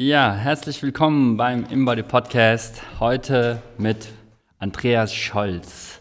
Ja, 0.00 0.32
herzlich 0.32 0.80
willkommen 0.80 1.36
beim 1.36 1.64
Embody 1.64 2.04
Podcast. 2.04 2.82
Heute 3.00 3.60
mit 3.78 4.06
Andreas 4.60 5.12
Scholz. 5.12 6.00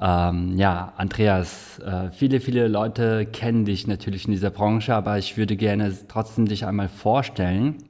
Ähm, 0.00 0.56
ja, 0.56 0.92
Andreas, 0.96 1.78
äh, 1.78 2.10
viele, 2.10 2.40
viele 2.40 2.66
Leute 2.66 3.24
kennen 3.26 3.66
dich 3.66 3.86
natürlich 3.86 4.24
in 4.24 4.32
dieser 4.32 4.50
Branche, 4.50 4.96
aber 4.96 5.16
ich 5.16 5.36
würde 5.36 5.54
gerne 5.54 5.96
trotzdem 6.08 6.46
dich 6.46 6.66
einmal 6.66 6.88
vorstellen. 6.88 7.84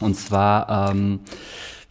Und 0.00 0.16
zwar 0.16 0.90
ähm, 0.90 1.20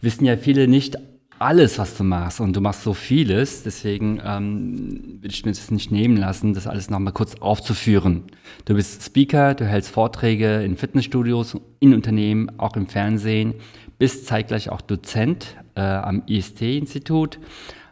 wissen 0.02 0.26
ja 0.26 0.36
viele 0.36 0.68
nicht 0.68 0.98
alles, 1.38 1.78
was 1.78 1.96
du 1.96 2.04
machst 2.04 2.40
und 2.40 2.54
du 2.54 2.60
machst 2.60 2.82
so 2.82 2.94
vieles. 2.94 3.62
Deswegen 3.62 4.20
ähm, 4.24 5.18
will 5.20 5.30
ich 5.30 5.44
mir 5.44 5.52
das 5.52 5.70
nicht 5.70 5.90
nehmen 5.90 6.16
lassen, 6.16 6.54
das 6.54 6.66
alles 6.66 6.90
nochmal 6.90 7.12
kurz 7.12 7.36
aufzuführen. 7.36 8.24
Du 8.64 8.74
bist 8.74 9.02
Speaker, 9.02 9.54
du 9.54 9.64
hältst 9.64 9.90
Vorträge 9.90 10.62
in 10.62 10.76
Fitnessstudios, 10.76 11.56
in 11.80 11.94
Unternehmen, 11.94 12.58
auch 12.58 12.76
im 12.76 12.86
Fernsehen, 12.86 13.54
bist 13.98 14.26
zeitgleich 14.26 14.70
auch 14.70 14.80
Dozent 14.80 15.56
äh, 15.74 15.80
am 15.80 16.22
IST-Institut, 16.26 17.38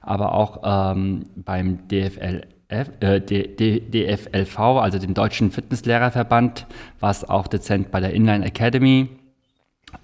aber 0.02 0.32
auch 0.32 0.62
ähm, 0.94 1.26
beim 1.36 1.88
DFL 1.88 2.42
äh, 2.68 3.20
DFLV, 3.20 4.58
also 4.58 4.98
dem 4.98 5.14
Deutschen 5.14 5.52
Fitnesslehrerverband, 5.52 6.66
warst 6.98 7.30
auch 7.30 7.46
Dozent 7.46 7.92
bei 7.92 8.00
der 8.00 8.12
Inline 8.12 8.44
Academy, 8.44 9.08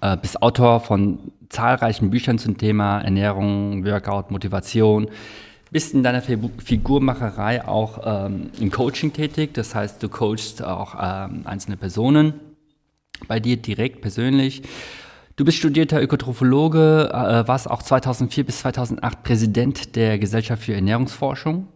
äh, 0.01 0.17
bist 0.17 0.41
Autor 0.41 0.79
von 0.79 1.19
zahlreichen 1.49 2.09
Büchern 2.09 2.37
zum 2.37 2.57
Thema 2.57 3.01
Ernährung, 3.01 3.85
Workout, 3.85 4.31
Motivation. 4.31 5.07
Bist 5.71 5.93
in 5.93 6.03
deiner 6.03 6.21
Figurmacherei 6.21 7.67
auch 7.67 7.99
ähm, 8.05 8.51
im 8.59 8.69
Coaching 8.69 9.11
tätig, 9.11 9.55
das 9.55 9.73
heißt, 9.73 10.03
du 10.03 10.09
coachst 10.09 10.63
auch 10.63 10.95
ähm, 11.01 11.41
einzelne 11.45 11.77
Personen 11.77 12.33
bei 13.27 13.39
dir 13.39 13.57
direkt 13.57 14.01
persönlich. 14.01 14.61
Du 15.35 15.45
bist 15.45 15.57
studierter 15.57 15.99
Ökotrophologe, 15.99 17.09
äh, 17.11 17.47
warst 17.47 17.69
auch 17.69 17.81
2004 17.81 18.45
bis 18.45 18.59
2008 18.59 19.23
Präsident 19.23 19.95
der 19.95 20.19
Gesellschaft 20.19 20.61
für 20.61 20.75
Ernährungsforschung. 20.75 21.67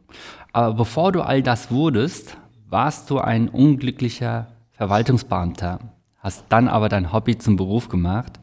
Aber 0.53 0.75
bevor 0.75 1.11
du 1.11 1.21
all 1.21 1.41
das 1.41 1.71
wurdest, 1.71 2.37
warst 2.69 3.09
du 3.09 3.17
ein 3.17 3.49
unglücklicher 3.49 4.47
Verwaltungsbeamter, 4.73 5.79
hast 6.27 6.45
dann 6.49 6.67
aber 6.67 6.89
dein 6.89 7.13
Hobby 7.13 7.37
zum 7.37 7.55
Beruf 7.55 7.89
gemacht 7.89 8.39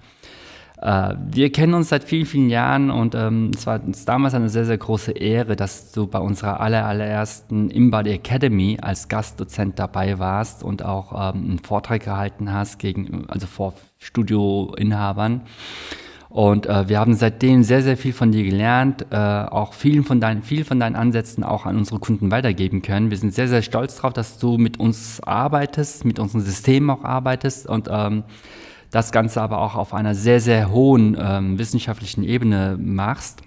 äh, 0.85 1.15
wir 1.31 1.51
kennen 1.51 1.73
uns 1.75 1.89
seit 1.89 2.05
vielen, 2.05 2.27
vielen 2.27 2.51
Jahren 2.51 2.91
und 2.91 3.15
ähm, 3.15 3.53
es 3.55 3.67
war 3.67 3.83
uns 3.83 4.05
damals 4.05 4.35
eine 4.35 4.51
sehr, 4.51 4.65
sehr 4.67 4.77
große 4.77 5.13
Ehre, 5.13 5.57
dass 5.57 5.93
du 5.93 6.07
bei 6.07 6.19
unserer 6.19 6.61
aller, 6.61 6.85
allerersten 6.85 7.71
Imbody 7.71 8.11
Academy 8.11 8.79
als 8.83 9.09
Gastdozent 9.09 9.79
dabei 9.79 10.19
warst 10.19 10.63
und 10.63 10.85
auch 10.85 11.13
ähm, 11.13 11.45
einen 11.45 11.59
Vortrag 11.61 12.05
gehalten 12.05 12.53
hast 12.53 12.79
gegen, 12.79 13.25
also 13.29 13.47
vor 13.47 13.75
Studioinhabern. 13.99 15.43
Und 16.35 16.67
äh, 16.67 16.89
wir 16.89 16.99
haben 16.99 17.15
seitdem 17.15 17.63
sehr, 17.63 17.81
sehr 17.81 17.97
viel 17.97 18.13
von 18.13 18.33
dir 18.33 18.43
gelernt, 18.43 19.07
äh, 19.13 19.17
auch 19.17 19.73
vielen 19.73 20.03
von 20.03 20.21
deinen, 20.21 20.43
viel 20.43 20.65
von 20.65 20.81
deinen 20.81 20.97
Ansätzen 20.97 21.45
auch 21.45 21.65
an 21.65 21.77
unsere 21.77 22.01
Kunden 22.01 22.33
weitergeben 22.33 22.83
können. 22.83 23.13
Wir 23.13 23.19
sind 23.19 23.33
sehr, 23.33 23.47
sehr 23.47 23.63
stolz 23.63 23.95
darauf, 23.95 24.15
dass 24.15 24.39
du 24.39 24.59
mit 24.59 24.81
uns 24.81 25.23
arbeitest, 25.23 26.05
mit 26.05 26.19
unserem 26.19 26.41
System 26.41 26.91
auch 26.91 27.05
arbeitest 27.05 27.69
und 27.69 27.89
ähm, 27.89 28.25
das 28.91 29.13
Ganze 29.13 29.43
aber 29.43 29.59
auch 29.61 29.77
auf 29.77 29.95
einer 29.95 30.17
sehr, 30.17 30.41
sehr 30.41 30.73
hohen 30.73 31.17
ähm, 31.17 31.57
wissenschaftlichen 31.57 32.25
Ebene 32.25 32.77
machst. 32.81 33.43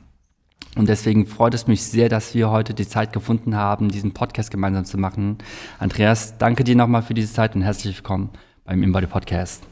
Und 0.77 0.87
deswegen 0.87 1.25
freut 1.25 1.55
es 1.55 1.67
mich 1.67 1.83
sehr, 1.83 2.07
dass 2.07 2.35
wir 2.35 2.51
heute 2.51 2.73
die 2.73 2.87
Zeit 2.87 3.11
gefunden 3.11 3.57
haben, 3.57 3.89
diesen 3.89 4.13
Podcast 4.13 4.49
gemeinsam 4.49 4.85
zu 4.85 4.97
machen. 4.97 5.39
Andreas, 5.77 6.37
danke 6.37 6.63
dir 6.63 6.77
nochmal 6.77 7.01
für 7.01 7.13
diese 7.13 7.33
Zeit 7.33 7.53
und 7.53 7.63
herzlich 7.63 7.97
willkommen 7.97 8.29
beim 8.63 8.81
Embody 8.81 9.07
Podcast. 9.07 9.67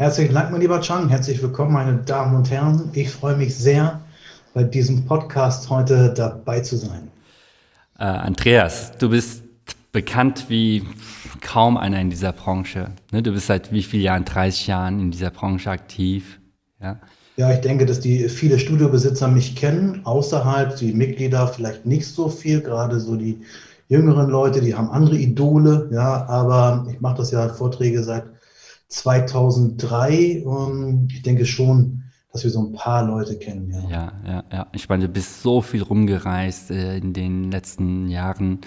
Herzlichen 0.00 0.32
Dank, 0.32 0.50
mein 0.50 0.62
lieber 0.62 0.80
Chang. 0.80 1.10
Herzlich 1.10 1.42
willkommen, 1.42 1.74
meine 1.74 1.98
Damen 1.98 2.34
und 2.34 2.50
Herren. 2.50 2.88
Ich 2.94 3.10
freue 3.10 3.36
mich 3.36 3.54
sehr, 3.54 4.00
bei 4.54 4.64
diesem 4.64 5.04
Podcast 5.04 5.68
heute 5.68 6.14
dabei 6.14 6.60
zu 6.60 6.78
sein. 6.78 7.10
Äh, 7.98 8.04
Andreas, 8.04 8.92
du 8.96 9.10
bist 9.10 9.42
bekannt 9.92 10.46
wie 10.48 10.86
kaum 11.42 11.76
einer 11.76 12.00
in 12.00 12.08
dieser 12.08 12.32
Branche. 12.32 12.92
Ne? 13.12 13.22
Du 13.22 13.32
bist 13.32 13.48
seit 13.48 13.74
wie 13.74 13.82
vielen 13.82 14.04
Jahren? 14.04 14.24
30 14.24 14.68
Jahren 14.68 15.00
in 15.00 15.10
dieser 15.10 15.28
Branche 15.28 15.68
aktiv. 15.68 16.40
Ja, 16.80 16.98
ja 17.36 17.52
ich 17.52 17.60
denke, 17.60 17.84
dass 17.84 18.00
die 18.00 18.26
viele 18.30 18.58
Studiobesitzer 18.58 19.28
mich 19.28 19.54
kennen, 19.54 20.00
außerhalb 20.04 20.76
die 20.76 20.94
Mitglieder 20.94 21.46
vielleicht 21.46 21.84
nicht 21.84 22.06
so 22.06 22.30
viel, 22.30 22.62
gerade 22.62 23.00
so 23.00 23.16
die 23.16 23.42
jüngeren 23.88 24.30
Leute, 24.30 24.62
die 24.62 24.74
haben 24.74 24.88
andere 24.88 25.18
Idole, 25.18 25.90
ja, 25.92 26.26
aber 26.26 26.86
ich 26.90 27.02
mache 27.02 27.18
das 27.18 27.32
ja 27.32 27.50
Vorträge 27.50 28.02
seit 28.02 28.24
2003 28.90 30.42
und 30.44 31.08
ich 31.12 31.22
denke 31.22 31.46
schon, 31.46 32.02
dass 32.32 32.44
wir 32.44 32.50
so 32.50 32.60
ein 32.60 32.72
paar 32.72 33.04
Leute 33.04 33.38
kennen. 33.38 33.70
Ja, 33.70 33.88
ja, 33.90 34.12
ja. 34.26 34.44
ja. 34.52 34.66
Ich 34.72 34.88
meine, 34.88 35.06
du 35.06 35.12
bist 35.12 35.42
so 35.42 35.62
viel 35.62 35.82
rumgereist 35.82 36.70
äh, 36.70 36.96
in 36.98 37.12
den 37.12 37.50
letzten 37.50 38.08
Jahren 38.08 38.60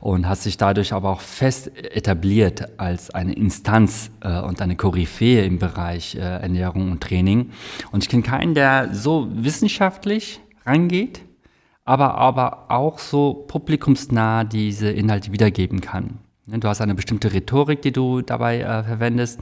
und 0.00 0.28
hast 0.28 0.44
sich 0.44 0.56
dadurch 0.56 0.92
aber 0.92 1.10
auch 1.10 1.20
fest 1.20 1.70
etabliert 1.76 2.78
als 2.78 3.10
eine 3.10 3.34
Instanz 3.34 4.10
äh, 4.20 4.40
und 4.40 4.62
eine 4.62 4.76
Koryphäe 4.76 5.44
im 5.44 5.58
Bereich 5.58 6.14
äh, 6.14 6.20
Ernährung 6.20 6.92
und 6.92 7.02
Training. 7.02 7.50
Und 7.92 8.02
ich 8.02 8.08
kenne 8.08 8.22
keinen, 8.22 8.54
der 8.54 8.94
so 8.94 9.28
wissenschaftlich 9.32 10.40
rangeht, 10.64 11.20
aber, 11.84 12.14
aber 12.14 12.70
auch 12.70 12.98
so 12.98 13.44
publikumsnah 13.46 14.44
diese 14.44 14.90
Inhalte 14.90 15.32
wiedergeben 15.32 15.80
kann. 15.82 16.20
Du 16.46 16.68
hast 16.68 16.80
eine 16.80 16.94
bestimmte 16.94 17.32
Rhetorik, 17.32 17.80
die 17.82 17.92
du 17.92 18.20
dabei 18.20 18.60
äh, 18.60 18.84
verwendest, 18.84 19.40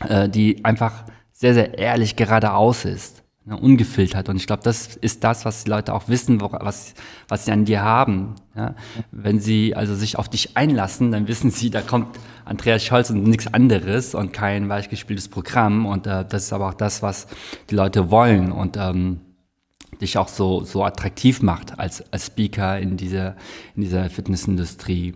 äh, 0.00 0.28
die 0.28 0.64
einfach 0.64 1.04
sehr, 1.32 1.54
sehr 1.54 1.78
ehrlich 1.78 2.14
geradeaus 2.14 2.84
ist 2.84 3.22
ne, 3.44 3.56
ungefiltert. 3.56 4.28
Und 4.28 4.36
ich 4.36 4.46
glaube, 4.46 4.62
das 4.62 4.96
ist 4.96 5.24
das, 5.24 5.44
was 5.44 5.64
die 5.64 5.70
Leute 5.70 5.94
auch 5.94 6.08
wissen, 6.08 6.40
wo, 6.40 6.52
was, 6.52 6.94
was 7.28 7.44
sie 7.44 7.52
an 7.52 7.64
dir 7.64 7.82
haben. 7.82 8.36
Ja? 8.54 8.74
Wenn 9.10 9.40
sie 9.40 9.74
also 9.74 9.94
sich 9.94 10.18
auf 10.18 10.28
dich 10.28 10.56
einlassen, 10.56 11.12
dann 11.12 11.28
wissen 11.28 11.50
sie, 11.50 11.70
da 11.70 11.80
kommt 11.80 12.18
Andreas 12.44 12.84
Scholz 12.84 13.10
und 13.10 13.24
nichts 13.24 13.52
anderes 13.52 14.14
und 14.14 14.32
kein 14.32 14.68
weichgespieltes 14.68 15.28
Programm. 15.28 15.86
Und 15.86 16.06
äh, 16.06 16.24
das 16.28 16.44
ist 16.44 16.52
aber 16.52 16.68
auch 16.68 16.74
das, 16.74 17.02
was 17.02 17.26
die 17.70 17.74
Leute 17.74 18.10
wollen 18.10 18.52
und 18.52 18.76
ähm, 18.76 19.20
dich 20.00 20.18
auch 20.18 20.28
so, 20.28 20.64
so 20.64 20.84
attraktiv 20.84 21.42
macht 21.42 21.78
als, 21.78 22.02
als 22.12 22.26
Speaker 22.26 22.78
in 22.78 22.96
dieser, 22.96 23.36
in 23.76 23.82
dieser 23.82 24.08
Fitnessindustrie. 24.10 25.14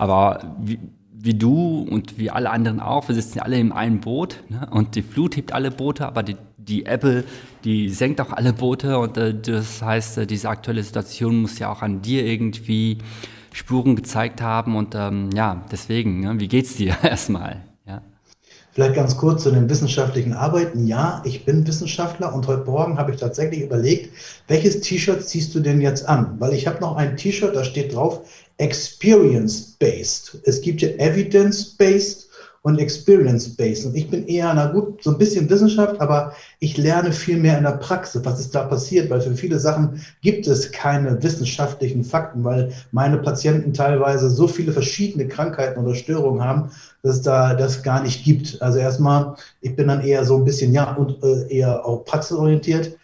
Aber 0.00 0.56
wie, 0.58 0.78
wie 1.12 1.34
du 1.34 1.86
und 1.90 2.18
wie 2.18 2.30
alle 2.30 2.48
anderen 2.48 2.80
auch, 2.80 3.08
wir 3.08 3.14
sitzen 3.14 3.40
alle 3.40 3.58
in 3.58 3.70
einem 3.70 4.00
Boot 4.00 4.42
ne? 4.48 4.66
und 4.70 4.94
die 4.94 5.02
Flut 5.02 5.36
hebt 5.36 5.52
alle 5.52 5.70
Boote, 5.70 6.06
aber 6.06 6.22
die, 6.22 6.36
die 6.56 6.86
Apple, 6.86 7.22
die 7.64 7.90
senkt 7.90 8.18
auch 8.22 8.32
alle 8.32 8.54
Boote 8.54 8.98
und 8.98 9.18
äh, 9.18 9.38
das 9.38 9.82
heißt, 9.82 10.18
äh, 10.18 10.26
diese 10.26 10.48
aktuelle 10.48 10.82
Situation 10.82 11.42
muss 11.42 11.58
ja 11.58 11.70
auch 11.70 11.82
an 11.82 12.00
dir 12.00 12.24
irgendwie 12.24 12.96
Spuren 13.52 13.94
gezeigt 13.94 14.40
haben 14.40 14.74
und 14.74 14.94
ähm, 14.94 15.28
ja, 15.34 15.66
deswegen, 15.70 16.20
ne? 16.20 16.40
wie 16.40 16.48
geht's 16.48 16.76
dir 16.76 16.96
erstmal? 17.02 17.60
Ja. 17.86 18.00
Vielleicht 18.72 18.94
ganz 18.94 19.18
kurz 19.18 19.42
zu 19.42 19.50
den 19.50 19.68
wissenschaftlichen 19.68 20.32
Arbeiten. 20.32 20.86
Ja, 20.86 21.22
ich 21.26 21.44
bin 21.44 21.66
Wissenschaftler 21.66 22.32
und 22.34 22.46
heute 22.46 22.64
Morgen 22.64 22.96
habe 22.96 23.12
ich 23.12 23.20
tatsächlich 23.20 23.60
überlegt, 23.60 24.14
welches 24.48 24.80
T-Shirt 24.80 25.22
ziehst 25.22 25.54
du 25.54 25.60
denn 25.60 25.82
jetzt 25.82 26.08
an? 26.08 26.36
Weil 26.38 26.54
ich 26.54 26.66
habe 26.66 26.80
noch 26.80 26.96
ein 26.96 27.18
T-Shirt, 27.18 27.54
da 27.54 27.64
steht 27.64 27.94
drauf 27.94 28.22
Experience-Based. 28.60 30.42
Es 30.44 30.60
gibt 30.60 30.82
ja 30.82 30.90
Evidence-Based 30.90 32.28
und 32.62 32.78
Experience-Based. 32.78 33.86
Und 33.86 33.96
ich 33.96 34.10
bin 34.10 34.26
eher, 34.26 34.52
na 34.52 34.66
gut, 34.66 35.02
so 35.02 35.12
ein 35.12 35.18
bisschen 35.18 35.48
Wissenschaft, 35.48 35.98
aber 35.98 36.34
ich 36.58 36.76
lerne 36.76 37.10
viel 37.10 37.38
mehr 37.38 37.56
in 37.56 37.64
der 37.64 37.78
Praxis, 37.78 38.22
was 38.22 38.38
ist 38.38 38.54
da 38.54 38.64
passiert, 38.64 39.08
weil 39.08 39.22
für 39.22 39.34
viele 39.34 39.58
Sachen 39.58 40.02
gibt 40.20 40.46
es 40.46 40.70
keine 40.70 41.22
wissenschaftlichen 41.22 42.04
Fakten, 42.04 42.44
weil 42.44 42.72
meine 42.92 43.16
Patienten 43.16 43.72
teilweise 43.72 44.28
so 44.28 44.46
viele 44.46 44.72
verschiedene 44.72 45.26
Krankheiten 45.26 45.82
oder 45.82 45.94
Störungen 45.94 46.44
haben, 46.44 46.70
dass 47.02 47.16
es 47.16 47.22
da 47.22 47.54
das 47.54 47.82
gar 47.82 48.02
nicht 48.02 48.24
gibt. 48.24 48.60
Also 48.60 48.78
erstmal, 48.78 49.36
ich 49.62 49.74
bin 49.74 49.88
dann 49.88 50.02
eher 50.02 50.24
so 50.26 50.36
ein 50.36 50.44
bisschen, 50.44 50.74
ja, 50.74 50.92
und 50.96 51.22
äh, 51.22 51.48
eher 51.48 51.86
auch 51.86 52.04
praxisorientiert 52.04 52.98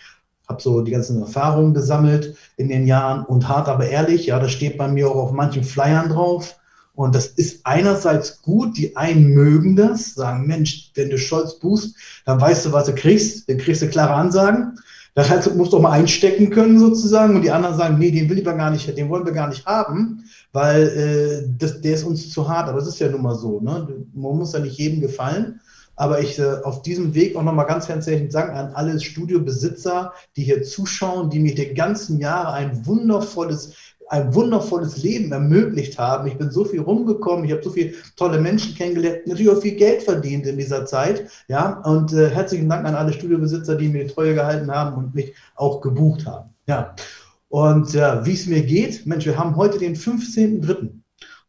habe 0.48 0.62
so 0.62 0.80
die 0.80 0.92
ganzen 0.92 1.20
Erfahrungen 1.20 1.74
gesammelt 1.74 2.36
in 2.56 2.68
den 2.68 2.86
Jahren 2.86 3.24
und 3.24 3.48
hart 3.48 3.68
aber 3.68 3.88
ehrlich, 3.88 4.26
ja, 4.26 4.38
das 4.38 4.52
steht 4.52 4.78
bei 4.78 4.88
mir 4.88 5.10
auch 5.10 5.16
auf 5.16 5.32
manchen 5.32 5.64
Flyern 5.64 6.08
drauf. 6.08 6.56
Und 6.94 7.14
das 7.14 7.26
ist 7.26 7.60
einerseits 7.64 8.40
gut, 8.40 8.78
die 8.78 8.96
einen 8.96 9.28
mögen 9.28 9.76
das, 9.76 10.14
sagen, 10.14 10.46
Mensch, 10.46 10.92
wenn 10.94 11.10
du 11.10 11.18
Scholz 11.18 11.58
buchst, 11.58 11.94
dann 12.24 12.40
weißt 12.40 12.66
du, 12.66 12.72
was 12.72 12.86
du 12.86 12.94
kriegst, 12.94 13.48
dann 13.50 13.58
kriegst 13.58 13.82
du 13.82 13.88
klare 13.88 14.14
Ansagen. 14.14 14.78
Das 15.14 15.28
heißt, 15.28 15.46
du 15.46 15.54
musst 15.54 15.72
doch 15.72 15.80
mal 15.80 15.92
einstecken 15.92 16.50
können 16.50 16.78
sozusagen. 16.78 17.36
Und 17.36 17.42
die 17.42 17.50
anderen 17.50 17.76
sagen, 17.76 17.98
nee, 17.98 18.10
den 18.10 18.30
will 18.30 18.38
ich 18.38 18.44
gar 18.44 18.70
nicht, 18.70 18.96
den 18.96 19.08
wollen 19.10 19.26
wir 19.26 19.32
gar 19.32 19.48
nicht 19.48 19.66
haben, 19.66 20.24
weil 20.52 20.82
äh, 20.82 21.48
das, 21.58 21.80
der 21.80 21.94
ist 21.94 22.04
uns 22.04 22.30
zu 22.30 22.48
hart. 22.48 22.68
Aber 22.68 22.78
es 22.78 22.86
ist 22.86 22.98
ja 22.98 23.08
nun 23.08 23.22
mal 23.22 23.34
so. 23.34 23.60
Ne? 23.60 23.88
Man 24.14 24.36
muss 24.36 24.52
ja 24.52 24.60
nicht 24.60 24.78
jedem 24.78 25.00
gefallen. 25.00 25.60
Aber 25.96 26.20
ich 26.20 26.38
äh, 26.38 26.56
auf 26.62 26.82
diesem 26.82 27.14
Weg 27.14 27.36
auch 27.36 27.42
nochmal 27.42 27.66
ganz 27.66 27.88
herzlichen 27.88 28.30
Dank 28.30 28.52
an 28.52 28.72
alle 28.74 29.00
Studiobesitzer, 29.00 30.12
die 30.36 30.44
hier 30.44 30.62
zuschauen, 30.62 31.30
die 31.30 31.40
mir 31.40 31.54
die 31.54 31.74
ganzen 31.74 32.20
Jahre 32.20 32.52
ein 32.52 32.86
wundervolles 32.86 33.74
ein 34.08 34.34
wundervolles 34.34 35.02
Leben 35.02 35.32
ermöglicht 35.32 35.98
haben. 35.98 36.28
Ich 36.28 36.38
bin 36.38 36.50
so 36.50 36.64
viel 36.64 36.80
rumgekommen, 36.80 37.44
ich 37.44 37.52
habe 37.52 37.62
so 37.62 37.70
viele 37.70 37.92
tolle 38.16 38.40
Menschen 38.40 38.74
kennengelernt, 38.74 39.26
natürlich 39.26 39.50
auch 39.50 39.60
viel 39.60 39.74
Geld 39.74 40.02
verdient 40.02 40.46
in 40.46 40.58
dieser 40.58 40.86
Zeit. 40.86 41.28
Ja, 41.48 41.80
und 41.80 42.12
äh, 42.12 42.30
herzlichen 42.30 42.68
Dank 42.68 42.86
an 42.86 42.94
alle 42.94 43.12
Studiobesitzer, 43.12 43.74
die 43.76 43.88
mir 43.88 44.04
die 44.04 44.12
Treue 44.12 44.34
gehalten 44.34 44.70
haben 44.70 44.96
und 44.96 45.14
mich 45.14 45.34
auch 45.56 45.80
gebucht 45.80 46.26
haben. 46.26 46.50
Ja. 46.66 46.94
Und 47.48 47.94
ja, 47.94 48.24
wie 48.26 48.34
es 48.34 48.46
mir 48.46 48.62
geht, 48.62 49.06
Mensch, 49.06 49.24
wir 49.24 49.38
haben 49.38 49.56
heute 49.56 49.78
den 49.78 49.96
15.03. 49.96 50.90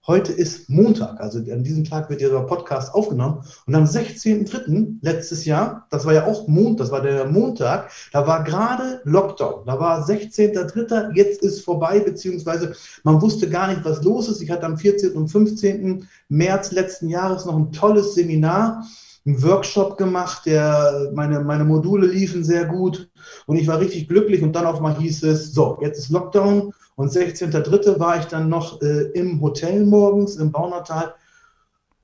Heute 0.10 0.32
ist 0.32 0.70
Montag, 0.70 1.20
also 1.20 1.40
an 1.40 1.64
diesem 1.64 1.84
Tag 1.84 2.10
wird 2.10 2.22
dieser 2.22 2.40
Podcast 2.40 2.96
aufgenommen. 2.96 3.44
Und 3.66 3.76
am 3.76 3.84
16.03. 3.84 5.00
letztes 5.02 5.44
Jahr, 5.44 5.86
das 5.90 6.06
war 6.06 6.14
ja 6.14 6.26
auch 6.26 6.48
Montag, 6.48 6.78
das 6.78 6.92
war 6.92 7.02
der 7.02 7.26
Montag, 7.28 7.92
da 8.14 8.26
war 8.26 8.46
gerade 8.46 9.02
Lockdown. 9.04 9.66
Da 9.66 9.78
war 9.82 10.08
16.03. 10.08 11.14
Jetzt 11.14 11.42
ist 11.42 11.60
vorbei, 11.60 12.00
beziehungsweise 12.00 12.74
man 13.04 13.22
wusste 13.22 13.50
gar 13.50 13.68
nicht, 13.68 13.84
was 13.84 14.02
los 14.02 14.30
ist. 14.30 14.42
Ich 14.42 14.50
hatte 14.50 14.66
am 14.66 14.78
14. 14.78 15.12
und 15.12 15.28
15. 15.28 16.08
März 16.30 16.72
letzten 16.72 17.10
Jahres 17.10 17.44
noch 17.44 17.58
ein 17.58 17.74
tolles 17.74 18.16
Seminar 18.16 18.86
einen 19.26 19.44
Workshop 19.44 19.98
gemacht, 19.98 20.46
der, 20.46 21.12
meine, 21.14 21.42
meine 21.42 21.66
Module 21.66 22.08
liefen 22.08 22.46
sehr 22.46 22.64
gut 22.64 23.10
und 23.46 23.58
ich 23.58 23.68
war 23.68 23.82
richtig 23.82 24.08
glücklich 24.08 24.42
und 24.42 24.56
dann 24.56 24.66
auf 24.66 24.80
mal 24.80 24.98
hieß 24.98 25.24
es, 25.24 25.52
so, 25.52 25.78
jetzt 25.82 26.00
ist 26.00 26.10
Lockdown 26.12 26.72
und 26.98 27.12
16.03. 27.12 28.00
war 28.00 28.20
ich 28.20 28.26
dann 28.26 28.50
noch 28.50 28.82
äh, 28.82 29.12
im 29.14 29.40
Hotel 29.40 29.86
morgens 29.86 30.36
im 30.38 30.52
Baunatal 30.52 31.14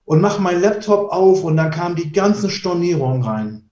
und 0.05 0.21
mache 0.21 0.39
meinen 0.39 0.61
Laptop 0.61 1.11
auf 1.11 1.43
und 1.43 1.57
dann 1.57 1.71
kamen 1.71 1.95
die 1.95 2.11
ganzen 2.11 2.51
Stornierungen 2.51 3.23
rein. 3.23 3.69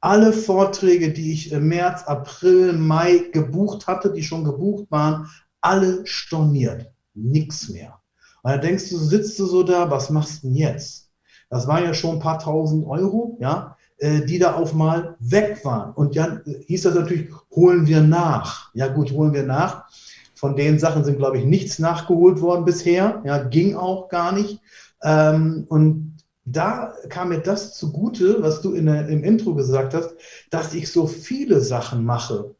Alle 0.00 0.32
Vorträge, 0.32 1.12
die 1.12 1.32
ich 1.34 1.52
im 1.52 1.68
März, 1.68 2.04
April, 2.04 2.72
Mai 2.72 3.28
gebucht 3.32 3.86
hatte, 3.86 4.12
die 4.12 4.22
schon 4.22 4.44
gebucht 4.44 4.86
waren, 4.90 5.28
alle 5.60 6.06
storniert. 6.06 6.90
Nichts 7.12 7.68
mehr. 7.68 8.00
Und 8.42 8.52
dann 8.52 8.62
denkst 8.62 8.88
du, 8.88 8.96
sitzt 8.96 9.38
du 9.38 9.44
so 9.44 9.62
da, 9.62 9.90
was 9.90 10.08
machst 10.08 10.42
du 10.42 10.48
denn 10.48 10.56
jetzt? 10.56 11.10
Das 11.50 11.66
waren 11.66 11.84
ja 11.84 11.92
schon 11.92 12.16
ein 12.16 12.20
paar 12.20 12.38
tausend 12.38 12.86
Euro, 12.86 13.36
ja, 13.40 13.76
äh, 13.98 14.24
die 14.24 14.38
da 14.38 14.54
auf 14.54 14.72
mal 14.72 15.16
weg 15.20 15.62
waren. 15.64 15.92
Und 15.92 16.16
dann 16.16 16.40
hieß 16.66 16.84
das 16.84 16.94
natürlich, 16.94 17.28
holen 17.50 17.86
wir 17.86 18.00
nach. 18.00 18.70
Ja 18.72 18.88
gut, 18.88 19.12
holen 19.12 19.34
wir 19.34 19.42
nach. 19.42 19.84
Von 20.42 20.56
den 20.56 20.80
Sachen 20.80 21.04
sind, 21.04 21.18
glaube 21.18 21.38
ich, 21.38 21.44
nichts 21.44 21.78
nachgeholt 21.78 22.40
worden 22.40 22.64
bisher. 22.64 23.22
Ja, 23.24 23.44
ging 23.44 23.76
auch 23.76 24.08
gar 24.08 24.32
nicht. 24.32 24.58
Ähm, 25.00 25.66
und 25.68 26.16
da 26.44 26.94
kam 27.10 27.28
mir 27.28 27.38
das 27.38 27.74
zugute, 27.76 28.42
was 28.42 28.60
du 28.60 28.72
in 28.72 28.86
der, 28.86 29.06
im 29.06 29.22
Intro 29.22 29.54
gesagt 29.54 29.94
hast, 29.94 30.16
dass 30.50 30.74
ich 30.74 30.90
so 30.90 31.06
viele 31.06 31.60
Sachen 31.60 32.04
mache. 32.04 32.56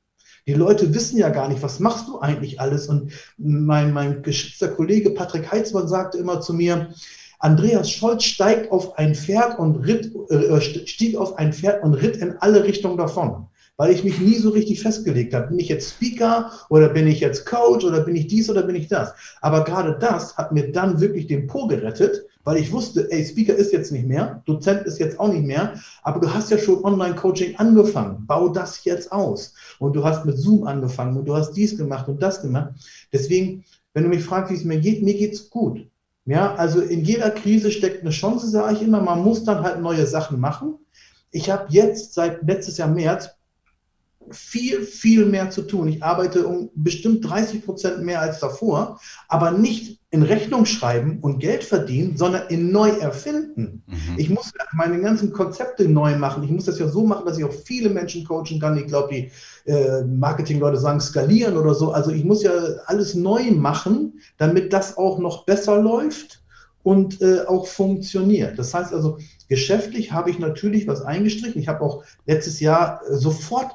Die 0.46 0.54
Leute 0.54 0.94
wissen 0.94 1.18
ja 1.18 1.30
gar 1.30 1.48
nicht, 1.48 1.60
was 1.60 1.80
machst 1.80 2.06
du 2.06 2.20
eigentlich 2.20 2.60
alles? 2.60 2.86
Und 2.86 3.10
mein, 3.36 3.92
mein 3.92 4.22
geschätzter 4.22 4.68
Kollege 4.68 5.10
Patrick 5.10 5.50
Heitzmann 5.50 5.88
sagte 5.88 6.18
immer 6.18 6.40
zu 6.40 6.54
mir, 6.54 6.94
Andreas 7.40 7.90
Scholz 7.90 8.22
steigt 8.22 8.70
auf 8.70 8.96
ein 8.96 9.16
Pferd 9.16 9.58
und 9.58 9.74
ritt, 9.78 10.14
äh, 10.30 10.60
stieg 10.60 11.16
auf 11.16 11.36
ein 11.36 11.52
Pferd 11.52 11.82
und 11.82 11.94
ritt 11.94 12.18
in 12.18 12.36
alle 12.36 12.62
Richtungen 12.62 12.96
davon. 12.96 13.48
Weil 13.76 13.92
ich 13.92 14.04
mich 14.04 14.20
nie 14.20 14.36
so 14.36 14.50
richtig 14.50 14.82
festgelegt 14.82 15.34
habe. 15.34 15.48
Bin 15.48 15.58
ich 15.58 15.68
jetzt 15.68 15.90
Speaker 15.90 16.50
oder 16.68 16.88
bin 16.88 17.06
ich 17.06 17.20
jetzt 17.20 17.46
Coach 17.46 17.84
oder 17.84 18.00
bin 18.00 18.14
ich 18.14 18.26
dies 18.26 18.50
oder 18.50 18.62
bin 18.62 18.76
ich 18.76 18.88
das? 18.88 19.14
Aber 19.40 19.64
gerade 19.64 19.96
das 19.98 20.36
hat 20.36 20.52
mir 20.52 20.70
dann 20.70 21.00
wirklich 21.00 21.26
den 21.26 21.46
Po 21.46 21.66
gerettet, 21.66 22.26
weil 22.44 22.58
ich 22.58 22.72
wusste, 22.72 23.10
ey, 23.10 23.24
Speaker 23.24 23.54
ist 23.54 23.72
jetzt 23.72 23.92
nicht 23.92 24.06
mehr, 24.06 24.42
Dozent 24.46 24.82
ist 24.82 24.98
jetzt 24.98 25.18
auch 25.18 25.32
nicht 25.32 25.44
mehr, 25.44 25.74
aber 26.02 26.20
du 26.20 26.32
hast 26.32 26.50
ja 26.50 26.58
schon 26.58 26.84
Online-Coaching 26.84 27.56
angefangen. 27.56 28.26
Bau 28.26 28.48
das 28.48 28.84
jetzt 28.84 29.12
aus. 29.12 29.54
Und 29.78 29.94
du 29.94 30.04
hast 30.04 30.24
mit 30.24 30.38
Zoom 30.38 30.64
angefangen 30.64 31.16
und 31.16 31.26
du 31.26 31.34
hast 31.34 31.52
dies 31.52 31.76
gemacht 31.76 32.08
und 32.08 32.22
das 32.22 32.42
gemacht. 32.42 32.72
Deswegen, 33.12 33.64
wenn 33.94 34.04
du 34.04 34.08
mich 34.08 34.24
fragst, 34.24 34.50
wie 34.50 34.56
es 34.56 34.64
mir 34.64 34.80
geht, 34.80 35.02
mir 35.02 35.14
geht 35.14 35.34
es 35.34 35.50
gut. 35.50 35.86
Ja, 36.24 36.54
also 36.54 36.80
in 36.80 37.04
jeder 37.04 37.30
Krise 37.30 37.72
steckt 37.72 38.02
eine 38.02 38.10
Chance, 38.10 38.48
sage 38.48 38.74
ich 38.74 38.82
immer. 38.82 39.00
Man 39.00 39.22
muss 39.22 39.44
dann 39.44 39.62
halt 39.62 39.80
neue 39.80 40.06
Sachen 40.06 40.38
machen. 40.38 40.74
Ich 41.32 41.50
habe 41.50 41.66
jetzt 41.70 42.14
seit 42.14 42.42
letztes 42.42 42.78
Jahr 42.78 42.88
März 42.88 43.30
viel, 44.30 44.82
viel 44.82 45.26
mehr 45.26 45.50
zu 45.50 45.62
tun. 45.62 45.88
Ich 45.88 46.02
arbeite 46.02 46.46
um 46.46 46.70
bestimmt 46.74 47.28
30 47.28 47.64
Prozent 47.64 48.02
mehr 48.02 48.20
als 48.20 48.40
davor, 48.40 49.00
aber 49.28 49.50
nicht 49.50 50.00
in 50.10 50.22
Rechnung 50.22 50.66
schreiben 50.66 51.20
und 51.20 51.38
Geld 51.38 51.64
verdienen, 51.64 52.18
sondern 52.18 52.48
in 52.48 52.70
neu 52.70 52.90
erfinden. 52.90 53.82
Mhm. 53.86 54.18
Ich 54.18 54.28
muss 54.28 54.52
meine 54.74 55.00
ganzen 55.00 55.32
Konzepte 55.32 55.88
neu 55.88 56.16
machen. 56.18 56.42
Ich 56.42 56.50
muss 56.50 56.66
das 56.66 56.78
ja 56.78 56.86
so 56.88 57.06
machen, 57.06 57.24
dass 57.24 57.38
ich 57.38 57.44
auch 57.44 57.52
viele 57.52 57.88
Menschen 57.88 58.24
coachen 58.24 58.60
kann. 58.60 58.76
Ich 58.76 58.86
glaube, 58.86 59.14
die 59.14 59.70
äh, 59.70 60.02
Marketingleute 60.04 60.76
sagen 60.76 61.00
skalieren 61.00 61.56
oder 61.56 61.74
so. 61.74 61.92
Also 61.92 62.10
ich 62.10 62.24
muss 62.24 62.42
ja 62.42 62.52
alles 62.86 63.14
neu 63.14 63.52
machen, 63.52 64.20
damit 64.36 64.72
das 64.72 64.98
auch 64.98 65.18
noch 65.18 65.46
besser 65.46 65.80
läuft 65.80 66.42
und 66.82 67.20
äh, 67.22 67.42
auch 67.46 67.66
funktioniert. 67.66 68.58
Das 68.58 68.74
heißt 68.74 68.92
also, 68.92 69.18
geschäftlich 69.48 70.12
habe 70.12 70.30
ich 70.30 70.38
natürlich 70.38 70.86
was 70.86 71.02
eingestrichen. 71.02 71.60
Ich 71.60 71.68
habe 71.68 71.80
auch 71.80 72.04
letztes 72.26 72.60
Jahr 72.60 73.00
äh, 73.08 73.14
sofort, 73.14 73.72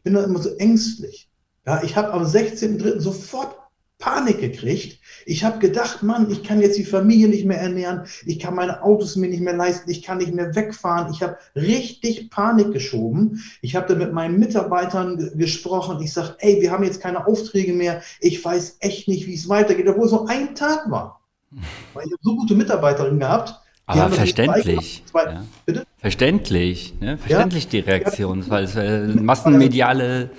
ich 0.00 0.04
bin 0.04 0.14
da 0.14 0.24
immer 0.24 0.40
so 0.40 0.56
ängstlich. 0.56 1.28
Ja, 1.66 1.82
ich 1.82 1.94
habe 1.94 2.14
am 2.14 2.24
16.03. 2.24 3.00
sofort 3.00 3.54
Panik 3.98 4.40
gekriegt. 4.40 4.98
Ich 5.26 5.44
habe 5.44 5.58
gedacht, 5.58 6.02
Mann, 6.02 6.30
ich 6.30 6.42
kann 6.42 6.62
jetzt 6.62 6.78
die 6.78 6.86
Familie 6.86 7.28
nicht 7.28 7.44
mehr 7.44 7.60
ernähren, 7.60 8.06
ich 8.24 8.38
kann 8.38 8.54
meine 8.54 8.82
Autos 8.82 9.14
mir 9.16 9.28
nicht 9.28 9.42
mehr 9.42 9.52
leisten, 9.52 9.90
ich 9.90 10.02
kann 10.02 10.16
nicht 10.16 10.32
mehr 10.32 10.54
wegfahren. 10.54 11.12
Ich 11.12 11.22
habe 11.22 11.36
richtig 11.54 12.30
Panik 12.30 12.72
geschoben. 12.72 13.42
Ich 13.60 13.76
habe 13.76 13.88
da 13.88 13.94
mit 13.94 14.14
meinen 14.14 14.38
Mitarbeitern 14.38 15.36
gesprochen. 15.36 16.00
Ich 16.00 16.14
sage, 16.14 16.34
ey, 16.38 16.62
wir 16.62 16.70
haben 16.70 16.82
jetzt 16.82 17.02
keine 17.02 17.26
Aufträge 17.26 17.74
mehr. 17.74 18.00
Ich 18.20 18.42
weiß 18.42 18.78
echt 18.80 19.06
nicht, 19.06 19.26
wie 19.26 19.34
es 19.34 19.50
weitergeht, 19.50 19.86
obwohl 19.86 20.06
es 20.06 20.12
so 20.12 20.24
ein 20.24 20.54
Tag 20.54 20.90
war. 20.90 21.20
Weil 21.92 22.06
ich 22.06 22.12
habe 22.12 22.22
so 22.22 22.36
gute 22.36 22.54
Mitarbeiterinnen 22.54 23.20
gehabt. 23.20 23.54
Aber 23.98 24.10
verständlich. 24.10 25.02
Zwei, 25.06 25.24
ja. 25.24 25.82
Verständlich, 25.98 26.94
ne? 27.00 27.18
verständlich 27.18 27.64
ja? 27.64 27.70
die 27.70 27.78
Reaktion, 27.80 28.48
weil 28.48 28.64
es 28.64 28.76
äh, 28.76 29.06
massenmediale 29.06 30.30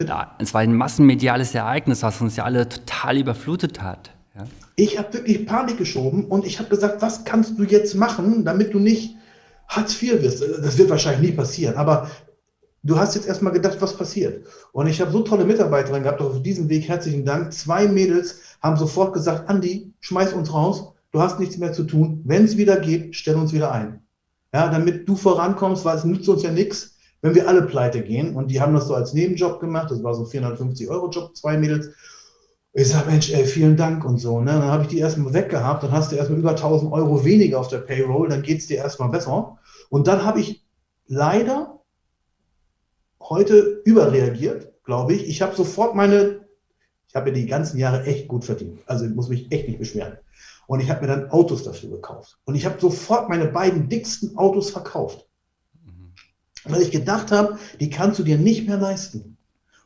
ja, 0.00 0.34
es 0.38 0.52
war 0.52 0.60
ein 0.60 0.74
massenmediales 0.74 1.54
Ereignis, 1.54 2.02
was 2.02 2.20
uns 2.20 2.36
ja 2.36 2.44
alle 2.44 2.68
total 2.68 3.18
überflutet 3.18 3.80
hat. 3.80 4.10
Ja? 4.36 4.44
Ich 4.76 4.98
habe 4.98 5.14
wirklich 5.14 5.46
Panik 5.46 5.78
geschoben 5.78 6.24
und 6.26 6.44
ich 6.44 6.58
habe 6.58 6.68
gesagt, 6.68 7.00
was 7.00 7.24
kannst 7.24 7.58
du 7.58 7.64
jetzt 7.64 7.94
machen, 7.94 8.44
damit 8.44 8.74
du 8.74 8.80
nicht 8.80 9.16
Hartz 9.68 10.00
IV 10.02 10.22
wirst? 10.22 10.42
Das 10.42 10.78
wird 10.78 10.90
wahrscheinlich 10.90 11.30
nie 11.30 11.36
passieren, 11.36 11.76
aber 11.76 12.10
du 12.82 12.98
hast 12.98 13.14
jetzt 13.14 13.28
erstmal 13.28 13.52
gedacht, 13.52 13.76
was 13.80 13.96
passiert. 13.96 14.44
Und 14.72 14.88
ich 14.88 15.00
habe 15.00 15.12
so 15.12 15.22
tolle 15.22 15.44
Mitarbeiterinnen 15.44 16.02
gehabt, 16.02 16.20
auf 16.20 16.42
diesem 16.42 16.68
Weg 16.68 16.88
herzlichen 16.88 17.24
Dank. 17.24 17.52
Zwei 17.52 17.86
Mädels 17.86 18.40
haben 18.62 18.76
sofort 18.76 19.14
gesagt, 19.14 19.48
Andi, 19.48 19.92
schmeiß 20.00 20.32
uns 20.32 20.52
raus, 20.52 20.92
du 21.14 21.22
hast 21.22 21.38
nichts 21.38 21.56
mehr 21.58 21.72
zu 21.72 21.84
tun. 21.84 22.20
Wenn 22.24 22.44
es 22.44 22.56
wieder 22.56 22.76
geht, 22.76 23.14
stell 23.14 23.36
uns 23.36 23.52
wieder 23.52 23.70
ein. 23.72 24.00
Ja, 24.52 24.68
damit 24.68 25.08
du 25.08 25.14
vorankommst, 25.14 25.84
weil 25.84 25.96
es 25.96 26.04
nützt 26.04 26.28
uns 26.28 26.42
ja 26.42 26.50
nichts, 26.50 26.96
wenn 27.22 27.34
wir 27.34 27.48
alle 27.48 27.62
pleite 27.62 28.02
gehen, 28.02 28.34
und 28.34 28.50
die 28.50 28.60
haben 28.60 28.74
das 28.74 28.88
so 28.88 28.94
als 28.94 29.14
Nebenjob 29.14 29.60
gemacht, 29.60 29.90
das 29.90 30.02
war 30.02 30.14
so 30.14 30.24
450 30.24 30.90
Euro 30.90 31.08
Job, 31.08 31.34
zwei 31.36 31.56
Mädels. 31.56 31.90
Ich 32.72 32.88
sage, 32.88 33.10
Mensch, 33.10 33.32
ey, 33.32 33.46
vielen 33.46 33.76
Dank 33.76 34.04
und 34.04 34.18
so. 34.18 34.40
Ne? 34.40 34.50
Dann 34.50 34.64
habe 34.64 34.82
ich 34.82 34.88
die 34.88 34.98
erstmal 34.98 35.32
weggehabt, 35.32 35.84
dann 35.84 35.92
hast 35.92 36.10
du 36.10 36.16
erstmal 36.16 36.40
über 36.40 36.50
1000 36.50 36.92
Euro 36.92 37.24
weniger 37.24 37.60
auf 37.60 37.68
der 37.68 37.78
Payroll, 37.78 38.28
dann 38.28 38.42
geht 38.42 38.58
es 38.58 38.66
dir 38.66 38.78
erstmal 38.78 39.08
besser. 39.08 39.58
Und 39.90 40.08
dann 40.08 40.24
habe 40.24 40.40
ich 40.40 40.64
leider 41.06 41.80
heute 43.20 43.80
überreagiert, 43.84 44.72
glaube 44.84 45.14
ich. 45.14 45.28
Ich 45.28 45.40
habe 45.40 45.54
sofort 45.54 45.94
meine, 45.94 46.40
ich 47.06 47.14
habe 47.14 47.30
ja 47.30 47.34
die 47.36 47.46
ganzen 47.46 47.78
Jahre 47.78 48.04
echt 48.04 48.26
gut 48.26 48.44
verdient. 48.44 48.80
Also 48.86 49.04
ich 49.06 49.14
muss 49.14 49.28
mich 49.28 49.50
echt 49.52 49.68
nicht 49.68 49.78
beschweren. 49.78 50.18
Und 50.66 50.80
ich 50.80 50.90
habe 50.90 51.02
mir 51.02 51.08
dann 51.08 51.30
Autos 51.30 51.62
dafür 51.62 51.90
gekauft. 51.90 52.38
Und 52.44 52.54
ich 52.54 52.64
habe 52.66 52.80
sofort 52.80 53.28
meine 53.28 53.46
beiden 53.46 53.88
dicksten 53.88 54.36
Autos 54.36 54.70
verkauft 54.70 55.26
weil 56.64 56.82
ich 56.82 56.90
gedacht 56.90 57.30
habe, 57.30 57.58
die 57.80 57.90
kannst 57.90 58.18
du 58.18 58.22
dir 58.22 58.38
nicht 58.38 58.66
mehr 58.66 58.78
leisten. 58.78 59.36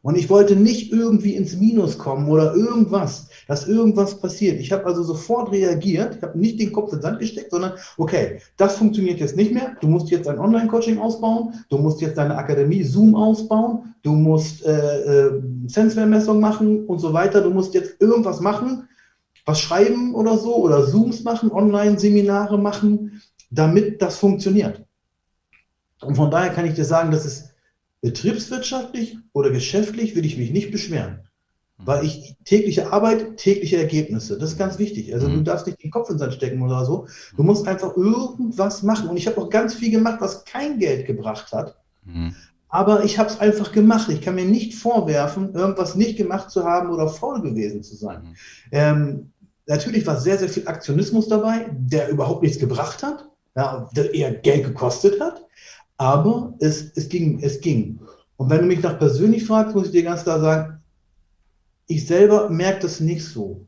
Und 0.01 0.17
ich 0.17 0.31
wollte 0.31 0.55
nicht 0.55 0.93
irgendwie 0.93 1.35
ins 1.35 1.57
Minus 1.57 1.99
kommen 1.99 2.29
oder 2.29 2.55
irgendwas, 2.55 3.27
dass 3.49 3.67
irgendwas 3.67 4.21
passiert. 4.21 4.61
Ich 4.61 4.71
habe 4.71 4.87
also 4.87 5.03
sofort 5.03 5.51
reagiert, 5.51 6.17
ich 6.17 6.23
habe 6.23 6.39
nicht 6.39 6.61
den 6.61 6.73
Kopf 6.73 6.93
in 6.93 6.99
den 6.99 7.03
Sand 7.03 7.19
gesteckt, 7.19 7.51
sondern 7.51 7.73
okay, 7.97 8.41
das 8.57 8.77
funktioniert 8.77 9.19
jetzt 9.19 9.37
nicht 9.37 9.53
mehr. 9.53 9.77
Du 9.81 9.89
musst 9.89 10.11
jetzt 10.11 10.29
ein 10.29 10.39
Online-Coaching 10.39 10.99
ausbauen, 10.99 11.53
du 11.69 11.79
musst 11.79 12.01
jetzt 12.01 12.17
deine 12.17 12.37
Akademie 12.37 12.85
Zoom 12.85 13.17
ausbauen, 13.17 13.93
du 14.05 14.13
musst 14.13 14.65
äh, 14.65 15.27
äh, 15.27 15.43
Sensware-Messung 15.67 16.39
machen 16.39 16.87
und 16.87 17.01
so 17.01 17.13
weiter. 17.13 17.41
Du 17.41 17.51
musst 17.51 17.75
jetzt 17.75 18.01
irgendwas 18.01 18.41
machen, 18.41 18.89
was 19.49 19.61
schreiben 19.61 20.15
oder 20.15 20.37
so 20.37 20.57
oder 20.57 20.87
Zooms 20.87 21.25
machen, 21.25 21.51
Online-Seminare 21.51 22.59
machen, 22.59 23.23
damit 23.51 24.03
das 24.03 24.19
funktioniert. 24.19 24.85
Und 26.03 26.17
von 26.17 26.31
daher 26.31 26.51
kann 26.51 26.67
ich 26.67 26.75
dir 26.75 26.85
sagen, 26.85 27.11
dass 27.11 27.25
es 27.25 27.49
betriebswirtschaftlich 28.03 29.17
oder 29.33 29.51
geschäftlich 29.51 30.15
würde 30.15 30.29
ich 30.29 30.37
mich 30.37 30.51
nicht 30.51 30.71
beschweren. 30.71 31.21
Weil 31.79 32.05
ich 32.05 32.37
tägliche 32.45 32.93
Arbeit, 32.93 33.37
tägliche 33.37 33.79
Ergebnisse, 33.79 34.37
das 34.37 34.51
ist 34.51 34.59
ganz 34.59 34.79
wichtig. 34.79 35.15
Also 35.15 35.29
mhm. 35.29 35.37
du 35.37 35.43
darfst 35.45 35.67
nicht 35.67 35.83
den 35.83 35.93
Kopf 35.93 36.11
in 36.11 36.19
Sand 36.19 36.35
stecken 36.35 36.61
oder 36.61 36.85
so. 36.85 37.07
Du 37.37 37.43
musst 37.43 37.69
einfach 37.69 37.97
irgendwas 37.97 38.83
machen. 38.83 39.09
Und 39.09 39.17
ich 39.17 39.29
habe 39.29 39.41
auch 39.41 39.49
ganz 39.49 39.75
viel 39.75 39.93
gemacht, 39.93 40.21
was 40.21 40.45
kein 40.45 40.79
Geld 40.79 41.07
gebracht 41.07 41.53
hat. 41.53 41.77
Mhm. 42.05 42.35
Aber 42.69 43.05
ich 43.05 43.19
habe 43.19 43.31
es 43.31 43.39
einfach 43.41 43.73
gemacht. 43.73 44.09
Ich 44.11 44.21
kann 44.21 44.35
mir 44.35 44.45
nicht 44.45 44.75
vorwerfen, 44.75 45.55
irgendwas 45.55 45.95
nicht 45.95 46.17
gemacht 46.19 46.51
zu 46.51 46.65
haben 46.65 46.91
oder 46.91 47.09
faul 47.09 47.41
gewesen 47.41 47.83
zu 47.83 47.97
sein. 47.97 48.23
Mhm. 48.23 48.37
Ähm, 48.73 49.33
natürlich 49.69 50.07
war 50.07 50.19
sehr, 50.19 50.39
sehr 50.39 50.49
viel 50.49 50.67
Aktionismus 50.67 51.29
dabei, 51.29 51.71
der 51.73 52.09
überhaupt 52.09 52.43
nichts 52.43 52.59
gebracht 52.59 53.03
hat, 53.03 53.29
ja, 53.55 53.89
der 53.95 54.13
eher 54.13 54.33
Geld 54.33 54.65
gekostet 54.65 55.21
hat. 55.21 55.47
Aber 55.99 56.55
es, 56.61 56.93
es 56.97 57.09
ging, 57.09 57.41
es 57.43 57.61
ging. 57.61 58.01
Und 58.37 58.51
wenn 58.51 58.61
du 58.61 58.67
mich 58.67 58.83
nach 58.83 58.99
persönlich 58.99 59.45
fragst, 59.45 59.75
muss 59.75 59.87
ich 59.87 59.93
dir 59.93 60.05
ganz 60.05 60.23
klar 60.23 60.41
sagen, 60.41 60.81
ich 61.87 62.07
selber 62.07 62.49
merke 62.51 62.83
das 62.83 63.01
nicht 63.01 63.25
so, 63.25 63.67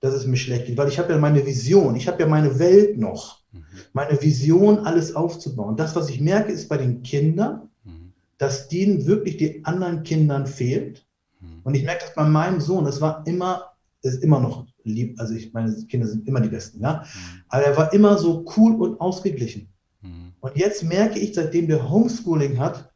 dass 0.00 0.14
es 0.14 0.26
mir 0.26 0.36
schlecht 0.36 0.66
geht, 0.66 0.76
weil 0.76 0.88
ich 0.88 0.98
habe 0.98 1.12
ja 1.12 1.18
meine 1.18 1.44
Vision, 1.46 1.96
ich 1.96 2.06
habe 2.06 2.22
ja 2.22 2.28
meine 2.28 2.58
Welt 2.58 2.98
noch, 2.98 3.40
mhm. 3.52 3.64
meine 3.92 4.20
Vision, 4.20 4.80
alles 4.80 5.14
aufzubauen. 5.16 5.76
Das, 5.76 5.96
was 5.96 6.10
ich 6.10 6.20
merke, 6.20 6.52
ist 6.52 6.68
bei 6.68 6.76
den 6.76 7.02
Kindern, 7.02 7.70
mhm. 7.84 8.12
dass 8.36 8.68
denen 8.68 9.06
wirklich 9.06 9.38
die 9.38 9.64
anderen 9.64 10.02
Kindern 10.02 10.46
fehlt. 10.46 11.06
Mhm. 11.40 11.60
Und 11.64 11.74
ich 11.74 11.84
merke 11.84 12.04
das 12.04 12.14
bei 12.14 12.24
meinem 12.24 12.60
Sohn, 12.60 12.86
es 12.86 13.00
war 13.00 13.26
immer, 13.26 13.72
ist 14.02 14.22
immer 14.22 14.40
noch 14.40 14.66
lieb, 14.84 15.18
also 15.18 15.34
ich 15.34 15.52
meine 15.52 15.74
Kinder 15.86 16.06
sind 16.06 16.28
immer 16.28 16.40
die 16.40 16.48
Besten, 16.48 16.80
ja? 16.80 17.04
Mhm. 17.04 17.42
aber 17.48 17.62
er 17.64 17.76
war 17.76 17.92
immer 17.92 18.18
so 18.18 18.44
cool 18.56 18.74
und 18.80 19.00
ausgeglichen. 19.00 19.68
Mhm. 20.02 20.32
Und 20.40 20.56
jetzt 20.56 20.84
merke 20.84 21.18
ich, 21.18 21.34
seitdem 21.34 21.68
der 21.68 21.90
Homeschooling 21.90 22.58
hat 22.58 22.92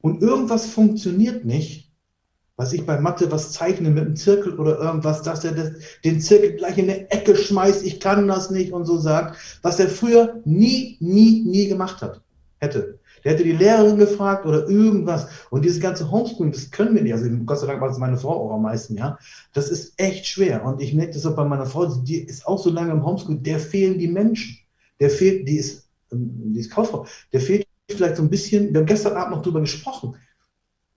und 0.00 0.22
irgendwas 0.22 0.66
funktioniert 0.66 1.44
nicht, 1.44 1.92
was 2.56 2.72
ich 2.72 2.84
bei 2.84 3.00
Mathe 3.00 3.30
was 3.32 3.52
zeichne 3.52 3.90
mit 3.90 4.04
einem 4.04 4.16
Zirkel 4.16 4.58
oder 4.58 4.78
irgendwas, 4.78 5.22
dass 5.22 5.44
er 5.44 5.52
das, 5.52 5.72
den 6.04 6.20
Zirkel 6.20 6.56
gleich 6.56 6.78
in 6.78 6.90
eine 6.90 7.10
Ecke 7.10 7.34
schmeißt, 7.34 7.84
ich 7.84 7.98
kann 7.98 8.28
das 8.28 8.50
nicht 8.50 8.72
und 8.72 8.84
so 8.84 8.98
sagt, 8.98 9.38
was 9.62 9.80
er 9.80 9.88
früher 9.88 10.40
nie, 10.44 10.96
nie, 11.00 11.42
nie 11.44 11.68
gemacht 11.68 12.02
hat, 12.02 12.20
hätte. 12.58 12.98
Der 13.24 13.32
hätte 13.32 13.44
die 13.44 13.52
Lehrerin 13.52 13.96
gefragt 13.96 14.46
oder 14.46 14.68
irgendwas. 14.68 15.28
Und 15.50 15.64
dieses 15.64 15.80
ganze 15.80 16.10
Homeschooling, 16.10 16.52
das 16.52 16.70
können 16.70 16.94
wir 16.94 17.02
nicht. 17.02 17.12
Also 17.12 17.28
Gott 17.44 17.60
sei 17.60 17.66
Dank 17.66 17.80
war 17.80 17.90
es 17.90 17.98
meine 17.98 18.16
Frau 18.16 18.30
auch 18.30 18.54
am 18.54 18.62
meisten, 18.62 18.96
ja. 18.96 19.18
Das 19.52 19.70
ist 19.70 19.94
echt 19.98 20.26
schwer. 20.26 20.64
Und 20.64 20.80
ich 20.80 20.94
merke 20.94 21.12
das 21.12 21.26
auch 21.26 21.36
bei 21.36 21.44
meiner 21.44 21.66
Frau, 21.66 21.86
die 21.86 22.16
ist 22.16 22.46
auch 22.46 22.58
so 22.58 22.70
lange 22.70 22.92
im 22.92 23.04
Homeschooling, 23.04 23.42
der 23.42 23.58
fehlen 23.58 23.98
die 23.98 24.08
Menschen. 24.08 24.58
Der 25.00 25.10
fehlt, 25.10 25.48
die 25.48 25.56
ist, 25.56 25.88
ähm, 26.12 26.52
die 26.52 26.60
ist 26.60 26.70
Kauffrau, 26.70 27.06
der 27.32 27.40
fehlt 27.40 27.66
vielleicht 27.90 28.16
so 28.16 28.22
ein 28.22 28.30
bisschen, 28.30 28.72
wir 28.72 28.80
haben 28.80 28.86
gestern 28.86 29.16
Abend 29.16 29.36
noch 29.36 29.42
drüber 29.42 29.60
gesprochen 29.60 30.16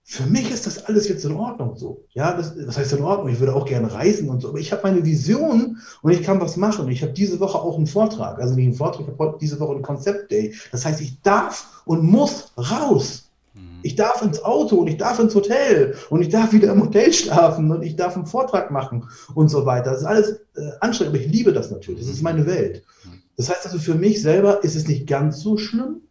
für 0.08 0.28
mich 0.28 0.52
ist 0.52 0.68
das 0.68 0.86
alles 0.86 1.08
jetzt 1.10 1.26
in 1.26 1.34
Ordnung 1.34 1.76
so. 1.78 2.06
Ja, 2.14 2.38
das, 2.38 2.56
das 2.56 2.78
heißt 2.78 2.94
in 2.94 3.02
Ordnung. 3.02 3.34
Ich 3.34 3.40
würde 3.40 3.56
auch 3.56 3.66
gerne 3.66 3.92
reisen 3.92 4.30
und 4.30 4.40
so. 4.40 4.50
Aber 4.50 4.60
ich 4.60 4.72
habe 4.72 4.84
meine 4.84 5.04
Vision 5.04 5.80
und 6.04 6.12
ich 6.12 6.22
kann 6.22 6.40
was 6.40 6.58
machen. 6.58 6.88
Ich 6.90 7.02
habe 7.02 7.12
diese 7.12 7.40
Woche 7.40 7.58
auch 7.58 7.76
einen 7.76 7.88
Vortrag. 7.88 8.40
Also 8.40 8.54
nicht 8.54 8.66
einen 8.66 8.76
Vortrag, 8.76 9.08
ich 9.08 9.20
habe 9.20 9.38
diese 9.42 9.60
Woche 9.60 9.74
einen 9.74 9.82
Konzept 9.82 10.32
Day. 10.32 10.54
Das 10.72 10.86
heißt, 10.86 11.02
ich 11.02 11.20
darf 11.24 11.82
und 11.86 12.04
muss 12.04 12.52
raus. 12.56 13.32
Mhm. 13.56 13.80
Ich 13.82 13.96
darf 13.96 14.22
ins 14.22 14.44
Auto 14.44 14.76
und 14.76 14.88
ich 14.88 14.98
darf 14.98 15.18
ins 15.18 15.34
Hotel 15.34 15.96
und 16.12 16.22
ich 16.22 16.30
darf 16.30 16.54
wieder 16.54 16.72
im 16.72 16.84
Hotel 16.84 17.12
schlafen 17.12 17.72
und 17.72 17.82
ich 17.82 17.96
darf 17.96 18.16
einen 18.16 18.28
Vortrag 18.28 18.70
machen 18.70 19.10
und 19.34 19.50
so 19.50 19.66
weiter. 19.66 19.90
Das 19.90 20.02
ist 20.02 20.06
alles 20.06 20.30
äh, 20.56 20.70
anstrengend, 20.82 21.16
aber 21.16 21.26
ich 21.26 21.32
liebe 21.32 21.52
das 21.52 21.72
natürlich. 21.72 22.02
Das 22.02 22.10
ist 22.10 22.22
meine 22.22 22.46
Welt. 22.46 22.84
Mhm. 23.06 23.24
Das 23.38 23.50
heißt 23.50 23.66
also, 23.66 23.80
für 23.80 23.96
mich 23.96 24.22
selber 24.22 24.64
ist 24.64 24.76
es 24.76 24.88
nicht 24.88 25.08
ganz 25.08 25.40
so 25.40 25.58
schlimm, 25.58 26.02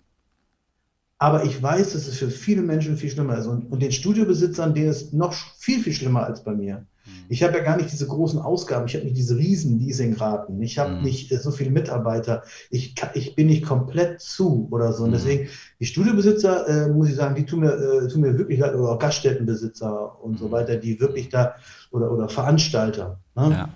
aber 1.24 1.42
ich 1.42 1.62
weiß, 1.62 1.94
dass 1.94 2.06
es 2.06 2.18
für 2.18 2.28
viele 2.28 2.60
Menschen 2.60 2.98
viel 2.98 3.08
schlimmer 3.08 3.38
ist. 3.38 3.46
Und, 3.46 3.72
und 3.72 3.80
den 3.80 3.92
Studiobesitzern, 3.92 4.74
denen 4.74 4.90
ist 4.90 5.14
noch 5.14 5.32
viel, 5.32 5.80
viel 5.80 5.94
schlimmer 5.94 6.26
als 6.26 6.44
bei 6.44 6.52
mir. 6.52 6.84
Mhm. 7.06 7.12
Ich 7.30 7.42
habe 7.42 7.56
ja 7.56 7.64
gar 7.64 7.78
nicht 7.78 7.90
diese 7.90 8.06
großen 8.06 8.38
Ausgaben, 8.38 8.84
ich 8.86 8.94
habe 8.94 9.06
nicht 9.06 9.16
diese 9.16 9.38
riesen 9.38 9.80
Leasingraten, 9.80 10.60
ich 10.60 10.78
habe 10.78 10.96
mhm. 10.96 11.02
nicht 11.02 11.32
äh, 11.32 11.38
so 11.38 11.50
viele 11.50 11.70
Mitarbeiter, 11.70 12.42
ich, 12.68 12.94
ich 13.14 13.34
bin 13.36 13.46
nicht 13.46 13.64
komplett 13.64 14.20
zu 14.20 14.68
oder 14.70 14.92
so. 14.92 15.04
Und 15.04 15.10
mhm. 15.10 15.14
deswegen, 15.14 15.48
die 15.80 15.86
Studiobesitzer, 15.86 16.68
äh, 16.68 16.88
muss 16.92 17.08
ich 17.08 17.14
sagen, 17.14 17.34
die 17.36 17.46
tun 17.46 17.60
mir, 17.60 17.72
äh, 17.72 18.06
tun 18.06 18.20
mir 18.20 18.36
wirklich 18.36 18.58
leid, 18.58 18.74
oder 18.74 18.90
auch 18.90 18.98
Gaststättenbesitzer 18.98 20.22
und 20.22 20.38
so 20.38 20.48
mhm. 20.48 20.52
weiter, 20.52 20.76
die 20.76 21.00
wirklich 21.00 21.30
da, 21.30 21.54
oder, 21.90 22.12
oder 22.12 22.28
Veranstalter. 22.28 23.18
Ne? 23.34 23.50
Ja. 23.50 23.68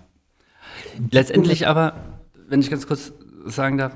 Letztendlich 1.10 1.66
aber, 1.66 1.94
wenn 2.46 2.60
ich 2.60 2.68
ganz 2.68 2.86
kurz 2.86 3.14
sagen 3.46 3.78
darf, 3.78 3.94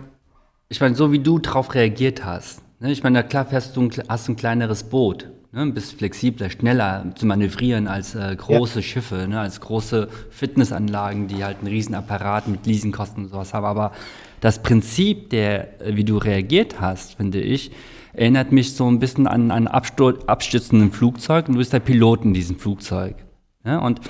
ich 0.71 0.81
meine, 0.81 0.95
so 0.95 1.13
wie 1.13 1.19
du 1.19 1.39
darauf 1.39 1.75
reagiert 1.75 2.25
hast, 2.25 2.63
ich 2.91 3.03
meine, 3.03 3.23
klar 3.25 3.47
fährst 3.47 3.77
du 3.77 3.83
ein, 3.83 3.91
hast 4.09 4.29
ein 4.29 4.37
kleineres 4.37 4.85
Boot, 4.85 5.31
ne, 5.53 5.67
bist 5.67 5.95
flexibler, 5.95 6.51
schneller 6.51 7.07
zu 7.15 7.27
manövrieren 7.27 7.87
als 7.87 8.15
äh, 8.15 8.35
große 8.35 8.81
ja. 8.81 8.83
Schiffe, 8.83 9.27
ne, 9.29 9.41
als 9.41 9.61
große 9.61 10.09
Fitnessanlagen, 10.31 11.29
die 11.29 11.45
halt 11.45 11.59
einen 11.59 11.69
riesen 11.69 11.95
Apparat 11.95 12.49
mit 12.49 12.67
Leasingkosten 12.67 13.25
und 13.25 13.31
sowas 13.31 13.55
haben. 13.55 13.67
Aber 13.67 13.93
das 14.41 14.63
Prinzip, 14.63 15.31
der, 15.31 15.81
äh, 15.81 15.97
wie 15.97 16.05
du 16.05 16.17
reagiert 16.19 16.81
hast, 16.81 17.15
finde 17.15 17.41
ich, 17.41 17.71
erinnert 18.13 18.53
mich 18.53 18.75
so 18.75 18.91
ein 18.91 18.99
bisschen 18.99 19.27
an 19.27 19.51
ein 19.51 19.69
abstürzenden 19.69 20.93
Flugzeug 20.93 21.49
und 21.49 21.55
du 21.55 21.59
bist 21.59 21.73
der 21.73 21.81
Pilot 21.81 22.25
in 22.25 22.35
diesem 22.35 22.59
Flugzeug. 22.59 23.17
Ja, 23.65 23.79
und 23.79 24.01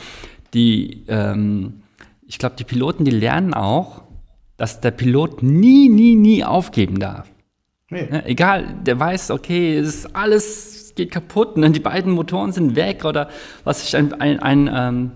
die, 0.55 1.05
ähm, 1.09 1.83
ich 2.27 2.39
glaube, 2.39 2.57
die 2.59 2.65
Piloten, 2.65 3.05
die 3.05 3.11
lernen 3.11 3.55
auch, 3.55 4.03
dass 4.57 4.81
der 4.81 4.91
Pilot 4.91 5.43
nie, 5.43 5.89
nie, 5.89 6.15
nie 6.15 6.45
aufgeben 6.45 6.99
darf. 6.99 7.32
Nee. 7.93 8.09
Ja, 8.11 8.23
egal, 8.25 8.75
der 8.87 8.99
weiß, 8.99 9.31
okay, 9.33 9.77
es 9.77 9.89
ist 9.89 10.17
alles 10.17 10.95
geht 10.95 11.11
kaputt 11.11 11.57
und 11.57 11.73
die 11.77 11.81
beiden 11.81 12.13
Motoren 12.13 12.53
sind 12.53 12.75
weg 12.75 13.05
oder 13.05 13.29
was 13.65 13.83
ich 13.83 13.97
ein, 13.97 14.13
ein, 14.21 14.41
ein, 14.41 14.71
ähm, 14.73 15.11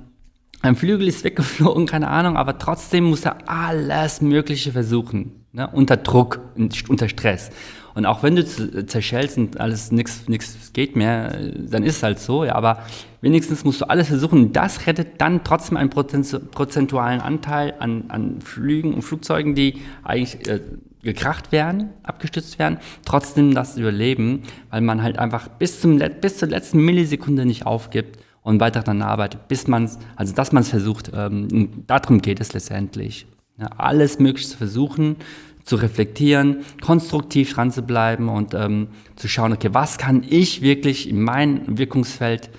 ein 0.62 0.76
Flügel 0.76 1.08
ist 1.08 1.24
weggeflogen, 1.24 1.86
keine 1.86 2.08
Ahnung, 2.08 2.36
aber 2.36 2.58
trotzdem 2.58 3.04
muss 3.04 3.24
er 3.24 3.48
alles 3.48 4.20
Mögliche 4.20 4.72
versuchen, 4.72 5.44
ne? 5.52 5.68
unter 5.72 5.96
Druck, 5.96 6.40
unter 6.88 7.08
Stress. 7.08 7.50
Und 7.94 8.04
auch 8.04 8.22
wenn 8.22 8.36
du 8.36 8.86
zerschellst 8.86 9.38
und 9.38 9.58
alles 9.58 9.90
nichts 9.90 10.28
nichts 10.28 10.74
geht 10.74 10.96
mehr, 10.96 11.34
dann 11.56 11.82
ist 11.82 11.96
es 11.96 12.02
halt 12.02 12.18
so, 12.18 12.44
ja, 12.44 12.54
aber 12.54 12.80
wenigstens 13.22 13.64
musst 13.64 13.80
du 13.80 13.86
alles 13.86 14.08
versuchen. 14.08 14.52
Das 14.52 14.86
rettet 14.86 15.18
dann 15.18 15.44
trotzdem 15.44 15.78
einen 15.78 15.88
prozentualen 15.88 17.22
Anteil 17.22 17.72
an, 17.78 18.04
an 18.08 18.42
Flügen 18.42 18.92
und 18.92 19.00
Flugzeugen, 19.00 19.54
die 19.54 19.80
eigentlich 20.04 20.46
äh, 20.46 20.60
gekracht 21.06 21.52
werden, 21.52 21.90
abgestützt 22.02 22.58
werden, 22.58 22.78
trotzdem 23.04 23.54
das 23.54 23.78
überleben, 23.78 24.42
weil 24.70 24.82
man 24.82 25.02
halt 25.02 25.18
einfach 25.18 25.48
bis, 25.48 25.80
zum, 25.80 25.98
bis 26.20 26.38
zur 26.38 26.48
letzten 26.48 26.84
Millisekunde 26.84 27.46
nicht 27.46 27.64
aufgibt 27.64 28.18
und 28.42 28.60
weiter 28.60 28.82
daran 28.82 29.02
arbeitet, 29.02 29.48
bis 29.48 29.66
man 29.66 29.84
es, 29.84 29.98
also 30.16 30.34
dass 30.34 30.52
man 30.52 30.62
es 30.62 30.68
versucht. 30.68 31.10
Ähm, 31.14 31.84
darum 31.86 32.20
geht 32.20 32.40
es 32.40 32.52
letztendlich. 32.52 33.26
Ja, 33.58 33.68
alles 33.78 34.18
Mögliche 34.18 34.48
zu 34.48 34.58
versuchen, 34.58 35.16
zu 35.64 35.76
reflektieren, 35.76 36.58
konstruktiv 36.82 37.54
dran 37.54 37.70
zu 37.70 37.82
bleiben 37.82 38.28
und 38.28 38.52
ähm, 38.52 38.88
zu 39.16 39.28
schauen, 39.28 39.52
okay, 39.52 39.70
was 39.72 39.98
kann 39.98 40.24
ich 40.28 40.60
wirklich 40.60 41.08
in 41.08 41.22
meinem 41.22 41.78
Wirkungsfeld 41.78 42.50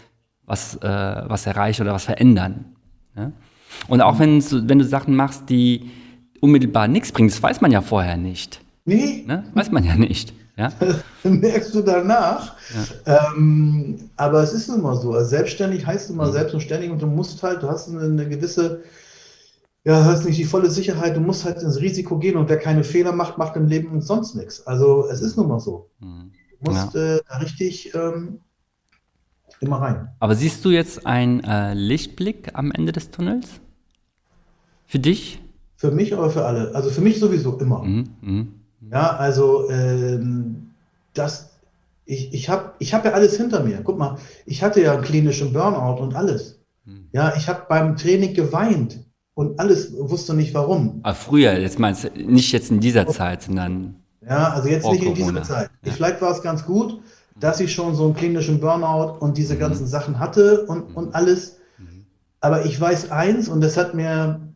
was, 0.45 0.75
äh, 0.77 0.87
was 1.27 1.45
erreichen 1.45 1.83
oder 1.83 1.93
was 1.93 2.05
verändern. 2.05 2.65
Ja? 3.15 3.31
Und 3.87 4.01
auch 4.01 4.19
wenn, 4.19 4.41
wenn 4.67 4.79
du 4.79 4.85
Sachen 4.85 5.15
machst, 5.15 5.49
die 5.49 5.91
unmittelbar 6.41 6.87
nichts 6.87 7.11
bringt. 7.11 7.31
Das 7.31 7.41
weiß 7.41 7.61
man 7.61 7.71
ja 7.71 7.81
vorher 7.81 8.17
nicht. 8.17 8.61
Nee. 8.85 9.23
Ne? 9.27 9.43
Weiß 9.53 9.71
man 9.71 9.83
ja 9.83 9.95
nicht. 9.95 10.33
Ja? 10.57 10.71
merkst 11.23 11.75
du 11.75 11.81
danach. 11.81 12.55
Ja. 13.05 13.33
Ähm, 13.35 14.09
aber 14.15 14.41
es 14.41 14.53
ist 14.53 14.69
nun 14.69 14.81
mal 14.81 14.95
so. 14.95 15.13
Also 15.13 15.29
selbstständig 15.29 15.85
heißt 15.85 16.09
immer 16.09 16.27
mhm. 16.27 16.31
selbst 16.31 16.53
und 16.53 16.61
ständig 16.61 16.89
und 16.89 17.01
du 17.01 17.07
musst 17.07 17.43
halt, 17.43 17.61
du 17.61 17.69
hast 17.69 17.89
eine, 17.89 18.01
eine 18.01 18.27
gewisse, 18.27 18.83
ja, 19.83 20.03
hast 20.03 20.25
nicht 20.25 20.39
die 20.39 20.45
volle 20.45 20.69
Sicherheit, 20.69 21.15
du 21.15 21.21
musst 21.21 21.45
halt 21.45 21.61
ins 21.61 21.79
Risiko 21.79 22.17
gehen 22.17 22.37
und 22.37 22.49
wer 22.49 22.57
keine 22.57 22.83
Fehler 22.83 23.11
macht, 23.11 23.37
macht 23.37 23.55
im 23.55 23.67
Leben 23.67 24.01
sonst 24.01 24.35
nichts. 24.35 24.65
Also 24.65 25.07
es 25.09 25.21
ist 25.21 25.37
nun 25.37 25.47
mal 25.47 25.59
so. 25.59 25.89
Mhm. 25.99 26.31
Du 26.59 26.71
musst 26.71 26.95
ja. 26.95 27.17
äh, 27.17 27.21
richtig 27.39 27.93
ähm, 27.93 28.39
immer 29.59 29.77
rein. 29.77 30.09
Aber 30.19 30.35
siehst 30.35 30.65
du 30.65 30.71
jetzt 30.71 31.05
einen 31.05 31.43
äh, 31.43 31.73
Lichtblick 31.73 32.49
am 32.53 32.71
Ende 32.71 32.91
des 32.91 33.11
Tunnels? 33.11 33.47
Für 34.87 34.99
dich? 34.99 35.39
Für 35.77 35.91
mich 35.91 36.13
oder 36.13 36.29
für 36.31 36.43
alle? 36.43 36.73
Also 36.73 36.89
für 36.89 37.01
mich 37.01 37.19
sowieso 37.19 37.57
immer. 37.59 37.83
Mhm, 37.83 38.03
mh. 38.21 38.45
Ja, 38.91 39.15
also 39.15 39.69
ähm, 39.69 40.71
das, 41.13 41.51
ich, 42.05 42.33
ich 42.33 42.49
habe 42.49 42.73
ich 42.79 42.93
hab 42.93 43.05
ja 43.05 43.11
alles 43.11 43.37
hinter 43.37 43.63
mir. 43.63 43.81
Guck 43.83 43.97
mal, 43.97 44.17
ich 44.45 44.63
hatte 44.63 44.81
ja 44.81 44.93
einen 44.93 45.03
klinischen 45.03 45.53
Burnout 45.53 46.01
und 46.01 46.15
alles. 46.15 46.59
Mhm. 46.85 47.07
Ja, 47.11 47.33
ich 47.37 47.47
habe 47.47 47.63
beim 47.69 47.95
Training 47.95 48.33
geweint 48.33 48.99
und 49.35 49.59
alles, 49.59 49.93
wusste 49.97 50.33
nicht 50.33 50.55
warum. 50.55 50.99
Aber 51.03 51.13
früher, 51.13 51.53
jetzt 51.59 51.77
meinst 51.77 52.05
du, 52.05 52.09
nicht 52.09 52.51
jetzt 52.51 52.71
in 52.71 52.79
dieser 52.79 53.05
Zeit, 53.05 53.43
sondern. 53.43 53.95
Ja, 54.27 54.49
also 54.49 54.67
jetzt 54.69 54.89
nicht 54.89 55.03
in 55.03 55.13
dieser 55.13 55.43
Zeit. 55.43 55.69
Ja. 55.83 55.93
Vielleicht 55.93 56.21
war 56.21 56.31
es 56.31 56.41
ganz 56.41 56.65
gut, 56.65 56.99
dass 57.39 57.59
ich 57.59 57.71
schon 57.71 57.93
so 57.93 58.05
einen 58.05 58.15
klinischen 58.15 58.59
Burnout 58.59 59.19
und 59.19 59.37
diese 59.37 59.53
mhm. 59.53 59.59
ganzen 59.59 59.85
Sachen 59.85 60.17
hatte 60.17 60.65
und, 60.65 60.95
und 60.95 61.13
alles. 61.13 61.59
Mhm. 61.77 62.05
Aber 62.41 62.65
ich 62.65 62.81
weiß 62.81 63.11
eins, 63.11 63.47
und 63.47 63.61
das 63.61 63.77
hat 63.77 63.93
mir 63.93 64.46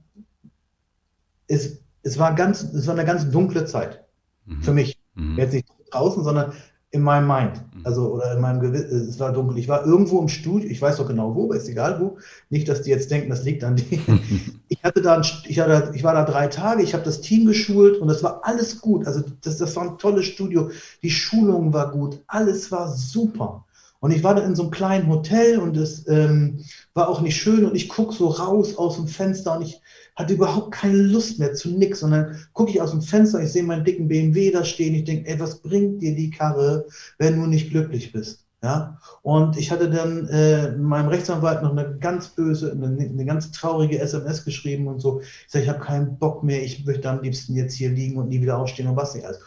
es, 1.51 1.79
es, 2.03 2.17
war 2.17 2.33
ganz, 2.33 2.63
es 2.63 2.87
war 2.87 2.95
eine 2.95 3.05
ganz 3.05 3.29
dunkle 3.29 3.65
Zeit 3.65 4.05
mhm. 4.45 4.61
für 4.61 4.73
mich. 4.73 4.97
Mhm. 5.15 5.37
Jetzt 5.37 5.53
nicht 5.53 5.67
draußen, 5.91 6.23
sondern 6.23 6.53
in 6.91 7.01
meinem 7.01 7.27
Mind. 7.27 7.61
Mhm. 7.73 7.85
Also, 7.85 8.13
oder 8.13 8.33
in 8.33 8.41
meinem 8.41 8.59
Gewissen, 8.59 9.09
es 9.09 9.19
war 9.19 9.31
dunkel. 9.31 9.57
Ich 9.57 9.67
war 9.67 9.85
irgendwo 9.85 10.19
im 10.19 10.27
Studio, 10.27 10.69
ich 10.69 10.81
weiß 10.81 10.97
doch 10.97 11.07
genau 11.07 11.35
wo, 11.35 11.45
aber 11.45 11.55
ist 11.55 11.69
egal 11.69 11.99
wo. 11.99 12.17
Nicht, 12.49 12.67
dass 12.67 12.81
die 12.81 12.89
jetzt 12.89 13.11
denken, 13.11 13.29
das 13.29 13.43
liegt 13.43 13.63
an 13.63 13.75
denen. 13.75 14.61
ich 14.67 14.83
hatte 14.83 15.01
da, 15.01 15.21
ich, 15.47 15.59
hatte, 15.59 15.91
ich 15.93 16.03
war 16.03 16.13
da 16.13 16.23
drei 16.23 16.47
Tage, 16.47 16.83
ich 16.83 16.93
habe 16.93 17.03
das 17.03 17.21
Team 17.21 17.45
geschult 17.45 17.97
und 17.97 18.07
das 18.07 18.23
war 18.23 18.41
alles 18.43 18.81
gut. 18.81 19.05
Also, 19.05 19.23
das, 19.41 19.57
das 19.57 19.75
war 19.75 19.83
ein 19.83 19.97
tolles 19.97 20.25
Studio. 20.25 20.69
Die 21.03 21.11
Schulung 21.11 21.73
war 21.73 21.91
gut, 21.91 22.19
alles 22.27 22.71
war 22.71 22.87
super. 22.89 23.65
Und 24.01 24.09
ich 24.11 24.23
war 24.23 24.33
da 24.33 24.41
in 24.41 24.55
so 24.55 24.63
einem 24.63 24.71
kleinen 24.71 25.07
Hotel 25.07 25.59
und 25.59 25.77
es 25.77 26.07
ähm, 26.07 26.59
war 26.95 27.07
auch 27.07 27.21
nicht 27.21 27.37
schön 27.37 27.65
und 27.65 27.75
ich 27.75 27.87
gucke 27.87 28.15
so 28.15 28.29
raus 28.29 28.75
aus 28.75 28.95
dem 28.95 29.07
Fenster 29.07 29.55
und 29.55 29.61
ich 29.61 29.79
hatte 30.15 30.33
überhaupt 30.33 30.71
keine 30.71 30.97
Lust 30.97 31.37
mehr 31.37 31.53
zu 31.53 31.69
nix. 31.69 32.01
Und 32.01 32.11
dann 32.11 32.35
gucke 32.53 32.71
ich 32.71 32.81
aus 32.81 32.91
dem 32.91 33.03
Fenster, 33.03 33.41
ich 33.41 33.51
sehe 33.51 33.61
meinen 33.61 33.85
dicken 33.85 34.07
BMW 34.07 34.49
da 34.49 34.65
stehen. 34.65 34.95
Ich 34.95 35.03
denke, 35.03 35.29
ey, 35.29 35.39
was 35.39 35.59
bringt 35.59 36.01
dir 36.01 36.15
die 36.15 36.31
Karre, 36.31 36.87
wenn 37.19 37.39
du 37.39 37.45
nicht 37.45 37.69
glücklich 37.69 38.11
bist? 38.11 38.47
Ja, 38.63 38.99
und 39.21 39.57
ich 39.57 39.71
hatte 39.71 39.89
dann 39.89 40.27
äh, 40.27 40.71
meinem 40.77 41.07
Rechtsanwalt 41.07 41.63
noch 41.63 41.71
eine 41.71 41.97
ganz 41.97 42.29
böse, 42.29 42.71
eine, 42.71 42.85
eine 42.87 43.25
ganz 43.25 43.51
traurige 43.51 43.99
SMS 43.99 44.45
geschrieben 44.45 44.87
und 44.87 44.99
so. 44.99 45.21
Ich 45.21 45.45
sage, 45.47 45.63
ich 45.63 45.69
habe 45.69 45.79
keinen 45.79 46.17
Bock 46.17 46.43
mehr, 46.43 46.63
ich 46.63 46.85
möchte 46.85 47.09
am 47.09 47.21
liebsten 47.21 47.55
jetzt 47.55 47.73
hier 47.73 47.89
liegen 47.89 48.17
und 48.17 48.29
nie 48.29 48.41
wieder 48.41 48.57
aufstehen 48.57 48.87
und 48.87 48.95
was 48.95 49.15
nicht 49.15 49.25
alles. 49.25 49.39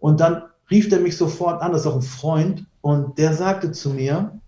Und 0.00 0.20
dann 0.20 0.42
rief 0.70 0.90
er 0.90 1.00
mich 1.00 1.16
sofort 1.16 1.62
an, 1.62 1.72
das 1.72 1.82
ist 1.82 1.86
auch 1.86 1.96
ein 1.96 2.02
Freund, 2.02 2.66
und 2.86 3.18
der 3.18 3.34
sagte 3.34 3.72
zu 3.72 3.90
mir, 3.90 4.40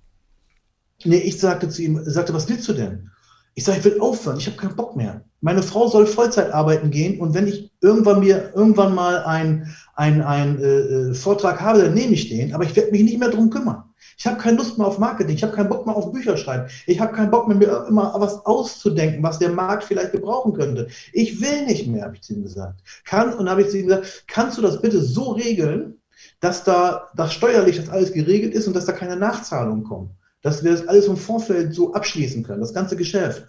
nee, 1.02 1.16
ich 1.16 1.40
sagte 1.40 1.68
zu 1.68 1.82
ihm, 1.82 2.00
sagte, 2.04 2.32
was 2.32 2.48
willst 2.48 2.68
du 2.68 2.72
denn? 2.72 3.10
Ich 3.56 3.64
sage, 3.64 3.78
ich 3.78 3.84
will 3.84 4.00
aufhören, 4.00 4.38
ich 4.38 4.46
habe 4.46 4.56
keinen 4.56 4.76
Bock 4.76 4.94
mehr. 4.94 5.24
Meine 5.40 5.64
Frau 5.64 5.88
soll 5.88 6.06
Vollzeit 6.06 6.52
arbeiten 6.52 6.92
gehen 6.92 7.18
und 7.18 7.34
wenn 7.34 7.48
ich 7.48 7.72
irgendwann 7.80 8.20
mir 8.20 8.52
irgendwann 8.54 8.94
mal 8.94 9.24
einen 9.24 9.74
ein, 9.96 10.62
äh, 10.62 10.66
äh, 10.66 11.14
Vortrag 11.14 11.60
habe, 11.60 11.82
dann 11.82 11.94
nehme 11.94 12.12
ich 12.12 12.28
den, 12.28 12.54
aber 12.54 12.62
ich 12.62 12.76
werde 12.76 12.92
mich 12.92 13.02
nicht 13.02 13.18
mehr 13.18 13.30
drum 13.30 13.50
kümmern. 13.50 13.82
Ich 14.16 14.24
habe 14.24 14.38
keine 14.38 14.58
Lust 14.58 14.78
mehr 14.78 14.86
auf 14.86 15.00
Marketing, 15.00 15.34
ich 15.34 15.42
habe 15.42 15.56
keinen 15.56 15.68
Bock 15.68 15.84
mehr 15.84 15.96
auf 15.96 16.12
Bücher 16.12 16.36
schreiben, 16.36 16.70
ich 16.86 17.00
habe 17.00 17.12
keinen 17.12 17.32
Bock 17.32 17.48
mehr, 17.48 17.56
mir 17.56 17.86
immer 17.88 18.14
was 18.18 18.46
auszudenken, 18.46 19.20
was 19.24 19.40
der 19.40 19.50
Markt 19.50 19.82
vielleicht 19.82 20.12
gebrauchen 20.12 20.52
könnte. 20.52 20.86
Ich 21.12 21.40
will 21.40 21.66
nicht 21.66 21.88
mehr, 21.88 22.04
habe 22.04 22.14
ich 22.14 22.22
zu 22.22 22.34
ihm 22.34 22.44
gesagt. 22.44 22.84
Kann, 23.04 23.34
und 23.34 23.50
habe 23.50 23.62
ich 23.62 23.70
zu 23.70 23.78
ihm 23.78 23.88
gesagt, 23.88 24.26
kannst 24.28 24.58
du 24.58 24.62
das 24.62 24.80
bitte 24.80 25.02
so 25.02 25.32
regeln, 25.32 25.97
dass 26.40 26.64
da 26.64 27.08
das 27.16 27.32
steuerlich 27.32 27.76
das 27.76 27.88
alles 27.88 28.12
geregelt 28.12 28.54
ist 28.54 28.66
und 28.66 28.74
dass 28.74 28.84
da 28.84 28.92
keine 28.92 29.16
Nachzahlungen 29.16 29.84
kommen? 29.84 30.18
dass 30.42 30.62
wir 30.62 30.72
das 30.72 30.86
alles 30.86 31.06
im 31.06 31.16
Vorfeld 31.16 31.74
so 31.74 31.94
abschließen 31.94 32.42
können, 32.42 32.60
das 32.60 32.74
ganze 32.74 32.96
Geschäft. 32.96 33.46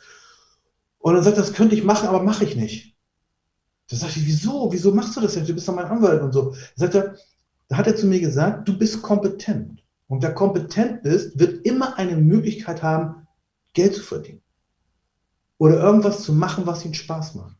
Und 0.98 1.14
dann 1.14 1.24
sagt 1.24 1.38
er, 1.38 1.44
das 1.44 1.54
könnte 1.54 1.76
ich 1.76 1.84
machen, 1.84 2.08
aber 2.10 2.24
mache 2.24 2.44
ich 2.44 2.56
nicht. 2.56 2.98
Da 3.90 3.96
sage 3.96 4.14
ich, 4.18 4.26
wieso? 4.26 4.72
Wieso 4.72 4.94
machst 4.94 5.16
du 5.16 5.22
das 5.22 5.34
denn? 5.34 5.46
Du 5.46 5.54
bist 5.54 5.68
doch 5.68 5.76
mein 5.76 5.86
Anwalt 5.86 6.22
und 6.22 6.34
so. 6.34 6.52
Da 6.52 6.58
sagt 6.76 6.96
er, 6.96 7.16
da 7.68 7.78
hat 7.78 7.88
er 7.88 7.96
zu 7.96 8.08
mir 8.08 8.20
gesagt, 8.20 8.68
du 8.68 8.78
bist 8.78 9.02
kompetent. 9.02 9.84
Und 10.08 10.24
wer 10.24 10.34
kompetent 10.34 11.06
ist, 11.06 11.40
wird 11.40 11.66
immer 11.66 11.98
eine 11.98 12.18
Möglichkeit 12.18 12.82
haben, 12.82 13.28
Geld 13.74 13.96
zu 13.96 14.02
verdienen. 14.02 14.42
Oder 15.58 15.80
irgendwas 15.80 16.24
zu 16.24 16.34
machen, 16.34 16.66
was 16.66 16.86
ihm 16.86 16.94
Spaß 16.94 17.36
macht. 17.36 17.56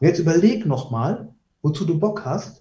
Und 0.00 0.06
jetzt 0.06 0.18
überleg 0.18 0.66
nochmal, 0.66 1.34
wozu 1.62 1.84
du 1.84 1.98
Bock 1.98 2.24
hast 2.24 2.59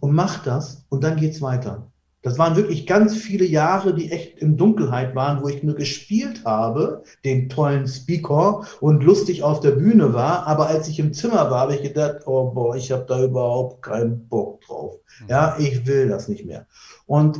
und 0.00 0.14
mach 0.14 0.42
das 0.44 0.84
und 0.88 1.04
dann 1.04 1.16
geht's 1.16 1.42
weiter. 1.42 1.90
Das 2.22 2.36
waren 2.38 2.54
wirklich 2.54 2.86
ganz 2.86 3.16
viele 3.16 3.46
Jahre, 3.46 3.94
die 3.94 4.10
echt 4.10 4.38
in 4.40 4.58
Dunkelheit 4.58 5.14
waren, 5.14 5.42
wo 5.42 5.48
ich 5.48 5.62
nur 5.62 5.74
gespielt 5.74 6.44
habe, 6.44 7.02
den 7.24 7.48
tollen 7.48 7.88
Speaker 7.88 8.66
und 8.80 9.02
lustig 9.02 9.42
auf 9.42 9.60
der 9.60 9.70
Bühne 9.70 10.12
war. 10.12 10.46
Aber 10.46 10.66
als 10.66 10.86
ich 10.88 10.98
im 10.98 11.14
Zimmer 11.14 11.50
war, 11.50 11.60
habe 11.60 11.76
ich 11.76 11.82
gedacht, 11.82 12.26
oh 12.26 12.50
boah, 12.50 12.76
ich 12.76 12.92
habe 12.92 13.06
da 13.08 13.24
überhaupt 13.24 13.80
keinen 13.80 14.28
Bock 14.28 14.60
drauf. 14.60 14.96
Mhm. 15.22 15.28
Ja, 15.28 15.56
ich 15.58 15.86
will 15.86 16.08
das 16.08 16.28
nicht 16.28 16.44
mehr. 16.44 16.66
Und 17.06 17.38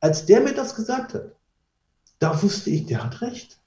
als 0.00 0.26
der 0.26 0.40
mir 0.40 0.54
das 0.54 0.74
gesagt 0.74 1.14
hat, 1.14 1.36
da 2.18 2.42
wusste 2.42 2.70
ich, 2.70 2.86
der 2.86 3.04
hat 3.04 3.22
recht. 3.22 3.60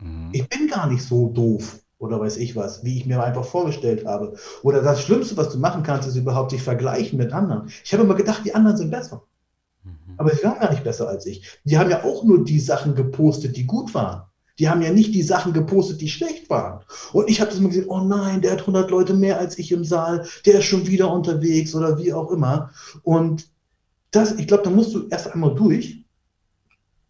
Mhm. 0.00 0.30
Ich 0.32 0.48
bin 0.48 0.66
gar 0.66 0.88
nicht 0.88 1.04
so 1.04 1.28
doof 1.28 1.80
oder 1.98 2.20
weiß 2.20 2.36
ich 2.36 2.56
was, 2.56 2.84
wie 2.84 2.98
ich 2.98 3.06
mir 3.06 3.22
einfach 3.22 3.44
vorgestellt 3.44 4.06
habe. 4.06 4.36
Oder 4.62 4.82
das 4.82 5.02
Schlimmste, 5.02 5.36
was 5.36 5.50
du 5.50 5.58
machen 5.58 5.82
kannst, 5.82 6.06
ist 6.06 6.16
überhaupt 6.16 6.52
dich 6.52 6.62
vergleichen 6.62 7.18
mit 7.18 7.32
anderen. 7.32 7.70
Ich 7.84 7.92
habe 7.92 8.02
immer 8.02 8.14
gedacht, 8.14 8.42
die 8.44 8.54
anderen 8.54 8.76
sind 8.76 8.90
besser. 8.90 9.22
Aber 10.18 10.34
sie 10.34 10.44
waren 10.44 10.58
gar 10.58 10.70
nicht 10.70 10.84
besser 10.84 11.08
als 11.08 11.26
ich. 11.26 11.58
Die 11.64 11.78
haben 11.78 11.90
ja 11.90 12.04
auch 12.04 12.24
nur 12.24 12.44
die 12.44 12.60
Sachen 12.60 12.94
gepostet, 12.94 13.56
die 13.56 13.66
gut 13.66 13.94
waren. 13.94 14.22
Die 14.58 14.68
haben 14.68 14.80
ja 14.80 14.90
nicht 14.90 15.14
die 15.14 15.22
Sachen 15.22 15.52
gepostet, 15.52 16.00
die 16.00 16.08
schlecht 16.08 16.48
waren. 16.48 16.82
Und 17.12 17.28
ich 17.28 17.40
habe 17.40 17.50
das 17.50 17.60
mal 17.60 17.68
gesehen, 17.68 17.88
oh 17.88 18.00
nein, 18.00 18.40
der 18.40 18.52
hat 18.52 18.60
100 18.60 18.90
Leute 18.90 19.12
mehr 19.12 19.38
als 19.38 19.58
ich 19.58 19.70
im 19.70 19.84
Saal, 19.84 20.26
der 20.46 20.60
ist 20.60 20.64
schon 20.64 20.86
wieder 20.86 21.12
unterwegs 21.12 21.74
oder 21.74 21.98
wie 21.98 22.12
auch 22.12 22.30
immer. 22.30 22.70
Und 23.02 23.50
das, 24.10 24.32
ich 24.32 24.46
glaube, 24.46 24.62
da 24.62 24.70
musst 24.70 24.94
du 24.94 25.08
erst 25.08 25.30
einmal 25.30 25.54
durch. 25.54 26.04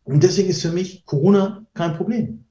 Und 0.04 0.22
deswegen 0.22 0.48
ist 0.48 0.62
für 0.62 0.72
mich 0.72 1.04
Corona 1.06 1.64
kein 1.74 1.96
Problem. 1.96 2.45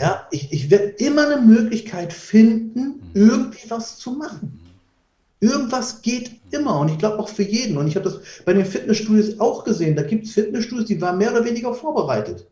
Ja, 0.00 0.26
ich, 0.30 0.50
ich 0.50 0.70
werde 0.70 0.94
immer 0.96 1.26
eine 1.26 1.42
Möglichkeit 1.42 2.14
finden, 2.14 2.80
mhm. 2.80 3.00
irgendwie 3.12 3.68
was 3.70 3.98
zu 3.98 4.12
machen. 4.12 4.58
Irgendwas 5.40 6.00
geht 6.00 6.40
immer 6.50 6.80
und 6.80 6.90
ich 6.90 6.98
glaube 6.98 7.18
auch 7.18 7.28
für 7.28 7.42
jeden. 7.42 7.76
Und 7.76 7.86
ich 7.86 7.96
habe 7.96 8.04
das 8.04 8.20
bei 8.46 8.54
den 8.54 8.64
Fitnessstudios 8.64 9.38
auch 9.40 9.62
gesehen. 9.62 9.96
Da 9.96 10.02
gibt 10.02 10.24
es 10.24 10.32
Fitnessstudios, 10.32 10.86
die 10.86 11.00
waren 11.02 11.18
mehr 11.18 11.32
oder 11.32 11.44
weniger 11.44 11.74
vorbereitet. 11.74 12.46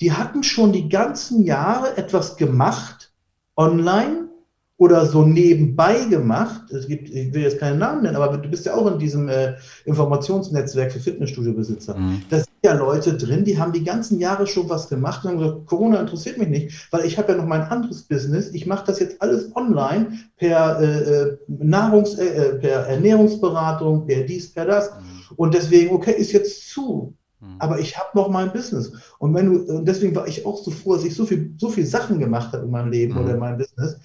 Die 0.00 0.12
hatten 0.12 0.44
schon 0.44 0.72
die 0.72 0.88
ganzen 0.88 1.42
Jahre 1.42 1.96
etwas 1.96 2.36
gemacht 2.36 3.12
online 3.56 4.28
oder 4.76 5.06
so 5.06 5.24
nebenbei 5.24 6.04
gemacht. 6.04 6.70
Es 6.70 6.86
gibt, 6.86 7.10
ich 7.10 7.34
will 7.34 7.42
jetzt 7.42 7.58
keinen 7.58 7.80
Namen 7.80 8.02
nennen, 8.02 8.14
aber 8.14 8.38
du 8.38 8.48
bist 8.48 8.64
ja 8.64 8.74
auch 8.74 8.86
in 8.86 9.00
diesem 9.00 9.28
äh, 9.28 9.56
Informationsnetzwerk 9.86 10.92
für 10.92 11.00
Fitnessstudiobesitzer. 11.00 11.96
Mhm. 11.96 12.22
Da 12.30 12.36
sind 12.38 12.47
ja 12.62 12.74
Leute 12.74 13.16
drin, 13.16 13.44
die 13.44 13.58
haben 13.58 13.72
die 13.72 13.84
ganzen 13.84 14.18
Jahre 14.18 14.46
schon 14.46 14.68
was 14.68 14.88
gemacht 14.88 15.24
und 15.24 15.30
haben 15.30 15.38
gesagt, 15.38 15.66
Corona 15.66 16.00
interessiert 16.00 16.38
mich 16.38 16.48
nicht, 16.48 16.92
weil 16.92 17.04
ich 17.04 17.18
habe 17.18 17.32
ja 17.32 17.38
noch 17.38 17.46
mein 17.46 17.62
anderes 17.62 18.02
Business. 18.02 18.50
Ich 18.52 18.66
mache 18.66 18.86
das 18.86 18.98
jetzt 18.98 19.20
alles 19.22 19.54
online 19.54 20.18
per 20.36 20.80
äh, 20.80 21.12
äh 21.12 21.38
Nahrungs-, 21.48 22.18
äh, 22.18 22.26
äh, 22.26 22.54
per 22.58 22.86
Ernährungsberatung, 22.86 24.06
per 24.06 24.22
dies, 24.22 24.52
per 24.52 24.66
das. 24.66 24.90
Mhm. 24.90 25.36
Und 25.36 25.54
deswegen, 25.54 25.94
okay, 25.94 26.12
ist 26.12 26.32
jetzt 26.32 26.68
zu. 26.70 27.14
Mhm. 27.40 27.56
Aber 27.60 27.78
ich 27.78 27.96
habe 27.96 28.08
noch 28.14 28.28
mein 28.28 28.52
Business. 28.52 28.92
Und 29.18 29.34
wenn 29.34 29.46
du, 29.46 29.78
und 29.78 29.86
deswegen 29.86 30.14
war 30.16 30.26
ich 30.26 30.44
auch 30.44 30.62
so 30.62 30.70
froh, 30.70 30.94
dass 30.94 31.04
ich 31.04 31.14
so 31.14 31.26
viel, 31.26 31.54
so 31.58 31.68
viel 31.68 31.86
Sachen 31.86 32.18
gemacht 32.18 32.52
habe 32.52 32.64
in 32.64 32.70
meinem 32.70 32.90
Leben 32.90 33.14
mhm. 33.14 33.20
oder 33.20 33.34
in 33.34 33.40
meinem 33.40 33.58
Business, 33.58 34.00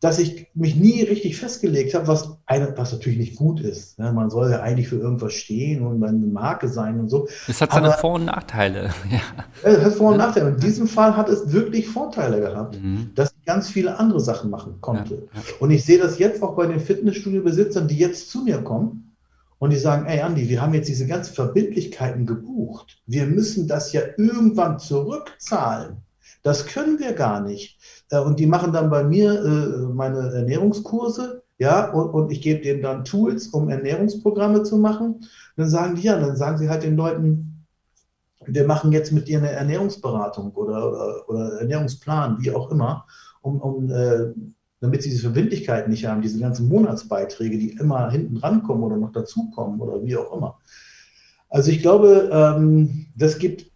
dass 0.00 0.18
ich 0.18 0.48
mich 0.54 0.76
nie 0.76 1.02
richtig 1.02 1.36
festgelegt 1.38 1.94
habe, 1.94 2.06
was, 2.06 2.36
eine, 2.44 2.76
was 2.76 2.92
natürlich 2.92 3.18
nicht 3.18 3.36
gut 3.36 3.60
ist. 3.60 3.98
Ne? 3.98 4.12
Man 4.12 4.28
soll 4.28 4.50
ja 4.50 4.60
eigentlich 4.60 4.88
für 4.88 4.98
irgendwas 4.98 5.32
stehen 5.32 5.86
und 5.86 6.04
eine 6.04 6.18
Marke 6.18 6.68
sein 6.68 7.00
und 7.00 7.08
so. 7.08 7.28
Es 7.48 7.62
hat 7.62 7.72
seine 7.72 7.92
Vor- 7.92 8.14
und 8.14 8.26
Nachteile. 8.26 8.90
ja. 9.10 9.20
Es 9.62 9.82
hat 9.82 9.94
Vor- 9.94 10.12
und 10.12 10.18
Nachteile. 10.18 10.50
In 10.50 10.58
diesem 10.58 10.86
Fall 10.86 11.16
hat 11.16 11.28
es 11.30 11.50
wirklich 11.52 11.88
Vorteile 11.88 12.40
gehabt, 12.40 12.80
mhm. 12.80 13.10
dass 13.14 13.32
ich 13.32 13.44
ganz 13.46 13.70
viele 13.70 13.98
andere 13.98 14.20
Sachen 14.20 14.50
machen 14.50 14.80
konnte. 14.82 15.14
Ja, 15.14 15.20
ja. 15.40 15.42
Und 15.60 15.70
ich 15.70 15.84
sehe 15.84 15.98
das 15.98 16.18
jetzt 16.18 16.42
auch 16.42 16.56
bei 16.56 16.66
den 16.66 16.80
Fitnessstudio-Besitzern, 16.80 17.88
die 17.88 17.96
jetzt 17.96 18.30
zu 18.30 18.42
mir 18.42 18.58
kommen 18.58 19.16
und 19.58 19.70
die 19.70 19.78
sagen, 19.78 20.06
ey 20.06 20.20
Andi, 20.20 20.48
wir 20.50 20.60
haben 20.60 20.74
jetzt 20.74 20.88
diese 20.88 21.06
ganzen 21.06 21.34
Verbindlichkeiten 21.34 22.26
gebucht. 22.26 22.98
Wir 23.06 23.24
müssen 23.26 23.66
das 23.66 23.92
ja 23.92 24.02
irgendwann 24.18 24.78
zurückzahlen. 24.78 26.02
Das 26.42 26.66
können 26.66 26.98
wir 26.98 27.12
gar 27.12 27.40
nicht. 27.40 27.78
Äh, 28.10 28.20
und 28.20 28.38
die 28.38 28.46
machen 28.46 28.72
dann 28.72 28.90
bei 28.90 29.04
mir 29.04 29.32
äh, 29.32 29.92
meine 29.92 30.32
Ernährungskurse, 30.32 31.42
ja, 31.58 31.90
und, 31.90 32.30
ich 32.30 32.42
gebe 32.42 32.60
denen 32.60 32.82
dann 32.82 33.04
Tools, 33.04 33.48
um 33.48 33.70
Ernährungsprogramme 33.70 34.62
zu 34.62 34.76
machen. 34.76 35.14
Und 35.14 35.28
dann 35.56 35.70
sagen 35.70 35.94
die 35.94 36.02
ja, 36.02 36.18
dann 36.18 36.36
sagen 36.36 36.58
sie 36.58 36.68
halt 36.68 36.82
den 36.82 36.96
Leuten, 36.96 37.64
wir 38.44 38.66
machen 38.66 38.92
jetzt 38.92 39.10
mit 39.10 39.26
dir 39.26 39.38
eine 39.38 39.50
Ernährungsberatung 39.50 40.52
oder, 40.52 40.92
oder, 40.92 41.28
oder 41.28 41.60
Ernährungsplan, 41.60 42.36
wie 42.40 42.52
auch 42.52 42.70
immer, 42.70 43.06
um, 43.40 43.60
um 43.60 43.90
äh, 43.90 44.32
damit 44.80 45.02
sie 45.02 45.10
diese 45.10 45.22
Verbindlichkeiten 45.22 45.90
nicht 45.90 46.04
haben, 46.04 46.20
diese 46.20 46.38
ganzen 46.38 46.68
Monatsbeiträge, 46.68 47.58
die 47.58 47.70
immer 47.70 48.10
hinten 48.10 48.36
rankommen 48.36 48.84
oder 48.84 48.98
noch 48.98 49.12
dazukommen 49.12 49.80
oder 49.80 50.04
wie 50.04 50.16
auch 50.16 50.36
immer. 50.36 50.58
Also 51.48 51.70
ich 51.70 51.80
glaube, 51.80 52.28
ähm, 52.30 53.06
das 53.16 53.38
gibt 53.38 53.70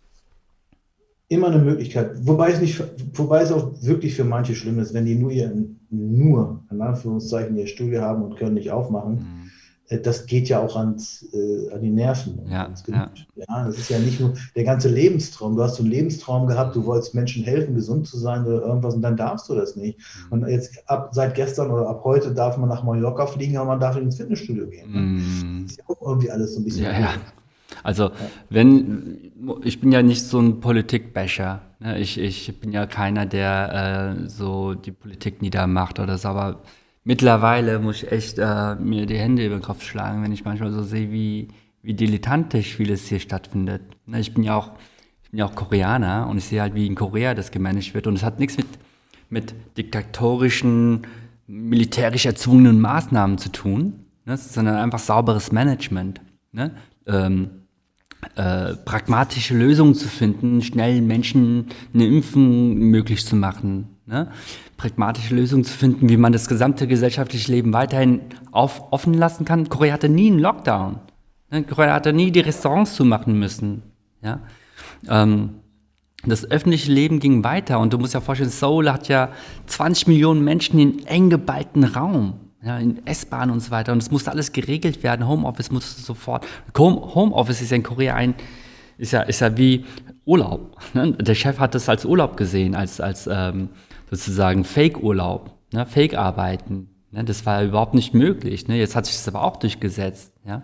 immer 1.30 1.46
eine 1.46 1.62
Möglichkeit, 1.62 2.26
wobei 2.26 2.50
es 2.50 2.60
nicht, 2.60 2.82
wobei 3.14 3.42
es 3.42 3.52
auch 3.52 3.70
wirklich 3.80 4.16
für 4.16 4.24
manche 4.24 4.56
schlimm 4.56 4.80
ist, 4.80 4.92
wenn 4.92 5.06
die 5.06 5.14
nur 5.14 5.30
ihr, 5.30 5.54
nur, 5.88 6.64
in 6.70 6.82
Anführungszeichen, 6.82 7.56
ihr 7.56 7.68
Studio 7.68 8.02
haben 8.02 8.24
und 8.24 8.36
können 8.36 8.54
nicht 8.54 8.72
aufmachen. 8.72 9.14
Mhm. 9.14 9.50
Äh, 9.86 10.00
das 10.00 10.26
geht 10.26 10.48
ja 10.48 10.60
auch 10.60 10.74
ans, 10.74 11.24
äh, 11.32 11.72
an 11.72 11.82
die 11.82 11.90
Nerven. 11.90 12.40
Ja, 12.48 12.68
ja. 12.88 13.12
ja, 13.36 13.64
das 13.64 13.78
ist 13.78 13.90
ja 13.90 14.00
nicht 14.00 14.18
nur 14.18 14.34
der 14.56 14.64
ganze 14.64 14.88
Lebenstraum. 14.88 15.54
Du 15.54 15.62
hast 15.62 15.76
so 15.76 15.84
einen 15.84 15.92
Lebenstraum 15.92 16.48
gehabt, 16.48 16.74
du 16.74 16.84
wolltest 16.84 17.14
Menschen 17.14 17.44
helfen, 17.44 17.76
gesund 17.76 18.08
zu 18.08 18.18
sein 18.18 18.44
oder 18.44 18.62
irgendwas 18.62 18.96
und 18.96 19.02
dann 19.02 19.16
darfst 19.16 19.48
du 19.48 19.54
das 19.54 19.76
nicht. 19.76 19.98
Mhm. 19.98 20.32
Und 20.32 20.48
jetzt 20.48 20.82
ab 20.88 21.10
seit 21.12 21.36
gestern 21.36 21.70
oder 21.70 21.88
ab 21.88 22.00
heute 22.02 22.34
darf 22.34 22.56
man 22.56 22.68
nach 22.68 22.82
Mallorca 22.82 23.26
fliegen, 23.26 23.56
aber 23.56 23.68
man 23.68 23.80
darf 23.80 23.96
ins 23.96 24.16
Fitnessstudio 24.16 24.66
gehen. 24.66 24.90
Mhm. 24.90 25.62
Das 25.62 25.70
ist 25.70 25.78
ja 25.78 25.84
auch 25.86 26.02
irgendwie 26.02 26.30
alles 26.32 26.54
so 26.54 26.60
ein 26.60 26.64
bisschen. 26.64 26.86
Ja, 26.86 26.98
ja. 26.98 27.14
Also 27.84 28.10
wenn 28.48 29.29
ich 29.62 29.80
bin 29.80 29.92
ja 29.92 30.02
nicht 30.02 30.22
so 30.22 30.38
ein 30.38 30.60
Politikbecher. 30.60 31.62
Ne? 31.78 31.98
Ich, 31.98 32.18
ich 32.18 32.60
bin 32.60 32.72
ja 32.72 32.86
keiner, 32.86 33.26
der 33.26 34.16
äh, 34.22 34.28
so 34.28 34.74
die 34.74 34.92
Politik 34.92 35.42
niedermacht 35.42 35.98
oder 35.98 36.18
so, 36.18 36.28
aber 36.28 36.62
mittlerweile 37.04 37.78
muss 37.78 38.02
ich 38.02 38.12
echt 38.12 38.38
äh, 38.38 38.74
mir 38.76 39.06
die 39.06 39.18
Hände 39.18 39.44
über 39.46 39.56
den 39.56 39.62
Kopf 39.62 39.82
schlagen, 39.82 40.22
wenn 40.22 40.32
ich 40.32 40.44
manchmal 40.44 40.70
so 40.72 40.82
sehe, 40.82 41.10
wie, 41.10 41.48
wie 41.82 41.94
dilettantisch 41.94 42.76
vieles 42.76 43.06
hier 43.06 43.20
stattfindet. 43.20 43.82
Ne, 44.06 44.20
ich 44.20 44.34
bin 44.34 44.44
ja 44.44 44.56
auch, 44.56 44.72
ich 45.22 45.30
bin 45.30 45.38
ja 45.38 45.46
auch 45.46 45.54
Koreaner 45.54 46.28
und 46.28 46.38
ich 46.38 46.44
sehe 46.44 46.60
halt, 46.60 46.74
wie 46.74 46.86
in 46.86 46.94
Korea 46.94 47.34
das 47.34 47.50
gemanagt 47.50 47.94
wird. 47.94 48.06
Und 48.06 48.14
es 48.14 48.22
hat 48.22 48.38
nichts 48.38 48.56
mit, 48.56 48.66
mit 49.28 49.54
diktatorischen, 49.78 51.06
militärisch 51.46 52.26
erzwungenen 52.26 52.80
Maßnahmen 52.80 53.38
zu 53.38 53.50
tun, 53.50 54.04
ne, 54.26 54.36
sondern 54.36 54.76
einfach 54.76 54.98
sauberes 54.98 55.50
Management. 55.50 56.20
Ne? 56.52 56.74
Ähm, 57.06 57.59
äh, 58.36 58.74
pragmatische 58.84 59.56
Lösungen 59.56 59.94
zu 59.94 60.08
finden, 60.08 60.62
schnell 60.62 61.00
Menschen 61.00 61.66
eine 61.94 62.06
Impfung 62.06 62.74
möglich 62.74 63.24
zu 63.24 63.34
machen. 63.34 63.88
Ne? 64.06 64.28
Pragmatische 64.76 65.34
Lösungen 65.34 65.64
zu 65.64 65.72
finden, 65.72 66.08
wie 66.08 66.16
man 66.16 66.32
das 66.32 66.48
gesamte 66.48 66.86
gesellschaftliche 66.86 67.50
Leben 67.50 67.72
weiterhin 67.72 68.20
auf, 68.52 68.92
offen 68.92 69.14
lassen 69.14 69.44
kann. 69.44 69.68
Korea 69.68 69.94
hatte 69.94 70.08
nie 70.08 70.30
einen 70.30 70.38
Lockdown. 70.38 70.98
Ne? 71.50 71.62
Korea 71.64 71.94
hatte 71.94 72.12
nie 72.12 72.30
die 72.30 72.40
Restaurants 72.40 72.94
zumachen 72.94 73.38
müssen. 73.38 73.82
Ja? 74.22 74.40
Ähm, 75.08 75.50
das 76.24 76.50
öffentliche 76.50 76.92
Leben 76.92 77.20
ging 77.20 77.42
weiter 77.42 77.80
und 77.80 77.92
du 77.92 77.98
musst 77.98 78.12
ja 78.12 78.20
vorstellen, 78.20 78.50
Seoul 78.50 78.90
hat 78.90 79.08
ja 79.08 79.30
20 79.66 80.08
Millionen 80.08 80.44
Menschen 80.44 80.78
in 80.78 81.06
eng 81.06 81.30
geballten 81.30 81.84
Raum 81.84 82.34
ja, 82.62 82.78
in 82.78 83.04
S-Bahn 83.06 83.50
und 83.50 83.60
so 83.60 83.70
weiter. 83.70 83.92
Und 83.92 84.02
es 84.02 84.10
musste 84.10 84.30
alles 84.30 84.52
geregelt 84.52 85.02
werden. 85.02 85.26
Homeoffice 85.26 85.70
musste 85.70 86.00
sofort. 86.00 86.46
Homeoffice 86.76 87.62
ist 87.62 87.70
ja 87.70 87.76
in 87.76 87.82
Korea 87.82 88.14
ein, 88.14 88.34
ist 88.98 89.12
ja, 89.12 89.22
ist 89.22 89.40
ja 89.40 89.56
wie 89.56 89.84
Urlaub. 90.24 90.76
Ne? 90.94 91.12
Der 91.12 91.34
Chef 91.34 91.58
hat 91.58 91.74
das 91.74 91.88
als 91.88 92.04
Urlaub 92.04 92.36
gesehen, 92.36 92.74
als, 92.74 93.00
als 93.00 93.28
ähm, 93.30 93.70
sozusagen 94.10 94.64
Fake-Urlaub, 94.64 95.50
ne? 95.72 95.86
Fake-Arbeiten. 95.86 96.88
Ne? 97.10 97.24
Das 97.24 97.46
war 97.46 97.62
überhaupt 97.62 97.94
nicht 97.94 98.12
möglich. 98.12 98.68
Ne? 98.68 98.76
Jetzt 98.76 98.94
hat 98.94 99.06
sich 99.06 99.16
das 99.16 99.26
aber 99.28 99.42
auch 99.42 99.56
durchgesetzt. 99.56 100.34
Ja? 100.44 100.62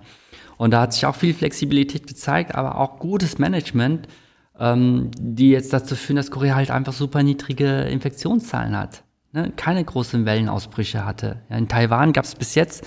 Und 0.58 0.72
da 0.72 0.82
hat 0.82 0.92
sich 0.92 1.06
auch 1.06 1.14
viel 1.14 1.32
Flexibilität 1.32 2.06
gezeigt, 2.06 2.54
aber 2.54 2.78
auch 2.78 2.98
gutes 2.98 3.38
Management, 3.38 4.06
ähm, 4.58 5.10
die 5.18 5.50
jetzt 5.50 5.72
dazu 5.72 5.96
führen, 5.96 6.16
dass 6.16 6.30
Korea 6.30 6.56
halt 6.56 6.70
einfach 6.70 6.92
super 6.92 7.22
niedrige 7.22 7.82
Infektionszahlen 7.82 8.76
hat 8.76 9.02
ne, 9.32 9.52
keine 9.56 9.84
großen 9.84 10.24
Wellenausbrüche 10.24 11.04
hatte. 11.04 11.42
Ja, 11.50 11.56
in 11.56 11.68
Taiwan 11.68 12.12
gab 12.12 12.24
es 12.24 12.34
bis 12.34 12.54
jetzt, 12.54 12.86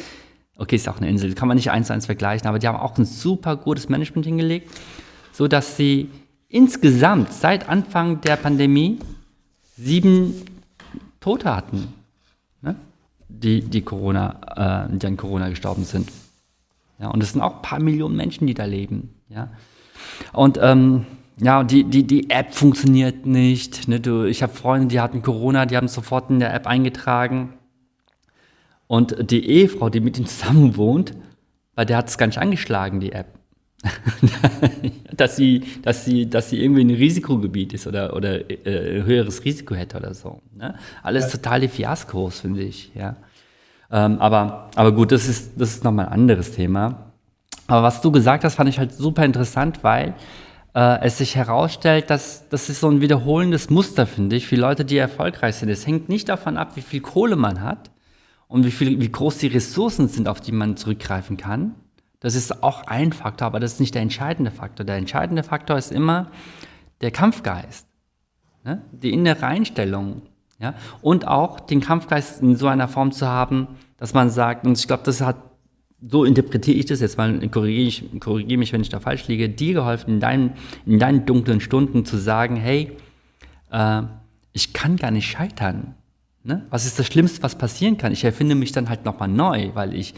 okay, 0.56 0.76
ist 0.76 0.90
auch 0.90 0.98
eine 0.98 1.10
Insel, 1.10 1.34
kann 1.34 1.48
man 1.48 1.56
nicht 1.56 1.72
eins 1.72 1.88
zu 1.88 1.94
eins 1.94 2.06
vergleichen, 2.06 2.48
aber 2.48 2.60
die 2.60 2.68
haben 2.68 2.78
auch 2.78 2.98
ein 2.98 3.06
super 3.06 3.56
gutes 3.56 3.90
Management 3.90 4.26
hingelegt, 4.26 4.70
so 5.32 5.48
dass 5.48 5.78
sie 5.78 6.10
insgesamt 6.48 7.32
seit 7.32 7.70
Anfang 7.70 8.22
der 8.22 8.36
Pandemie 8.36 9.00
sieben 9.78 10.34
Tote 11.20 11.56
hatten, 11.56 11.94
ne, 12.62 12.76
die, 13.28 13.62
die, 13.62 13.82
Corona, 13.82 14.88
äh, 14.90 14.98
die 14.98 15.08
an 15.08 15.18
Corona 15.18 15.50
gestorben 15.50 15.86
sind. 15.86 16.12
Ja, 17.00 17.10
und 17.10 17.24
es 17.24 17.32
sind 17.32 17.42
auch 17.42 17.58
ein 17.58 17.62
paar 17.62 17.80
Millionen 17.80 18.16
Menschen, 18.16 18.46
die 18.46 18.54
da 18.54 18.66
leben. 18.66 19.16
Ja. 19.30 19.50
Und 20.34 20.60
ähm, 20.62 21.06
ja, 21.42 21.64
die, 21.64 21.84
die, 21.86 22.06
die 22.06 22.30
App 22.30 22.54
funktioniert 22.54 23.26
nicht. 23.26 23.88
Ne? 23.88 24.00
Du, 24.00 24.26
ich 24.26 24.44
habe 24.44 24.54
Freunde, 24.54 24.88
die 24.88 25.00
hatten 25.00 25.22
Corona, 25.22 25.66
die 25.66 25.78
haben 25.78 25.88
sofort 25.88 26.30
in 26.30 26.40
der 26.40 26.54
App 26.54 26.68
eingetragen. 26.68 27.54
Und 28.88 29.32
die 29.32 29.48
Ehefrau, 29.48 29.90
die 29.90 30.00
mit 30.00 30.18
ihm 30.18 30.26
zusammen 30.26 30.76
wohnt, 30.76 31.14
bei 31.76 31.86
der 31.86 31.98
hat 31.98 32.10
es 32.10 32.18
gar 32.18 32.28
nicht 32.28 32.40
angeschlagen, 32.40 33.00
die 33.00 33.14
App. 33.14 33.28
dass, 35.16 35.38
sie, 35.38 35.64
dass, 35.82 36.04
sie, 36.04 36.30
dass 36.30 36.50
sie 36.50 36.62
irgendwie 36.62 36.84
ein 36.84 36.90
Risikogebiet 36.90 37.74
ist 37.74 37.88
oder, 37.88 38.14
oder 38.14 38.50
äh, 38.50 39.04
höheres 39.04 39.46
Risiko 39.46 39.76
hätte 39.76 39.96
oder 39.98 40.14
so. 40.14 40.42
Ne? 40.54 40.76
Alles 41.02 41.26
ja. 41.26 41.32
totale 41.32 41.70
Fiaskos, 41.70 42.42
finde 42.42 42.62
ich. 42.64 42.92
Ja. 42.94 43.16
Ähm, 43.92 44.20
aber, 44.20 44.70
aber 44.76 44.92
gut, 44.92 45.14
das 45.14 45.30
ist, 45.30 45.54
das 45.56 45.76
ist 45.76 45.84
nochmal 45.86 46.08
ein 46.08 46.14
anderes 46.14 46.52
Thema. 46.52 47.12
Aber 47.68 47.84
was 47.84 48.02
du 48.02 48.12
gesagt 48.12 48.44
hast, 48.44 48.56
fand 48.56 48.70
ich 48.70 48.80
halt 48.80 48.92
super 48.92 49.24
interessant, 49.24 49.84
weil 49.84 50.16
äh, 50.80 51.02
es 51.02 51.18
sich 51.18 51.36
herausstellt, 51.36 52.10
dass 52.10 52.48
das 52.48 52.70
ist 52.70 52.80
so 52.80 52.90
ein 52.90 53.02
wiederholendes 53.02 53.70
Muster, 53.70 54.08
finde 54.08 54.38
ich, 54.38 54.48
für 54.48 54.56
Leute, 54.56 54.86
die 54.86 54.96
erfolgreich 54.98 55.56
sind. 55.56 55.68
Es 55.68 55.86
hängt 55.86 56.08
nicht 56.08 56.30
davon 56.30 56.56
ab, 56.56 56.78
wie 56.78 56.82
viel 56.82 57.02
Kohle 57.02 57.36
man 57.36 57.62
hat 57.62 57.92
und 58.48 58.66
wie, 58.66 58.72
viel, 58.72 59.02
wie 59.02 59.12
groß 59.12 59.40
die 59.40 59.48
Ressourcen 59.48 60.08
sind, 60.08 60.30
auf 60.30 60.40
die 60.40 60.54
man 60.54 60.78
zurückgreifen 60.78 61.36
kann. 61.36 61.76
Das 62.22 62.34
ist 62.34 62.64
auch 62.64 62.88
ein 62.88 63.12
Faktor, 63.12 63.48
aber 63.48 63.60
das 63.60 63.74
ist 63.74 63.80
nicht 63.82 63.94
der 63.94 64.02
entscheidende 64.04 64.52
Faktor. 64.52 64.86
Der 64.86 64.96
entscheidende 64.96 65.44
Faktor 65.44 65.78
ist 65.78 65.92
immer 65.92 66.32
der 67.02 67.12
Kampfgeist, 67.12 67.86
ne? 68.64 68.82
die 68.94 69.12
innere 69.12 69.46
Einstellung. 69.46 70.22
Ja? 70.60 70.76
Und 71.02 71.28
auch 71.28 71.60
den 71.60 71.82
Kampfgeist 71.82 72.42
in 72.42 72.56
so 72.56 72.68
einer 72.68 72.88
Form 72.88 73.12
zu 73.12 73.28
haben, 73.28 73.68
dass 73.98 74.14
man 74.14 74.30
sagt, 74.30 74.66
und 74.66 74.80
ich 74.80 74.88
glaube, 74.88 75.04
das 75.04 75.20
hat 75.20 75.36
so 76.02 76.24
interpretiere 76.24 76.78
ich 76.78 76.86
das 76.86 77.02
jetzt 77.02 77.18
mal, 77.18 77.40
korrigiere, 77.50 77.88
ich, 77.88 78.20
korrigiere 78.20 78.58
mich, 78.58 78.72
wenn 78.74 78.82
ich 78.82 78.90
da 78.90 79.00
falsch 79.00 79.28
liege, 79.28 79.50
dir 79.50 79.74
geholfen, 79.74 80.16
in 80.16 80.20
deinen, 80.20 80.54
in 80.86 81.00
deinen 81.00 81.26
dunklen 81.26 81.60
Stunden 81.60 82.06
zu 82.06 82.18
sagen, 82.18 82.56
hey, 82.56 82.96
äh, 83.72 84.04
ich 84.54 84.74
kann 84.74 84.96
gar 84.96 85.12
nicht 85.12 85.30
scheitern. 85.30 85.96
Ne? 86.44 86.66
Was 86.70 86.86
ist 86.86 86.98
das 87.00 87.08
Schlimmste, 87.08 87.44
was 87.44 87.58
passieren 87.58 87.98
kann? 87.98 88.12
Ich 88.14 88.24
erfinde 88.24 88.56
mich 88.56 88.72
dann 88.72 88.90
halt 88.90 89.06
nochmal 89.06 89.28
neu, 89.28 89.72
weil 89.74 89.94
ich, 89.94 90.14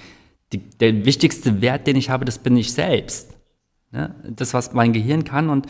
die, 0.54 0.60
der 0.60 1.06
wichtigste 1.06 1.62
Wert, 1.62 1.88
den 1.88 1.96
ich 1.96 2.10
habe, 2.10 2.26
das 2.26 2.38
bin 2.38 2.56
ich 2.58 2.74
selbst. 2.74 3.36
Ne? 3.92 4.14
Das, 4.30 4.54
was 4.54 4.74
mein 4.74 4.94
Gehirn 4.94 5.24
kann 5.24 5.50
und, 5.50 5.68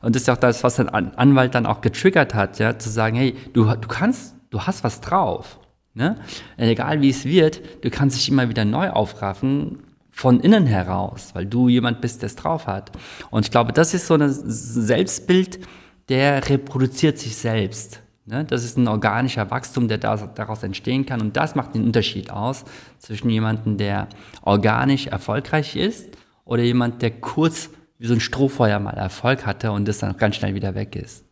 und 0.00 0.14
das 0.14 0.22
ist 0.22 0.28
auch 0.28 0.36
das, 0.36 0.64
was 0.64 0.76
der 0.76 0.92
Anwalt 0.94 1.54
dann 1.54 1.66
auch 1.66 1.80
getriggert 1.80 2.34
hat, 2.34 2.58
ja, 2.58 2.78
zu 2.78 2.90
sagen, 2.90 3.16
hey, 3.16 3.34
du, 3.52 3.64
du 3.64 3.88
kannst, 3.88 4.34
du 4.50 4.60
hast 4.60 4.84
was 4.84 5.00
drauf. 5.00 5.60
Ne? 5.94 6.16
Egal 6.56 7.00
wie 7.00 7.10
es 7.10 7.24
wird, 7.24 7.62
du 7.84 7.90
kannst 7.90 8.16
dich 8.16 8.28
immer 8.28 8.48
wieder 8.48 8.64
neu 8.64 8.90
aufraffen 8.90 9.78
von 10.10 10.40
innen 10.40 10.66
heraus, 10.66 11.30
weil 11.34 11.46
du 11.46 11.68
jemand 11.68 12.00
bist, 12.00 12.22
der 12.22 12.26
es 12.26 12.36
drauf 12.36 12.66
hat. 12.66 12.92
Und 13.30 13.46
ich 13.46 13.50
glaube, 13.50 13.72
das 13.72 13.94
ist 13.94 14.06
so 14.06 14.14
ein 14.14 14.28
Selbstbild, 14.28 15.60
der 16.08 16.48
reproduziert 16.48 17.18
sich 17.18 17.36
selbst. 17.36 18.00
Ne? 18.26 18.44
Das 18.44 18.64
ist 18.64 18.76
ein 18.76 18.88
organischer 18.88 19.50
Wachstum, 19.50 19.88
der 19.88 19.98
daraus 19.98 20.62
entstehen 20.62 21.06
kann. 21.06 21.20
Und 21.20 21.36
das 21.36 21.54
macht 21.54 21.74
den 21.74 21.84
Unterschied 21.84 22.30
aus 22.30 22.64
zwischen 22.98 23.30
jemandem, 23.30 23.76
der 23.76 24.08
organisch 24.42 25.06
erfolgreich 25.06 25.76
ist 25.76 26.08
oder 26.44 26.62
jemand, 26.62 27.02
der 27.02 27.10
kurz 27.10 27.70
wie 27.98 28.06
so 28.06 28.14
ein 28.14 28.20
Strohfeuer 28.20 28.80
mal 28.80 28.94
Erfolg 28.94 29.46
hatte 29.46 29.72
und 29.72 29.86
das 29.86 29.98
dann 29.98 30.16
ganz 30.16 30.36
schnell 30.36 30.54
wieder 30.54 30.74
weg 30.74 30.96
ist. 30.96 31.24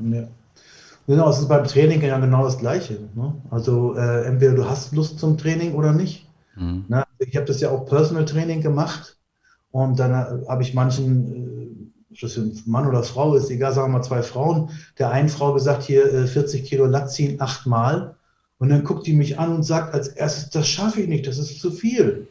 Ja. 0.00 0.28
Genau, 1.06 1.28
es 1.28 1.38
ist 1.38 1.48
beim 1.48 1.64
Training 1.64 2.00
ja 2.02 2.18
genau 2.18 2.44
das 2.44 2.58
Gleiche. 2.58 2.98
Ne? 3.14 3.34
Also 3.50 3.94
äh, 3.94 4.24
entweder 4.24 4.54
du 4.54 4.68
hast 4.68 4.94
Lust 4.94 5.18
zum 5.18 5.36
Training 5.36 5.74
oder 5.74 5.92
nicht. 5.92 6.26
Mhm. 6.56 6.84
Ne? 6.88 7.04
Ich 7.18 7.36
habe 7.36 7.46
das 7.46 7.60
ja 7.60 7.70
auch 7.70 7.86
Personal 7.86 8.24
Training 8.24 8.62
gemacht 8.62 9.18
und 9.70 9.98
dann 9.98 10.12
äh, 10.12 10.46
habe 10.48 10.62
ich 10.62 10.72
manchen, 10.72 11.90
äh, 12.12 12.20
das 12.20 12.36
ein 12.36 12.58
Mann 12.64 12.86
oder 12.86 13.02
Frau 13.02 13.34
ist, 13.34 13.50
egal, 13.50 13.72
sagen 13.72 13.92
wir 13.92 13.98
mal 13.98 14.04
zwei 14.04 14.22
Frauen, 14.22 14.70
der 14.98 15.10
einen 15.10 15.28
Frau 15.28 15.52
gesagt, 15.52 15.82
hier 15.82 16.12
äh, 16.12 16.26
40 16.26 16.64
Kilo 16.64 16.86
Latt 16.86 17.10
ziehen 17.10 17.40
achtmal 17.40 18.14
und 18.58 18.70
dann 18.70 18.84
guckt 18.84 19.06
die 19.06 19.14
mich 19.14 19.38
an 19.38 19.52
und 19.54 19.62
sagt 19.62 19.92
als 19.92 20.08
erstes, 20.08 20.50
das 20.50 20.68
schaffe 20.68 21.02
ich 21.02 21.08
nicht, 21.08 21.26
das 21.26 21.38
ist 21.38 21.60
zu 21.60 21.70
viel. 21.70 22.28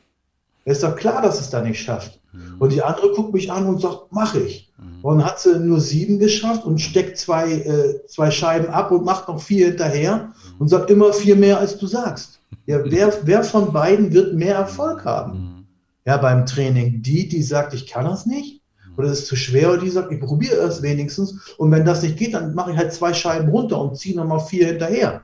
Es 0.66 0.78
ist 0.78 0.84
doch 0.84 0.96
klar, 0.96 1.22
dass 1.22 1.40
es 1.40 1.50
da 1.50 1.62
nicht 1.62 1.80
schafft. 1.80 2.20
Mhm. 2.34 2.56
Und 2.60 2.74
die 2.74 2.82
andere 2.82 3.12
guckt 3.12 3.34
mich 3.34 3.52
an 3.52 3.66
und 3.68 3.82
sagt, 3.82 4.12
mache 4.12 4.40
ich. 4.40 4.72
Mhm. 4.78 5.04
Und 5.04 5.26
hat 5.26 5.40
sie 5.40 5.60
nur 5.60 5.80
sieben 5.80 6.20
geschafft 6.20 6.66
und 6.66 6.80
steckt 6.80 7.18
zwei, 7.18 7.52
äh, 7.52 8.06
zwei 8.08 8.32
Scheiben 8.32 8.68
ab 8.68 8.92
und 8.92 9.06
macht 9.06 9.28
noch 9.28 9.42
vier 9.42 9.68
hinterher 9.68 10.18
mhm. 10.18 10.62
und 10.62 10.68
sagt 10.70 10.90
immer 10.90 11.14
vier 11.14 11.36
mehr, 11.36 11.60
als 11.60 11.78
du 11.78 11.88
sagst. 11.88 12.40
Ja, 12.66 12.80
wer, 12.84 13.14
wer 13.24 13.44
von 13.44 13.72
beiden 13.72 14.14
wird 14.14 14.34
mehr 14.34 14.56
Erfolg 14.56 15.06
haben? 15.06 15.32
Mhm. 15.32 15.66
Ja, 16.06 16.18
beim 16.18 16.46
Training. 16.46 17.02
Die, 17.02 17.28
die 17.30 17.44
sagt, 17.44 17.74
ich 17.74 17.88
kann 17.88 18.06
das 18.06 18.26
nicht, 18.26 18.62
mhm. 18.86 18.98
oder 18.98 19.08
es 19.10 19.20
ist 19.20 19.28
zu 19.28 19.36
schwer, 19.36 19.72
oder 19.72 19.82
die 19.82 19.90
sagt, 19.90 20.12
ich 20.12 20.20
probiere 20.20 20.58
es 20.58 20.82
wenigstens. 20.82 21.54
Und 21.58 21.72
wenn 21.72 21.86
das 21.86 22.02
nicht 22.02 22.18
geht, 22.18 22.34
dann 22.34 22.54
mache 22.56 22.72
ich 22.72 22.78
halt 22.78 22.94
zwei 22.94 23.14
Scheiben 23.14 23.50
runter 23.50 23.80
und 23.80 23.98
ziehe 23.98 24.16
nochmal 24.16 24.40
vier 24.40 24.68
hinterher. 24.68 25.24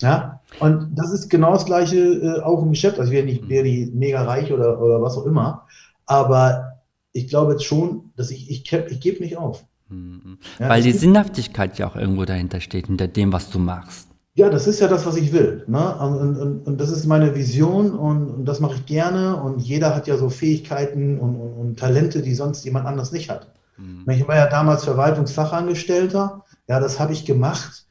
Ja, 0.00 0.40
und 0.60 0.96
das 0.96 1.12
ist 1.12 1.28
genau 1.28 1.52
das 1.52 1.66
Gleiche 1.66 1.96
äh, 1.96 2.40
auch 2.40 2.62
im 2.62 2.70
Geschäft. 2.70 3.00
Also 3.00 3.10
wir 3.10 3.24
nicht 3.24 3.48
wäre 3.48 3.64
die 3.64 3.90
mega 3.92 4.22
reich 4.22 4.52
oder, 4.52 4.80
oder 4.80 5.02
was 5.02 5.16
auch 5.16 5.26
immer. 5.26 5.66
Aber 6.08 6.80
ich 7.12 7.28
glaube 7.28 7.52
jetzt 7.52 7.64
schon, 7.64 8.10
dass 8.16 8.30
ich, 8.30 8.50
ich, 8.50 8.72
ich 8.72 9.00
gebe 9.00 9.22
nicht 9.22 9.36
auf. 9.36 9.64
Mhm. 9.88 10.38
Ja, 10.58 10.70
Weil 10.70 10.82
die 10.82 10.92
Sinnhaftigkeit 10.92 11.78
ja 11.78 11.88
auch 11.88 11.96
irgendwo 11.96 12.24
dahinter 12.24 12.60
steht, 12.60 12.86
hinter 12.86 13.08
dem, 13.08 13.32
was 13.32 13.50
du 13.50 13.58
machst. 13.58 14.08
Ja, 14.34 14.48
das 14.48 14.66
ist 14.66 14.80
ja 14.80 14.88
das, 14.88 15.04
was 15.04 15.16
ich 15.16 15.32
will. 15.32 15.64
Ne? 15.66 15.96
Und, 15.98 16.36
und, 16.38 16.66
und 16.66 16.80
das 16.80 16.90
ist 16.90 17.06
meine 17.06 17.34
Vision 17.34 17.90
und, 17.90 18.30
und, 18.30 18.44
das 18.46 18.60
mache 18.60 18.76
ich 18.76 18.86
gerne. 18.86 19.36
Und 19.42 19.58
jeder 19.58 19.94
hat 19.94 20.06
ja 20.06 20.16
so 20.16 20.30
Fähigkeiten 20.30 21.18
und, 21.18 21.36
und 21.36 21.78
Talente, 21.78 22.22
die 22.22 22.34
sonst 22.34 22.64
jemand 22.64 22.86
anders 22.86 23.12
nicht 23.12 23.28
hat. 23.28 23.52
Mhm. 23.76 24.08
Ich 24.08 24.26
war 24.26 24.36
ja 24.36 24.48
damals 24.48 24.84
Verwaltungsfachangestellter. 24.84 26.44
Ja, 26.68 26.80
das 26.80 26.98
habe 26.98 27.12
ich 27.12 27.24
gemacht. 27.26 27.84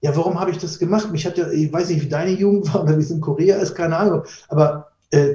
Ja, 0.00 0.16
warum 0.16 0.40
habe 0.40 0.50
ich 0.50 0.58
das 0.58 0.78
gemacht? 0.78 1.12
Mich 1.12 1.26
hat 1.26 1.36
ja, 1.38 1.50
ich 1.50 1.72
weiß 1.72 1.90
nicht, 1.90 2.02
wie 2.02 2.08
deine 2.08 2.32
Jugend 2.32 2.72
war 2.72 2.82
oder 2.82 2.96
wie 2.96 3.02
es 3.02 3.10
in 3.10 3.20
Korea 3.20 3.58
ist, 3.58 3.74
keine 3.74 3.96
Ahnung. 3.96 4.22
Aber 4.48 4.88
äh, 5.10 5.34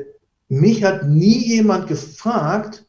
mich 0.55 0.83
hat 0.83 1.07
nie 1.07 1.47
jemand 1.47 1.87
gefragt, 1.87 2.85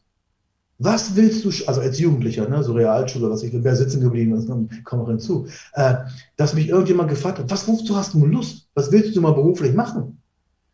was 0.79 1.15
willst 1.15 1.43
du, 1.43 1.49
also 1.67 1.81
als 1.81 1.99
Jugendlicher, 1.99 2.47
ne, 2.47 2.63
so 2.63 2.73
Realschule, 2.73 3.29
was 3.29 3.43
ich, 3.43 3.51
wer 3.53 3.75
sitzen 3.75 4.01
geblieben 4.01 4.35
ist, 4.35 4.47
dann 4.47 4.69
komm 4.83 5.01
auch 5.01 5.07
hinzu, 5.07 5.47
äh, 5.73 5.95
dass 6.35 6.53
mich 6.53 6.69
irgendjemand 6.69 7.09
gefragt 7.09 7.39
hat, 7.39 7.49
was, 7.49 7.67
wozu 7.67 7.95
hast 7.95 8.13
du 8.13 8.25
Lust? 8.25 8.67
Was 8.75 8.91
willst 8.91 9.15
du 9.15 9.21
mal 9.21 9.33
beruflich 9.33 9.73
machen? 9.73 10.21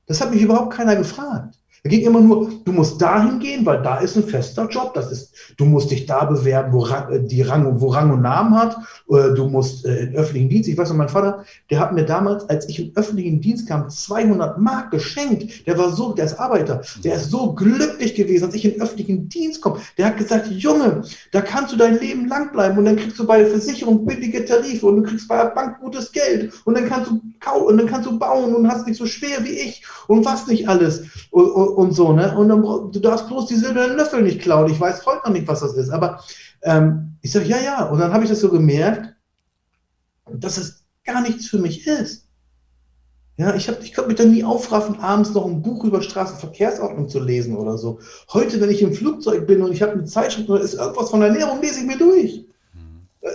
Das 0.05 0.19
hat 0.19 0.31
mich 0.31 0.41
überhaupt 0.41 0.73
keiner 0.73 0.97
gefragt. 0.97 1.55
Da 1.83 1.89
ging 1.89 2.05
immer 2.05 2.21
nur, 2.21 2.49
du 2.63 2.71
musst 2.71 3.01
dahin 3.01 3.39
gehen, 3.39 3.65
weil 3.65 3.81
da 3.81 3.97
ist 3.97 4.15
ein 4.15 4.23
fester 4.23 4.69
Job. 4.69 4.93
Das 4.93 5.11
ist, 5.11 5.33
du 5.57 5.65
musst 5.65 5.91
dich 5.91 6.05
da 6.05 6.23
bewerben, 6.23 6.71
wo 6.71 6.79
Rang, 6.79 7.11
äh, 7.11 7.21
die 7.21 7.41
Rang, 7.41 7.81
wo 7.81 7.89
Rang 7.89 8.09
und 8.11 8.21
Namen 8.21 8.55
hat. 8.55 8.77
Du 9.35 9.49
musst 9.49 9.85
äh, 9.85 10.03
in 10.05 10.15
öffentlichen 10.15 10.47
Dienst. 10.47 10.69
Ich 10.69 10.77
weiß 10.77 10.89
noch, 10.89 10.95
mein 10.95 11.09
Vater, 11.09 11.43
der 11.69 11.81
hat 11.81 11.91
mir 11.91 12.05
damals, 12.05 12.47
als 12.49 12.69
ich 12.69 12.79
in 12.79 12.95
öffentlichen 12.95 13.41
Dienst 13.41 13.67
kam, 13.67 13.89
200 13.89 14.59
Mark 14.59 14.91
geschenkt. 14.91 15.67
Der 15.67 15.77
war 15.77 15.91
so, 15.91 16.13
der 16.13 16.25
ist 16.25 16.39
Arbeiter. 16.39 16.81
Der 17.03 17.15
ist 17.15 17.29
so 17.29 17.53
glücklich 17.53 18.15
gewesen, 18.15 18.45
als 18.45 18.55
ich 18.55 18.63
in 18.63 18.81
öffentlichen 18.81 19.27
Dienst 19.27 19.61
komme. 19.61 19.79
Der 19.97 20.05
hat 20.05 20.17
gesagt, 20.17 20.47
Junge, 20.47 21.03
da 21.33 21.41
kannst 21.41 21.73
du 21.73 21.77
dein 21.77 21.99
Leben 21.99 22.29
lang 22.29 22.53
bleiben 22.53 22.77
und 22.77 22.85
dann 22.85 22.95
kriegst 22.95 23.19
du 23.19 23.27
bei 23.27 23.39
der 23.39 23.47
Versicherung 23.47 24.05
billige 24.05 24.45
Tarife 24.45 24.85
und 24.85 24.95
du 24.95 25.03
kriegst 25.03 25.27
bei 25.27 25.35
der 25.35 25.49
Bank 25.49 25.81
gutes 25.81 26.13
Geld 26.13 26.53
und 26.63 26.77
dann 26.77 26.87
kannst 26.87 27.11
du 27.11 27.19
und 27.51 27.77
dann 27.77 27.87
kannst 27.87 28.07
du 28.07 28.17
bauen 28.17 28.55
und 28.55 28.69
hast 28.69 28.87
nicht 28.87 28.97
so 28.97 29.05
schwer 29.05 29.43
wie 29.43 29.49
ich 29.49 29.83
und 30.07 30.23
was 30.25 30.47
nicht 30.47 30.67
alles 30.67 31.03
und, 31.31 31.51
und, 31.51 31.67
und 31.75 31.93
so, 31.93 32.13
ne? 32.13 32.35
Und 32.37 32.49
dann, 32.49 32.61
du 32.61 32.99
darfst 32.99 33.27
bloß 33.27 33.47
die 33.47 33.55
silbernen 33.55 33.97
Löffel 33.97 34.21
nicht 34.21 34.41
klauen. 34.41 34.71
Ich 34.71 34.79
weiß 34.79 35.05
heute 35.05 35.21
noch 35.25 35.33
nicht, 35.33 35.47
was 35.47 35.61
das 35.61 35.75
ist, 35.75 35.89
aber 35.89 36.23
ähm, 36.63 37.17
ich 37.21 37.31
sage, 37.31 37.45
ja, 37.45 37.57
ja. 37.59 37.85
Und 37.89 37.99
dann 37.99 38.13
habe 38.13 38.23
ich 38.23 38.29
das 38.29 38.41
so 38.41 38.49
gemerkt, 38.49 39.13
dass 40.31 40.57
es 40.57 40.83
gar 41.05 41.21
nichts 41.21 41.47
für 41.47 41.59
mich 41.59 41.85
ist. 41.87 42.27
Ja, 43.37 43.55
ich, 43.55 43.67
hab, 43.67 43.81
ich 43.81 43.93
konnte 43.93 44.09
mich 44.09 44.17
da 44.17 44.25
nie 44.25 44.43
aufraffen, 44.43 44.99
abends 44.99 45.33
noch 45.33 45.45
ein 45.45 45.61
Buch 45.63 45.83
über 45.83 46.01
Straßenverkehrsordnung 46.01 47.09
zu 47.09 47.19
lesen 47.19 47.57
oder 47.57 47.77
so. 47.77 47.99
Heute, 48.31 48.61
wenn 48.61 48.69
ich 48.69 48.81
im 48.83 48.93
Flugzeug 48.93 49.47
bin 49.47 49.63
und 49.63 49.71
ich 49.71 49.81
habe 49.81 49.93
eine 49.93 50.05
Zeitschrift 50.05 50.49
oder 50.49 50.61
ist 50.61 50.75
irgendwas 50.75 51.09
von 51.09 51.23
Ernährung, 51.23 51.59
lese 51.61 51.79
ich 51.79 51.87
mir 51.87 51.97
durch 51.97 52.45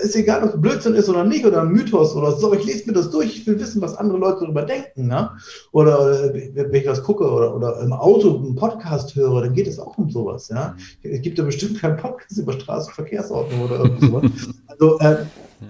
ist 0.02 0.16
egal, 0.16 0.44
ob 0.44 0.54
es 0.54 0.60
Blödsinn 0.60 0.94
ist 0.94 1.08
oder 1.08 1.24
nicht 1.24 1.46
oder 1.46 1.62
ein 1.62 1.68
Mythos 1.68 2.14
oder 2.14 2.32
so, 2.32 2.48
aber 2.48 2.56
ich 2.56 2.66
lese 2.66 2.86
mir 2.86 2.92
das 2.92 3.10
durch, 3.10 3.36
ich 3.36 3.46
will 3.46 3.58
wissen, 3.58 3.80
was 3.80 3.96
andere 3.96 4.18
Leute 4.18 4.40
darüber 4.40 4.62
denken. 4.62 5.06
Ne? 5.06 5.30
Oder 5.72 6.34
äh, 6.34 6.52
wenn 6.54 6.74
ich 6.74 6.86
was 6.86 7.02
gucke 7.02 7.24
oder, 7.24 7.54
oder 7.54 7.80
im 7.80 7.92
Auto 7.92 8.36
einen 8.36 8.54
Podcast 8.54 9.14
höre, 9.16 9.42
dann 9.42 9.54
geht 9.54 9.66
es 9.66 9.78
auch 9.78 9.96
um 9.96 10.10
sowas. 10.10 10.48
Ja? 10.48 10.76
Mhm. 11.02 11.10
Es 11.10 11.22
gibt 11.22 11.38
ja 11.38 11.44
bestimmt 11.44 11.80
keinen 11.80 11.96
Podcast 11.96 12.36
über 12.36 12.52
Straßenverkehrsordnung 12.52 13.62
oder 13.62 13.78
irgendwas. 13.80 14.30
also, 14.66 14.98
äh, 14.98 15.16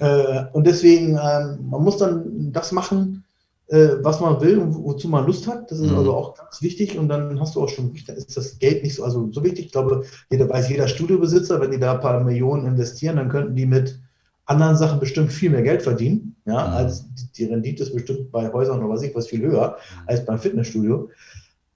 äh, 0.01 0.45
und 0.53 0.67
deswegen, 0.67 1.15
äh, 1.17 1.57
man 1.63 1.85
muss 1.85 1.99
dann 1.99 2.53
das 2.53 2.73
machen, 2.73 3.25
äh, 3.69 3.97
was 4.03 4.21
man 4.21 4.41
will 4.41 4.59
und 4.59 4.75
wozu 4.75 5.09
man 5.09 5.27
Lust 5.27 5.47
hat. 5.47 5.71
Das 5.71 5.79
ist 5.79 5.91
mhm. 5.93 5.99
also 5.99 6.15
auch 6.15 6.35
ganz 6.35 6.61
wichtig. 6.61 6.99
Und 6.99 7.09
dann 7.09 7.39
hast 7.39 7.55
du 7.55 7.63
auch 7.63 7.69
schon, 7.69 7.95
dann 8.07 8.17
ist 8.17 8.37
das 8.37 8.59
Geld 8.59 8.83
nicht 8.83 8.97
so, 8.97 9.05
also 9.05 9.29
so 9.31 9.45
wichtig. 9.45 9.67
Ich 9.67 9.73
glaube, 9.73 10.03
jeder 10.29 10.49
weiß 10.49 10.69
jeder 10.71 10.89
Studiobesitzer, 10.89 11.61
wenn 11.61 11.71
die 11.71 11.79
da 11.79 11.93
ein 11.93 12.01
paar 12.01 12.25
Millionen 12.25 12.67
investieren, 12.67 13.17
dann 13.17 13.29
könnten 13.29 13.55
die 13.55 13.67
mit 13.67 14.01
anderen 14.49 14.77
Sachen 14.77 14.99
bestimmt 14.99 15.33
viel 15.33 15.51
mehr 15.51 15.63
Geld 15.63 15.83
verdienen, 15.83 16.37
ja, 16.47 16.67
mhm. 16.67 16.73
als 16.75 17.05
die 17.37 17.45
Rendite 17.45 17.83
ist 17.83 17.95
bestimmt 17.95 18.33
bei 18.33 18.51
Häusern 18.53 18.79
oder 18.79 18.89
was 18.89 19.03
ich 19.03 19.15
was 19.15 19.29
viel 19.29 19.43
höher 19.43 19.77
mhm. 19.77 20.03
als 20.07 20.25
beim 20.25 20.39
Fitnessstudio. 20.39 21.11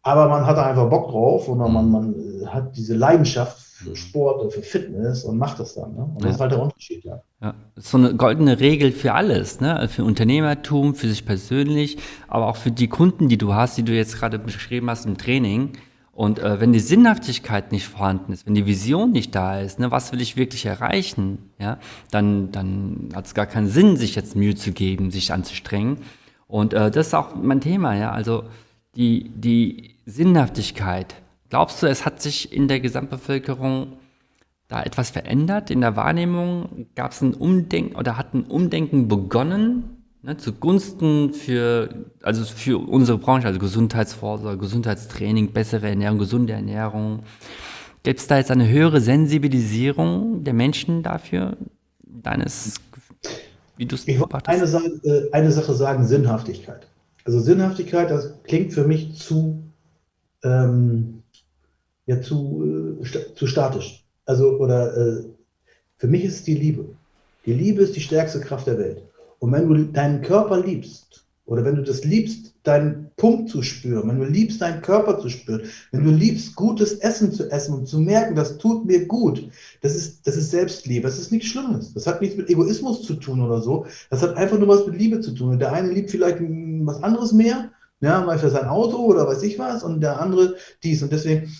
Aber 0.02 0.28
man 0.28 0.46
hat 0.46 0.56
da 0.56 0.66
einfach 0.66 0.88
Bock 0.88 1.10
drauf 1.10 1.48
und 1.48 1.58
man, 1.58 1.86
mhm. 1.86 1.92
man 1.92 2.14
hat 2.52 2.76
diese 2.76 2.94
Leidenschaft 2.94 3.58
für 3.58 3.90
mhm. 3.90 3.96
Sport 3.96 4.42
und 4.42 4.52
für 4.52 4.62
Fitness 4.62 5.24
und 5.24 5.38
macht 5.38 5.60
das 5.60 5.74
dann. 5.74 5.94
Ne? 5.94 6.02
Und 6.02 6.20
ja. 6.20 6.26
das 6.26 6.34
ist 6.36 6.40
halt 6.40 6.52
der 6.52 6.62
Unterschied, 6.62 7.04
ja. 7.04 7.22
ja. 7.40 7.54
So 7.76 7.98
eine 7.98 8.14
goldene 8.14 8.58
Regel 8.58 8.90
für 8.90 9.12
alles, 9.12 9.60
ne? 9.60 9.88
Für 9.88 10.04
Unternehmertum, 10.04 10.94
für 10.94 11.08
sich 11.08 11.24
persönlich, 11.26 11.98
aber 12.26 12.48
auch 12.48 12.56
für 12.56 12.70
die 12.70 12.88
Kunden, 12.88 13.28
die 13.28 13.38
du 13.38 13.54
hast, 13.54 13.76
die 13.76 13.84
du 13.84 13.92
jetzt 13.92 14.18
gerade 14.18 14.38
beschrieben 14.38 14.88
hast 14.90 15.06
im 15.06 15.18
Training. 15.18 15.72
Und 16.12 16.38
äh, 16.38 16.60
wenn 16.60 16.72
die 16.74 16.80
Sinnhaftigkeit 16.80 17.72
nicht 17.72 17.88
vorhanden 17.88 18.32
ist, 18.32 18.46
wenn 18.46 18.54
die 18.54 18.66
Vision 18.66 19.12
nicht 19.12 19.34
da 19.34 19.60
ist, 19.60 19.78
ne, 19.78 19.90
was 19.90 20.12
will 20.12 20.20
ich 20.20 20.36
wirklich 20.36 20.66
erreichen, 20.66 21.50
ja, 21.58 21.78
dann, 22.10 22.52
dann 22.52 23.08
hat 23.14 23.26
es 23.26 23.34
gar 23.34 23.46
keinen 23.46 23.68
Sinn, 23.68 23.96
sich 23.96 24.14
jetzt 24.14 24.36
Mühe 24.36 24.54
zu 24.54 24.72
geben, 24.72 25.10
sich 25.10 25.32
anzustrengen. 25.32 25.98
Und 26.46 26.74
äh, 26.74 26.90
das 26.90 27.08
ist 27.08 27.14
auch 27.14 27.34
mein 27.34 27.62
Thema, 27.62 27.96
ja. 27.96 28.12
Also 28.12 28.44
die, 28.94 29.30
die 29.30 29.96
Sinnhaftigkeit. 30.04 31.14
Glaubst 31.48 31.82
du, 31.82 31.86
es 31.86 32.04
hat 32.04 32.20
sich 32.20 32.52
in 32.52 32.68
der 32.68 32.80
Gesamtbevölkerung 32.80 33.94
da 34.68 34.82
etwas 34.82 35.10
verändert 35.10 35.70
in 35.70 35.80
der 35.80 35.96
Wahrnehmung? 35.96 36.88
Gab 36.94 37.12
es 37.12 37.22
ein 37.22 37.32
Umdenken 37.32 37.96
oder 37.96 38.18
hat 38.18 38.34
ein 38.34 38.44
Umdenken 38.44 39.08
begonnen 39.08 39.91
ne, 40.22 40.36
zugunsten 40.36 41.32
für, 41.34 42.06
also 42.22 42.44
für 42.44 42.78
unsere 42.78 43.18
Branche, 43.18 43.46
also 43.46 43.58
Gesundheitsvorsorge, 43.58 44.58
Gesundheitstraining, 44.58 45.52
bessere 45.52 45.88
Ernährung, 45.88 46.18
gesunde 46.18 46.52
Ernährung. 46.52 47.24
Gibt 48.02 48.20
es 48.20 48.26
da 48.26 48.38
jetzt 48.38 48.50
eine 48.50 48.68
höhere 48.68 49.00
Sensibilisierung 49.00 50.44
der 50.44 50.54
Menschen 50.54 51.02
dafür, 51.02 51.56
deines, 52.00 52.74
wie 53.76 53.86
du 53.86 53.94
es 53.94 54.04
beobachtest? 54.04 54.74
Eine, 54.74 54.86
äh, 55.04 55.30
eine 55.32 55.52
Sache 55.52 55.74
sagen, 55.74 56.04
Sinnhaftigkeit. 56.04 56.86
Also 57.24 57.38
Sinnhaftigkeit, 57.38 58.10
das 58.10 58.34
klingt 58.42 58.72
für 58.72 58.84
mich 58.84 59.16
zu, 59.16 59.62
ähm, 60.42 61.22
ja, 62.06 62.20
zu, 62.20 62.98
äh, 63.02 63.34
zu 63.34 63.46
statisch. 63.46 64.04
Also, 64.26 64.58
oder 64.58 64.96
äh, 64.96 65.24
für 65.98 66.08
mich 66.08 66.24
ist 66.24 66.34
es 66.34 66.42
die 66.44 66.54
Liebe. 66.54 66.86
Die 67.46 67.54
Liebe 67.54 67.82
ist 67.82 67.94
die 67.94 68.00
stärkste 68.00 68.40
Kraft 68.40 68.66
der 68.66 68.78
Welt. 68.78 69.02
Und 69.42 69.50
wenn 69.50 69.68
du 69.68 69.74
deinen 69.86 70.22
Körper 70.22 70.60
liebst, 70.60 71.26
oder 71.46 71.64
wenn 71.64 71.74
du 71.74 71.82
das 71.82 72.04
liebst, 72.04 72.54
deinen 72.62 73.10
Punkt 73.16 73.50
zu 73.50 73.60
spüren, 73.60 74.08
wenn 74.08 74.20
du 74.20 74.24
liebst, 74.24 74.62
deinen 74.62 74.82
Körper 74.82 75.18
zu 75.18 75.28
spüren, 75.28 75.62
wenn 75.90 76.04
du 76.04 76.12
liebst, 76.12 76.54
gutes 76.54 76.92
Essen 77.00 77.32
zu 77.32 77.50
essen 77.50 77.74
und 77.74 77.88
zu 77.88 77.98
merken, 77.98 78.36
das 78.36 78.58
tut 78.58 78.86
mir 78.86 79.04
gut, 79.08 79.48
das 79.80 79.96
ist, 79.96 80.24
das 80.28 80.36
ist 80.36 80.52
Selbstliebe, 80.52 81.08
das 81.08 81.18
ist 81.18 81.32
nichts 81.32 81.48
Schlimmes. 81.48 81.92
Das 81.92 82.06
hat 82.06 82.20
nichts 82.20 82.36
mit 82.36 82.50
Egoismus 82.50 83.02
zu 83.02 83.14
tun 83.14 83.40
oder 83.40 83.60
so. 83.60 83.84
Das 84.10 84.22
hat 84.22 84.36
einfach 84.36 84.60
nur 84.60 84.68
was 84.68 84.86
mit 84.86 84.96
Liebe 84.96 85.20
zu 85.20 85.32
tun. 85.32 85.50
Und 85.50 85.58
der 85.58 85.72
eine 85.72 85.90
liebt 85.90 86.12
vielleicht 86.12 86.38
was 86.40 87.02
anderes 87.02 87.32
mehr, 87.32 87.72
ja, 88.00 88.38
für 88.38 88.50
sein 88.50 88.66
Auto 88.66 88.98
oder 88.98 89.26
weiß 89.26 89.42
ich 89.42 89.58
was, 89.58 89.82
und 89.82 90.02
der 90.02 90.20
andere 90.20 90.54
dies. 90.84 91.02
Und 91.02 91.10
deswegen, 91.10 91.50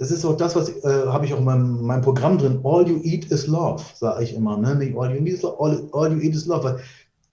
das 0.00 0.10
ist 0.10 0.24
auch 0.24 0.36
das, 0.36 0.56
was 0.56 0.70
äh, 0.82 1.06
habe 1.06 1.26
ich 1.26 1.34
auch 1.34 1.38
in 1.38 1.44
meinem, 1.44 1.82
meinem, 1.82 2.00
Programm 2.00 2.38
drin. 2.38 2.60
All 2.64 2.88
you 2.88 3.00
eat 3.04 3.30
is 3.30 3.46
love, 3.46 3.84
sage 3.94 4.24
ich 4.24 4.34
immer. 4.34 4.56
Ne? 4.56 4.94
All 4.96 5.14
you, 5.14 5.24
eat 5.26 5.34
is 5.34 5.42
love, 5.42 5.56
all, 5.60 5.88
all 5.92 6.10
you 6.10 6.18
eat 6.20 6.34
is 6.34 6.46
love. 6.46 6.64
Weil 6.64 6.80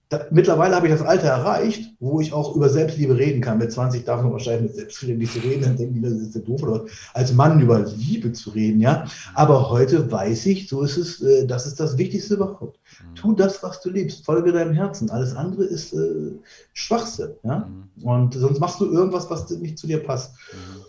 da, 0.08 0.26
mittlerweile 0.30 0.74
habe 0.74 0.86
ich 0.86 0.92
das 0.92 1.02
Alter 1.02 1.28
erreicht, 1.28 1.92
wo 2.00 2.20
ich 2.20 2.32
auch 2.32 2.56
über 2.56 2.70
Selbstliebe 2.70 3.18
reden 3.18 3.42
kann. 3.42 3.58
Mit 3.58 3.70
20 3.70 4.04
darf 4.04 4.22
man 4.22 4.32
wahrscheinlich 4.32 4.62
mit 4.62 4.74
Selbstliebe 4.74 5.18
nicht 5.18 5.36
reden, 5.36 5.62
dann 5.62 5.76
denken 5.76 5.94
die, 5.94 6.00
das 6.00 6.12
ist 6.12 6.34
ja 6.34 6.40
doof, 6.40 6.62
oder 6.62 6.86
als 7.12 7.34
Mann 7.34 7.60
über 7.60 7.80
Liebe 7.80 8.32
zu 8.32 8.50
reden, 8.50 8.80
ja. 8.80 9.04
Aber 9.34 9.68
heute 9.68 10.10
weiß 10.10 10.46
ich, 10.46 10.68
so 10.68 10.82
ist 10.82 10.96
es, 10.96 11.20
äh, 11.20 11.46
das 11.46 11.66
ist 11.66 11.78
das 11.78 11.98
Wichtigste 11.98 12.34
überhaupt. 12.34 12.78
Mhm. 13.00 13.14
Tu 13.16 13.32
das, 13.34 13.62
was 13.62 13.82
du 13.82 13.90
liebst, 13.90 14.24
folge 14.24 14.52
deinem 14.52 14.72
Herzen. 14.72 15.10
Alles 15.10 15.36
andere 15.36 15.64
ist 15.64 15.92
äh, 15.92 16.32
Schwachsinn, 16.72 17.32
ja. 17.42 17.68
Mhm. 17.68 18.04
Und 18.08 18.34
sonst 18.34 18.60
machst 18.60 18.80
du 18.80 18.86
irgendwas, 18.86 19.28
was 19.28 19.50
nicht 19.50 19.78
zu 19.78 19.86
dir 19.86 20.02
passt. 20.02 20.32
Mhm. 20.52 20.82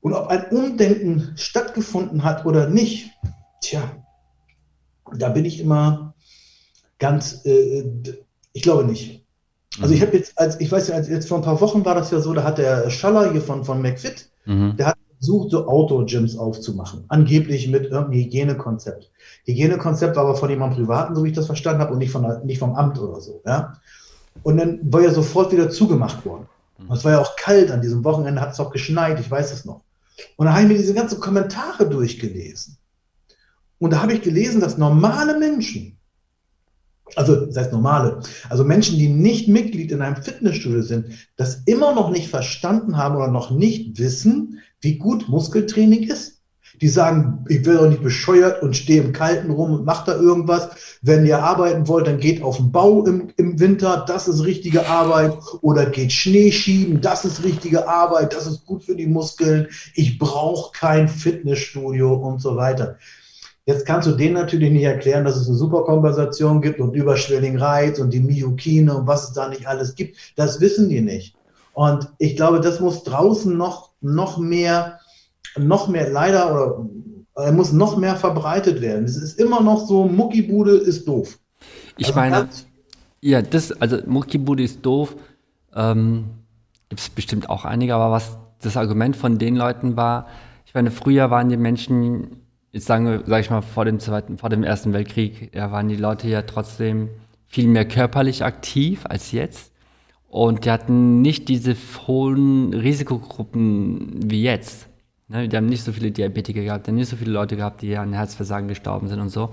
Und 0.00 0.12
ob 0.14 0.26
ein 0.26 0.48
Umdenken 0.50 1.32
stattgefunden 1.36 2.24
hat 2.24 2.44
oder 2.44 2.68
nicht, 2.68 3.10
tja, 3.60 3.82
da 5.16 5.28
bin 5.28 5.44
ich 5.44 5.60
immer 5.60 6.14
ganz, 6.98 7.44
äh, 7.44 7.84
ich 8.54 8.62
glaube 8.62 8.84
nicht. 8.84 9.22
Also 9.80 9.88
mhm. 9.88 9.94
ich 9.94 10.02
habe 10.02 10.16
jetzt, 10.16 10.38
als 10.38 10.58
ich 10.60 10.72
weiß 10.72 10.88
ja, 10.88 10.98
jetzt 10.98 11.28
vor 11.28 11.38
ein 11.38 11.44
paar 11.44 11.60
Wochen 11.60 11.84
war 11.84 11.94
das 11.94 12.10
ja 12.10 12.20
so, 12.20 12.32
da 12.32 12.44
hat 12.44 12.56
der 12.56 12.88
Schaller 12.88 13.30
hier 13.30 13.42
von, 13.42 13.64
von 13.64 13.82
McFit, 13.82 14.30
mhm. 14.46 14.76
der 14.78 14.86
hat 14.86 14.96
versucht, 15.18 15.50
so 15.50 15.66
Outdoor-Gyms 15.66 16.36
aufzumachen. 16.38 17.04
Angeblich 17.08 17.68
mit 17.68 17.84
irgendeinem 17.84 18.12
Hygienekonzept. 18.12 19.10
Hygienekonzept 19.44 20.16
war 20.16 20.24
aber 20.24 20.36
von 20.36 20.50
jemandem 20.50 20.84
Privaten, 20.84 21.14
so 21.14 21.24
wie 21.24 21.28
ich 21.28 21.34
das 21.34 21.46
verstanden 21.46 21.80
habe, 21.80 21.92
und 21.92 21.98
nicht, 21.98 22.12
von, 22.12 22.46
nicht 22.46 22.58
vom 22.58 22.74
Amt 22.74 22.98
oder 22.98 23.20
so. 23.20 23.42
Ja? 23.44 23.78
Und 24.42 24.58
dann 24.58 24.80
war 24.82 25.00
ja 25.00 25.10
sofort 25.10 25.52
wieder 25.52 25.70
zugemacht 25.70 26.24
worden. 26.24 26.46
Mhm. 26.78 26.90
Und 26.90 26.96
es 26.96 27.04
war 27.04 27.12
ja 27.12 27.20
auch 27.20 27.36
kalt 27.36 27.70
an 27.70 27.80
diesem 27.80 28.04
Wochenende, 28.04 28.40
hat 28.40 28.52
es 28.52 28.60
auch 28.60 28.70
geschneit, 28.70 29.18
ich 29.18 29.30
weiß 29.30 29.52
es 29.52 29.64
noch. 29.64 29.82
Und 30.36 30.46
da 30.46 30.52
habe 30.52 30.62
ich 30.62 30.68
mir 30.68 30.78
diese 30.78 30.94
ganzen 30.94 31.20
Kommentare 31.20 31.88
durchgelesen. 31.88 32.76
Und 33.78 33.92
da 33.92 34.02
habe 34.02 34.12
ich 34.12 34.22
gelesen, 34.22 34.60
dass 34.60 34.78
normale 34.78 35.38
Menschen, 35.38 35.98
also 37.16 37.46
das 37.46 37.56
heißt 37.56 37.72
normale, 37.72 38.20
also 38.48 38.64
Menschen, 38.64 38.98
die 38.98 39.08
nicht 39.08 39.48
Mitglied 39.48 39.92
in 39.92 40.02
einem 40.02 40.16
Fitnessstudio 40.16 40.82
sind, 40.82 41.06
das 41.36 41.62
immer 41.66 41.94
noch 41.94 42.10
nicht 42.10 42.28
verstanden 42.28 42.96
haben 42.96 43.16
oder 43.16 43.28
noch 43.28 43.50
nicht 43.50 43.98
wissen, 43.98 44.60
wie 44.80 44.98
gut 44.98 45.28
Muskeltraining 45.28 46.04
ist. 46.04 46.40
Die 46.80 46.88
sagen, 46.88 47.44
ich 47.48 47.64
will 47.64 47.76
doch 47.76 47.88
nicht 47.88 48.02
bescheuert 48.02 48.60
und 48.60 48.74
stehe 48.74 49.00
im 49.00 49.12
Kalten 49.12 49.50
rum 49.50 49.72
und 49.72 49.84
mache 49.84 50.10
da 50.10 50.18
irgendwas. 50.18 50.70
Wenn 51.02 51.24
ihr 51.24 51.40
arbeiten 51.40 51.86
wollt, 51.86 52.08
dann 52.08 52.18
geht 52.18 52.42
auf 52.42 52.56
den 52.56 52.72
Bau 52.72 53.06
im, 53.06 53.28
im 53.36 53.60
Winter, 53.60 54.04
das 54.08 54.26
ist 54.26 54.44
richtige 54.44 54.88
Arbeit. 54.88 55.36
Oder 55.60 55.86
geht 55.86 56.12
Schnee 56.12 56.50
schieben, 56.50 57.00
das 57.00 57.24
ist 57.24 57.44
richtige 57.44 57.86
Arbeit, 57.86 58.34
das 58.34 58.48
ist 58.48 58.66
gut 58.66 58.82
für 58.82 58.96
die 58.96 59.06
Muskeln. 59.06 59.68
Ich 59.94 60.18
brauche 60.18 60.72
kein 60.72 61.06
Fitnessstudio 61.06 62.12
und 62.12 62.40
so 62.40 62.56
weiter. 62.56 62.98
Jetzt 63.66 63.86
kannst 63.86 64.06
du 64.06 64.12
denen 64.12 64.34
natürlich 64.34 64.70
nicht 64.70 64.82
erklären, 64.82 65.24
dass 65.24 65.36
es 65.36 65.48
eine 65.48 65.56
Superkompensation 65.56 66.60
gibt 66.60 66.80
und 66.80 66.94
überschwelligen 66.94 67.58
Reiz 67.58 67.98
und 67.98 68.12
die 68.12 68.20
Myokine 68.20 68.94
und 68.94 69.06
was 69.06 69.28
es 69.28 69.32
da 69.32 69.48
nicht 69.48 69.66
alles 69.66 69.94
gibt. 69.94 70.18
Das 70.36 70.60
wissen 70.60 70.90
die 70.90 71.00
nicht. 71.00 71.34
Und 71.72 72.08
ich 72.18 72.36
glaube, 72.36 72.60
das 72.60 72.80
muss 72.80 73.04
draußen 73.04 73.56
noch, 73.56 73.90
noch 74.02 74.36
mehr, 74.36 75.00
noch 75.56 75.88
mehr 75.88 76.10
leider 76.10 76.52
oder 76.52 76.86
er 77.36 77.52
muss 77.52 77.72
noch 77.72 77.96
mehr 77.96 78.16
verbreitet 78.16 78.80
werden. 78.80 79.04
Es 79.06 79.16
ist 79.16 79.40
immer 79.40 79.60
noch 79.60 79.86
so, 79.86 80.04
Muckibude 80.04 80.76
ist 80.76 81.08
doof. 81.08 81.38
Ich 81.96 82.08
also 82.08 82.18
meine, 82.18 82.48
ja, 83.20 83.42
das, 83.42 83.72
also 83.72 83.98
Muckibude 84.06 84.62
ist 84.62 84.84
doof. 84.84 85.16
Ähm, 85.74 86.26
Gibt 86.90 87.00
es 87.00 87.08
bestimmt 87.08 87.48
auch 87.48 87.64
einige, 87.64 87.94
aber 87.94 88.12
was 88.12 88.36
das 88.60 88.76
Argument 88.76 89.16
von 89.16 89.38
den 89.38 89.56
Leuten 89.56 89.96
war, 89.96 90.28
ich 90.66 90.74
meine, 90.74 90.90
früher 90.90 91.30
waren 91.30 91.48
die 91.48 91.56
Menschen, 91.56 92.43
jetzt 92.74 92.86
sagen 92.86 93.06
wir, 93.06 93.22
sag 93.24 93.40
ich 93.40 93.50
mal, 93.50 93.62
vor 93.62 93.84
dem 93.84 94.00
zweiten, 94.00 94.36
vor 94.36 94.50
dem 94.50 94.64
Ersten 94.64 94.92
Weltkrieg, 94.92 95.54
ja, 95.54 95.70
waren 95.70 95.88
die 95.88 95.96
Leute 95.96 96.28
ja 96.28 96.42
trotzdem 96.42 97.08
viel 97.46 97.68
mehr 97.68 97.86
körperlich 97.86 98.44
aktiv 98.44 99.04
als 99.08 99.30
jetzt. 99.32 99.72
Und 100.28 100.64
die 100.64 100.70
hatten 100.72 101.22
nicht 101.22 101.48
diese 101.48 101.76
hohen 102.08 102.74
Risikogruppen 102.74 104.28
wie 104.28 104.42
jetzt. 104.42 104.88
Ne, 105.28 105.48
die 105.48 105.56
haben 105.56 105.66
nicht 105.66 105.84
so 105.84 105.92
viele 105.92 106.10
Diabetiker 106.10 106.62
gehabt, 106.62 106.86
die 106.86 106.90
haben 106.90 106.96
nicht 106.96 107.08
so 107.08 107.16
viele 107.16 107.30
Leute 107.30 107.56
gehabt, 107.56 107.80
die 107.80 107.96
an 107.96 108.12
Herzversagen 108.12 108.66
gestorben 108.66 109.08
sind 109.08 109.20
und 109.20 109.28
so. 109.28 109.50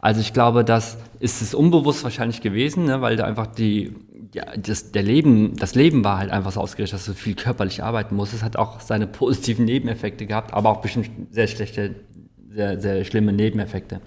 Also 0.00 0.20
ich 0.20 0.32
glaube, 0.32 0.64
das 0.64 0.98
ist 1.18 1.42
es 1.42 1.54
unbewusst 1.54 2.04
wahrscheinlich 2.04 2.40
gewesen, 2.40 2.84
ne, 2.84 3.00
weil 3.00 3.16
da 3.16 3.24
einfach 3.24 3.48
die, 3.48 3.94
ja, 4.32 4.44
das, 4.56 4.92
der 4.92 5.02
Leben, 5.02 5.56
das 5.56 5.74
Leben 5.74 6.04
war 6.04 6.18
halt 6.18 6.30
einfach 6.30 6.52
so 6.52 6.60
ausgerichtet, 6.60 7.00
dass 7.00 7.06
du 7.06 7.14
viel 7.14 7.34
körperlich 7.34 7.82
arbeiten 7.82 8.14
musst. 8.14 8.32
Es 8.32 8.44
hat 8.44 8.56
auch 8.56 8.80
seine 8.80 9.08
positiven 9.08 9.64
Nebeneffekte 9.64 10.26
gehabt, 10.26 10.54
aber 10.54 10.70
auch 10.70 10.80
bestimmt 10.80 11.10
sehr 11.30 11.48
schlechte, 11.48 11.96
sehr, 12.54 12.80
sehr 12.80 13.04
schlimme 13.04 13.32
Nebeneffekte. 13.32 14.00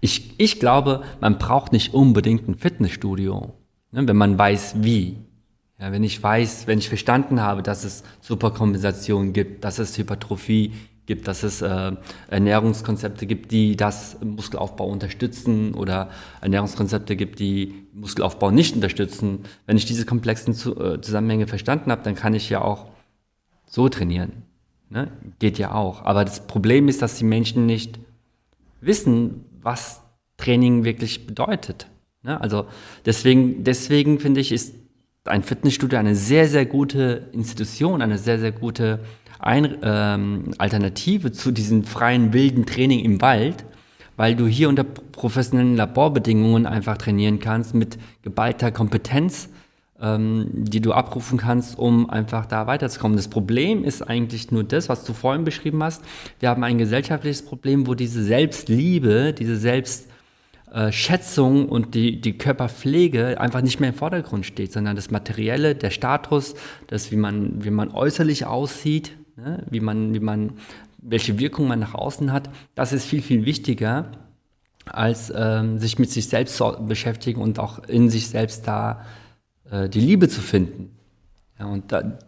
Ich, 0.00 0.34
ich 0.38 0.58
glaube, 0.58 1.04
man 1.20 1.38
braucht 1.38 1.72
nicht 1.72 1.94
unbedingt 1.94 2.48
ein 2.48 2.56
Fitnessstudio, 2.56 3.52
ne, 3.92 4.08
wenn 4.08 4.16
man 4.16 4.38
weiß, 4.38 4.76
wie. 4.82 5.18
Ja, 5.78 5.92
wenn 5.92 6.04
ich 6.04 6.22
weiß, 6.22 6.66
wenn 6.66 6.78
ich 6.78 6.88
verstanden 6.88 7.40
habe, 7.40 7.62
dass 7.62 7.84
es 7.84 8.04
Superkompensation 8.20 9.32
gibt, 9.32 9.64
dass 9.64 9.78
es 9.78 9.98
Hypertrophie 9.98 10.72
gibt, 11.06 11.26
dass 11.26 11.42
es 11.42 11.60
äh, 11.60 11.92
Ernährungskonzepte 12.28 13.26
gibt, 13.26 13.50
die 13.50 13.76
das 13.76 14.16
Muskelaufbau 14.22 14.86
unterstützen 14.86 15.74
oder 15.74 16.10
Ernährungskonzepte 16.40 17.16
gibt, 17.16 17.40
die 17.40 17.86
Muskelaufbau 17.92 18.52
nicht 18.52 18.76
unterstützen. 18.76 19.40
Wenn 19.66 19.76
ich 19.76 19.84
diese 19.84 20.06
komplexen 20.06 20.52
äh, 20.52 21.00
Zusammenhänge 21.00 21.48
verstanden 21.48 21.90
habe, 21.90 22.02
dann 22.04 22.14
kann 22.14 22.34
ich 22.34 22.48
ja 22.48 22.62
auch 22.62 22.90
so 23.66 23.88
trainieren. 23.88 24.44
Ne? 24.92 25.08
Geht 25.38 25.58
ja 25.58 25.72
auch. 25.72 26.04
Aber 26.04 26.24
das 26.24 26.46
Problem 26.46 26.86
ist, 26.88 27.00
dass 27.00 27.16
die 27.16 27.24
Menschen 27.24 27.64
nicht 27.64 27.98
wissen, 28.82 29.46
was 29.62 30.02
Training 30.36 30.84
wirklich 30.84 31.26
bedeutet. 31.26 31.86
Ne? 32.22 32.38
Also 32.38 32.66
deswegen, 33.06 33.64
deswegen 33.64 34.20
finde 34.20 34.40
ich, 34.40 34.52
ist 34.52 34.74
ein 35.24 35.42
Fitnessstudio 35.42 35.98
eine 35.98 36.14
sehr, 36.14 36.46
sehr 36.46 36.66
gute 36.66 37.28
Institution, 37.32 38.02
eine 38.02 38.18
sehr, 38.18 38.38
sehr 38.38 38.52
gute 38.52 39.00
ein, 39.38 39.78
ähm, 39.82 40.50
Alternative 40.58 41.32
zu 41.32 41.52
diesem 41.52 41.84
freien, 41.84 42.34
wilden 42.34 42.66
Training 42.66 43.00
im 43.00 43.20
Wald, 43.22 43.64
weil 44.16 44.36
du 44.36 44.46
hier 44.46 44.68
unter 44.68 44.84
professionellen 44.84 45.76
Laborbedingungen 45.76 46.66
einfach 46.66 46.98
trainieren 46.98 47.38
kannst 47.38 47.74
mit 47.74 47.98
geballter 48.20 48.70
Kompetenz, 48.70 49.48
ähm, 50.02 50.48
die 50.52 50.80
du 50.80 50.92
abrufen 50.92 51.38
kannst, 51.38 51.78
um 51.78 52.10
einfach 52.10 52.44
da 52.46 52.66
weiterzukommen. 52.66 53.16
Das 53.16 53.28
Problem 53.28 53.84
ist 53.84 54.02
eigentlich 54.02 54.50
nur 54.50 54.64
das, 54.64 54.88
was 54.88 55.04
du 55.04 55.12
vorhin 55.12 55.44
beschrieben 55.44 55.82
hast. 55.82 56.02
Wir 56.40 56.48
haben 56.48 56.64
ein 56.64 56.76
gesellschaftliches 56.76 57.42
Problem, 57.44 57.86
wo 57.86 57.94
diese 57.94 58.22
Selbstliebe, 58.24 59.32
diese 59.32 59.56
Selbst 59.56 60.08
äh, 60.72 60.90
Schätzung 60.90 61.68
und 61.68 61.94
die, 61.94 62.20
die 62.20 62.36
Körperpflege 62.36 63.40
einfach 63.40 63.62
nicht 63.62 63.78
mehr 63.78 63.90
im 63.90 63.94
Vordergrund 63.94 64.44
steht, 64.44 64.72
sondern 64.72 64.96
das 64.96 65.10
Materielle, 65.10 65.76
der 65.76 65.90
Status, 65.90 66.54
das, 66.88 67.12
wie 67.12 67.16
man, 67.16 67.64
wie 67.64 67.70
man 67.70 67.90
äußerlich 67.90 68.46
aussieht, 68.46 69.12
ne, 69.36 69.64
wie 69.70 69.80
man, 69.80 70.14
wie 70.14 70.20
man, 70.20 70.54
welche 70.98 71.38
Wirkung 71.38 71.68
man 71.68 71.78
nach 71.78 71.94
außen 71.94 72.32
hat, 72.32 72.50
das 72.74 72.92
ist 72.92 73.04
viel, 73.04 73.22
viel 73.22 73.44
wichtiger, 73.44 74.12
als 74.86 75.32
ähm, 75.36 75.78
sich 75.78 76.00
mit 76.00 76.10
sich 76.10 76.28
selbst 76.28 76.56
zu 76.56 76.74
beschäftigen 76.88 77.40
und 77.40 77.60
auch 77.60 77.84
in 77.84 78.10
sich 78.10 78.28
selbst 78.28 78.66
da 78.66 79.04
äh, 79.72 79.88
die 79.88 80.00
Liebe 80.00 80.28
zu 80.28 80.40
finden. 80.40 80.90
Ja, 81.58 81.66
und 81.66 81.90
da, 81.90 82.18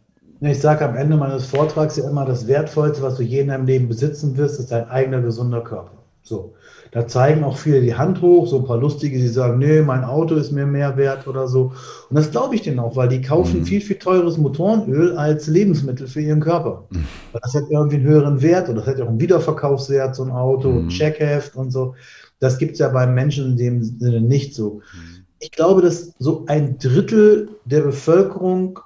ich 0.41 0.61
sage 0.61 0.89
am 0.89 0.97
Ende 0.97 1.17
meines 1.17 1.47
Vortrags 1.47 1.97
ja 1.97 2.09
immer, 2.09 2.25
das 2.25 2.47
Wertvollste, 2.47 3.03
was 3.03 3.17
du 3.17 3.23
je 3.23 3.41
in 3.41 3.49
deinem 3.49 3.67
Leben 3.67 3.89
besitzen 3.89 4.37
wirst, 4.37 4.59
ist 4.59 4.73
dein 4.73 4.89
eigener 4.89 5.21
gesunder 5.21 5.63
Körper. 5.63 5.93
So. 6.23 6.55
Da 6.91 7.07
zeigen 7.07 7.45
auch 7.45 7.59
viele 7.59 7.83
die 7.83 7.95
Hand 7.95 8.23
hoch, 8.23 8.47
so 8.47 8.61
ein 8.61 8.65
paar 8.65 8.79
Lustige, 8.79 9.19
die 9.19 9.29
sagen, 9.29 9.59
nee, 9.59 9.83
mein 9.83 10.05
Auto 10.05 10.37
ist 10.37 10.53
mir 10.53 10.65
mehr 10.65 10.97
wert 10.97 11.27
oder 11.27 11.49
so. 11.49 11.73
Und 12.09 12.17
das 12.17 12.31
glaube 12.31 12.55
ich 12.55 12.63
denen 12.63 12.79
auch, 12.79 12.97
weil 12.97 13.09
die 13.09 13.21
kaufen 13.21 13.61
mhm. 13.61 13.65
viel, 13.65 13.81
viel 13.81 13.99
teures 13.99 14.39
Motorenöl 14.39 15.17
als 15.17 15.49
Lebensmittel 15.49 16.07
für 16.07 16.21
ihren 16.21 16.41
Körper. 16.41 16.85
Mhm. 16.91 17.05
Das 17.33 17.55
hat 17.55 17.65
irgendwie 17.69 17.97
einen 17.97 18.07
höheren 18.07 18.41
Wert 18.43 18.69
oder 18.69 18.79
das 18.79 18.87
hat 18.87 18.99
ja 18.99 19.05
auch 19.05 19.09
einen 19.09 19.21
Wiederverkaufswert, 19.21 20.15
so 20.15 20.23
ein 20.23 20.31
Auto, 20.31 20.71
mhm. 20.71 20.87
ein 20.87 20.89
Checkheft 20.89 21.57
und 21.57 21.73
so. 21.73 21.95
Das 22.39 22.59
gibt 22.59 22.75
es 22.75 22.79
ja 22.79 22.89
beim 22.89 23.15
Menschen 23.15 23.53
in 23.53 23.57
dem 23.57 23.83
Sinne 23.83 24.21
nicht 24.21 24.55
so. 24.55 24.81
Mhm. 24.95 25.14
Ich 25.45 25.51
glaube, 25.51 25.83
dass 25.83 26.15
so 26.19 26.47
ein 26.47 26.79
Drittel 26.79 27.51
der 27.67 27.83
Bevölkerung 27.83 28.79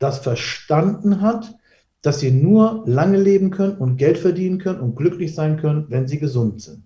das 0.00 0.18
verstanden 0.18 1.20
hat, 1.20 1.54
dass 2.02 2.18
sie 2.18 2.32
nur 2.32 2.82
lange 2.84 3.16
leben 3.16 3.52
können 3.52 3.76
und 3.76 3.96
Geld 3.96 4.18
verdienen 4.18 4.58
können 4.58 4.80
und 4.80 4.96
glücklich 4.96 5.36
sein 5.36 5.56
können, 5.56 5.86
wenn 5.88 6.08
sie 6.08 6.18
gesund 6.18 6.62
sind. 6.62 6.82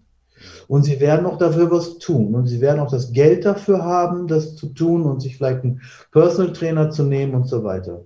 Und 0.69 0.83
sie 0.83 1.01
werden 1.01 1.25
auch 1.25 1.39
dafür 1.39 1.71
was 1.71 1.97
tun. 1.97 2.35
Und 2.35 2.49
sie 2.49 2.61
werden 2.61 2.81
auch 2.81 2.91
das 2.91 3.13
Geld 3.13 3.47
dafür 3.47 3.83
haben, 3.83 4.27
das 4.27 4.57
zu 4.57 4.67
tun 4.75 5.05
und 5.05 5.23
sich 5.23 5.39
vielleicht 5.39 5.65
einen 5.65 5.81
Personal 6.13 6.53
Trainer 6.53 6.91
zu 6.91 7.05
nehmen 7.05 7.35
und 7.35 7.49
so 7.49 7.65
weiter. 7.65 8.05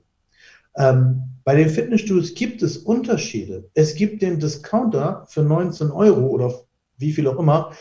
Ähm, 0.77 1.23
bei 1.43 1.57
den 1.57 1.69
Fitnessstudios 1.69 2.35
gibt 2.35 2.63
es 2.63 2.77
Unterschiede. 2.77 3.69
Es 3.75 3.97
gibt 3.97 4.23
den 4.23 4.39
Discounter 4.39 5.27
für 5.29 5.43
19 5.43 5.91
Euro 5.91 6.29
oder 6.29 6.55
wie 6.97 7.11
viel 7.11 7.27
auch 7.27 7.41
immer. 7.41 7.73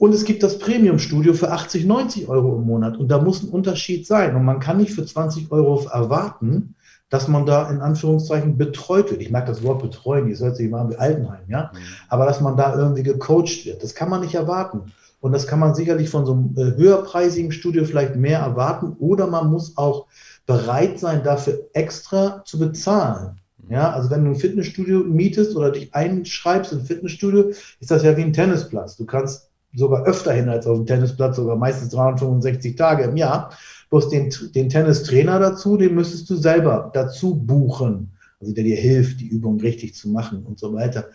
Und 0.00 0.14
es 0.14 0.24
gibt 0.24 0.42
das 0.42 0.58
Premium-Studio 0.58 1.34
für 1.34 1.52
80, 1.52 1.84
90 1.84 2.26
Euro 2.26 2.56
im 2.56 2.62
Monat. 2.62 2.96
Und 2.96 3.08
da 3.08 3.18
muss 3.18 3.42
ein 3.42 3.50
Unterschied 3.50 4.06
sein. 4.06 4.34
Und 4.34 4.46
man 4.46 4.58
kann 4.58 4.78
nicht 4.78 4.92
für 4.92 5.04
20 5.04 5.52
Euro 5.52 5.86
erwarten, 5.92 6.74
dass 7.10 7.28
man 7.28 7.44
da 7.44 7.70
in 7.70 7.82
Anführungszeichen 7.82 8.56
betreut 8.56 9.10
wird. 9.10 9.20
Ich 9.20 9.30
mag 9.30 9.44
das 9.44 9.62
Wort 9.62 9.82
betreuen, 9.82 10.26
die 10.26 10.34
hört 10.38 10.56
sich 10.56 10.68
immer 10.68 10.80
an 10.80 10.90
wie 10.90 10.96
Altenheim, 10.96 11.42
ja. 11.48 11.70
Mhm. 11.74 11.78
Aber 12.08 12.24
dass 12.24 12.40
man 12.40 12.56
da 12.56 12.74
irgendwie 12.78 13.02
gecoacht 13.02 13.66
wird, 13.66 13.82
das 13.82 13.94
kann 13.94 14.08
man 14.08 14.22
nicht 14.22 14.34
erwarten. 14.34 14.90
Und 15.20 15.32
das 15.32 15.46
kann 15.46 15.58
man 15.58 15.74
sicherlich 15.74 16.08
von 16.08 16.24
so 16.24 16.32
einem 16.32 16.54
äh, 16.56 16.78
höherpreisigen 16.78 17.52
Studio 17.52 17.84
vielleicht 17.84 18.16
mehr 18.16 18.38
erwarten. 18.38 18.96
Oder 19.00 19.26
man 19.26 19.50
muss 19.50 19.76
auch 19.76 20.06
bereit 20.46 20.98
sein, 20.98 21.24
dafür 21.24 21.68
extra 21.74 22.42
zu 22.46 22.58
bezahlen. 22.58 23.38
Ja, 23.68 23.90
also 23.90 24.08
wenn 24.08 24.24
du 24.24 24.30
ein 24.30 24.36
Fitnessstudio 24.36 25.00
mietest 25.00 25.54
oder 25.54 25.70
dich 25.70 25.94
einschreibst 25.94 26.72
im 26.72 26.86
Fitnessstudio, 26.86 27.50
ist 27.80 27.90
das 27.90 28.02
ja 28.02 28.16
wie 28.16 28.22
ein 28.22 28.32
Tennisplatz. 28.32 28.96
Du 28.96 29.04
kannst 29.04 29.49
sogar 29.74 30.04
öfter 30.04 30.32
hin 30.32 30.48
als 30.48 30.66
auf 30.66 30.78
dem 30.78 30.86
Tennisplatz, 30.86 31.36
sogar 31.36 31.56
meistens 31.56 31.90
365 31.90 32.76
Tage 32.76 33.04
im 33.04 33.16
Jahr. 33.16 33.52
Bloß 33.90 34.08
den, 34.08 34.32
den 34.54 34.68
Tennistrainer 34.68 35.38
dazu, 35.38 35.76
den 35.76 35.94
müsstest 35.94 36.28
du 36.30 36.36
selber 36.36 36.90
dazu 36.94 37.34
buchen. 37.34 38.10
Also 38.40 38.54
der 38.54 38.64
dir 38.64 38.76
hilft, 38.76 39.20
die 39.20 39.28
Übung 39.28 39.60
richtig 39.60 39.94
zu 39.94 40.08
machen 40.08 40.44
und 40.46 40.58
so 40.58 40.72
weiter. 40.72 41.10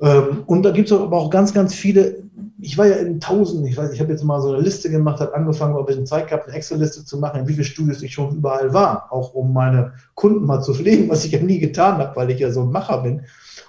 Ähm, 0.00 0.42
und 0.46 0.62
da 0.62 0.70
gibt 0.70 0.90
es 0.90 0.98
aber 0.98 1.16
auch 1.16 1.30
ganz, 1.30 1.52
ganz 1.54 1.74
viele. 1.74 2.24
Ich 2.60 2.78
war 2.78 2.86
ja 2.86 2.96
in 2.96 3.20
tausend, 3.20 3.66
ich 3.68 3.76
weiß, 3.76 3.92
ich 3.92 4.00
habe 4.00 4.10
jetzt 4.10 4.24
mal 4.24 4.40
so 4.40 4.52
eine 4.52 4.62
Liste 4.62 4.90
gemacht, 4.90 5.20
habe 5.20 5.34
angefangen, 5.34 5.76
ein 5.76 5.84
bisschen 5.84 6.06
Zeit 6.06 6.28
gehabt, 6.28 6.46
eine 6.46 6.56
Excel-Liste 6.56 7.04
zu 7.04 7.18
machen, 7.18 7.40
in 7.40 7.48
wie 7.48 7.52
viele 7.52 7.64
Studios 7.64 8.02
ich 8.02 8.12
schon 8.12 8.36
überall 8.36 8.72
war, 8.72 9.12
auch 9.12 9.34
um 9.34 9.52
meine 9.52 9.92
Kunden 10.14 10.46
mal 10.46 10.62
zu 10.62 10.74
pflegen, 10.74 11.08
was 11.10 11.24
ich 11.24 11.32
ja 11.32 11.40
nie 11.40 11.58
getan 11.58 11.98
habe, 11.98 12.16
weil 12.16 12.30
ich 12.30 12.40
ja 12.40 12.50
so 12.50 12.62
ein 12.62 12.70
Macher 12.70 13.02
bin. 13.02 13.22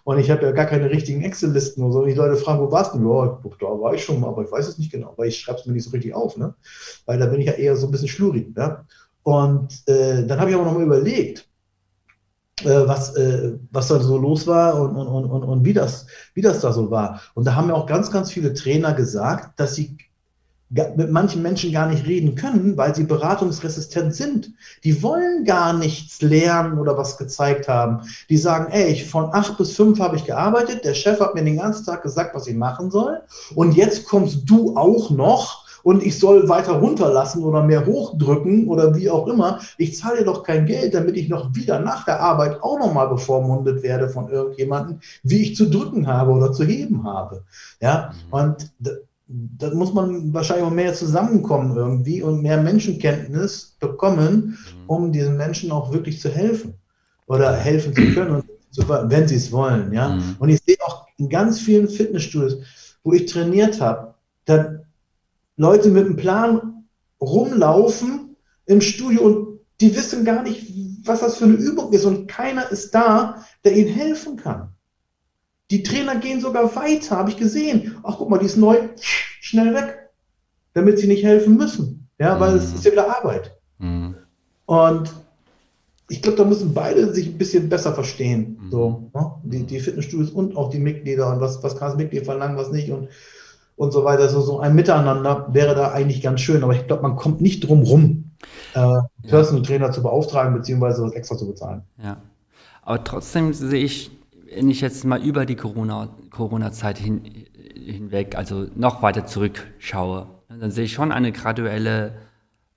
Und 0.03 0.19
ich 0.19 0.29
habe 0.29 0.43
ja 0.43 0.51
gar 0.51 0.65
keine 0.65 0.89
richtigen 0.89 1.23
Excel-Listen 1.23 1.83
oder 1.83 1.93
so. 1.93 1.99
Und 2.01 2.07
die 2.07 2.13
Leute 2.13 2.35
fragen, 2.35 2.59
wo 2.59 2.71
warst 2.71 2.93
du? 2.93 2.99
Ja, 2.99 3.39
da 3.59 3.65
war 3.65 3.93
ich 3.93 4.03
schon 4.03 4.19
mal, 4.19 4.27
aber 4.27 4.43
ich 4.43 4.51
weiß 4.51 4.67
es 4.67 4.77
nicht 4.77 4.91
genau, 4.91 5.13
weil 5.17 5.29
ich 5.29 5.39
schreibe 5.39 5.59
es 5.59 5.65
mir 5.65 5.73
nicht 5.73 5.83
so 5.83 5.89
richtig 5.89 6.13
auf. 6.13 6.37
Ne? 6.37 6.53
Weil 7.07 7.17
da 7.17 7.25
bin 7.25 7.39
ich 7.39 7.47
ja 7.47 7.53
eher 7.53 7.75
so 7.75 7.87
ein 7.87 7.91
bisschen 7.91 8.07
schlurig. 8.07 8.55
Ne? 8.55 8.85
Und 9.23 9.81
äh, 9.87 10.25
dann 10.25 10.39
habe 10.39 10.51
ich 10.51 10.55
aber 10.55 10.65
noch 10.65 10.75
mal 10.75 10.83
überlegt, 10.83 11.47
was, 12.63 13.15
äh, 13.15 13.53
was 13.71 13.89
da 13.89 13.99
so 13.99 14.17
los 14.17 14.47
war 14.47 14.79
und, 14.79 14.95
und, 14.95 15.25
und, 15.25 15.43
und 15.43 15.65
wie, 15.65 15.73
das, 15.73 16.07
wie 16.33 16.41
das 16.41 16.61
da 16.61 16.71
so 16.71 16.89
war. 16.89 17.21
Und 17.33 17.45
da 17.45 17.55
haben 17.55 17.67
mir 17.67 17.75
auch 17.75 17.85
ganz, 17.85 18.11
ganz 18.11 18.31
viele 18.31 18.53
Trainer 18.53 18.93
gesagt, 18.93 19.59
dass 19.59 19.75
sie 19.75 19.97
mit 20.69 21.11
manchen 21.11 21.41
Menschen 21.41 21.71
gar 21.71 21.87
nicht 21.87 22.07
reden 22.07 22.35
können, 22.35 22.75
weil 22.75 22.95
sie 22.95 23.03
beratungsresistent 23.03 24.15
sind. 24.15 24.51
Die 24.83 25.03
wollen 25.03 25.45
gar 25.45 25.73
nichts 25.73 26.21
lernen 26.21 26.79
oder 26.79 26.97
was 26.97 27.17
gezeigt 27.17 27.67
haben. 27.67 28.01
Die 28.29 28.37
sagen, 28.37 28.71
ey, 28.71 28.91
ich, 28.91 29.07
von 29.07 29.31
acht 29.31 29.57
bis 29.57 29.75
fünf 29.75 29.99
habe 29.99 30.15
ich 30.15 30.25
gearbeitet, 30.25 30.83
der 30.83 30.95
Chef 30.95 31.19
hat 31.19 31.35
mir 31.35 31.43
den 31.43 31.57
ganzen 31.57 31.85
Tag 31.85 32.01
gesagt, 32.01 32.33
was 32.33 32.47
ich 32.47 32.55
machen 32.55 32.89
soll. 32.89 33.21
Und 33.53 33.75
jetzt 33.75 34.05
kommst 34.05 34.49
du 34.49 34.75
auch 34.75 35.11
noch 35.11 35.64
und 35.85 36.01
ich 36.01 36.17
soll 36.17 36.49
weiter 36.49 36.73
runterlassen 36.73 37.43
oder 37.43 37.63
mehr 37.63 37.85
hochdrücken 37.85 38.67
oder 38.67 38.95
wie 38.95 39.07
auch 39.07 39.27
immer. 39.27 39.59
Ich 39.77 39.95
zahle 39.95 40.23
doch 40.23 40.41
kein 40.41 40.65
Geld, 40.65 40.95
damit 40.95 41.15
ich 41.15 41.29
noch 41.29 41.53
wieder 41.53 41.79
nach 41.79 42.05
der 42.05 42.19
Arbeit 42.19 42.63
auch 42.63 42.79
nochmal 42.79 43.07
bevormundet 43.07 43.83
werde 43.83 44.09
von 44.09 44.27
irgendjemandem, 44.27 44.99
wie 45.21 45.43
ich 45.43 45.55
zu 45.55 45.69
drücken 45.69 46.07
habe 46.07 46.31
oder 46.31 46.51
zu 46.51 46.63
heben 46.63 47.03
habe. 47.03 47.43
Ja, 47.81 48.13
mhm. 48.31 48.33
und 48.33 48.71
da 49.27 49.75
muss 49.75 49.93
man 49.93 50.33
wahrscheinlich 50.33 50.65
auch 50.65 50.71
mehr 50.71 50.95
zusammenkommen 50.95 51.77
irgendwie 51.77 52.23
und 52.23 52.41
mehr 52.41 52.59
Menschenkenntnis 52.59 53.77
bekommen, 53.79 54.57
mhm. 54.57 54.89
um 54.89 55.11
diesen 55.11 55.37
Menschen 55.37 55.71
auch 55.71 55.93
wirklich 55.93 56.19
zu 56.19 56.29
helfen 56.29 56.73
oder 57.27 57.55
helfen 57.55 57.93
zu 57.93 58.11
können, 58.15 58.43
wenn 59.03 59.27
sie 59.27 59.35
es 59.35 59.51
wollen. 59.51 59.93
Ja? 59.93 60.09
Mhm. 60.09 60.35
Und 60.39 60.49
ich 60.49 60.63
sehe 60.65 60.77
auch 60.83 61.05
in 61.17 61.29
ganz 61.29 61.59
vielen 61.59 61.87
Fitnessstudios, 61.87 62.57
wo 63.03 63.13
ich 63.13 63.27
trainiert 63.27 63.79
habe, 63.79 64.15
da 64.45 64.79
Leute 65.57 65.89
mit 65.89 66.05
einem 66.05 66.15
Plan 66.15 66.85
rumlaufen 67.21 68.35
im 68.65 68.81
Studio 68.81 69.21
und 69.21 69.59
die 69.81 69.95
wissen 69.95 70.25
gar 70.25 70.43
nicht, 70.43 70.71
was 71.05 71.19
das 71.19 71.37
für 71.37 71.45
eine 71.45 71.55
Übung 71.55 71.93
ist 71.93 72.05
und 72.05 72.27
keiner 72.27 72.69
ist 72.71 72.93
da, 72.95 73.45
der 73.63 73.75
ihnen 73.75 73.93
helfen 73.93 74.37
kann. 74.37 74.69
Die 75.71 75.83
Trainer 75.83 76.15
gehen 76.17 76.41
sogar 76.41 76.75
weiter, 76.75 77.17
habe 77.17 77.29
ich 77.29 77.37
gesehen. 77.37 77.97
Ach, 78.03 78.15
guck 78.17 78.29
mal, 78.29 78.37
die 78.37 78.45
ist 78.45 78.57
neu, 78.57 78.89
schnell 78.95 79.73
weg, 79.73 80.11
damit 80.73 80.99
sie 80.99 81.07
nicht 81.07 81.23
helfen 81.23 81.57
müssen. 81.57 82.07
Ja, 82.19 82.39
weil 82.39 82.51
mhm. 82.51 82.57
es 82.57 82.73
ist 82.73 82.85
ja 82.85 82.91
wieder 82.91 83.17
Arbeit. 83.17 83.57
Mhm. 83.79 84.15
Und 84.65 85.13
ich 86.07 86.21
glaube, 86.21 86.37
da 86.37 86.45
müssen 86.45 86.73
beide 86.73 87.13
sich 87.13 87.27
ein 87.27 87.37
bisschen 87.37 87.67
besser 87.67 87.93
verstehen. 87.93 88.59
Mhm. 88.61 88.71
So, 88.71 89.11
ne? 89.13 89.31
die, 89.43 89.63
die 89.63 89.79
Fitnessstudios 89.79 90.29
und 90.31 90.55
auch 90.55 90.69
die 90.69 90.79
Mitglieder 90.79 91.31
und 91.31 91.41
was, 91.41 91.61
was 91.63 91.77
kann 91.77 91.89
das 91.89 91.97
Mitglied 91.97 92.25
verlangen, 92.25 92.57
was 92.57 92.71
nicht 92.71 92.91
und, 92.91 93.09
und 93.75 93.91
so 93.91 94.03
weiter. 94.03 94.29
So, 94.29 94.41
so 94.41 94.59
ein 94.59 94.75
Miteinander 94.75 95.47
wäre 95.51 95.75
da 95.75 95.91
eigentlich 95.91 96.21
ganz 96.21 96.41
schön, 96.41 96.63
aber 96.63 96.73
ich 96.73 96.87
glaube, 96.87 97.03
man 97.03 97.15
kommt 97.15 97.41
nicht 97.41 97.67
drum 97.67 97.83
rum, 97.83 98.31
äh, 98.73 98.97
Personal 99.27 99.63
Trainer 99.63 99.91
zu 99.91 100.01
beauftragen, 100.01 100.53
beziehungsweise 100.53 101.03
was 101.03 101.13
extra 101.13 101.37
zu 101.37 101.47
bezahlen. 101.47 101.83
Ja. 102.01 102.17
Aber 102.81 103.03
trotzdem 103.03 103.53
sehe 103.53 103.83
ich, 103.83 104.11
wenn 104.53 104.69
ich 104.69 104.81
jetzt 104.81 105.05
mal 105.05 105.21
über 105.21 105.45
die 105.45 105.55
Corona-Zeit 105.55 106.29
Corona 106.29 106.71
hin, 106.97 107.21
hinweg, 107.73 108.37
also 108.37 108.67
noch 108.75 109.01
weiter 109.01 109.25
zurückschaue, 109.25 110.27
dann 110.47 110.71
sehe 110.71 110.85
ich 110.85 110.93
schon 110.93 111.11
eine 111.11 111.31
graduelle 111.31 112.13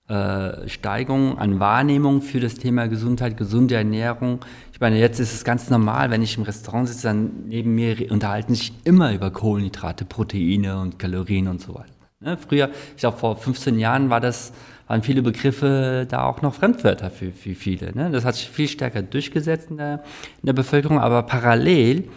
äh, 0.09 0.67
Steigerung 0.69 1.39
an 1.39 1.61
Wahrnehmung 1.61 2.23
für 2.23 2.41
das 2.41 2.55
Thema 2.55 2.89
Gesundheit, 2.89 3.37
gesunde 3.37 3.75
Ernährung. 3.75 4.41
Ich 4.79 4.81
meine, 4.81 4.97
jetzt 5.01 5.19
ist 5.19 5.35
es 5.35 5.43
ganz 5.43 5.71
normal, 5.71 6.13
wenn 6.13 6.23
ich 6.23 6.37
im 6.37 6.45
Restaurant 6.45 6.87
sitze, 6.87 7.09
dann 7.09 7.47
neben 7.49 7.75
mir 7.75 8.13
unterhalten 8.13 8.55
sich 8.55 8.73
immer 8.85 9.13
über 9.13 9.33
Kohlenhydrate, 9.33 10.05
Proteine 10.05 10.79
und 10.79 11.01
Kalorien 11.01 11.49
und 11.49 11.61
so 11.61 11.75
weiter. 11.75 11.91
Ne? 12.21 12.39
Früher, 12.39 12.71
ich 12.95 13.01
glaube 13.01 13.19
vor 13.19 13.37
15 13.37 13.77
Jahren 13.81 14.09
war 14.09 14.21
das, 14.21 14.53
waren 14.87 15.03
viele 15.03 15.23
Begriffe 15.23 16.07
da 16.09 16.23
auch 16.23 16.43
noch 16.43 16.55
Fremdwörter 16.55 17.11
für, 17.11 17.33
für 17.33 17.57
viele. 17.57 17.93
Ne? 17.93 18.13
Das 18.13 18.25
hat 18.25 18.37
sich 18.37 18.49
viel 18.51 18.69
stärker 18.69 19.03
durchgesetzt 19.03 19.69
in 19.69 19.79
der, 19.79 20.05
in 20.43 20.47
der 20.47 20.53
Bevölkerung, 20.53 21.01
aber 21.01 21.25
parallel 21.25 22.09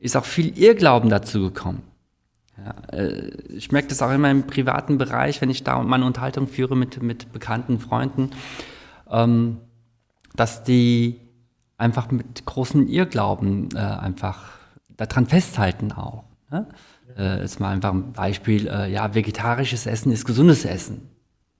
ist 0.00 0.16
auch 0.16 0.24
viel 0.24 0.58
Irrglauben 0.58 1.10
dazu 1.10 1.42
gekommen. 1.42 1.82
Ja, 2.56 2.74
äh, 2.98 3.32
ich 3.50 3.70
merke 3.70 3.88
das 3.88 4.00
auch 4.00 4.12
immer 4.12 4.30
im 4.30 4.46
privaten 4.46 4.96
Bereich, 4.96 5.42
wenn 5.42 5.50
ich 5.50 5.62
da 5.62 5.82
meine 5.82 6.06
Unterhaltung 6.06 6.48
führe 6.48 6.74
mit, 6.74 7.02
mit 7.02 7.34
bekannten 7.34 7.78
Freunden, 7.78 8.30
ähm, 9.10 9.58
dass 10.34 10.64
die 10.64 11.27
einfach 11.78 12.10
mit 12.10 12.44
großen 12.44 12.88
Irrglauben 12.88 13.70
äh, 13.74 13.78
einfach 13.78 14.50
daran 14.96 15.26
festhalten 15.26 15.92
auch. 15.92 16.24
Ne? 16.50 16.66
Äh, 17.16 17.40
jetzt 17.40 17.60
mal 17.60 17.70
einfach 17.70 17.92
ein 17.92 18.12
Beispiel, 18.12 18.68
äh, 18.68 18.92
ja, 18.92 19.14
vegetarisches 19.14 19.86
Essen 19.86 20.12
ist 20.12 20.26
gesundes 20.26 20.64
Essen. 20.64 21.08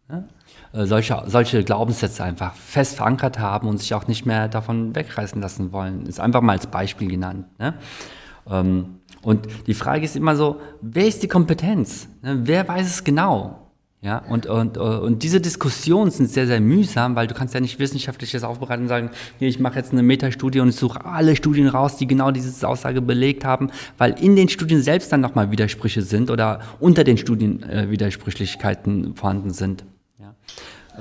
Ne? 0.08 0.28
Äh, 0.72 0.84
solche, 0.86 1.22
solche 1.26 1.64
Glaubenssätze 1.64 2.24
einfach 2.24 2.54
fest 2.54 2.96
verankert 2.96 3.38
haben 3.38 3.68
und 3.68 3.78
sich 3.78 3.94
auch 3.94 4.06
nicht 4.06 4.26
mehr 4.26 4.48
davon 4.48 4.94
wegreißen 4.94 5.40
lassen 5.40 5.72
wollen. 5.72 6.04
Ist 6.06 6.20
einfach 6.20 6.42
mal 6.42 6.52
als 6.52 6.66
Beispiel 6.66 7.08
genannt. 7.08 7.46
Ne? 7.58 7.74
Ähm, 8.48 8.98
und 9.22 9.46
die 9.66 9.74
Frage 9.74 10.04
ist 10.04 10.16
immer 10.16 10.36
so, 10.36 10.60
wer 10.80 11.06
ist 11.06 11.22
die 11.22 11.28
Kompetenz? 11.28 12.08
Ne, 12.22 12.40
wer 12.44 12.66
weiß 12.66 12.86
es 12.86 13.04
genau? 13.04 13.67
Ja, 14.00 14.18
und, 14.28 14.46
und, 14.46 14.78
und 14.78 15.24
diese 15.24 15.40
Diskussionen 15.40 16.12
sind 16.12 16.30
sehr, 16.30 16.46
sehr 16.46 16.60
mühsam, 16.60 17.16
weil 17.16 17.26
du 17.26 17.34
kannst 17.34 17.54
ja 17.54 17.60
nicht 17.60 17.80
wissenschaftliches 17.80 18.44
aufbereiten 18.44 18.84
und 18.84 18.88
sagen, 18.88 19.10
hier, 19.40 19.48
ich 19.48 19.58
mache 19.58 19.76
jetzt 19.76 19.90
eine 19.90 20.04
Metastudie 20.04 20.60
und 20.60 20.68
ich 20.68 20.76
suche 20.76 21.04
alle 21.04 21.34
Studien 21.34 21.66
raus, 21.66 21.96
die 21.96 22.06
genau 22.06 22.30
diese 22.30 22.68
Aussage 22.68 23.02
belegt 23.02 23.44
haben, 23.44 23.70
weil 23.96 24.12
in 24.22 24.36
den 24.36 24.48
Studien 24.48 24.82
selbst 24.82 25.10
dann 25.12 25.20
nochmal 25.20 25.50
Widersprüche 25.50 26.02
sind 26.02 26.30
oder 26.30 26.60
unter 26.78 27.02
den 27.02 27.18
Studien 27.18 27.64
äh, 27.64 27.90
Widersprüchlichkeiten 27.90 29.16
vorhanden 29.16 29.50
sind. 29.50 29.84
Ja. 30.20 30.34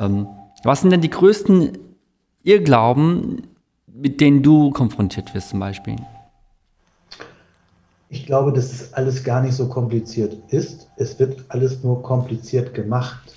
Ähm, 0.04 0.26
was 0.64 0.82
sind 0.82 0.89
denn 0.89 1.02
die 1.02 1.12
größten 1.12 1.78
Irrglauben, 2.41 3.43
mit 3.86 4.22
denen 4.22 4.41
du 4.41 4.72
konfrontiert 4.72 5.36
wirst 5.36 5.50
zum 5.50 5.60
Beispiel? 5.60 5.98
Ich 8.10 8.26
glaube, 8.26 8.53
dass 8.53 8.72
es 8.72 8.93
alles 8.93 9.24
gar 9.24 9.41
nicht 9.41 9.55
so 9.55 9.68
kompliziert 9.68 10.38
ist. 10.49 10.89
Es 10.95 11.20
wird 11.20 11.43
alles 11.49 11.84
nur 11.84 12.01
kompliziert 12.03 12.74
gemacht. 12.74 13.36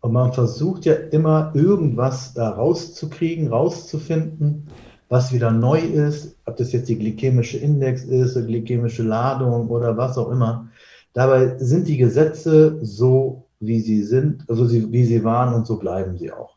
Und 0.00 0.12
man 0.12 0.32
versucht 0.32 0.84
ja 0.84 0.94
immer 0.94 1.52
irgendwas 1.54 2.34
da 2.34 2.50
rauszukriegen, 2.50 3.48
rauszufinden, 3.48 4.68
was 5.08 5.32
wieder 5.32 5.50
neu 5.50 5.80
ist, 5.80 6.36
ob 6.46 6.56
das 6.56 6.72
jetzt 6.72 6.88
die 6.88 6.98
glykämische 6.98 7.58
Index 7.58 8.04
ist, 8.04 8.36
die 8.36 8.46
glykämische 8.46 9.02
Ladung 9.02 9.68
oder 9.68 9.96
was 9.96 10.18
auch 10.18 10.30
immer. 10.30 10.68
Dabei 11.12 11.56
sind 11.58 11.86
die 11.86 11.96
Gesetze 11.96 12.78
so, 12.82 13.46
wie 13.60 13.80
sie 13.80 14.02
sind, 14.02 14.44
also 14.48 14.70
wie 14.70 15.04
sie 15.04 15.24
waren 15.24 15.54
und 15.54 15.66
so 15.66 15.78
bleiben 15.78 16.18
sie 16.18 16.32
auch. 16.32 16.56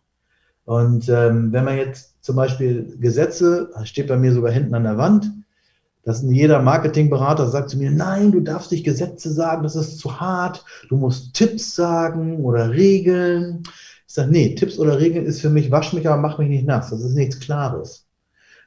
Und 0.65 1.07
ähm, 1.07 1.53
wenn 1.53 1.63
man 1.63 1.78
jetzt 1.78 2.21
zum 2.23 2.36
Beispiel 2.36 2.97
Gesetze, 2.99 3.69
steht 3.84 4.07
bei 4.07 4.17
mir 4.17 4.34
sogar 4.34 4.51
hinten 4.51 4.75
an 4.75 4.84
der 4.84 4.97
Wand, 4.97 5.32
dass 6.08 6.22
jeder 6.22 6.62
Marketingberater 6.62 7.49
sagt 7.49 7.70
zu 7.70 7.78
mir, 7.78 7.91
nein, 7.91 8.32
du 8.32 8.39
darfst 8.39 8.72
nicht 8.72 8.86
Gesetze 8.86 9.30
sagen, 9.30 9.64
das 9.64 9.76
ist 9.76 9.99
zu 9.99 10.22
hart, 10.22 10.64
du 10.88 10.95
musst 10.95 11.34
Tipps 11.34 11.76
sagen 11.76 12.45
oder 12.45 12.72
Regeln. 12.72 13.64
Ich 14.08 14.14
sage, 14.14 14.32
nee, 14.32 14.55
Tipps 14.55 14.80
oder 14.80 15.01
Regeln 15.01 15.26
ist 15.26 15.41
für 15.41 15.49
mich, 15.49 15.70
wasch 15.70 15.91
mich, 15.91 16.08
aber 16.08 16.16
mach 16.16 16.38
mich 16.38 16.47
nicht 16.47 16.66
nass. 16.66 16.91
Das 16.91 17.01
ist 17.01 17.16
nichts 17.16 17.41
Klares. 17.41 18.05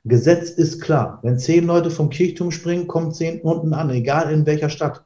Gesetz 0.05 0.51
ist 0.51 0.83
klar. 0.83 1.19
Wenn 1.23 1.39
zehn 1.39 1.65
Leute 1.65 1.91
vom 1.91 2.11
Kirchturm 2.11 2.51
springen, 2.51 2.87
kommen 2.87 3.11
zehn 3.11 3.41
unten 3.41 3.73
an, 3.73 3.89
egal 3.89 4.31
in 4.31 4.45
welcher 4.45 4.69
Stadt. 4.69 5.03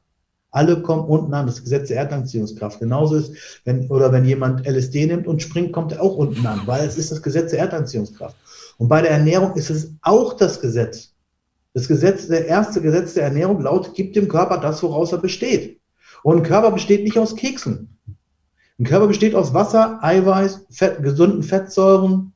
Alle 0.51 0.83
kommen 0.83 1.05
unten 1.05 1.33
an, 1.35 1.47
das 1.47 1.63
Gesetz 1.63 1.87
der 1.87 1.99
Erdanziehungskraft. 1.99 2.81
Genauso 2.81 3.15
ist, 3.15 3.61
wenn, 3.65 3.89
oder 3.91 4.11
wenn 4.11 4.25
jemand 4.25 4.67
LSD 4.67 5.07
nimmt 5.07 5.29
und 5.29 5.41
springt, 5.41 5.73
kommt 5.73 5.93
er 5.93 6.03
auch 6.03 6.17
unten 6.17 6.45
an, 6.45 6.63
weil 6.67 6.85
es 6.85 6.99
ist 6.99 7.13
das 7.13 7.23
Gesetz 7.23 7.53
der 7.53 7.61
Erdanziehungskraft. 7.61 8.35
Und 8.79 8.89
bei 8.89 9.03
der 9.03 9.13
Ernährung 9.13 9.55
ist 9.55 9.71
es 9.71 9.93
auch 10.03 10.33
das 10.33 10.61
Gesetz. 10.61 11.14
Das 11.75 11.89
Gesetz, 11.89 12.29
der 12.29 12.47
erste 12.47 12.81
Gesetz 12.81 13.15
der 13.15 13.25
Ernährung 13.25 13.61
lautet, 13.61 13.95
gibt 13.95 14.15
dem 14.15 14.29
Körper 14.29 14.59
das, 14.59 14.83
woraus 14.83 15.13
er 15.13 15.19
besteht. 15.19 15.81
Und 16.23 16.39
ein 16.39 16.43
Körper 16.45 16.71
besteht 16.71 17.03
nicht 17.03 17.19
aus 17.19 17.37
Keksen. 17.37 17.99
Ein 18.79 18.85
Körper 18.85 19.09
besteht 19.09 19.35
aus 19.35 19.53
Wasser, 19.55 19.99
Eiweiß, 20.03 20.67
Fett, 20.71 21.03
gesunden 21.03 21.43
Fettsäuren, 21.43 22.33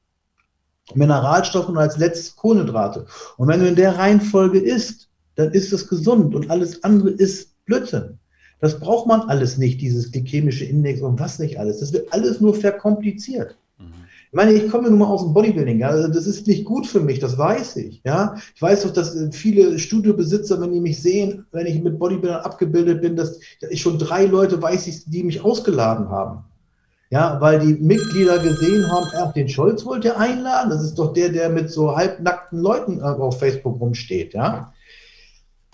Mineralstoffen 0.94 1.76
und 1.76 1.82
als 1.82 1.98
letztes 1.98 2.36
Kohlenhydrate. 2.36 3.06
Und 3.36 3.48
wenn 3.48 3.60
du 3.60 3.68
in 3.68 3.76
der 3.76 3.96
Reihenfolge 3.96 4.58
isst, 4.58 5.08
dann 5.36 5.52
ist 5.52 5.72
es 5.72 5.88
gesund 5.88 6.34
und 6.34 6.50
alles 6.50 6.82
andere 6.82 7.10
ist 7.10 7.64
Blödsinn. 7.64 8.18
Das 8.60 8.80
braucht 8.80 9.06
man 9.06 9.22
alles 9.22 9.56
nicht, 9.56 9.80
dieses 9.80 10.10
glykämische 10.10 10.64
Index 10.64 11.00
und 11.00 11.20
was 11.20 11.38
nicht 11.38 11.60
alles. 11.60 11.78
Das 11.78 11.92
wird 11.92 12.12
alles 12.12 12.40
nur 12.40 12.54
verkompliziert. 12.54 13.56
Ich 14.30 14.34
meine, 14.34 14.52
ich 14.52 14.70
komme 14.70 14.90
nun 14.90 14.98
mal 14.98 15.06
aus 15.06 15.22
dem 15.22 15.32
Bodybuilding, 15.32 15.82
also 15.82 16.06
das 16.06 16.26
ist 16.26 16.46
nicht 16.46 16.66
gut 16.66 16.86
für 16.86 17.00
mich, 17.00 17.18
das 17.18 17.38
weiß 17.38 17.76
ich, 17.76 18.02
ja. 18.04 18.36
Ich 18.54 18.60
weiß 18.60 18.82
doch, 18.82 18.92
dass 18.92 19.16
viele 19.32 19.78
Studiobesitzer, 19.78 20.60
wenn 20.60 20.72
die 20.72 20.80
mich 20.80 21.00
sehen, 21.00 21.46
wenn 21.50 21.66
ich 21.66 21.82
mit 21.82 21.98
Bodybuildern 21.98 22.42
abgebildet 22.42 23.00
bin, 23.00 23.16
dass 23.16 23.40
ich 23.70 23.80
schon 23.80 23.98
drei 23.98 24.26
Leute 24.26 24.60
weiß, 24.60 25.06
die 25.06 25.22
mich 25.22 25.42
ausgeladen 25.42 26.10
haben. 26.10 26.44
Ja, 27.10 27.40
weil 27.40 27.58
die 27.60 27.72
Mitglieder 27.72 28.38
gesehen 28.38 28.86
haben, 28.86 29.10
ach, 29.16 29.32
den 29.32 29.48
Scholz 29.48 29.86
wollt 29.86 30.04
ihr 30.04 30.18
einladen, 30.18 30.68
das 30.68 30.84
ist 30.84 30.98
doch 30.98 31.14
der, 31.14 31.30
der 31.30 31.48
mit 31.48 31.70
so 31.70 31.96
halbnackten 31.96 32.58
Leuten 32.58 33.00
auf 33.00 33.38
Facebook 33.38 33.80
rumsteht, 33.80 34.34
ja 34.34 34.74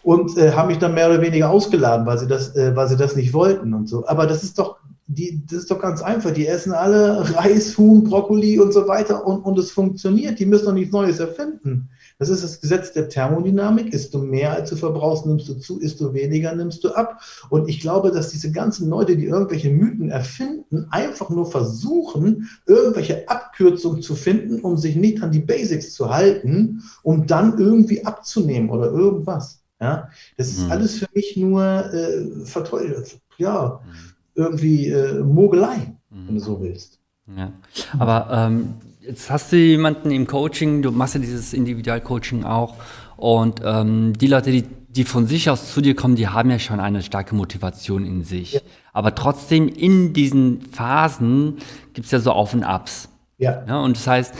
und 0.04 0.36
äh, 0.36 0.52
haben 0.52 0.68
mich 0.68 0.78
dann 0.78 0.94
mehr 0.94 1.08
oder 1.08 1.22
weniger 1.22 1.50
ausgeladen, 1.50 2.06
weil 2.06 2.18
sie 2.18 2.26
das, 2.26 2.54
äh, 2.54 2.76
weil 2.76 2.88
sie 2.88 2.96
das 2.96 3.16
nicht 3.16 3.32
wollten 3.32 3.72
und 3.72 3.88
so. 3.88 4.06
Aber 4.06 4.26
das 4.26 4.44
ist 4.44 4.58
doch 4.58 4.76
die, 5.06 5.42
das 5.46 5.60
ist 5.60 5.70
doch 5.70 5.80
ganz 5.80 6.02
einfach. 6.02 6.30
Die 6.30 6.46
essen 6.46 6.72
alle 6.72 7.34
Reis, 7.36 7.76
Huhn, 7.76 8.04
Brokkoli 8.04 8.58
und 8.58 8.72
so 8.72 8.88
weiter 8.88 9.26
und, 9.26 9.40
und 9.40 9.58
es 9.58 9.70
funktioniert. 9.70 10.38
Die 10.38 10.46
müssen 10.46 10.64
doch 10.64 10.72
nichts 10.72 10.92
Neues 10.92 11.20
erfinden. 11.20 11.90
Das 12.18 12.30
ist 12.30 12.42
das 12.42 12.60
Gesetz 12.60 12.92
der 12.92 13.08
Thermodynamik. 13.08 13.92
Ist 13.92 14.14
du 14.14 14.18
mehr 14.18 14.52
als 14.52 14.70
du 14.70 14.76
verbrauchst, 14.76 15.26
nimmst 15.26 15.48
du 15.48 15.54
zu, 15.54 15.78
ist 15.78 16.00
du 16.00 16.14
weniger, 16.14 16.54
nimmst 16.54 16.82
du 16.84 16.90
ab. 16.90 17.20
Und 17.50 17.68
ich 17.68 17.80
glaube, 17.80 18.12
dass 18.12 18.30
diese 18.30 18.50
ganzen 18.50 18.88
Leute, 18.88 19.16
die 19.16 19.26
irgendwelche 19.26 19.70
Mythen 19.70 20.10
erfinden, 20.10 20.86
einfach 20.90 21.28
nur 21.28 21.50
versuchen, 21.50 22.48
irgendwelche 22.66 23.28
Abkürzungen 23.28 24.00
zu 24.00 24.14
finden, 24.14 24.60
um 24.60 24.78
sich 24.78 24.96
nicht 24.96 25.22
an 25.22 25.32
die 25.32 25.40
Basics 25.40 25.92
zu 25.92 26.08
halten, 26.08 26.82
um 27.02 27.26
dann 27.26 27.58
irgendwie 27.58 28.06
abzunehmen 28.06 28.70
oder 28.70 28.90
irgendwas. 28.90 29.60
Ja, 29.80 30.08
das 30.38 30.48
ist 30.48 30.64
mhm. 30.64 30.72
alles 30.72 30.98
für 30.98 31.08
mich 31.14 31.36
nur 31.36 31.62
äh, 31.62 32.46
verteufelt. 32.46 33.18
Ja, 33.36 33.80
mhm 33.84 34.13
irgendwie 34.34 34.88
äh, 34.88 35.22
Mogelei, 35.22 35.94
mhm. 36.10 36.28
wenn 36.28 36.34
du 36.34 36.40
so 36.40 36.60
willst. 36.60 36.98
Ja. 37.36 37.52
Aber 37.98 38.28
ähm, 38.30 38.74
jetzt 39.00 39.30
hast 39.30 39.52
du 39.52 39.56
jemanden 39.56 40.10
im 40.10 40.26
Coaching, 40.26 40.82
du 40.82 40.90
machst 40.90 41.14
ja 41.14 41.20
dieses 41.20 41.52
Individualcoaching 41.52 42.44
auch 42.44 42.74
und 43.16 43.60
ähm, 43.64 44.12
die 44.18 44.26
Leute, 44.26 44.50
die, 44.50 44.64
die 44.88 45.04
von 45.04 45.26
sich 45.26 45.48
aus 45.48 45.72
zu 45.72 45.80
dir 45.80 45.94
kommen, 45.94 46.16
die 46.16 46.28
haben 46.28 46.50
ja 46.50 46.58
schon 46.58 46.80
eine 46.80 47.02
starke 47.02 47.34
Motivation 47.34 48.04
in 48.04 48.22
sich. 48.22 48.54
Ja. 48.54 48.60
Aber 48.92 49.14
trotzdem 49.14 49.68
in 49.68 50.12
diesen 50.12 50.60
Phasen 50.60 51.58
gibt 51.92 52.06
es 52.06 52.12
ja 52.12 52.20
so 52.20 52.32
Auf 52.32 52.54
und 52.54 52.64
Abs. 52.64 53.08
Ja. 53.38 53.64
ja. 53.66 53.80
Und 53.80 53.96
das 53.96 54.06
heißt, 54.06 54.34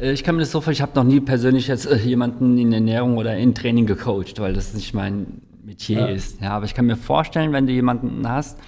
äh, 0.00 0.12
ich 0.12 0.24
kann 0.24 0.36
mir 0.36 0.42
das 0.42 0.50
so 0.50 0.60
vorstellen, 0.60 0.74
ich 0.74 0.82
habe 0.82 0.92
noch 0.94 1.04
nie 1.04 1.20
persönlich 1.20 1.68
jetzt 1.68 1.86
äh, 1.86 1.96
jemanden 1.96 2.58
in 2.58 2.72
Ernährung 2.72 3.16
oder 3.16 3.36
in 3.36 3.54
Training 3.54 3.86
gecoacht, 3.86 4.40
weil 4.40 4.54
das 4.54 4.74
nicht 4.74 4.94
mein 4.94 5.42
Metier 5.62 6.00
ja. 6.00 6.06
ist. 6.06 6.40
Ja, 6.40 6.50
aber 6.50 6.64
ich 6.64 6.74
kann 6.74 6.86
mir 6.86 6.96
vorstellen, 6.96 7.52
wenn 7.52 7.66
du 7.66 7.72
jemanden 7.72 8.28
hast, 8.28 8.58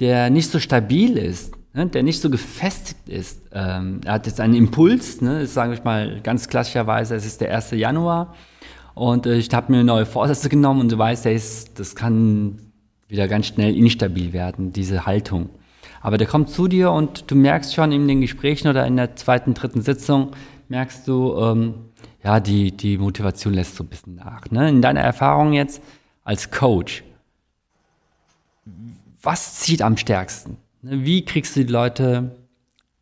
der 0.00 0.30
nicht 0.30 0.50
so 0.50 0.58
stabil 0.58 1.16
ist, 1.16 1.54
ne, 1.74 1.86
der 1.86 2.02
nicht 2.02 2.20
so 2.20 2.30
gefestigt 2.30 3.08
ist. 3.08 3.42
Ähm, 3.52 4.00
er 4.04 4.14
hat 4.14 4.26
jetzt 4.26 4.40
einen 4.40 4.54
Impuls, 4.54 5.20
ne, 5.20 5.46
sage 5.46 5.74
ich 5.74 5.84
mal 5.84 6.20
ganz 6.22 6.48
klassischerweise, 6.48 7.14
es 7.14 7.26
ist 7.26 7.40
der 7.40 7.54
1. 7.54 7.72
Januar 7.72 8.34
und 8.94 9.26
äh, 9.26 9.36
ich 9.36 9.52
habe 9.52 9.72
mir 9.72 9.84
neue 9.84 10.06
Vorsätze 10.06 10.48
genommen 10.48 10.80
und 10.80 10.92
du 10.92 10.98
weißt, 10.98 11.24
der 11.24 11.32
ist, 11.32 11.78
das 11.78 11.94
kann 11.94 12.58
wieder 13.08 13.28
ganz 13.28 13.46
schnell 13.46 13.76
instabil 13.76 14.32
werden, 14.32 14.72
diese 14.72 15.06
Haltung. 15.06 15.50
Aber 16.00 16.18
der 16.18 16.26
kommt 16.26 16.50
zu 16.50 16.66
dir 16.66 16.90
und 16.90 17.30
du 17.30 17.36
merkst 17.36 17.74
schon 17.74 17.92
in 17.92 18.08
den 18.08 18.20
Gesprächen 18.20 18.68
oder 18.68 18.86
in 18.86 18.96
der 18.96 19.14
zweiten, 19.16 19.54
dritten 19.54 19.82
Sitzung, 19.82 20.32
merkst 20.68 21.06
du, 21.06 21.36
ähm, 21.38 21.74
ja, 22.24 22.40
die, 22.40 22.72
die 22.72 22.98
Motivation 22.98 23.54
lässt 23.54 23.76
so 23.76 23.84
ein 23.84 23.88
bisschen 23.88 24.16
nach. 24.16 24.50
Ne? 24.50 24.68
In 24.68 24.82
deiner 24.82 25.00
Erfahrung 25.00 25.52
jetzt 25.52 25.82
als 26.24 26.50
Coach, 26.50 27.04
was 29.22 29.60
zieht 29.60 29.82
am 29.82 29.96
stärksten? 29.96 30.56
Ne, 30.82 31.04
wie 31.04 31.24
kriegst 31.24 31.56
du 31.56 31.64
die 31.64 31.72
Leute, 31.72 32.32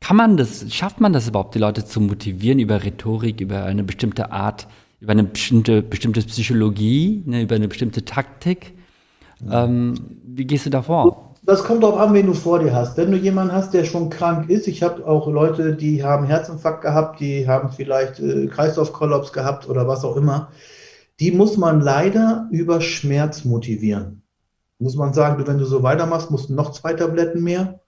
kann 0.00 0.16
man 0.16 0.36
das, 0.36 0.72
schafft 0.72 1.00
man 1.00 1.12
das 1.12 1.28
überhaupt, 1.28 1.54
die 1.54 1.58
Leute 1.58 1.84
zu 1.84 2.00
motivieren 2.00 2.58
über 2.58 2.84
Rhetorik, 2.84 3.40
über 3.40 3.64
eine 3.64 3.82
bestimmte 3.82 4.30
Art, 4.30 4.68
über 5.00 5.12
eine 5.12 5.24
bestimmte, 5.24 5.82
bestimmte 5.82 6.20
Psychologie, 6.20 7.22
ne, 7.26 7.42
über 7.42 7.54
eine 7.54 7.68
bestimmte 7.68 8.04
Taktik? 8.04 8.74
Ähm, 9.50 9.94
wie 10.24 10.44
gehst 10.44 10.66
du 10.66 10.70
da 10.70 10.82
vor? 10.82 11.34
Das 11.42 11.64
kommt 11.64 11.82
darauf 11.82 11.98
an, 11.98 12.12
wen 12.12 12.26
du 12.26 12.34
vor 12.34 12.58
dir 12.58 12.74
hast. 12.74 12.98
Wenn 12.98 13.10
du 13.10 13.16
jemanden 13.16 13.54
hast, 13.54 13.72
der 13.72 13.84
schon 13.84 14.10
krank 14.10 14.50
ist, 14.50 14.68
ich 14.68 14.82
habe 14.82 15.06
auch 15.06 15.26
Leute, 15.26 15.74
die 15.74 16.04
haben 16.04 16.26
Herzinfarkt 16.26 16.82
gehabt, 16.82 17.20
die 17.20 17.48
haben 17.48 17.70
vielleicht 17.70 18.20
äh, 18.20 18.46
Kreislaufkollaps 18.46 19.32
gehabt 19.32 19.66
oder 19.66 19.88
was 19.88 20.04
auch 20.04 20.16
immer, 20.16 20.48
die 21.18 21.32
muss 21.32 21.56
man 21.56 21.80
leider 21.80 22.46
über 22.50 22.82
Schmerz 22.82 23.46
motivieren 23.46 24.20
muss 24.80 24.96
man 24.96 25.12
sagen, 25.12 25.46
wenn 25.46 25.58
du 25.58 25.64
so 25.66 25.82
weitermachst, 25.82 26.30
musst 26.30 26.48
du 26.48 26.54
noch 26.54 26.72
zwei 26.72 26.94
Tabletten 26.94 27.42
mehr. 27.42 27.79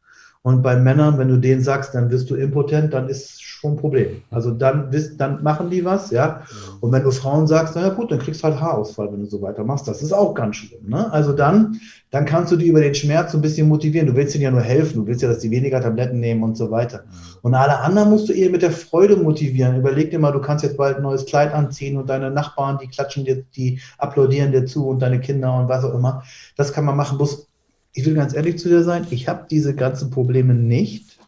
Und 0.44 0.62
bei 0.62 0.74
Männern, 0.74 1.18
wenn 1.18 1.28
du 1.28 1.36
denen 1.36 1.62
sagst, 1.62 1.94
dann 1.94 2.10
wirst 2.10 2.28
du 2.28 2.34
impotent, 2.34 2.92
dann 2.92 3.08
ist 3.08 3.40
schon 3.62 3.74
ein 3.74 3.76
Problem. 3.76 4.22
Also 4.30 4.50
dann, 4.50 4.90
dann 5.16 5.40
machen 5.44 5.70
die 5.70 5.84
was, 5.84 6.10
ja. 6.10 6.42
Und 6.80 6.90
wenn 6.90 7.04
du 7.04 7.12
Frauen 7.12 7.46
sagst, 7.46 7.76
naja 7.76 7.90
gut, 7.90 8.10
dann 8.10 8.18
kriegst 8.18 8.42
du 8.42 8.48
halt 8.48 8.60
Haarausfall, 8.60 9.12
wenn 9.12 9.20
du 9.20 9.26
so 9.26 9.40
weitermachst. 9.40 9.86
Das 9.86 10.02
ist 10.02 10.12
auch 10.12 10.34
ganz 10.34 10.56
schlimm. 10.56 10.88
Ne? 10.88 11.12
Also 11.12 11.32
dann, 11.32 11.80
dann 12.10 12.24
kannst 12.24 12.50
du 12.50 12.56
die 12.56 12.66
über 12.66 12.80
den 12.80 12.94
Schmerz 12.94 13.30
so 13.30 13.38
ein 13.38 13.40
bisschen 13.40 13.68
motivieren. 13.68 14.08
Du 14.08 14.16
willst 14.16 14.34
ihnen 14.34 14.42
ja 14.42 14.50
nur 14.50 14.62
helfen. 14.62 14.96
Du 14.96 15.06
willst 15.06 15.22
ja, 15.22 15.28
dass 15.28 15.38
die 15.38 15.50
weniger 15.52 15.80
Tabletten 15.80 16.18
nehmen 16.18 16.42
und 16.42 16.56
so 16.56 16.72
weiter. 16.72 17.04
Und 17.42 17.54
alle 17.54 17.78
anderen 17.78 18.10
musst 18.10 18.28
du 18.28 18.32
eher 18.32 18.50
mit 18.50 18.62
der 18.62 18.72
Freude 18.72 19.16
motivieren. 19.16 19.76
Überleg 19.76 20.10
dir 20.10 20.18
mal, 20.18 20.32
du 20.32 20.40
kannst 20.40 20.64
jetzt 20.64 20.76
bald 20.76 20.96
ein 20.96 21.02
neues 21.04 21.24
Kleid 21.24 21.54
anziehen 21.54 21.96
und 21.96 22.10
deine 22.10 22.32
Nachbarn, 22.32 22.78
die 22.82 22.88
klatschen 22.88 23.24
dir, 23.24 23.44
die 23.54 23.80
applaudieren 23.98 24.50
dir 24.50 24.66
zu 24.66 24.88
und 24.88 24.98
deine 24.98 25.20
Kinder 25.20 25.56
und 25.56 25.68
was 25.68 25.84
auch 25.84 25.94
immer. 25.94 26.24
Das 26.56 26.72
kann 26.72 26.84
man 26.84 26.96
machen. 26.96 27.16
Bloß 27.16 27.46
ich 27.92 28.06
will 28.06 28.14
ganz 28.14 28.34
ehrlich 28.34 28.58
zu 28.58 28.68
dir 28.68 28.82
sein, 28.82 29.06
ich 29.10 29.28
habe 29.28 29.46
diese 29.50 29.74
ganzen 29.74 30.10
Probleme 30.10 30.54
nicht 30.54 31.18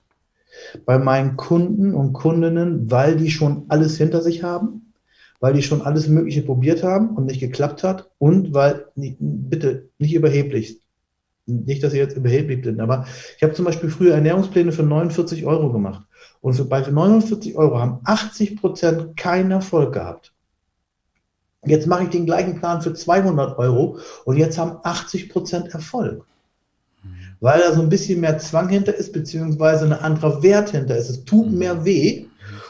bei 0.87 0.99
meinen 0.99 1.37
Kunden 1.37 1.95
und 1.95 2.13
Kundinnen, 2.13 2.91
weil 2.91 3.17
die 3.17 3.31
schon 3.31 3.65
alles 3.69 3.99
hinter 3.99 4.23
sich 4.23 4.43
haben, 4.43 4.93
weil 5.41 5.53
die 5.53 5.63
schon 5.63 5.83
alles 5.83 6.09
Mögliche 6.09 6.43
probiert 6.43 6.83
haben 6.83 7.11
und 7.11 7.27
nicht 7.27 7.41
geklappt 7.41 7.83
hat 7.83 8.11
und 8.19 8.55
weil, 8.55 8.87
bitte, 8.95 9.91
nicht 9.99 10.15
überheblich, 10.15 10.81
nicht, 11.47 11.83
dass 11.83 11.93
ich 11.93 11.99
jetzt 11.99 12.17
überheblich 12.17 12.63
bin, 12.63 12.81
aber 12.81 13.07
ich 13.37 13.43
habe 13.43 13.53
zum 13.53 13.67
Beispiel 13.67 13.91
früher 13.91 14.15
Ernährungspläne 14.15 14.73
für 14.73 14.83
49 14.83 15.45
Euro 15.45 15.71
gemacht 15.71 16.07
und 16.41 16.55
für, 16.55 16.65
bei 16.65 16.81
49 16.81 17.57
Euro 17.57 17.79
haben 17.79 18.01
80 18.05 18.57
Prozent 18.57 19.17
keinen 19.19 19.51
Erfolg 19.51 19.93
gehabt. 19.93 20.33
Jetzt 21.67 21.87
mache 21.87 22.05
ich 22.05 22.11
den 22.11 22.27
gleichen 22.27 22.59
Plan 22.59 22.81
für 22.81 22.95
200 22.95 23.59
Euro 23.59 23.99
und 24.25 24.39
jetzt 24.39 24.57
haben 24.57 24.79
80 24.83 25.29
Prozent 25.29 25.75
Erfolg 25.75 26.25
weil 27.45 27.61
da 27.61 27.75
so 27.75 27.83
ein 27.83 27.91
bisschen 27.91 28.23
mehr 28.23 28.39
Zwang 28.39 28.71
hinter 28.71 28.95
ist, 28.95 29.13
beziehungsweise 29.13 29.85
ein 29.85 29.93
anderer 29.93 30.43
Wert 30.43 30.71
hinter 30.71 30.97
ist. 30.97 31.11
Es 31.11 31.25
tut 31.27 31.51
mhm. 31.51 31.59
mehr 31.59 31.85
weh 31.85 32.25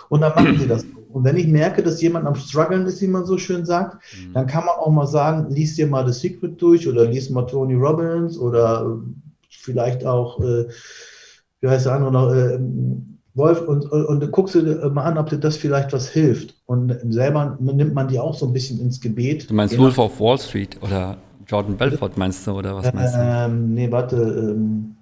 und 0.08 0.20
dann 0.20 0.34
machen 0.34 0.58
sie 0.58 0.66
das. 0.66 0.84
Und 1.12 1.22
wenn 1.22 1.36
ich 1.36 1.46
merke, 1.46 1.80
dass 1.80 2.02
jemand 2.02 2.26
am 2.26 2.34
Struggeln 2.34 2.84
ist, 2.86 3.00
wie 3.00 3.06
man 3.06 3.24
so 3.24 3.38
schön 3.38 3.64
sagt, 3.64 3.98
mhm. 4.18 4.32
dann 4.32 4.48
kann 4.48 4.64
man 4.64 4.74
auch 4.74 4.90
mal 4.90 5.06
sagen, 5.06 5.48
lies 5.54 5.76
dir 5.76 5.86
mal 5.86 6.04
The 6.04 6.12
Secret 6.12 6.60
durch 6.60 6.88
oder 6.88 7.04
lies 7.04 7.30
mal 7.30 7.46
Tony 7.46 7.74
Robbins 7.74 8.36
oder 8.36 8.98
vielleicht 9.48 10.04
auch, 10.04 10.40
äh, 10.40 10.66
wie 11.60 11.68
heißt 11.68 11.86
der 11.86 11.92
andere 11.92 12.10
noch, 12.10 12.32
äh, 12.32 12.58
Wolf, 13.34 13.60
und, 13.60 13.84
und, 13.92 14.06
und 14.06 14.32
guckst 14.32 14.56
du 14.56 14.62
mal 14.92 15.04
an, 15.04 15.18
ob 15.18 15.28
dir 15.28 15.38
das 15.38 15.56
vielleicht 15.56 15.92
was 15.92 16.08
hilft. 16.08 16.56
Und 16.66 16.96
selber 17.10 17.56
nimmt 17.60 17.94
man 17.94 18.08
die 18.08 18.18
auch 18.18 18.34
so 18.34 18.46
ein 18.46 18.52
bisschen 18.52 18.80
ins 18.80 19.00
Gebet. 19.00 19.48
Du 19.48 19.54
meinst 19.54 19.78
Wolf 19.78 19.98
of 19.98 20.18
Wall 20.18 20.38
Street 20.38 20.78
oder 20.82 21.16
Jordan 21.46 21.76
Belfort 21.76 22.16
meinst 22.16 22.46
du, 22.46 22.52
oder 22.52 22.76
was 22.76 22.92
meinst 22.92 23.14
du? 23.14 23.20
Ähm, 23.20 23.74
nee, 23.74 23.90
warte, 23.90 24.16
ähm, 24.16 24.96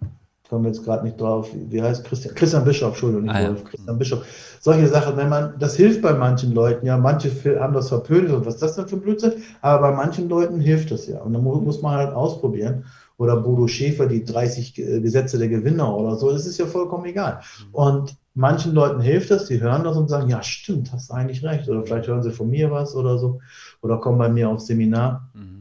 kommen 0.52 0.64
wir 0.64 0.70
jetzt 0.70 0.84
gerade 0.84 1.04
nicht 1.04 1.18
drauf. 1.18 1.48
Wie 1.54 1.80
heißt 1.80 2.04
Christian? 2.04 2.34
Christian 2.34 2.64
Bischof, 2.64 2.90
Entschuldigung, 2.90 3.24
nicht 3.24 3.34
ah, 3.34 3.48
Wolf, 3.48 3.62
ja. 3.62 3.68
Christian 3.70 3.98
Bischof. 3.98 4.26
Solche 4.60 4.86
Sachen, 4.86 5.16
wenn 5.16 5.30
man, 5.30 5.54
das 5.58 5.76
hilft 5.76 6.02
bei 6.02 6.12
manchen 6.12 6.52
Leuten, 6.52 6.84
ja, 6.84 6.98
manche 6.98 7.30
haben 7.58 7.72
das 7.72 7.88
verpönt 7.88 8.30
und 8.30 8.44
was 8.44 8.56
ist 8.56 8.62
das 8.62 8.76
denn 8.76 8.86
für 8.86 8.98
Blödsinn, 8.98 9.32
aber 9.62 9.88
bei 9.88 9.96
manchen 9.96 10.28
Leuten 10.28 10.60
hilft 10.60 10.90
das 10.90 11.06
ja. 11.06 11.20
Und 11.20 11.32
dann 11.32 11.42
muss 11.42 11.80
man 11.80 11.96
halt 11.96 12.14
ausprobieren. 12.14 12.84
Oder 13.16 13.36
Bodo 13.36 13.68
Schäfer, 13.68 14.06
die 14.06 14.24
30 14.24 14.74
Gesetze 14.74 15.38
der 15.38 15.48
Gewinner 15.48 15.96
oder 15.96 16.16
so, 16.16 16.32
das 16.32 16.46
ist 16.46 16.58
ja 16.58 16.66
vollkommen 16.66 17.04
egal. 17.04 17.40
Mhm. 17.68 17.74
Und 17.74 18.16
manchen 18.34 18.74
Leuten 18.74 19.00
hilft 19.00 19.30
das, 19.30 19.46
die 19.46 19.60
hören 19.60 19.84
das 19.84 19.96
und 19.96 20.08
sagen, 20.08 20.28
ja, 20.28 20.42
stimmt, 20.42 20.92
hast 20.92 21.10
du 21.10 21.14
eigentlich 21.14 21.42
recht. 21.44 21.68
Oder 21.68 21.82
vielleicht 21.84 22.08
hören 22.08 22.22
sie 22.22 22.32
von 22.32 22.50
mir 22.50 22.70
was 22.70 22.94
oder 22.94 23.18
so. 23.18 23.40
Oder 23.80 23.98
kommen 23.98 24.18
bei 24.18 24.28
mir 24.28 24.48
aufs 24.48 24.66
Seminar. 24.66 25.30
Mhm. 25.34 25.51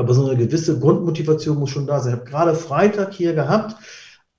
Aber 0.00 0.14
so 0.14 0.26
eine 0.26 0.36
gewisse 0.36 0.78
Grundmotivation 0.78 1.58
muss 1.58 1.70
schon 1.70 1.86
da 1.86 2.00
sein. 2.00 2.14
Ich 2.14 2.20
habe 2.20 2.30
gerade 2.30 2.54
Freitag 2.54 3.12
hier 3.12 3.34
gehabt, 3.34 3.76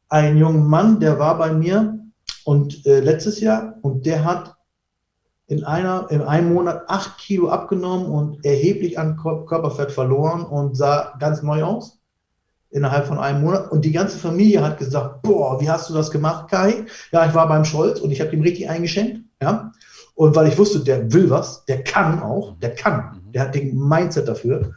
einen 0.10 0.38
jungen 0.38 0.68
Mann, 0.68 0.99
der 0.99 1.20
war 1.20 1.38
bei 1.38 1.51
mir 1.51 1.99
und 2.45 2.86
äh, 2.86 2.99
letztes 2.99 3.39
Jahr 3.39 3.76
und 3.82 4.05
der 4.05 4.24
hat 4.24 4.55
in, 5.47 5.64
einer, 5.64 6.08
in 6.10 6.22
einem 6.22 6.53
Monat 6.53 6.84
acht 6.88 7.18
Kilo 7.18 7.49
abgenommen 7.49 8.08
und 8.08 8.45
erheblich 8.45 8.99
an 8.99 9.18
Körperfett 9.18 9.91
verloren 9.91 10.43
und 10.43 10.76
sah 10.76 11.14
ganz 11.20 11.41
neu 11.41 11.64
aus 11.64 11.99
innerhalb 12.70 13.08
von 13.08 13.18
einem 13.18 13.41
Monat. 13.41 13.72
Und 13.72 13.86
die 13.86 13.91
ganze 13.91 14.18
Familie 14.18 14.62
hat 14.62 14.78
gesagt, 14.78 15.22
boah, 15.22 15.60
wie 15.62 15.70
hast 15.70 15.89
du 15.89 15.93
das 15.93 16.12
gemacht, 16.12 16.49
Kai? 16.49 16.86
Ja, 17.12 17.26
ich 17.26 17.34
war 17.34 17.47
beim 17.47 17.66
Scholz 17.66 17.99
und 17.99 18.12
ich 18.12 18.20
habe 18.20 18.32
ihm 18.32 18.41
richtig 18.41 18.70
eingeschenkt. 18.70 19.22
Ja? 19.41 19.72
Und 20.16 20.36
weil 20.36 20.47
ich 20.47 20.58
wusste, 20.58 20.80
der 20.80 21.12
will 21.14 21.30
was, 21.30 21.64
der 21.66 21.84
kann 21.84 22.22
auch, 22.22 22.58
der 22.60 22.76
kann, 22.76 23.22
der 23.34 23.43
hat 23.43 23.55
den 23.55 23.78
Mindset 23.78 24.28
dafür. 24.28 24.74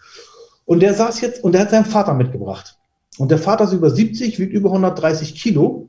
Und 0.65 0.81
der 0.81 0.95
saß 0.95 1.21
jetzt 1.21 1.43
und 1.43 1.53
der 1.53 1.63
hat 1.63 1.71
seinen 1.71 1.85
Vater 1.85 2.15
mitgebracht. 2.15 2.79
Und 3.19 3.31
der 3.31 3.39
Vater 3.39 3.65
ist 3.65 3.73
über 3.73 3.91
70, 3.91 4.39
wiegt 4.39 4.53
über 4.53 4.71
130 4.71 5.35
Kilo. 5.35 5.89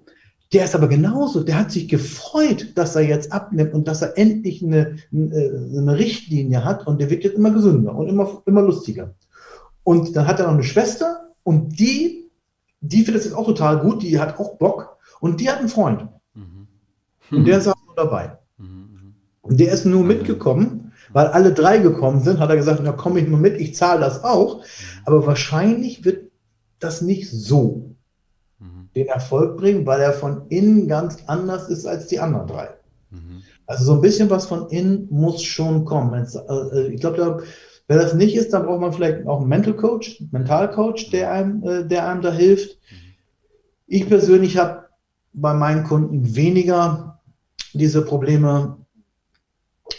Der 0.54 0.66
ist 0.66 0.76
aber 0.76 0.88
genauso, 0.88 1.44
der 1.44 1.58
hat 1.58 1.72
sich 1.72 1.88
gefreut, 1.88 2.74
dass 2.76 2.96
er 2.96 3.04
jetzt 3.04 3.32
abnimmt 3.32 3.74
und 3.74 3.88
dass 3.88 4.02
er 4.02 4.18
endlich 4.18 4.62
eine, 4.62 4.98
eine 5.14 5.98
Richtlinie 5.98 6.66
hat 6.66 6.88
und 6.88 7.00
der 7.00 7.10
wird 7.10 7.24
jetzt 7.24 7.38
immer 7.38 7.52
gesünder 7.52 7.96
und 7.96 8.10
immer, 8.10 8.42
immer 8.46 8.62
lustiger. 8.62 9.14
Und 9.84 10.16
dann 10.16 10.28
hat 10.28 10.40
er 10.40 10.48
noch 10.48 10.56
eine 10.56 10.64
Schwester 10.64 11.30
und 11.44 11.80
die, 11.80 12.30
die 12.82 13.04
findet 13.04 13.22
es 13.22 13.26
jetzt 13.26 13.36
auch 13.38 13.46
total 13.46 13.80
gut, 13.80 14.04
die 14.04 14.20
hat 14.20 14.40
auch 14.40 14.58
Bock 14.58 14.98
und 15.22 15.40
die 15.40 15.50
hat 15.50 15.60
einen 15.60 15.70
Freund. 15.70 16.08
Mhm. 16.34 16.68
Und 17.32 17.46
der 17.46 17.62
saß 17.62 17.76
nur 17.86 17.96
dabei. 17.96 18.38
Mhm. 18.58 19.14
Und 19.42 19.60
der 19.60 19.72
ist 19.72 19.86
nur 19.86 20.04
mitgekommen, 20.04 20.81
weil 21.14 21.28
alle 21.28 21.54
drei 21.54 21.78
gekommen 21.78 22.22
sind, 22.22 22.40
hat 22.40 22.50
er 22.50 22.56
gesagt, 22.56 22.82
na 22.84 22.92
komme 22.92 23.20
ich 23.20 23.28
nur 23.28 23.40
mit, 23.40 23.60
ich 23.60 23.76
zahle 23.76 24.00
das 24.02 24.24
auch. 24.24 24.64
Aber 25.06 25.26
wahrscheinlich 25.26 26.06
wird 26.06 26.32
das 26.80 27.02
nicht 27.02 27.30
so 27.30 27.96
mhm. 28.60 28.90
den 28.96 29.08
Erfolg 29.08 29.58
bringen, 29.58 29.86
weil 29.86 30.02
er 30.02 30.14
von 30.14 30.48
innen 30.50 30.88
ganz 30.88 31.18
anders 31.28 31.70
ist 31.70 31.86
als 31.86 32.08
die 32.08 32.20
anderen 32.20 32.48
drei. 32.48 32.70
Mhm. 33.10 33.44
Also 33.68 33.86
so 33.86 33.94
ein 33.94 34.02
bisschen 34.02 34.30
was 34.30 34.46
von 34.46 34.70
innen 34.70 35.08
muss 35.10 35.44
schon 35.44 35.86
kommen. 35.86 36.14
Äh, 36.14 36.88
ich 36.88 37.02
glaube, 37.02 37.44
wenn 37.88 37.98
das 37.98 38.14
nicht 38.14 38.36
ist, 38.36 38.54
dann 38.54 38.66
braucht 38.66 38.82
man 38.82 38.94
vielleicht 38.94 39.28
auch 39.28 39.40
einen 39.40 39.50
Mental 39.50 39.76
Coach, 39.76 40.24
Mental 40.32 40.72
Coach, 40.72 41.10
der 41.10 41.32
einem, 41.32 41.64
äh, 41.64 41.86
der 41.86 42.08
einem 42.08 42.22
da 42.22 42.32
hilft. 42.32 42.78
Mhm. 42.90 42.96
Ich 43.88 44.08
persönlich 44.08 44.58
habe 44.58 44.86
bei 45.34 45.54
meinen 45.54 45.84
Kunden 45.84 46.36
weniger 46.36 47.20
diese 47.74 48.02
Probleme 48.04 48.78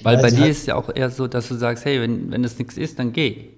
weil 0.03 0.19
bei 0.19 0.31
dir 0.31 0.41
halt 0.41 0.51
ist 0.51 0.67
ja 0.67 0.77
auch 0.77 0.95
eher 0.95 1.11
so, 1.11 1.27
dass 1.27 1.49
du 1.49 1.55
sagst, 1.55 1.85
hey, 1.85 2.01
wenn, 2.01 2.31
wenn 2.31 2.43
das 2.43 2.59
nichts 2.59 2.77
ist, 2.77 2.99
dann 2.99 3.13
geh. 3.13 3.49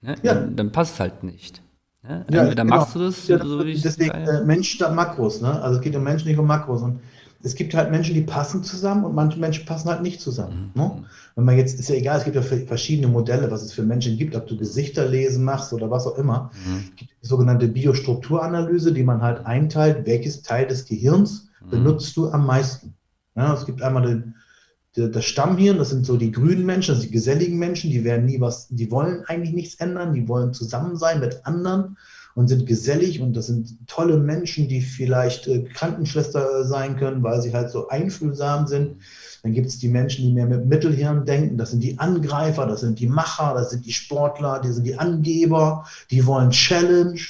Ne? 0.00 0.14
Ja. 0.22 0.34
Dann, 0.34 0.56
dann 0.56 0.72
passt 0.72 0.94
es 0.94 1.00
halt 1.00 1.22
nicht. 1.22 1.62
Ne? 2.02 2.24
Ja, 2.30 2.42
Entweder 2.42 2.64
genau. 2.64 2.76
machst 2.76 2.94
du 2.94 3.00
das, 3.00 3.28
ja, 3.28 3.44
so 3.44 3.62
Deswegen 3.62 4.10
äh, 4.10 4.44
Mensch 4.44 4.70
statt 4.70 4.94
Makros. 4.94 5.40
Ne? 5.40 5.60
Also 5.62 5.78
es 5.78 5.82
geht 5.82 5.96
um 5.96 6.04
Menschen, 6.04 6.28
nicht 6.28 6.38
um 6.38 6.46
Makros. 6.46 6.82
Und 6.82 7.00
es 7.42 7.54
gibt 7.54 7.74
halt 7.74 7.90
Menschen, 7.90 8.14
die 8.14 8.22
passen 8.22 8.64
zusammen 8.64 9.04
und 9.04 9.14
manche 9.14 9.38
Menschen 9.38 9.64
passen 9.64 9.88
halt 9.88 10.02
nicht 10.02 10.20
zusammen. 10.20 10.72
Mhm. 10.74 10.80
Ne? 10.80 11.04
Wenn 11.36 11.44
man 11.44 11.56
jetzt, 11.56 11.78
ist 11.78 11.88
ja 11.88 11.94
egal, 11.94 12.18
es 12.18 12.24
gibt 12.24 12.36
ja 12.36 12.42
verschiedene 12.42 13.08
Modelle, 13.08 13.50
was 13.50 13.62
es 13.62 13.72
für 13.72 13.82
Menschen 13.82 14.16
gibt, 14.16 14.34
ob 14.34 14.46
du 14.48 14.56
Gesichter 14.56 15.06
lesen 15.06 15.44
machst 15.44 15.72
oder 15.72 15.90
was 15.90 16.06
auch 16.06 16.18
immer. 16.18 16.50
Mhm. 16.66 16.84
Es 16.90 16.96
gibt 16.96 17.10
die 17.22 17.26
sogenannte 17.26 17.68
Biostrukturanalyse, 17.68 18.92
die 18.92 19.04
man 19.04 19.22
halt 19.22 19.46
einteilt, 19.46 20.06
welches 20.06 20.42
Teil 20.42 20.66
des 20.66 20.84
Gehirns 20.84 21.48
mhm. 21.64 21.70
benutzt 21.70 22.16
du 22.16 22.28
am 22.30 22.46
meisten. 22.46 22.94
Ja, 23.36 23.54
es 23.54 23.66
gibt 23.66 23.82
einmal 23.82 24.02
den 24.02 24.34
das 24.94 25.24
Stammhirn, 25.24 25.78
das 25.78 25.90
sind 25.90 26.06
so 26.06 26.16
die 26.16 26.32
grünen 26.32 26.66
Menschen, 26.66 26.92
das 26.92 27.02
sind 27.02 27.10
die 27.10 27.16
geselligen 27.16 27.58
Menschen, 27.58 27.90
die 27.90 28.04
werden 28.04 28.26
nie 28.26 28.40
was, 28.40 28.68
die 28.68 28.90
wollen 28.90 29.24
eigentlich 29.26 29.54
nichts 29.54 29.74
ändern, 29.76 30.14
die 30.14 30.28
wollen 30.28 30.52
zusammen 30.52 30.96
sein 30.96 31.20
mit 31.20 31.44
anderen 31.44 31.96
und 32.34 32.46
sind 32.48 32.66
gesellig 32.66 33.20
und 33.20 33.36
das 33.36 33.46
sind 33.46 33.76
tolle 33.88 34.16
Menschen, 34.16 34.68
die 34.68 34.80
vielleicht 34.80 35.48
äh, 35.48 35.64
Krankenschwester 35.64 36.64
sein 36.64 36.96
können, 36.96 37.22
weil 37.22 37.42
sie 37.42 37.52
halt 37.52 37.70
so 37.70 37.88
einfühlsam 37.88 38.66
sind. 38.66 38.98
Dann 39.42 39.52
gibt 39.52 39.66
es 39.66 39.78
die 39.78 39.88
Menschen, 39.88 40.24
die 40.24 40.32
mehr 40.32 40.46
mit 40.46 40.66
Mittelhirn 40.66 41.24
denken. 41.24 41.58
Das 41.58 41.70
sind 41.72 41.82
die 41.82 41.98
Angreifer, 41.98 42.66
das 42.66 42.80
sind 42.80 43.00
die 43.00 43.08
Macher, 43.08 43.54
das 43.54 43.70
sind 43.70 43.86
die 43.86 43.92
Sportler, 43.92 44.60
die 44.60 44.70
sind 44.70 44.84
die 44.84 44.96
Angeber, 44.96 45.84
die 46.10 46.24
wollen 46.26 46.50
Challenge. 46.50 47.20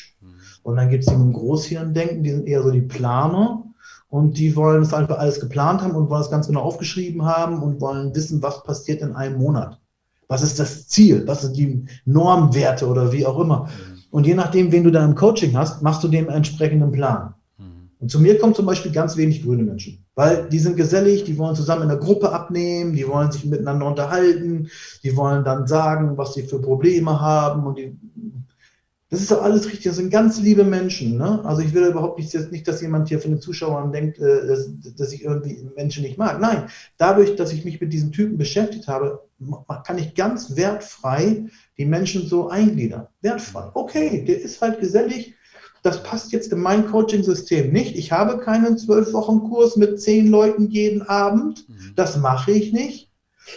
Und 0.62 0.76
dann 0.76 0.90
gibt 0.90 1.04
es 1.04 1.10
die 1.10 1.16
mit 1.16 1.26
dem 1.28 1.32
Großhirn 1.32 1.94
denken, 1.94 2.22
die 2.22 2.32
sind 2.32 2.46
eher 2.46 2.62
so 2.62 2.70
die 2.70 2.82
Planer. 2.82 3.64
Und 4.08 4.38
die 4.38 4.56
wollen 4.56 4.82
es 4.82 4.94
einfach 4.94 5.18
alles 5.18 5.38
geplant 5.38 5.82
haben 5.82 5.94
und 5.94 6.08
wollen 6.08 6.22
es 6.22 6.30
ganz 6.30 6.46
genau 6.46 6.62
aufgeschrieben 6.62 7.26
haben 7.26 7.62
und 7.62 7.80
wollen 7.80 8.14
wissen, 8.14 8.42
was 8.42 8.62
passiert 8.62 9.02
in 9.02 9.14
einem 9.14 9.38
Monat. 9.38 9.78
Was 10.28 10.42
ist 10.42 10.58
das 10.58 10.88
Ziel? 10.88 11.26
Was 11.26 11.42
sind 11.42 11.56
die 11.56 11.86
Normwerte 12.04 12.86
oder 12.86 13.12
wie 13.12 13.26
auch 13.26 13.38
immer? 13.38 13.68
Und 14.10 14.26
je 14.26 14.34
nachdem, 14.34 14.72
wen 14.72 14.84
du 14.84 14.90
da 14.90 15.04
im 15.04 15.14
Coaching 15.14 15.56
hast, 15.56 15.82
machst 15.82 16.02
du 16.02 16.08
den 16.08 16.28
entsprechenden 16.28 16.92
Plan. 16.92 17.34
Und 18.00 18.10
zu 18.10 18.20
mir 18.20 18.38
kommen 18.38 18.54
zum 18.54 18.66
Beispiel 18.66 18.92
ganz 18.92 19.16
wenig 19.16 19.42
grüne 19.42 19.64
Menschen, 19.64 20.04
weil 20.14 20.48
die 20.48 20.60
sind 20.60 20.76
gesellig, 20.76 21.24
die 21.24 21.36
wollen 21.36 21.56
zusammen 21.56 21.82
in 21.82 21.88
der 21.88 21.98
Gruppe 21.98 22.30
abnehmen, 22.32 22.92
die 22.92 23.08
wollen 23.08 23.32
sich 23.32 23.44
miteinander 23.44 23.86
unterhalten, 23.86 24.68
die 25.02 25.16
wollen 25.16 25.44
dann 25.44 25.66
sagen, 25.66 26.16
was 26.16 26.34
sie 26.34 26.44
für 26.44 26.60
Probleme 26.60 27.20
haben 27.20 27.66
und 27.66 27.76
die, 27.76 27.98
das 29.10 29.20
ist 29.20 29.30
doch 29.30 29.42
alles 29.42 29.66
richtig, 29.66 29.84
das 29.84 29.96
sind 29.96 30.10
ganz 30.10 30.38
liebe 30.40 30.64
Menschen. 30.64 31.16
Ne? 31.16 31.42
Also 31.44 31.62
ich 31.62 31.72
will 31.72 31.84
überhaupt 31.84 32.18
nicht, 32.18 32.34
nicht, 32.52 32.68
dass 32.68 32.82
jemand 32.82 33.08
hier 33.08 33.20
von 33.20 33.30
den 33.30 33.40
Zuschauern 33.40 33.90
denkt, 33.90 34.18
äh, 34.18 34.46
dass, 34.46 34.68
dass 34.96 35.12
ich 35.12 35.24
irgendwie 35.24 35.66
Menschen 35.76 36.02
nicht 36.02 36.18
mag. 36.18 36.40
Nein, 36.40 36.68
dadurch, 36.98 37.34
dass 37.36 37.52
ich 37.52 37.64
mich 37.64 37.80
mit 37.80 37.92
diesen 37.92 38.12
Typen 38.12 38.36
beschäftigt 38.36 38.86
habe, 38.86 39.22
kann 39.86 39.98
ich 39.98 40.14
ganz 40.14 40.56
wertfrei 40.56 41.46
die 41.78 41.86
Menschen 41.86 42.26
so 42.26 42.48
eingliedern. 42.48 43.06
Wertfrei. 43.22 43.70
Okay, 43.72 44.24
der 44.26 44.40
ist 44.40 44.60
halt 44.60 44.80
gesellig, 44.80 45.34
das 45.82 46.02
passt 46.02 46.32
jetzt 46.32 46.52
in 46.52 46.60
mein 46.60 46.86
Coaching-System 46.86 47.72
nicht. 47.72 47.96
Ich 47.96 48.12
habe 48.12 48.38
keinen 48.38 48.76
zwölf 48.76 49.12
Wochen 49.14 49.48
Kurs 49.48 49.76
mit 49.76 50.00
zehn 50.00 50.28
Leuten 50.28 50.68
jeden 50.68 51.02
Abend. 51.02 51.66
Mhm. 51.68 51.92
Das 51.96 52.18
mache 52.18 52.50
ich 52.50 52.72
nicht. 52.72 53.10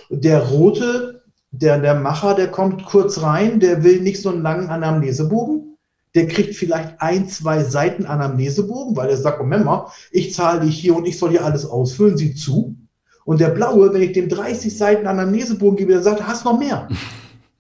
Der 0.10 0.48
rote, 0.48 1.21
der, 1.52 1.80
der 1.80 1.96
Macher, 1.96 2.34
der 2.34 2.50
kommt 2.50 2.86
kurz 2.86 3.22
rein, 3.22 3.60
der 3.60 3.84
will 3.84 4.02
nicht 4.02 4.22
so 4.22 4.30
einen 4.30 4.42
langen 4.42 4.70
Anamnesebogen. 4.70 5.78
Der 6.16 6.28
kriegt 6.28 6.56
vielleicht 6.56 7.02
ein, 7.02 7.28
zwei 7.30 7.64
Seiten 7.64 8.06
Anamnesebogen, 8.06 8.96
weil 8.96 9.10
er 9.10 9.18
sagt, 9.18 9.40
Moment 9.40 9.66
mal, 9.66 9.88
ich 10.12 10.34
zahle 10.34 10.62
dich 10.62 10.78
hier 10.78 10.96
und 10.96 11.08
ich 11.08 11.18
soll 11.18 11.30
hier 11.32 11.46
alles 11.46 11.66
ausfüllen, 11.66 12.18
sieh 12.18 12.34
zu. 12.34 12.76
Und 13.24 13.40
der 13.40 13.50
blaue, 13.50 13.94
wenn 13.94 14.02
ich 14.02 14.14
dem 14.14 14.28
30 14.28 14.78
Seiten 14.78 15.08
Anamnesebogen 15.08 15.78
gebe, 15.78 15.94
der 15.94 16.02
sagt, 16.02 16.26
hast 16.26 16.46
noch 16.46 16.58
mehr. 16.58 16.88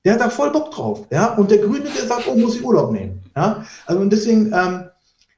Der 0.03 0.15
hat 0.15 0.21
da 0.21 0.31
voll 0.31 0.51
Bock 0.51 0.71
drauf. 0.71 1.05
Ja? 1.11 1.35
Und 1.35 1.51
der 1.51 1.59
Grüne, 1.59 1.85
der 1.95 2.07
sagt, 2.07 2.27
oh, 2.27 2.35
muss 2.35 2.55
ich 2.55 2.65
Urlaub 2.65 2.91
nehmen. 2.91 3.21
Ja? 3.35 3.63
Also 3.85 4.01
und 4.01 4.11
deswegen, 4.11 4.51
ähm, 4.51 4.85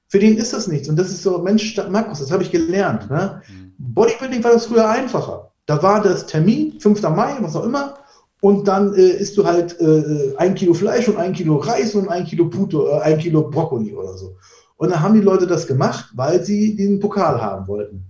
für 0.08 0.20
den 0.20 0.38
ist 0.38 0.54
das 0.54 0.68
nichts. 0.68 0.88
Und 0.88 0.96
das 0.96 1.10
ist 1.10 1.22
so, 1.22 1.40
Mensch, 1.40 1.72
statt 1.72 1.92
Markus, 1.92 2.20
das 2.20 2.32
habe 2.32 2.44
ich 2.44 2.52
gelernt. 2.52 3.10
Ne? 3.10 3.42
Mhm. 3.50 3.74
Bodybuilding 3.78 4.42
war 4.42 4.54
das 4.54 4.68
früher 4.68 4.90
einfacher. 4.90 5.52
Da 5.66 5.84
war 5.84 6.02
das 6.02 6.28
Termin, 6.28 6.80
5. 6.80 7.02
Mai, 7.02 7.36
was 7.42 7.58
auch 7.58 7.66
immer, 7.66 7.98
und 8.44 8.68
dann 8.68 8.94
äh, 8.94 9.08
isst 9.08 9.38
du 9.38 9.46
halt 9.46 9.80
äh, 9.80 10.36
ein 10.36 10.54
Kilo 10.54 10.74
Fleisch 10.74 11.08
und 11.08 11.16
ein 11.16 11.32
Kilo 11.32 11.56
Reis 11.56 11.96
und 11.96 12.10
ein 12.10 12.26
Kilo 12.26 12.50
Puto, 12.50 12.90
äh, 12.90 13.00
ein 13.00 13.18
Kilo 13.18 13.50
Brokkoli 13.50 13.94
oder 13.94 14.18
so. 14.18 14.36
Und 14.76 14.92
dann 14.92 15.02
haben 15.02 15.14
die 15.14 15.22
Leute 15.22 15.48
das 15.48 15.66
gemacht, 15.66 16.12
weil 16.14 16.44
sie 16.44 16.76
diesen 16.76 17.00
Pokal 17.00 17.42
haben 17.42 17.66
wollten. 17.70 18.04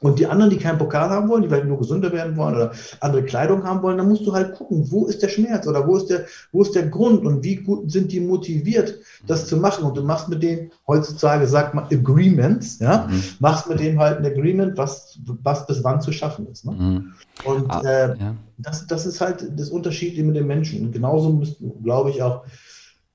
Und 0.00 0.18
die 0.18 0.26
anderen, 0.26 0.50
die 0.50 0.58
keinen 0.58 0.78
Pokal 0.78 1.10
haben 1.10 1.28
wollen, 1.28 1.42
die 1.42 1.48
vielleicht 1.48 1.66
nur 1.66 1.78
gesünder 1.78 2.12
werden 2.12 2.36
wollen 2.36 2.54
oder 2.54 2.72
andere 3.00 3.24
Kleidung 3.24 3.64
haben 3.64 3.82
wollen, 3.82 3.98
dann 3.98 4.08
musst 4.08 4.26
du 4.26 4.32
halt 4.32 4.54
gucken, 4.54 4.90
wo 4.90 5.06
ist 5.06 5.22
der 5.22 5.28
Schmerz 5.28 5.66
oder 5.66 5.86
wo 5.86 5.96
ist 5.96 6.08
der, 6.10 6.26
wo 6.52 6.62
ist 6.62 6.74
der 6.74 6.88
Grund 6.88 7.24
und 7.24 7.42
wie 7.44 7.56
gut 7.56 7.90
sind 7.90 8.12
die 8.12 8.20
motiviert, 8.20 8.98
das 9.26 9.46
zu 9.46 9.56
machen. 9.56 9.84
Und 9.84 9.96
du 9.96 10.02
machst 10.02 10.28
mit 10.28 10.42
denen, 10.42 10.70
heutzutage 10.86 11.46
sagt 11.46 11.74
man 11.74 11.84
Agreements, 11.84 12.78
ja, 12.78 13.08
mhm. 13.08 13.22
machst 13.38 13.68
mit 13.68 13.80
denen 13.80 13.98
halt 13.98 14.18
ein 14.18 14.26
Agreement, 14.26 14.76
was, 14.76 15.18
was 15.42 15.66
bis 15.66 15.82
wann 15.82 16.00
zu 16.00 16.12
schaffen 16.12 16.46
ist. 16.48 16.64
Ne? 16.64 16.72
Mhm. 16.72 17.12
Und 17.44 17.70
ah, 17.70 17.80
äh, 17.82 18.08
ja. 18.18 18.34
das, 18.58 18.86
das 18.86 19.06
ist 19.06 19.20
halt 19.20 19.46
das 19.56 19.70
Unterschied 19.70 20.22
mit 20.24 20.36
den 20.36 20.46
Menschen. 20.46 20.86
Und 20.86 20.92
genauso 20.92 21.30
müssten, 21.30 21.82
glaube 21.82 22.10
ich, 22.10 22.22
auch 22.22 22.44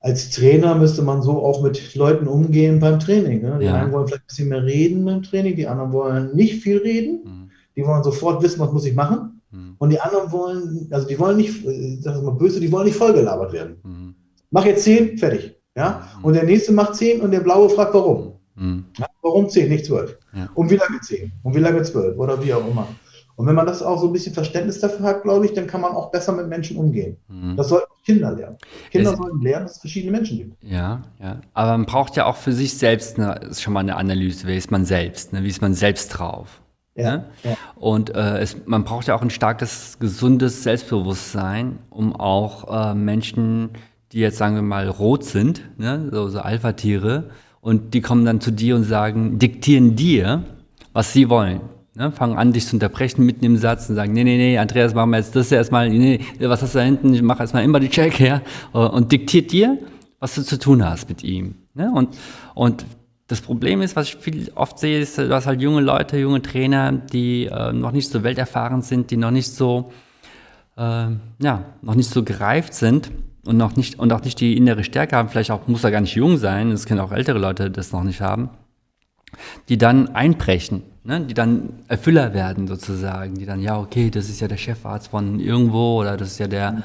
als 0.02 0.30
Trainer 0.30 0.74
müsste 0.74 1.02
man 1.02 1.22
so 1.22 1.42
auch 1.42 1.62
mit 1.62 1.94
Leuten 1.94 2.26
umgehen 2.26 2.80
beim 2.80 2.98
Training. 2.98 3.40
Ne? 3.40 3.58
Die 3.60 3.66
ja. 3.66 3.74
einen 3.74 3.92
wollen 3.92 4.08
vielleicht 4.08 4.24
ein 4.24 4.26
bisschen 4.26 4.48
mehr 4.48 4.64
reden 4.64 5.04
beim 5.04 5.22
Training, 5.22 5.54
die 5.54 5.66
anderen 5.66 5.92
wollen 5.92 6.34
nicht 6.34 6.62
viel 6.62 6.78
reden. 6.78 7.20
Mhm. 7.24 7.50
Die 7.76 7.86
wollen 7.86 8.02
sofort 8.02 8.42
wissen, 8.42 8.60
was 8.60 8.72
muss 8.72 8.84
ich 8.84 8.94
machen. 8.94 9.40
Mhm. 9.52 9.76
Und 9.78 9.90
die 9.90 10.00
anderen 10.00 10.32
wollen, 10.32 10.88
also 10.90 11.06
die 11.06 11.18
wollen 11.18 11.36
nicht, 11.36 11.64
ich 11.64 12.02
sag 12.02 12.20
mal 12.22 12.32
böse, 12.32 12.58
die 12.58 12.70
wollen 12.72 12.86
nicht 12.86 12.96
vollgelabert 12.96 13.52
werden. 13.52 13.76
Mhm. 13.84 14.14
Mach 14.50 14.66
jetzt 14.66 14.82
zehn, 14.82 15.16
fertig. 15.16 15.54
Ja? 15.76 16.08
Mhm. 16.18 16.24
Und 16.24 16.34
der 16.34 16.44
nächste 16.44 16.72
macht 16.72 16.96
zehn 16.96 17.20
und 17.20 17.30
der 17.30 17.40
blaue 17.40 17.70
fragt, 17.70 17.94
warum. 17.94 18.32
Mhm. 18.56 18.86
Ja? 18.98 19.06
Warum 19.22 19.48
zehn, 19.48 19.68
nicht 19.68 19.86
zwölf? 19.86 20.18
Ja. 20.34 20.48
Und 20.54 20.68
wie 20.70 20.76
lange 20.76 21.00
zehn? 21.00 21.30
Und 21.44 21.54
wie 21.54 21.60
lange 21.60 21.80
zwölf? 21.82 22.18
Oder 22.18 22.42
wie 22.44 22.52
auch 22.52 22.68
immer. 22.68 22.88
Und 23.36 23.46
wenn 23.46 23.54
man 23.54 23.66
das 23.66 23.82
auch 23.82 23.98
so 23.98 24.06
ein 24.06 24.12
bisschen 24.12 24.34
Verständnis 24.34 24.80
dafür 24.80 25.06
hat, 25.06 25.22
glaube 25.22 25.46
ich, 25.46 25.54
dann 25.54 25.66
kann 25.66 25.80
man 25.80 25.92
auch 25.92 26.10
besser 26.10 26.32
mit 26.32 26.48
Menschen 26.48 26.76
umgehen. 26.76 27.16
Mhm. 27.28 27.56
Das 27.56 27.68
sollten 27.68 27.90
Kinder 28.04 28.32
lernen. 28.32 28.56
Kinder 28.90 29.12
es, 29.12 29.18
sollten 29.18 29.40
lernen, 29.40 29.64
dass 29.64 29.76
es 29.76 29.80
verschiedene 29.80 30.12
Menschen 30.12 30.38
gibt. 30.38 30.62
Ja, 30.62 31.02
ja. 31.20 31.40
Aber 31.54 31.72
man 31.72 31.86
braucht 31.86 32.16
ja 32.16 32.26
auch 32.26 32.36
für 32.36 32.52
sich 32.52 32.76
selbst 32.76 33.18
eine, 33.18 33.34
ist 33.48 33.62
schon 33.62 33.72
mal 33.72 33.80
eine 33.80 33.96
Analyse, 33.96 34.46
wer 34.46 34.56
ist 34.56 34.70
man 34.70 34.84
selbst, 34.84 35.32
ne? 35.32 35.42
wie 35.44 35.48
ist 35.48 35.62
man 35.62 35.74
selbst 35.74 36.08
drauf. 36.08 36.60
Ja, 36.94 37.16
ne? 37.16 37.24
ja. 37.44 37.56
Und 37.76 38.14
äh, 38.14 38.38
es, 38.38 38.56
man 38.66 38.84
braucht 38.84 39.06
ja 39.06 39.14
auch 39.14 39.22
ein 39.22 39.30
starkes, 39.30 39.98
gesundes 39.98 40.62
Selbstbewusstsein, 40.62 41.78
um 41.90 42.14
auch 42.14 42.90
äh, 42.90 42.94
Menschen, 42.94 43.70
die 44.12 44.18
jetzt 44.18 44.36
sagen 44.36 44.56
wir 44.56 44.62
mal 44.62 44.88
rot 44.88 45.24
sind, 45.24 45.62
ne? 45.78 46.08
so, 46.12 46.28
so 46.28 46.40
Alpha-Tiere, 46.40 47.30
und 47.62 47.94
die 47.94 48.00
kommen 48.00 48.24
dann 48.24 48.40
zu 48.40 48.50
dir 48.50 48.74
und 48.74 48.82
sagen, 48.82 49.38
diktieren 49.38 49.94
dir, 49.94 50.42
was 50.92 51.12
sie 51.12 51.30
wollen. 51.30 51.60
Ne, 51.94 52.10
fangen 52.10 52.38
an, 52.38 52.54
dich 52.54 52.66
zu 52.66 52.76
unterbrechen 52.76 53.26
mitten 53.26 53.44
im 53.44 53.58
Satz 53.58 53.90
und 53.90 53.96
sagen, 53.96 54.14
nee, 54.14 54.24
nee, 54.24 54.38
nee, 54.38 54.56
Andreas, 54.56 54.94
machen 54.94 55.10
wir 55.10 55.18
jetzt 55.18 55.36
das 55.36 55.52
erstmal, 55.52 55.90
nee, 55.90 56.20
was 56.38 56.62
hast 56.62 56.74
du 56.74 56.78
da 56.78 56.84
hinten, 56.84 57.12
ich 57.12 57.20
mach 57.20 57.38
erstmal 57.38 57.64
immer 57.64 57.80
die 57.80 57.90
Check 57.90 58.18
her 58.18 58.40
und 58.72 59.12
diktiert 59.12 59.52
dir, 59.52 59.78
was 60.18 60.34
du 60.34 60.42
zu 60.42 60.58
tun 60.58 60.82
hast 60.88 61.10
mit 61.10 61.22
ihm. 61.22 61.56
Ne? 61.74 61.92
Und, 61.92 62.16
und 62.54 62.86
das 63.26 63.42
Problem 63.42 63.82
ist, 63.82 63.96
was 63.96 64.08
ich 64.08 64.16
viel 64.16 64.50
oft 64.54 64.78
sehe, 64.78 65.00
ist, 65.00 65.18
du 65.18 65.34
hast 65.34 65.46
halt 65.46 65.60
junge 65.60 65.80
Leute, 65.80 66.16
junge 66.16 66.40
Trainer, 66.40 66.92
die 66.92 67.46
äh, 67.46 67.72
noch 67.72 67.92
nicht 67.92 68.08
so 68.08 68.22
welterfahren 68.22 68.82
sind, 68.82 69.10
die 69.10 69.16
noch 69.16 69.30
nicht 69.30 69.50
so, 69.50 69.92
äh, 70.76 71.06
ja, 71.40 71.64
noch 71.82 71.94
nicht 71.94 72.10
so 72.10 72.22
gereift 72.22 72.72
sind 72.72 73.10
und 73.44 73.56
noch 73.56 73.76
nicht, 73.76 73.98
und 73.98 74.12
auch 74.12 74.22
nicht 74.22 74.40
die 74.40 74.56
innere 74.56 74.84
Stärke 74.84 75.16
haben, 75.16 75.28
vielleicht 75.28 75.50
auch, 75.50 75.66
muss 75.66 75.84
er 75.84 75.90
gar 75.90 76.00
nicht 76.00 76.14
jung 76.14 76.36
sein, 76.36 76.70
es 76.70 76.86
können 76.86 77.00
auch 77.00 77.12
ältere 77.12 77.38
Leute 77.38 77.70
das 77.70 77.92
noch 77.92 78.04
nicht 78.04 78.20
haben, 78.20 78.50
die 79.68 79.78
dann 79.78 80.14
einbrechen 80.14 80.82
ne, 81.04 81.20
die 81.20 81.34
dann 81.34 81.70
Erfüller 81.88 82.34
werden 82.34 82.66
sozusagen, 82.66 83.34
die 83.34 83.46
dann, 83.46 83.60
ja, 83.60 83.78
okay, 83.78 84.10
das 84.10 84.28
ist 84.28 84.40
ja 84.40 84.48
der 84.48 84.56
Chefarzt 84.56 85.08
von 85.08 85.40
irgendwo 85.40 86.00
oder 86.00 86.16
das 86.16 86.32
ist 86.32 86.38
ja 86.38 86.48
der, 86.48 86.82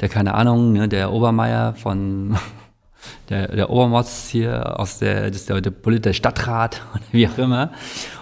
der 0.00 0.08
keine 0.08 0.34
Ahnung, 0.34 0.72
ne, 0.72 0.88
der 0.88 1.12
Obermeier 1.12 1.74
von 1.74 2.36
der, 3.28 3.48
der 3.48 3.70
Obermotz 3.70 4.28
hier 4.28 4.78
aus 4.78 4.98
der, 4.98 5.28
das 5.28 5.42
ist 5.42 5.48
der, 5.48 5.60
der, 5.60 5.72
der 5.72 6.12
Stadtrat 6.12 6.82
oder 6.94 7.04
wie 7.12 7.28
auch 7.28 7.38
immer 7.38 7.70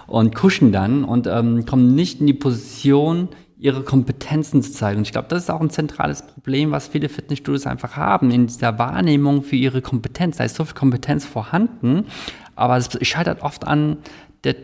und 0.07 0.35
kuschen 0.35 0.71
dann 0.71 1.03
und 1.03 1.27
ähm, 1.27 1.65
kommen 1.65 1.95
nicht 1.95 2.19
in 2.19 2.27
die 2.27 2.33
Position, 2.33 3.29
ihre 3.57 3.83
Kompetenzen 3.83 4.63
zu 4.63 4.71
zeigen. 4.71 4.97
Und 4.97 5.03
ich 5.03 5.11
glaube, 5.11 5.27
das 5.27 5.43
ist 5.43 5.51
auch 5.51 5.61
ein 5.61 5.69
zentrales 5.69 6.25
Problem, 6.25 6.71
was 6.71 6.87
viele 6.87 7.09
Fitnessstudios 7.09 7.67
einfach 7.67 7.95
haben, 7.95 8.31
in 8.31 8.47
dieser 8.47 8.79
Wahrnehmung 8.79 9.43
für 9.43 9.55
ihre 9.55 9.83
Kompetenz. 9.83 10.37
Da 10.37 10.45
ist 10.45 10.55
so 10.55 10.65
viel 10.65 10.73
Kompetenz 10.73 11.27
vorhanden, 11.27 12.07
aber 12.55 12.77
es 12.77 12.89
scheitert 13.07 13.41
oft 13.41 13.65
an 13.65 13.97
der, 14.43 14.55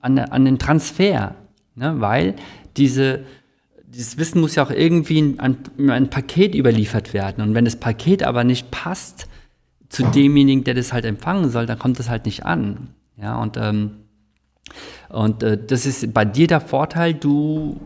an, 0.00 0.18
an 0.18 0.44
den 0.44 0.58
Transfer, 0.58 1.34
ne? 1.74 2.00
weil 2.00 2.34
diese, 2.76 3.24
dieses 3.86 4.18
Wissen 4.18 4.40
muss 4.40 4.54
ja 4.54 4.64
auch 4.64 4.70
irgendwie 4.70 5.18
in 5.18 5.40
ein, 5.40 5.56
in 5.78 5.90
ein 5.90 6.10
Paket 6.10 6.54
überliefert 6.54 7.14
werden. 7.14 7.42
Und 7.42 7.54
wenn 7.54 7.64
das 7.64 7.76
Paket 7.76 8.22
aber 8.22 8.44
nicht 8.44 8.70
passt 8.70 9.28
zu 9.88 10.04
demjenigen, 10.04 10.64
der 10.64 10.74
das 10.74 10.92
halt 10.92 11.04
empfangen 11.04 11.50
soll, 11.50 11.66
dann 11.66 11.78
kommt 11.78 11.98
das 11.98 12.08
halt 12.08 12.26
nicht 12.26 12.44
an. 12.44 12.88
Ja, 13.20 13.36
und, 13.36 13.56
ähm, 13.56 13.92
und 15.08 15.42
äh, 15.42 15.58
das 15.64 15.86
ist 15.86 16.12
bei 16.12 16.24
dir 16.24 16.46
der 16.46 16.60
Vorteil, 16.60 17.14
du 17.14 17.80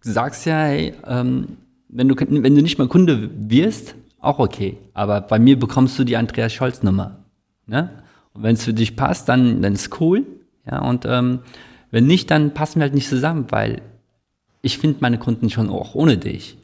sagst 0.00 0.46
ja, 0.46 0.64
hey, 0.64 0.94
ähm, 1.06 1.56
wenn, 1.88 2.08
du, 2.08 2.16
wenn 2.18 2.54
du 2.54 2.62
nicht 2.62 2.78
mal 2.78 2.88
Kunde 2.88 3.30
wirst, 3.36 3.94
auch 4.18 4.38
okay. 4.38 4.78
Aber 4.94 5.20
bei 5.20 5.38
mir 5.38 5.58
bekommst 5.58 5.98
du 5.98 6.04
die 6.04 6.16
Andreas 6.16 6.52
Scholz 6.52 6.82
Nummer. 6.82 7.24
Ne? 7.66 8.01
Wenn 8.34 8.54
es 8.54 8.64
für 8.64 8.74
dich 8.74 8.96
passt, 8.96 9.28
dann, 9.28 9.62
dann 9.62 9.74
ist 9.74 10.00
cool. 10.00 10.26
Ja, 10.70 10.80
und 10.80 11.04
ähm, 11.06 11.40
wenn 11.90 12.06
nicht, 12.06 12.30
dann 12.30 12.54
passen 12.54 12.80
wir 12.80 12.84
halt 12.84 12.94
nicht 12.94 13.08
zusammen, 13.08 13.46
weil 13.50 13.82
ich 14.62 14.78
finde 14.78 14.98
meine 15.00 15.18
Kunden 15.18 15.50
schon 15.50 15.68
auch 15.68 15.94
ohne 15.94 16.16
dich. 16.16 16.56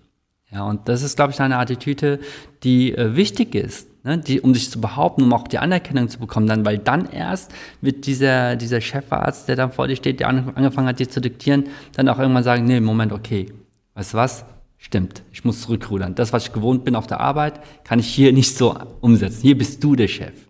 Ja, 0.50 0.64
und 0.64 0.88
das 0.88 1.02
ist, 1.02 1.16
glaube 1.16 1.32
ich, 1.32 1.40
eine 1.40 1.58
Attitüde, 1.58 2.20
die 2.62 2.94
äh, 2.94 3.16
wichtig 3.16 3.54
ist, 3.54 3.88
ne? 4.04 4.16
die, 4.16 4.40
um 4.40 4.54
sich 4.54 4.70
zu 4.70 4.80
behaupten, 4.80 5.22
um 5.24 5.32
auch 5.34 5.46
die 5.46 5.58
Anerkennung 5.58 6.08
zu 6.08 6.18
bekommen, 6.18 6.46
dann, 6.46 6.64
weil 6.64 6.78
dann 6.78 7.10
erst 7.10 7.52
wird 7.82 8.06
dieser, 8.06 8.56
dieser 8.56 8.80
Chefarzt, 8.80 9.48
der 9.48 9.56
dann 9.56 9.72
vor 9.72 9.88
dir 9.88 9.96
steht, 9.96 10.20
der 10.20 10.28
angefangen 10.28 10.86
hat, 10.86 11.00
dir 11.00 11.08
zu 11.10 11.20
diktieren, 11.20 11.64
dann 11.94 12.08
auch 12.08 12.18
irgendwann 12.18 12.44
sagen, 12.44 12.64
nee, 12.64 12.80
Moment, 12.80 13.12
okay, 13.12 13.52
weißt 13.94 14.14
du 14.14 14.16
was, 14.16 14.46
Stimmt, 14.80 15.22
ich 15.32 15.44
muss 15.44 15.62
zurückrudern. 15.62 16.14
Das, 16.14 16.32
was 16.32 16.44
ich 16.44 16.52
gewohnt 16.52 16.84
bin 16.84 16.94
auf 16.94 17.08
der 17.08 17.18
Arbeit, 17.18 17.60
kann 17.84 17.98
ich 17.98 18.06
hier 18.06 18.32
nicht 18.32 18.56
so 18.56 18.78
umsetzen. 19.00 19.42
Hier 19.42 19.58
bist 19.58 19.82
du 19.82 19.96
der 19.96 20.06
Chef. 20.06 20.47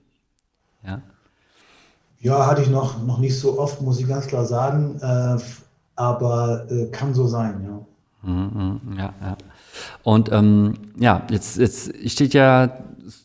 Ja, 2.21 2.47
hatte 2.47 2.62
ich 2.62 2.71
noch, 2.71 3.03
noch 3.05 3.19
nicht 3.19 3.39
so 3.39 3.59
oft, 3.59 3.81
muss 3.81 4.01
ich 4.01 4.09
ganz 4.09 4.27
klar 4.27 4.45
sagen. 4.45 4.99
Äh, 5.01 5.39
aber 5.97 6.66
äh, 6.71 6.87
kann 6.87 7.14
so 7.14 7.27
sein, 7.27 7.64
ja. 7.64 8.29
Mhm, 8.29 8.51
mhm, 8.55 8.99
ja, 8.99 9.14
ja. 9.21 9.37
Und 10.03 10.33
ähm, 10.33 10.75
ja, 10.99 11.23
jetzt, 11.31 11.57
jetzt 11.59 11.93
steht 12.11 12.35
ja 12.35 12.71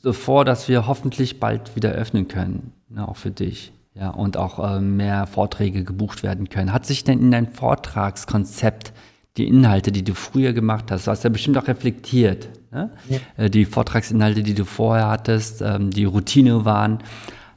so 0.02 0.14
vor, 0.14 0.46
dass 0.46 0.68
wir 0.68 0.88
hoffentlich 0.88 1.40
bald 1.40 1.76
wieder 1.76 1.92
öffnen 1.92 2.28
können, 2.28 2.74
ne, 2.90 3.08
auch 3.08 3.18
für 3.18 3.32
dich. 3.32 3.74
Ja, 3.96 4.10
und 4.10 4.38
auch 4.38 4.58
äh, 4.58 4.80
mehr 4.80 5.28
Vorträge 5.28 5.84
gebucht 5.84 6.24
werden 6.24 6.50
können. 6.50 6.74
Hat 6.74 6.88
sich 6.88 7.04
denn 7.04 7.20
in 7.20 7.30
dein 7.30 7.54
Vortragskonzept 7.54 8.92
die 9.38 9.48
Inhalte, 9.48 9.92
die 9.92 10.04
du 10.04 10.16
früher 10.16 10.52
gemacht 10.54 10.90
hast, 10.90 11.06
du 11.06 11.12
hast 11.12 11.24
ja 11.24 11.30
bestimmt 11.30 11.58
auch 11.60 11.68
reflektiert, 11.68 12.50
ne? 12.72 12.90
ja. 13.08 13.18
Äh, 13.38 13.50
die 13.52 13.66
Vortragsinhalte, 13.66 14.42
die 14.42 14.56
du 14.56 14.66
vorher 14.66 15.10
hattest, 15.10 15.62
ähm, 15.62 15.92
die 15.92 16.06
Routine 16.06 16.66
waren. 16.66 17.00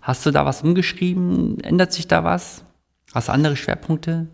Hast 0.07 0.25
du 0.25 0.31
da 0.31 0.47
was 0.47 0.63
umgeschrieben? 0.63 1.59
Ändert 1.65 1.93
sich 1.93 2.07
da 2.07 2.23
was? 2.23 2.63
Hast 3.13 3.27
du 3.27 3.33
andere 3.33 3.57
Schwerpunkte? 3.57 4.29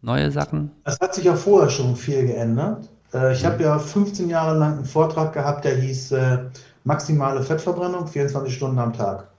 Neue 0.00 0.30
Sachen? 0.30 0.70
Es 0.84 0.98
hat 1.00 1.14
sich 1.14 1.28
auch 1.28 1.36
vorher 1.36 1.68
schon 1.68 1.96
viel 1.96 2.26
geändert. 2.26 2.88
Äh, 3.12 3.34
ich 3.34 3.44
habe 3.44 3.62
ja 3.62 3.78
15 3.78 4.30
Jahre 4.30 4.56
lang 4.56 4.76
einen 4.76 4.84
Vortrag 4.86 5.34
gehabt, 5.34 5.66
der 5.66 5.76
hieß 5.76 6.12
äh, 6.12 6.38
Maximale 6.84 7.42
Fettverbrennung, 7.42 8.08
24 8.08 8.54
Stunden 8.54 8.78
am 8.78 8.94
Tag. 8.94 9.30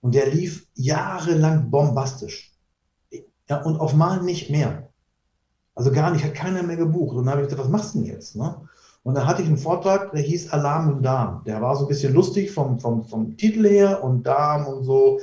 Und 0.00 0.14
der 0.14 0.30
lief 0.30 0.66
jahrelang 0.74 1.70
bombastisch. 1.70 2.52
Ja, 3.46 3.60
und 3.60 3.78
auf 3.78 3.92
Mal 3.92 4.22
nicht 4.22 4.48
mehr. 4.48 4.88
Also 5.74 5.92
gar 5.92 6.12
nicht, 6.12 6.24
hat 6.24 6.32
keiner 6.32 6.62
mehr 6.62 6.78
gebucht. 6.78 7.14
Und 7.14 7.26
dann 7.26 7.32
habe 7.32 7.42
ich 7.42 7.48
gesagt, 7.48 7.62
was 7.62 7.70
machst 7.70 7.94
du 7.94 7.98
denn 7.98 8.06
jetzt? 8.06 8.36
Ne? 8.36 8.56
Und 9.02 9.14
dann 9.14 9.26
hatte 9.26 9.42
ich 9.42 9.48
einen 9.48 9.56
Vortrag, 9.56 10.12
der 10.12 10.20
hieß 10.20 10.52
Alarm 10.52 10.90
im 10.90 11.02
Darm. 11.02 11.42
Der 11.44 11.62
war 11.62 11.74
so 11.74 11.86
ein 11.86 11.88
bisschen 11.88 12.12
lustig 12.12 12.50
vom, 12.50 12.78
vom, 12.78 13.04
vom 13.04 13.36
Titel 13.36 13.66
her 13.66 14.04
und 14.04 14.24
Darm 14.24 14.66
und 14.66 14.84
so. 14.84 15.20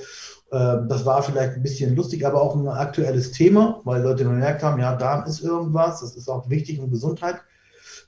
Ähm, 0.51 0.87
das 0.89 1.05
war 1.05 1.21
vielleicht 1.21 1.53
ein 1.53 1.63
bisschen 1.63 1.95
lustig, 1.95 2.25
aber 2.25 2.41
auch 2.41 2.55
ein 2.55 2.67
aktuelles 2.67 3.31
Thema, 3.31 3.81
weil 3.83 4.01
Leute 4.01 4.23
gemerkt 4.23 4.63
haben, 4.63 4.79
ja, 4.79 4.95
Darm 4.95 5.25
ist 5.25 5.41
irgendwas, 5.41 6.01
das 6.01 6.15
ist 6.15 6.27
auch 6.27 6.49
wichtig 6.49 6.79
und 6.79 6.89
Gesundheit. 6.89 7.41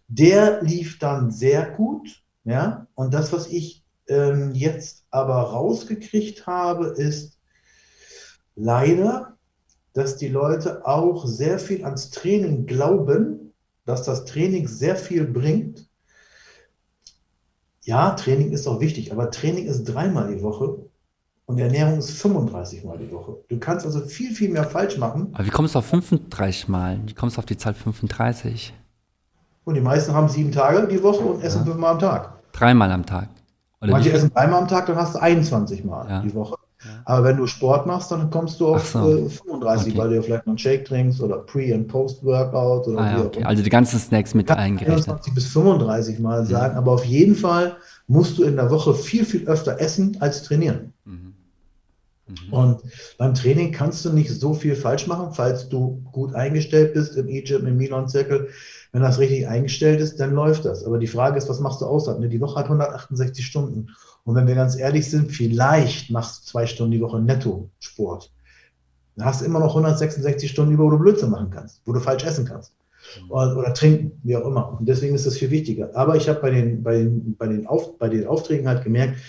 Der 0.08 0.62
lief 0.64 0.98
dann 0.98 1.32
sehr 1.32 1.70
gut, 1.72 2.24
ja. 2.46 2.88
Und 2.96 3.14
das, 3.14 3.32
was 3.32 3.48
ich 3.48 3.84
ähm, 4.08 4.54
jetzt 4.56 5.06
aber 5.12 5.36
rausgekriegt 5.36 6.48
habe, 6.48 6.88
ist 6.88 7.38
leider, 8.56 9.38
dass 9.94 10.18
die 10.18 10.30
Leute 10.30 10.86
auch 10.86 11.28
sehr 11.28 11.60
viel 11.60 11.84
ans 11.86 12.10
Training 12.10 12.66
glauben, 12.66 13.49
dass 13.90 14.04
das 14.04 14.26
Training 14.26 14.68
sehr 14.68 14.96
viel 14.96 15.26
bringt. 15.26 15.90
Ja, 17.82 18.12
Training 18.12 18.52
ist 18.52 18.68
auch 18.68 18.80
wichtig, 18.80 19.12
aber 19.12 19.32
Training 19.32 19.66
ist 19.66 19.84
dreimal 19.86 20.34
die 20.34 20.44
Woche 20.44 20.78
und 21.48 21.58
Ernährung 21.58 21.98
ist 21.98 22.12
35 22.12 22.84
Mal 22.84 23.00
die 23.00 23.12
Woche. 23.12 23.38
Du 23.50 23.58
kannst 23.58 23.88
also 23.88 24.02
viel, 24.02 24.36
viel 24.36 24.50
mehr 24.50 24.64
falsch 24.64 25.00
machen. 25.00 25.30
Aber 25.34 25.44
wie 25.44 25.50
kommst 25.50 25.74
du 25.74 25.80
auf 25.80 25.88
35 25.88 26.68
Mal? 26.68 27.00
Wie 27.04 27.16
kommst 27.16 27.38
du 27.38 27.40
auf 27.40 27.48
die 27.48 27.58
Zahl 27.58 27.74
35? 27.74 28.76
Und 29.64 29.74
die 29.74 29.82
meisten 29.82 30.14
haben 30.14 30.30
sieben 30.30 30.52
Tage 30.52 30.88
die 30.88 31.02
Woche 31.02 31.24
und 31.24 31.44
essen 31.44 31.60
ja. 31.60 31.66
fünfmal 31.66 31.94
am 31.94 32.00
Tag. 32.00 32.44
Dreimal 32.52 32.92
am 32.92 33.06
Tag. 33.06 33.30
Oder 33.82 33.92
Manche 33.94 34.12
essen 34.12 34.32
dreimal 34.32 34.62
am 34.62 34.68
Tag, 34.68 34.86
dann 34.86 34.98
hast 34.98 35.16
du 35.16 35.20
21 35.20 35.84
Mal 35.84 36.08
ja. 36.08 36.22
die 36.22 36.34
Woche. 36.36 36.56
Ja. 36.84 37.02
Aber 37.06 37.26
wenn 37.26 37.38
du 37.38 37.46
Sport 37.46 37.88
machst, 37.88 38.12
dann 38.12 38.30
kommst 38.30 38.60
du 38.60 38.68
auf 38.68 38.88
so. 38.88 39.26
äh, 39.26 39.30
35, 39.30 39.88
okay. 39.88 39.98
weil 39.98 40.10
du 40.10 40.16
ja 40.16 40.22
vielleicht 40.22 40.46
noch 40.46 40.52
einen 40.52 40.58
Shake 40.58 40.86
trinkst 40.86 41.22
oder 41.22 41.40
Pre- 41.40 41.74
und 41.74 41.88
Post-Workout 41.88 42.88
oder 42.88 43.00
ah, 43.00 43.12
ja, 43.12 43.26
okay. 43.26 43.44
Also 43.44 43.64
die 43.64 43.70
ganzen 43.70 44.00
Snacks 44.00 44.34
mit 44.34 44.50
eingerechnet. 44.50 45.08
21 45.08 45.34
bis 45.34 45.48
35 45.48 46.20
Mal 46.20 46.46
sagen, 46.46 46.78
aber 46.78 46.94
auf 46.94 47.04
jeden 47.04 47.36
Fall 47.36 47.76
musst 48.08 48.38
du 48.38 48.44
in 48.44 48.56
der 48.56 48.72
Woche 48.72 48.94
viel, 48.94 49.26
viel 49.26 49.48
öfter 49.48 49.80
essen 49.80 50.18
als 50.22 50.44
trainieren. 50.44 50.94
Mhm. 51.04 51.34
Mhm. 52.30 52.54
Und 52.54 52.82
beim 53.18 53.34
Training 53.34 53.72
kannst 53.72 54.06
du 54.06 54.12
nicht 54.12 54.30
so 54.30 54.54
viel 54.54 54.76
falsch 54.76 55.08
machen, 55.08 55.34
falls 55.34 55.70
du 55.70 56.02
gut 56.12 56.34
eingestellt 56.36 56.94
bist 56.94 57.18
im 57.18 57.28
E-Gym, 57.28 57.66
im 57.66 57.78
Milan-Zirkel. 57.78 58.50
Wenn 58.92 59.02
das 59.02 59.20
richtig 59.20 59.48
eingestellt 59.48 60.02
ist, 60.02 60.20
dann 60.20 60.34
läuft 60.34 60.66
das. 60.66 60.84
Aber 60.84 60.98
die 60.98 61.08
Frage 61.08 61.38
ist, 61.38 61.50
was 61.50 61.60
machst 61.60 61.82
du 61.82 61.86
außerhalb? 61.86 62.20
Ne, 62.20 62.30
die 62.30 62.42
Woche 62.42 62.60
hat 62.60 62.66
168 62.66 63.46
Stunden. 63.46 63.90
Und 64.24 64.36
wenn 64.36 64.48
wir 64.48 64.56
ganz 64.56 64.78
ehrlich 64.78 65.10
sind, 65.10 65.32
vielleicht 65.32 66.12
machst 66.12 66.44
du 66.44 66.52
zwei 66.52 66.66
Stunden 66.66 66.92
die 66.92 67.02
Woche 67.02 67.20
netto 67.20 67.70
Sport. 67.80 68.32
Dann 69.16 69.26
hast 69.26 69.42
du 69.42 69.46
immer 69.46 69.60
noch 69.60 69.76
166 69.76 70.50
Stunden 70.50 70.74
über, 70.74 70.86
wo 70.86 70.92
du 70.92 71.00
Blödsinn 71.00 71.30
machen 71.30 71.50
kannst, 71.50 71.82
wo 71.86 71.94
du 71.94 72.00
falsch 72.00 72.24
essen 72.24 72.46
kannst. 72.46 72.74
Mhm. 73.22 73.32
Oder, 73.32 73.58
oder, 73.58 73.74
trinken, 73.74 74.20
wie 74.24 74.36
auch 74.36 74.46
immer. 74.46 74.78
Und 74.80 74.88
deswegen 74.88 75.16
ist 75.16 75.26
das 75.26 75.38
viel 75.38 75.52
wichtiger. 75.52 75.96
Aber 75.96 76.16
ich 76.16 76.30
habe 76.30 76.40
bei 76.40 76.52
den, 76.52 76.84
bei, 76.84 77.00
den, 77.00 77.36
bei, 77.36 77.48
den 77.48 77.68
Auf, 77.68 77.98
bei 77.98 78.10
den 78.10 78.28
Aufträgen 78.28 78.68
halt 78.68 78.84
gemerkt, 78.84 79.20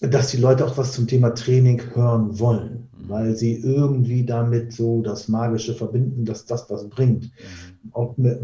dass 0.00 0.30
die 0.30 0.36
Leute 0.36 0.64
auch 0.64 0.76
was 0.76 0.92
zum 0.92 1.06
Thema 1.06 1.30
Training 1.30 1.82
hören 1.94 2.38
wollen, 2.38 2.88
mhm. 2.92 3.08
weil 3.08 3.36
sie 3.36 3.54
irgendwie 3.54 4.24
damit 4.24 4.72
so 4.72 5.02
das 5.02 5.28
Magische 5.28 5.74
verbinden, 5.74 6.24
dass 6.24 6.44
das 6.44 6.68
was 6.70 6.88
bringt. 6.88 7.24
Mhm. 7.24 7.90
Ob, 7.92 8.18
mit, 8.18 8.40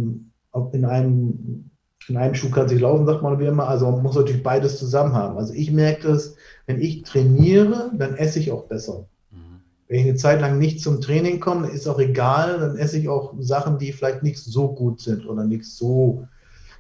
ob 0.53 0.75
in 0.75 0.85
einem 0.85 1.70
in 2.09 2.16
einem 2.16 2.34
Schuh 2.34 2.50
kann 2.50 2.68
sich 2.68 2.80
laufen, 2.80 3.07
sagt 3.07 3.22
man 3.22 3.38
wie 3.38 3.46
immer. 3.46 3.68
Also 3.68 3.90
man 3.90 4.02
muss 4.02 4.16
natürlich 4.16 4.42
beides 4.42 4.78
zusammen 4.78 5.14
haben. 5.14 5.38
Also 5.38 5.55
ich 5.55 5.70
merke 5.70 6.09
das, 6.09 6.36
wenn 6.66 6.80
ich 6.80 7.02
trainiere, 7.02 7.90
dann 7.96 8.14
esse 8.16 8.38
ich 8.38 8.50
auch 8.50 8.64
besser. 8.64 9.07
Mhm. 9.30 9.61
Wenn 9.88 10.00
ich 10.00 10.07
eine 10.07 10.16
Zeit 10.16 10.40
lang 10.40 10.59
nicht 10.59 10.80
zum 10.80 11.00
Training 11.00 11.40
komme, 11.40 11.68
ist 11.68 11.86
auch 11.86 11.98
egal, 11.98 12.59
dann 12.61 12.76
esse 12.76 12.98
ich 12.98 13.09
auch 13.09 13.34
Sachen, 13.38 13.78
die 13.78 13.92
vielleicht 13.92 14.22
nicht 14.22 14.38
so 14.38 14.68
gut 14.68 15.00
sind 15.00 15.26
oder 15.26 15.44
nicht 15.44 15.64
so 15.64 16.26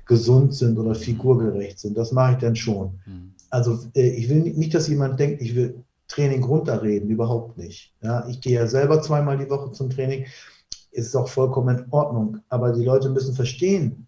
gesund 0.06 0.54
sind 0.54 0.78
oder 0.78 0.94
figurgerecht 0.94 1.78
sind. 1.78 1.96
Das 1.96 2.12
mache 2.12 2.32
ich 2.32 2.38
dann 2.38 2.56
schon. 2.56 2.98
Mhm. 3.06 3.32
Also 3.50 3.78
äh, 3.94 4.08
ich 4.10 4.28
will 4.28 4.42
nicht, 4.42 4.74
dass 4.74 4.88
jemand 4.88 5.18
denkt, 5.18 5.40
ich 5.40 5.54
will 5.54 5.82
Training 6.08 6.44
runterreden, 6.44 7.08
überhaupt 7.08 7.56
nicht. 7.56 7.94
Ja, 8.02 8.26
ich 8.28 8.40
gehe 8.40 8.58
ja 8.58 8.66
selber 8.66 9.00
zweimal 9.00 9.38
die 9.38 9.48
Woche 9.48 9.72
zum 9.72 9.88
Training, 9.88 10.26
ist 10.92 11.16
auch 11.16 11.28
vollkommen 11.28 11.78
in 11.78 11.86
Ordnung. 11.90 12.38
Aber 12.50 12.72
die 12.72 12.84
Leute 12.84 13.08
müssen 13.08 13.34
verstehen, 13.34 14.06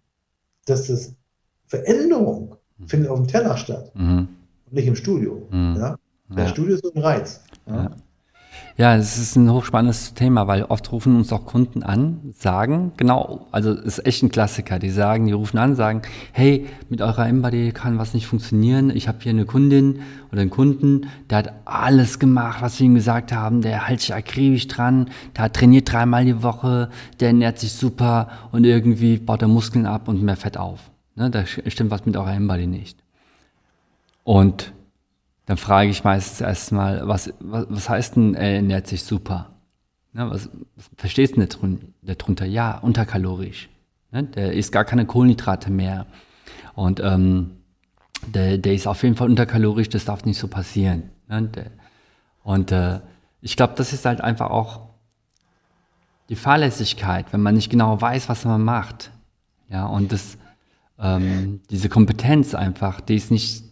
dass 0.69 0.87
das 0.87 1.13
Veränderung 1.65 2.55
mhm. 2.77 2.87
findet 2.87 3.09
auf 3.09 3.19
dem 3.19 3.27
Teller 3.27 3.57
statt 3.57 3.91
mhm. 3.95 4.27
und 4.65 4.73
nicht 4.73 4.87
im 4.87 4.95
Studio. 4.95 5.47
Mhm. 5.49 5.75
Ja? 5.77 5.97
Das 6.29 6.37
ja. 6.37 6.47
Studio 6.49 6.75
ist 6.75 6.83
so 6.83 6.93
ein 6.93 7.01
Reiz. 7.01 7.41
Ja? 7.65 7.91
Ja. 8.77 8.95
Es 8.95 9.17
ist 9.17 9.35
ein 9.35 9.51
hochspannendes 9.51 10.13
Thema, 10.13 10.47
weil 10.47 10.63
oft 10.63 10.91
rufen 10.91 11.17
uns 11.17 11.33
auch 11.33 11.45
Kunden 11.45 11.83
an, 11.83 12.33
sagen, 12.37 12.93
genau, 12.95 13.47
also 13.51 13.71
es 13.71 13.97
ist 13.97 14.05
echt 14.05 14.23
ein 14.23 14.29
Klassiker, 14.29 14.79
die 14.79 14.89
sagen, 14.89 15.27
die 15.27 15.33
rufen 15.33 15.57
an, 15.57 15.75
sagen, 15.75 16.03
hey, 16.31 16.67
mit 16.89 17.01
eurer 17.01 17.27
Embody 17.27 17.71
kann 17.71 17.97
was 17.97 18.13
nicht 18.13 18.27
funktionieren, 18.27 18.89
ich 18.89 19.07
habe 19.07 19.17
hier 19.21 19.31
eine 19.31 19.45
Kundin 19.45 19.99
oder 20.31 20.41
einen 20.41 20.49
Kunden, 20.49 21.07
der 21.29 21.39
hat 21.39 21.53
alles 21.65 22.19
gemacht, 22.19 22.61
was 22.61 22.79
wir 22.79 22.85
ihm 22.85 22.95
gesagt 22.95 23.33
haben, 23.33 23.61
der 23.61 23.87
hält 23.87 24.01
sich 24.01 24.13
akribisch 24.13 24.67
dran, 24.67 25.09
der 25.35 25.51
trainiert 25.51 25.91
dreimal 25.91 26.25
die 26.25 26.43
Woche, 26.43 26.89
der 27.19 27.29
ernährt 27.29 27.59
sich 27.59 27.73
super 27.73 28.29
und 28.51 28.63
irgendwie 28.63 29.17
baut 29.17 29.41
er 29.41 29.47
Muskeln 29.47 29.85
ab 29.85 30.07
und 30.07 30.21
mehr 30.21 30.37
Fett 30.37 30.57
auf. 30.57 30.91
Ne, 31.15 31.31
da 31.31 31.45
stimmt 31.45 31.89
was 31.89 32.05
mit 32.05 32.15
eurer 32.15 32.35
Embody 32.35 32.67
nicht. 32.67 32.99
Und 34.23 34.71
dann 35.47 35.55
frage 35.55 35.89
ich 35.89 36.03
meistens 36.03 36.41
erstmal, 36.41 37.07
was, 37.07 37.33
was, 37.39 37.65
was 37.69 37.89
heißt 37.89 38.17
denn, 38.17 38.35
er 38.35 38.57
ernährt 38.57 38.85
sich 38.85 39.03
super? 39.03 39.55
Ne, 40.11 40.29
was, 40.29 40.49
was 40.75 40.89
verstehst 40.97 41.37
du 41.37 41.47
denn 41.47 41.93
darunter? 42.01 42.45
Ja, 42.45 42.77
unterkalorisch. 42.79 43.69
Ne, 44.11 44.23
der 44.23 44.51
isst 44.51 44.73
gar 44.73 44.83
keine 44.83 45.05
Kohlenhydrate 45.05 45.71
mehr. 45.71 46.05
Und 46.75 46.99
ähm, 46.99 47.51
der, 48.27 48.57
der 48.57 48.73
ist 48.73 48.87
auf 48.87 49.03
jeden 49.03 49.15
Fall 49.15 49.29
unterkalorisch, 49.29 49.87
das 49.87 50.03
darf 50.03 50.25
nicht 50.25 50.37
so 50.37 50.49
passieren. 50.49 51.11
Ne, 51.29 51.43
der, 51.43 51.71
und 52.43 52.73
äh, 52.73 52.99
ich 53.39 53.55
glaube, 53.55 53.73
das 53.77 53.93
ist 53.93 54.03
halt 54.03 54.19
einfach 54.19 54.49
auch 54.49 54.81
die 56.27 56.35
Fahrlässigkeit, 56.35 57.31
wenn 57.31 57.41
man 57.41 57.55
nicht 57.55 57.69
genau 57.69 58.01
weiß, 58.01 58.27
was 58.27 58.43
man 58.43 58.61
macht. 58.61 59.11
Ja, 59.69 59.85
und 59.85 60.11
das, 60.11 60.37
ähm, 60.99 61.61
diese 61.69 61.87
Kompetenz 61.87 62.53
einfach, 62.53 62.99
die 62.99 63.15
ist 63.15 63.31
nicht 63.31 63.63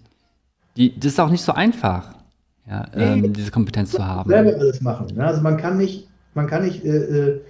die, 0.78 0.98
das 0.98 1.14
ist 1.14 1.20
auch 1.20 1.30
nicht 1.30 1.44
so 1.44 1.54
einfach, 1.54 2.14
ja, 2.68 2.86
ähm, 2.94 3.32
diese 3.34 3.52
Kompetenz 3.52 3.92
zu 3.92 4.06
haben. 4.06 4.30
Selber 4.30 4.60
alles 4.60 4.82
machen. 4.82 5.08
Ne? 5.16 5.26
Also 5.26 5.42
man 5.42 5.58
kann 5.58 5.78
nicht, 5.78 6.10
man 6.34 6.48
kann 6.48 6.64
nicht 6.64 6.84
äh, 6.84 6.90
äh, 7.30 7.42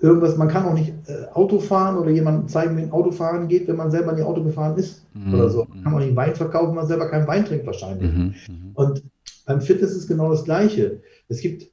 irgendwas, 0.00 0.36
man 0.36 0.48
kann 0.48 0.64
auch 0.64 0.74
nicht 0.74 0.92
äh, 1.06 1.26
Auto 1.34 1.60
fahren 1.60 1.96
oder 1.96 2.10
jemandem 2.10 2.48
zeigen, 2.48 2.76
wie 2.76 2.82
ein 2.82 2.92
Autofahren 2.92 3.48
geht, 3.48 3.68
wenn 3.68 3.76
man 3.76 3.90
selber 3.90 4.12
nie 4.12 4.22
Auto 4.22 4.42
gefahren 4.42 4.76
ist 4.76 5.04
mhm. 5.14 5.34
oder 5.34 5.48
so. 5.50 5.66
Man 5.68 5.84
kann 5.84 5.94
auch 5.94 5.98
nicht 6.00 6.16
Wein 6.16 6.34
verkaufen, 6.34 6.68
wenn 6.68 6.76
man 6.76 6.86
selber 6.86 7.08
keinen 7.08 7.26
Wein 7.26 7.44
trinkt 7.44 7.66
wahrscheinlich. 7.66 8.12
Mhm. 8.12 8.72
Und 8.74 9.02
beim 9.46 9.60
Fitness 9.60 9.92
ist 9.92 10.08
genau 10.08 10.30
das 10.30 10.44
Gleiche. 10.44 11.00
Es 11.28 11.40
gibt 11.40 11.70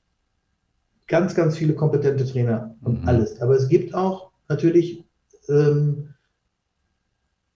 ganz, 1.08 1.34
ganz 1.36 1.58
viele 1.58 1.74
kompetente 1.74 2.26
Trainer 2.26 2.76
und 2.82 3.02
mhm. 3.02 3.08
alles. 3.08 3.42
Aber 3.42 3.56
es 3.56 3.68
gibt 3.68 3.94
auch 3.96 4.30
natürlich 4.48 5.06
ähm, 5.48 6.10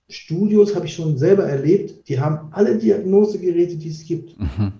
Studios 0.09 0.75
habe 0.75 0.85
ich 0.85 0.93
schon 0.93 1.17
selber 1.17 1.45
erlebt, 1.45 2.07
die 2.07 2.19
haben 2.19 2.49
alle 2.51 2.77
Diagnosegeräte, 2.77 3.77
die 3.77 3.89
es 3.89 4.03
gibt. 4.05 4.37
Mhm. 4.39 4.73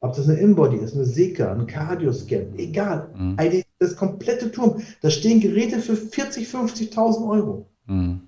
Ob 0.00 0.14
das 0.14 0.28
eine 0.28 0.38
Inbody 0.38 0.76
ist, 0.76 0.94
eine 0.94 1.04
Seka, 1.04 1.52
ein 1.52 1.66
Cardioscan, 1.66 2.56
egal. 2.56 3.12
Mhm. 3.16 3.36
das 3.78 3.96
komplette 3.96 4.52
Turm. 4.52 4.82
Da 5.00 5.10
stehen 5.10 5.40
Geräte 5.40 5.80
für 5.80 5.96
40, 5.96 6.46
50.000 6.48 7.28
Euro. 7.28 7.68
Mhm. 7.86 8.20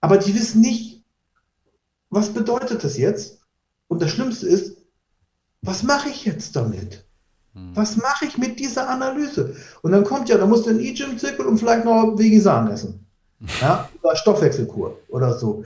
Aber 0.00 0.18
die 0.18 0.34
wissen 0.34 0.60
nicht, 0.60 1.04
was 2.10 2.30
bedeutet 2.30 2.84
das 2.84 2.96
jetzt? 2.96 3.40
Und 3.88 4.00
das 4.00 4.10
Schlimmste 4.10 4.46
ist, 4.46 4.78
was 5.62 5.82
mache 5.82 6.08
ich 6.08 6.24
jetzt 6.24 6.56
damit? 6.56 7.06
Hm. 7.54 7.74
Was 7.74 7.96
mache 7.96 8.26
ich 8.26 8.38
mit 8.38 8.60
dieser 8.60 8.88
Analyse? 8.88 9.56
Und 9.82 9.92
dann 9.92 10.04
kommt 10.04 10.28
ja, 10.28 10.38
da 10.38 10.46
musst 10.46 10.66
du 10.66 10.70
ein 10.70 10.80
E-Gym-Zirkel 10.80 11.46
und 11.46 11.58
vielleicht 11.58 11.84
noch 11.84 12.18
Vegesan 12.18 12.70
essen. 12.70 13.05
Ja, 13.60 13.88
oder 14.02 14.16
Stoffwechselkur 14.16 14.98
oder 15.08 15.34
so. 15.34 15.64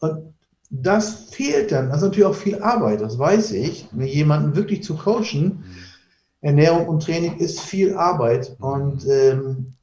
Und 0.00 0.34
das 0.70 1.30
fehlt 1.30 1.70
dann. 1.70 1.88
Das 1.88 1.98
ist 1.98 2.04
natürlich 2.04 2.26
auch 2.26 2.34
viel 2.34 2.62
Arbeit, 2.62 3.00
das 3.00 3.18
weiß 3.18 3.52
ich. 3.52 3.86
Jemanden 3.92 4.56
wirklich 4.56 4.82
zu 4.82 4.96
coachen, 4.96 5.24
hm. 5.32 5.64
Ernährung 6.40 6.88
und 6.88 7.04
Training 7.04 7.36
ist 7.36 7.60
viel 7.60 7.94
Arbeit. 7.94 8.56
Hm. 8.58 8.64
Und 8.64 9.06
ähm, 9.06 9.74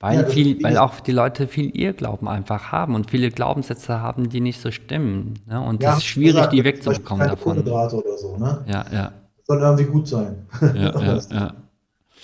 weil, 0.00 0.20
ja, 0.20 0.26
viel, 0.26 0.62
weil 0.62 0.78
auch 0.78 1.00
die 1.00 1.10
Leute 1.10 1.48
viel 1.48 1.76
Irrglauben 1.76 2.28
einfach 2.28 2.70
haben 2.70 2.94
und 2.94 3.10
viele 3.10 3.30
Glaubenssätze 3.30 4.00
haben, 4.00 4.28
die 4.28 4.40
nicht 4.40 4.60
so 4.60 4.70
stimmen. 4.70 5.34
Ne? 5.46 5.60
Und 5.60 5.82
ja, 5.82 5.90
das 5.90 5.98
ist 5.98 6.04
schwierig, 6.04 6.36
gesagt, 6.36 6.52
die 6.52 6.62
wegzubekommen 6.62 7.26
davon. 7.26 7.56
Kohlenhydrate 7.56 7.96
oder 7.96 8.16
so, 8.16 8.36
ne? 8.36 8.64
Ja, 8.68 8.84
ja. 8.92 9.12
Soll 9.44 9.60
irgendwie 9.60 9.84
gut 9.84 10.06
sein. 10.06 10.46
Ja, 10.60 11.00
ja, 11.00 11.18
ja. 11.30 11.54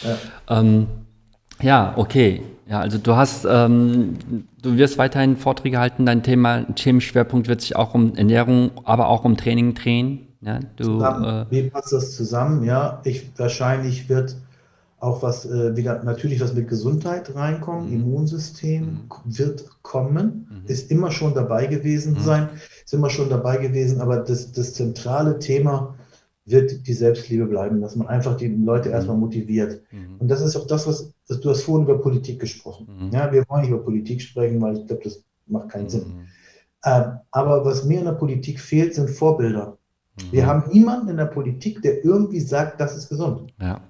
Ja. 0.03 0.19
Ähm, 0.49 0.87
ja, 1.63 1.95
okay. 1.97 2.43
Ja, 2.67 2.81
also 2.81 2.99
du 2.99 3.15
hast, 3.15 3.47
ähm, 3.49 4.17
du 4.63 4.77
wirst 4.77 4.97
weiterhin 4.97 5.37
Vorträge 5.37 5.79
halten. 5.79 6.07
Dein 6.07 6.23
Thema, 6.23 6.63
Themenschwerpunkt 6.75 7.49
wird 7.49 7.61
sich 7.61 7.77
auch 7.77 7.95
um 7.95 8.15
Ernährung, 8.17 8.71
aber 8.85 9.09
auch 9.09 9.25
um 9.25 9.37
Training 9.37 9.75
drehen. 9.75 10.29
Ja, 10.41 10.61
du, 10.77 10.85
zusammen, 10.85 11.25
äh, 11.25 11.47
wie 11.51 11.63
passt 11.71 11.93
das 11.93 12.17
zusammen? 12.17 12.65
Ja, 12.65 13.01
ich 13.05 13.31
wahrscheinlich 13.37 14.09
wird 14.09 14.37
auch 14.99 15.23
was 15.23 15.45
äh, 15.45 15.77
wieder 15.77 16.03
natürlich 16.03 16.41
was 16.41 16.55
mit 16.55 16.69
Gesundheit 16.69 17.35
reinkommen, 17.35 17.89
mhm. 17.89 17.95
Immunsystem 17.95 18.85
mhm. 18.85 19.09
wird 19.25 19.65
kommen, 19.83 20.47
mhm. 20.51 20.67
ist 20.67 20.91
immer 20.91 21.11
schon 21.11 21.35
dabei 21.35 21.67
gewesen 21.67 22.15
mhm. 22.15 22.21
sein, 22.21 22.49
ist 22.85 22.95
immer 22.95 23.11
schon 23.11 23.29
dabei 23.29 23.59
gewesen, 23.59 24.01
aber 24.01 24.19
das, 24.19 24.53
das 24.53 24.75
zentrale 24.75 25.39
Thema 25.39 25.95
wird 26.47 26.87
die 26.87 26.93
Selbstliebe 26.93 27.47
bleiben, 27.47 27.81
dass 27.81 27.97
man 27.97 28.07
einfach 28.07 28.37
die 28.37 28.49
Leute 28.49 28.89
mhm. 28.89 28.95
erstmal 28.95 29.17
motiviert. 29.17 29.81
Mhm. 29.93 30.17
Und 30.19 30.29
das 30.29 30.43
ist 30.43 30.57
auch 30.57 30.67
das, 30.67 30.87
was 30.87 31.14
du 31.29 31.51
hast 31.51 31.63
vorhin 31.63 31.87
über 31.87 32.01
Politik 32.01 32.41
gesprochen. 32.41 33.11
Ja, 33.13 33.33
wir 33.33 33.45
wollen 33.49 33.63
nicht 33.63 33.71
über 33.71 33.83
Politik 33.83 34.21
sprechen, 34.21 34.61
weil 34.61 34.79
ich 34.79 34.87
glaube, 34.87 35.03
das 35.05 35.25
macht 35.47 35.71
keinen 35.71 35.89
Sinn. 35.89 36.27
Ähm, 36.85 37.19
aber 37.31 37.65
was 37.65 37.85
mir 37.85 37.99
in 38.01 38.05
der 38.05 38.13
Politik 38.13 38.61
fehlt, 38.61 38.95
sind 38.95 39.11
Vorbilder. 39.11 39.79
Wir 40.31 40.47
haben 40.47 40.71
niemanden 40.71 41.09
in 41.09 41.17
der 41.17 41.27
Politik, 41.27 41.83
der 41.83 42.05
irgendwie 42.05 42.41
sagt, 42.41 42.81
das 42.81 42.97
ist 42.97 43.09
gesund. 43.09 43.53
Ja. 43.61 43.81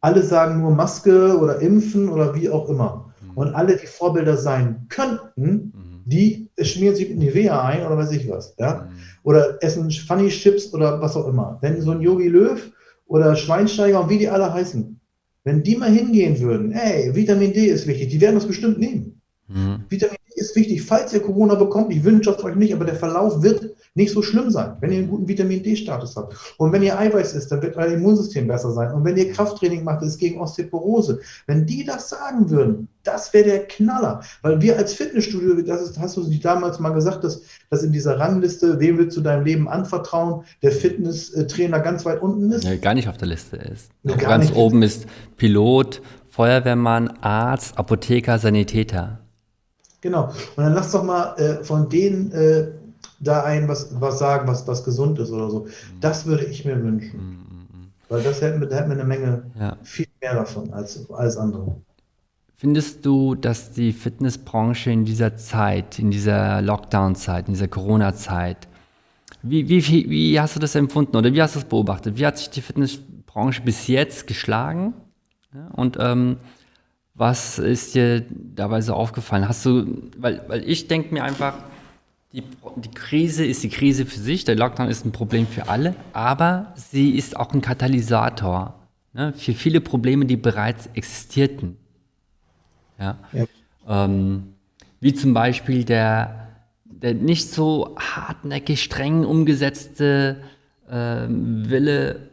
Alle 0.00 0.22
sagen 0.22 0.60
nur 0.60 0.70
Maske 0.70 1.38
oder 1.38 1.60
Impfen 1.60 2.08
oder 2.08 2.34
wie 2.34 2.48
auch 2.48 2.68
immer. 2.68 3.12
Mhm. 3.20 3.30
Und 3.36 3.54
alle, 3.54 3.76
die 3.76 3.86
Vorbilder 3.86 4.36
sein 4.36 4.86
könnten, 4.88 5.72
mhm. 5.74 6.02
die 6.06 6.50
schmieren 6.60 6.94
sich 6.94 7.08
mit 7.10 7.18
Nivea 7.18 7.62
ein 7.64 7.84
oder 7.84 7.98
weiß 7.98 8.12
ich 8.12 8.28
was. 8.30 8.54
Ja? 8.58 8.88
Mhm. 8.88 8.96
Oder 9.24 9.62
essen 9.62 9.90
Funny 9.90 10.28
Chips 10.28 10.72
oder 10.72 11.00
was 11.00 11.16
auch 11.16 11.26
immer. 11.26 11.58
Wenn 11.60 11.80
so 11.80 11.90
ein 11.90 12.00
Yogi 12.00 12.28
Löw 12.28 12.60
oder 13.06 13.36
Schweinsteiger 13.36 14.00
und 14.00 14.08
wie 14.08 14.18
die 14.18 14.28
alle 14.28 14.52
heißen, 14.52 15.00
wenn 15.44 15.62
die 15.62 15.76
mal 15.76 15.90
hingehen 15.90 16.40
würden, 16.40 16.72
ey, 16.72 17.14
Vitamin 17.14 17.52
D 17.52 17.66
ist 17.66 17.86
wichtig, 17.86 18.08
die 18.08 18.20
werden 18.20 18.34
das 18.34 18.46
bestimmt 18.46 18.78
nehmen. 18.78 19.20
Mhm. 19.46 19.84
Vitamin 19.88 20.16
D 20.28 20.40
ist 20.40 20.56
wichtig, 20.56 20.82
falls 20.82 21.12
ihr 21.12 21.20
Corona 21.20 21.54
bekommt, 21.54 21.92
ich 21.92 22.02
wünsche 22.02 22.30
es 22.30 22.42
euch 22.42 22.56
nicht, 22.56 22.74
aber 22.74 22.86
der 22.86 22.96
Verlauf 22.96 23.42
wird 23.42 23.76
nicht 23.94 24.12
so 24.12 24.22
schlimm 24.22 24.50
sein, 24.50 24.76
wenn 24.80 24.90
ihr 24.90 24.98
einen 24.98 25.08
guten 25.08 25.28
Vitamin 25.28 25.62
D-Status 25.62 26.16
habt. 26.16 26.34
Und 26.58 26.72
wenn 26.72 26.82
ihr 26.82 26.98
Eiweiß 26.98 27.32
isst, 27.34 27.52
dann 27.52 27.62
wird 27.62 27.76
euer 27.76 27.92
Immunsystem 27.92 28.48
besser 28.48 28.72
sein. 28.72 28.92
Und 28.92 29.04
wenn 29.04 29.16
ihr 29.16 29.30
Krafttraining 29.32 29.84
macht, 29.84 30.02
ist 30.02 30.08
es 30.08 30.18
gegen 30.18 30.40
Osteoporose. 30.40 31.20
Wenn 31.46 31.64
die 31.64 31.84
das 31.84 32.08
sagen 32.08 32.50
würden, 32.50 32.88
das 33.04 33.32
wäre 33.32 33.44
der 33.44 33.68
Knaller. 33.68 34.22
Weil 34.42 34.60
wir 34.60 34.76
als 34.76 34.94
Fitnessstudio, 34.94 35.62
das 35.62 35.82
ist, 35.82 35.98
hast 35.98 36.16
du 36.16 36.22
sich 36.22 36.40
damals 36.40 36.80
mal 36.80 36.90
gesagt, 36.90 37.22
dass, 37.22 37.42
dass 37.70 37.84
in 37.84 37.92
dieser 37.92 38.18
Rangliste, 38.18 38.80
wem 38.80 38.98
willst 38.98 39.16
du 39.16 39.20
dein 39.20 39.44
Leben 39.44 39.68
anvertrauen, 39.68 40.44
der 40.62 40.72
Fitnesstrainer 40.72 41.78
ganz 41.78 42.04
weit 42.04 42.20
unten 42.20 42.50
ist? 42.50 42.64
Nee, 42.64 42.78
gar 42.78 42.94
nicht 42.94 43.08
auf 43.08 43.16
der 43.16 43.28
Liste 43.28 43.56
ist. 43.56 43.90
Nee, 44.02 44.16
ganz 44.16 44.46
nicht. 44.46 44.56
oben 44.56 44.82
ist 44.82 45.06
Pilot, 45.36 46.02
Feuerwehrmann, 46.30 47.08
Arzt, 47.20 47.78
Apotheker, 47.78 48.40
Sanitäter. 48.40 49.20
Genau. 50.00 50.32
Und 50.56 50.64
dann 50.64 50.74
lass 50.74 50.90
doch 50.90 51.04
mal 51.04 51.36
äh, 51.36 51.62
von 51.62 51.88
denen 51.88 52.32
äh, 52.32 52.66
da 53.20 53.42
ein 53.44 53.68
was, 53.68 54.00
was 54.00 54.18
sagen, 54.18 54.48
was, 54.48 54.66
was 54.66 54.84
gesund 54.84 55.18
ist 55.18 55.30
oder 55.30 55.50
so. 55.50 55.60
Mhm. 55.60 55.68
Das 56.00 56.26
würde 56.26 56.44
ich 56.44 56.64
mir 56.64 56.82
wünschen. 56.82 57.18
Mhm, 57.18 57.80
mhm, 57.80 57.88
Weil 58.08 58.22
das 58.22 58.40
hätten 58.40 58.60
wir, 58.60 58.68
da 58.68 58.76
hätten 58.76 58.90
wir 58.90 58.96
eine 58.96 59.04
Menge 59.04 59.44
ja. 59.58 59.76
viel 59.82 60.06
mehr 60.20 60.34
davon 60.34 60.72
als, 60.72 61.10
als 61.10 61.36
andere. 61.36 61.76
Findest 62.56 63.04
du, 63.04 63.34
dass 63.34 63.72
die 63.72 63.92
Fitnessbranche 63.92 64.90
in 64.90 65.04
dieser 65.04 65.36
Zeit, 65.36 65.98
in 65.98 66.10
dieser 66.10 66.62
Lockdown-Zeit, 66.62 67.48
in 67.48 67.54
dieser 67.54 67.68
Corona-Zeit, 67.68 68.68
wie, 69.42 69.68
wie, 69.68 69.86
wie, 69.86 70.08
wie 70.08 70.40
hast 70.40 70.56
du 70.56 70.60
das 70.60 70.74
empfunden 70.74 71.16
oder 71.16 71.32
wie 71.32 71.42
hast 71.42 71.54
du 71.54 71.60
das 71.60 71.68
beobachtet? 71.68 72.16
Wie 72.16 72.26
hat 72.26 72.38
sich 72.38 72.48
die 72.48 72.62
Fitnessbranche 72.62 73.60
bis 73.60 73.88
jetzt 73.88 74.26
geschlagen? 74.26 74.94
Und 75.72 75.98
ähm, 76.00 76.38
was 77.14 77.58
ist 77.58 77.94
dir 77.94 78.24
dabei 78.30 78.80
so 78.80 78.94
aufgefallen? 78.94 79.48
Hast 79.48 79.64
du, 79.66 80.02
weil, 80.16 80.42
weil 80.48 80.68
ich 80.68 80.88
denke 80.88 81.14
mir 81.14 81.22
einfach, 81.22 81.54
die, 82.34 82.42
die, 82.76 82.90
Krise 82.90 83.46
ist 83.46 83.62
die 83.62 83.68
Krise 83.68 84.06
für 84.06 84.18
sich, 84.18 84.44
der 84.44 84.56
Lockdown 84.56 84.88
ist 84.88 85.04
ein 85.04 85.12
Problem 85.12 85.46
für 85.46 85.68
alle, 85.68 85.94
aber 86.12 86.72
sie 86.74 87.10
ist 87.10 87.36
auch 87.36 87.52
ein 87.52 87.60
Katalysator 87.60 88.74
ne, 89.12 89.32
für 89.34 89.52
viele 89.52 89.80
Probleme, 89.80 90.26
die 90.26 90.36
bereits 90.36 90.88
existierten. 90.94 91.76
Ja? 92.98 93.18
ja. 93.32 93.44
Ähm, 93.86 94.54
wie 94.98 95.14
zum 95.14 95.32
Beispiel 95.32 95.84
der, 95.84 96.48
der 96.84 97.14
nicht 97.14 97.50
so 97.50 97.94
hartnäckig, 97.98 98.82
streng 98.82 99.24
umgesetzte 99.24 100.38
äh, 100.88 101.26
Wille 101.28 102.30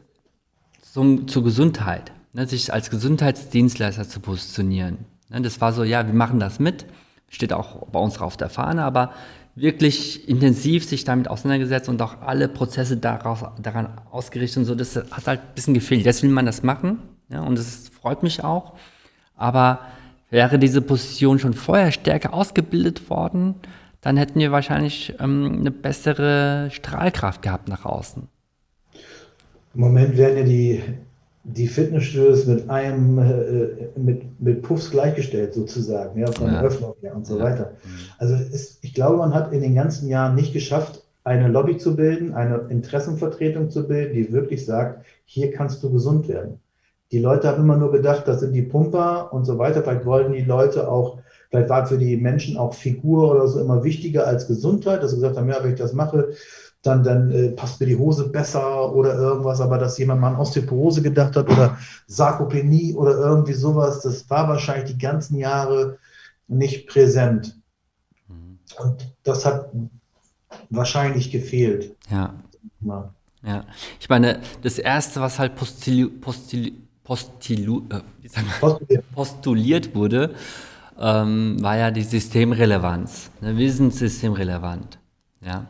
zum, 0.81 1.27
zur 1.27 1.43
Gesundheit, 1.43 2.11
ne, 2.33 2.47
sich 2.47 2.73
als 2.73 2.89
Gesundheitsdienstleister 2.89 4.09
zu 4.09 4.19
positionieren. 4.19 4.97
Ne, 5.29 5.41
das 5.41 5.61
war 5.61 5.73
so, 5.73 5.83
ja, 5.83 6.07
wir 6.07 6.15
machen 6.15 6.39
das 6.39 6.59
mit, 6.59 6.87
steht 7.29 7.53
auch 7.53 7.87
bei 7.87 7.99
uns 7.99 8.19
auf 8.19 8.35
der 8.35 8.49
Fahne, 8.49 8.83
aber 8.83 9.13
wirklich 9.55 10.27
intensiv 10.29 10.85
sich 10.85 11.03
damit 11.03 11.27
auseinandergesetzt 11.27 11.89
und 11.89 12.01
auch 12.01 12.21
alle 12.21 12.47
Prozesse 12.47 12.97
daraus, 12.97 13.43
daran 13.61 13.89
ausgerichtet 14.09 14.59
und 14.59 14.65
so. 14.65 14.75
Das 14.75 14.95
hat 14.95 15.27
halt 15.27 15.41
ein 15.41 15.53
bisschen 15.55 15.73
gefehlt. 15.73 16.05
Jetzt 16.05 16.23
will 16.23 16.29
man 16.29 16.45
das 16.45 16.63
machen 16.63 16.99
ja, 17.31 17.41
und 17.41 17.57
das 17.57 17.89
freut 17.89 18.23
mich 18.23 18.43
auch. 18.43 18.73
Aber 19.35 19.79
wäre 20.29 20.59
diese 20.59 20.81
Position 20.81 21.39
schon 21.39 21.53
vorher 21.53 21.91
stärker 21.91 22.33
ausgebildet 22.33 23.09
worden, 23.09 23.55
dann 24.01 24.17
hätten 24.17 24.39
wir 24.39 24.51
wahrscheinlich 24.51 25.13
ähm, 25.19 25.57
eine 25.59 25.71
bessere 25.71 26.69
Strahlkraft 26.71 27.41
gehabt 27.41 27.67
nach 27.67 27.85
außen. 27.85 28.27
Im 29.73 29.79
Moment 29.79 30.17
werden 30.17 30.37
ja 30.37 30.43
die 30.43 30.83
die 31.43 31.67
Fitnessstudios 31.67 32.45
mit 32.45 32.69
einem, 32.69 33.17
äh, 33.17 33.99
mit, 33.99 34.39
mit 34.39 34.61
Puffs 34.61 34.91
gleichgestellt 34.91 35.53
sozusagen, 35.53 36.19
ja, 36.19 36.31
von 36.31 36.51
der 36.51 36.61
Öffnung 36.61 36.95
her 37.01 37.15
und 37.15 37.25
so 37.25 37.37
ja. 37.37 37.43
weiter. 37.45 37.71
Mhm. 37.83 37.89
Also 38.19 38.35
ist, 38.35 38.83
ich 38.83 38.93
glaube, 38.93 39.17
man 39.17 39.33
hat 39.33 39.51
in 39.51 39.61
den 39.61 39.75
ganzen 39.75 40.07
Jahren 40.07 40.35
nicht 40.35 40.53
geschafft, 40.53 41.03
eine 41.23 41.47
Lobby 41.47 41.77
zu 41.77 41.95
bilden, 41.95 42.33
eine 42.33 42.67
Interessenvertretung 42.69 43.69
zu 43.69 43.87
bilden, 43.87 44.13
die 44.13 44.31
wirklich 44.31 44.65
sagt, 44.65 45.05
hier 45.25 45.51
kannst 45.51 45.83
du 45.83 45.91
gesund 45.91 46.27
werden. 46.27 46.59
Die 47.11 47.19
Leute 47.19 47.47
haben 47.47 47.63
immer 47.63 47.77
nur 47.77 47.91
gedacht, 47.91 48.27
das 48.27 48.39
sind 48.39 48.53
die 48.53 48.61
Pumper 48.61 49.33
und 49.33 49.45
so 49.45 49.57
weiter. 49.57 49.83
Vielleicht 49.83 50.05
wollten 50.05 50.31
die 50.31 50.43
Leute 50.43 50.89
auch, 50.89 51.19
vielleicht 51.49 51.69
war 51.69 51.85
für 51.85 51.97
die 51.97 52.15
Menschen 52.17 52.57
auch 52.57 52.73
Figur 52.73 53.31
oder 53.31 53.47
so 53.47 53.59
immer 53.59 53.83
wichtiger 53.83 54.25
als 54.25 54.47
Gesundheit, 54.47 55.03
dass 55.03 55.11
sie 55.11 55.17
gesagt 55.17 55.37
haben, 55.37 55.49
ja, 55.49 55.61
wenn 55.61 55.73
ich 55.73 55.79
das 55.79 55.93
mache, 55.93 56.29
dann, 56.81 57.03
dann 57.03 57.31
äh, 57.31 57.49
passt 57.49 57.79
mir 57.79 57.85
die 57.85 57.97
Hose 57.97 58.29
besser 58.29 58.93
oder 58.93 59.13
irgendwas, 59.15 59.61
aber 59.61 59.77
dass 59.77 59.97
jemand 59.97 60.21
mal 60.21 60.29
an 60.29 60.39
Osteoporose 60.39 61.01
gedacht 61.01 61.35
hat 61.35 61.49
oder 61.49 61.77
Sarkopenie 62.07 62.93
oder 62.95 63.17
irgendwie 63.17 63.53
sowas, 63.53 64.01
das 64.01 64.29
war 64.29 64.47
wahrscheinlich 64.47 64.91
die 64.91 64.97
ganzen 64.97 65.37
Jahre 65.37 65.99
nicht 66.47 66.87
präsent. 66.87 67.59
Mhm. 68.27 68.57
Und 68.79 69.13
das 69.23 69.45
hat 69.45 69.69
wahrscheinlich 70.69 71.31
gefehlt. 71.31 71.95
Ja. 72.09 72.33
ja. 72.81 73.13
Ja, 73.43 73.65
ich 73.99 74.07
meine, 74.07 74.39
das 74.61 74.77
erste, 74.77 75.19
was 75.19 75.39
halt 75.39 75.55
postili 75.55 76.05
postili 76.05 76.75
postilu 77.03 77.81
äh, 77.89 78.01
postuliert. 78.59 79.11
postuliert 79.15 79.95
wurde, 79.95 80.35
ähm, 80.99 81.57
war 81.59 81.75
ja 81.75 81.89
die 81.89 82.03
Systemrelevanz. 82.03 83.31
Ne, 83.41 83.57
wir 83.57 83.71
sind 83.73 83.95
systemrelevant. 83.95 84.99
Ja. 85.43 85.65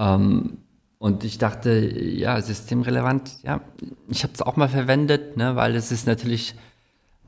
Ähm, 0.00 0.58
und 0.98 1.24
ich 1.24 1.38
dachte, 1.38 1.72
ja, 1.72 2.40
systemrelevant, 2.40 3.42
ja, 3.42 3.60
ich 4.08 4.22
habe 4.22 4.32
es 4.34 4.42
auch 4.42 4.56
mal 4.56 4.68
verwendet, 4.68 5.36
ne, 5.36 5.56
weil 5.56 5.74
es 5.74 5.92
ist 5.92 6.06
natürlich 6.06 6.54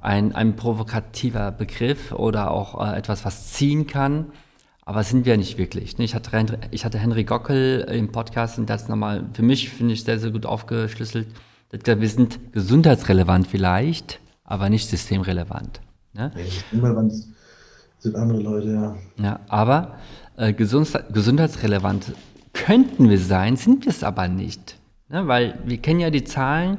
ein, 0.01 0.35
ein 0.35 0.57
provokativer 0.57 1.53
Begriff 1.53 2.12
oder 2.12 2.51
auch 2.51 2.85
äh, 2.85 2.99
etwas, 2.99 3.25
was 3.25 3.53
ziehen 3.53 3.87
kann. 3.87 4.27
Aber 4.85 5.05
sind 5.05 5.27
wir 5.27 5.37
nicht 5.37 5.59
wirklich. 5.59 5.97
Ne? 5.97 6.05
Ich, 6.05 6.14
hatte, 6.14 6.59
ich 6.73 6.85
hatte 6.85 6.99
Henry 6.99 7.25
Gockel 7.25 7.87
im 7.89 8.11
Podcast 8.11 8.59
und 8.59 8.68
das 8.68 8.89
nochmal 8.89 9.25
für 9.33 9.43
mich, 9.43 9.70
finde 9.70 9.95
ich, 9.95 10.03
sehr, 10.03 10.18
sehr 10.18 10.33
gut 10.33 10.45
aufgeschlüsselt. 10.45 11.29
Wir 11.70 12.09
sind 12.09 12.53
gesundheitsrelevant 12.53 13.47
vielleicht, 13.47 14.18
aber 14.45 14.68
nicht 14.68 14.91
systemrelevant. 14.91 15.81
Ne? 16.14 16.33
Systemrelevant 16.37 17.12
Sind 18.01 18.16
andere 18.16 18.41
Leute, 18.41 18.73
ja. 18.73 18.97
Ja, 19.25 19.41
aber 19.49 19.99
äh, 20.37 20.53
gesundheitsrelevant 20.53 22.12
könnten 22.53 23.09
wir 23.09 23.18
sein, 23.18 23.57
sind 23.57 23.84
wir 23.84 23.90
es 23.90 24.05
aber 24.05 24.28
nicht. 24.28 24.78
Ne? 25.09 25.26
Weil 25.28 25.59
wir 25.64 25.78
kennen 25.78 26.00
ja 26.00 26.11
die 26.11 26.24
Zahlen 26.24 26.78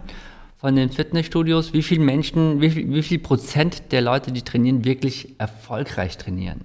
von 0.58 0.76
den 0.76 0.90
Fitnessstudios, 0.90 1.74
wie 1.74 1.84
viele 1.84 2.04
Menschen, 2.04 2.62
wie 2.62 2.70
viel, 2.70 2.90
wie 2.90 3.04
viel 3.04 3.20
Prozent 3.20 3.92
der 3.92 4.02
Leute, 4.02 4.32
die 4.32 4.44
trainieren, 4.44 4.86
wirklich 4.86 5.40
erfolgreich 5.40 6.18
trainieren. 6.18 6.62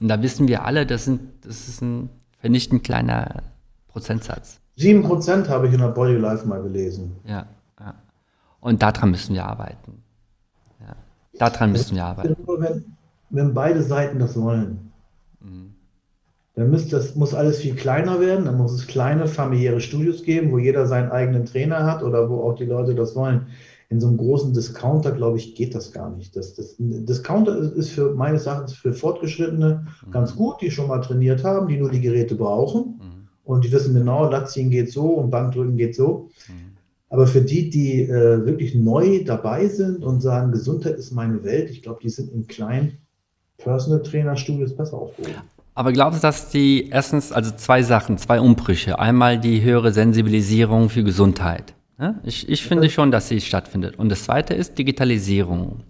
Und 0.00 0.08
da 0.08 0.22
wissen 0.22 0.48
wir 0.48 0.64
alle, 0.64 0.86
das, 0.86 1.04
sind, 1.04 1.20
das 1.44 1.68
ist 1.68 1.82
ein 1.82 2.10
vernichtend 2.38 2.84
kleiner 2.84 3.42
Prozentsatz. 3.88 4.60
Sieben 4.76 5.02
Prozent 5.02 5.48
habe 5.48 5.68
ich 5.68 5.74
in 5.74 5.80
der 5.80 5.88
Body 5.88 6.16
Life 6.16 6.46
mal 6.46 6.62
gelesen. 6.62 7.16
Ja, 7.24 7.46
ja. 7.78 7.94
Und 8.60 8.82
daran 8.82 9.10
müssen 9.10 9.34
wir 9.34 9.44
arbeiten. 9.44 10.02
Ja. 10.80 10.96
Daran 11.38 11.72
müssen 11.72 11.96
wir 11.96 12.04
arbeiten. 12.04 12.36
Nur 12.46 12.60
wenn, 12.60 12.96
wenn 13.30 13.54
beide 13.54 13.82
Seiten 13.82 14.18
das 14.18 14.40
wollen. 14.40 14.89
Dann 16.60 16.70
muss 16.70 16.88
das 16.88 17.14
muss 17.14 17.32
alles 17.32 17.60
viel 17.60 17.74
kleiner 17.74 18.20
werden. 18.20 18.44
Dann 18.44 18.58
muss 18.58 18.72
es 18.72 18.86
kleine 18.86 19.26
familiäre 19.26 19.80
Studios 19.80 20.22
geben, 20.24 20.52
wo 20.52 20.58
jeder 20.58 20.86
seinen 20.86 21.10
eigenen 21.10 21.46
Trainer 21.46 21.86
hat 21.86 22.02
oder 22.02 22.28
wo 22.28 22.42
auch 22.42 22.54
die 22.54 22.66
Leute 22.66 22.94
das 22.94 23.16
wollen. 23.16 23.46
In 23.88 23.98
so 23.98 24.08
einem 24.08 24.18
großen 24.18 24.52
Discounter, 24.52 25.12
glaube 25.12 25.38
ich, 25.38 25.54
geht 25.54 25.74
das 25.74 25.90
gar 25.90 26.10
nicht. 26.10 26.36
Das, 26.36 26.52
das 26.54 26.76
Discounter 26.78 27.58
ist 27.74 27.90
für 27.90 28.14
meines 28.14 28.44
Erachtens 28.44 28.74
für 28.74 28.92
Fortgeschrittene 28.92 29.86
mhm. 30.06 30.10
ganz 30.10 30.36
gut, 30.36 30.60
die 30.60 30.70
schon 30.70 30.88
mal 30.88 31.00
trainiert 31.00 31.44
haben, 31.44 31.66
die 31.66 31.78
nur 31.78 31.90
die 31.90 32.02
Geräte 32.02 32.34
brauchen 32.34 33.00
mhm. 33.00 33.28
und 33.44 33.64
die 33.64 33.72
wissen 33.72 33.94
genau, 33.94 34.28
Latziehen 34.28 34.68
geht 34.68 34.92
so 34.92 35.06
und 35.14 35.30
Bankdrücken 35.30 35.78
geht 35.78 35.94
so. 35.94 36.28
Mhm. 36.46 36.76
Aber 37.08 37.26
für 37.26 37.40
die, 37.40 37.70
die 37.70 38.02
äh, 38.02 38.44
wirklich 38.44 38.74
neu 38.74 39.24
dabei 39.24 39.66
sind 39.66 40.04
und 40.04 40.20
sagen, 40.20 40.52
Gesundheit 40.52 40.96
ist 40.96 41.10
meine 41.10 41.42
Welt, 41.42 41.70
ich 41.70 41.82
glaube, 41.82 42.00
die 42.02 42.10
sind 42.10 42.32
in 42.34 42.46
kleinen 42.46 42.98
Personal 43.56 44.02
Trainer 44.02 44.36
Studios 44.36 44.76
besser 44.76 44.98
aufgehoben. 44.98 45.34
Aber 45.74 45.92
glaubst 45.92 46.22
du, 46.22 46.26
dass 46.26 46.50
die 46.50 46.88
erstens, 46.90 47.32
also 47.32 47.52
zwei 47.52 47.82
Sachen, 47.82 48.18
zwei 48.18 48.40
Umbrüche. 48.40 48.98
Einmal 48.98 49.38
die 49.38 49.62
höhere 49.62 49.92
Sensibilisierung 49.92 50.90
für 50.90 51.04
Gesundheit. 51.04 51.74
Ich, 52.22 52.48
ich 52.48 52.62
finde 52.64 52.88
schon, 52.88 53.10
dass 53.10 53.28
sie 53.28 53.42
stattfindet. 53.42 53.98
Und 53.98 54.08
das 54.08 54.24
zweite 54.24 54.54
ist 54.54 54.78
Digitalisierung. 54.78 55.84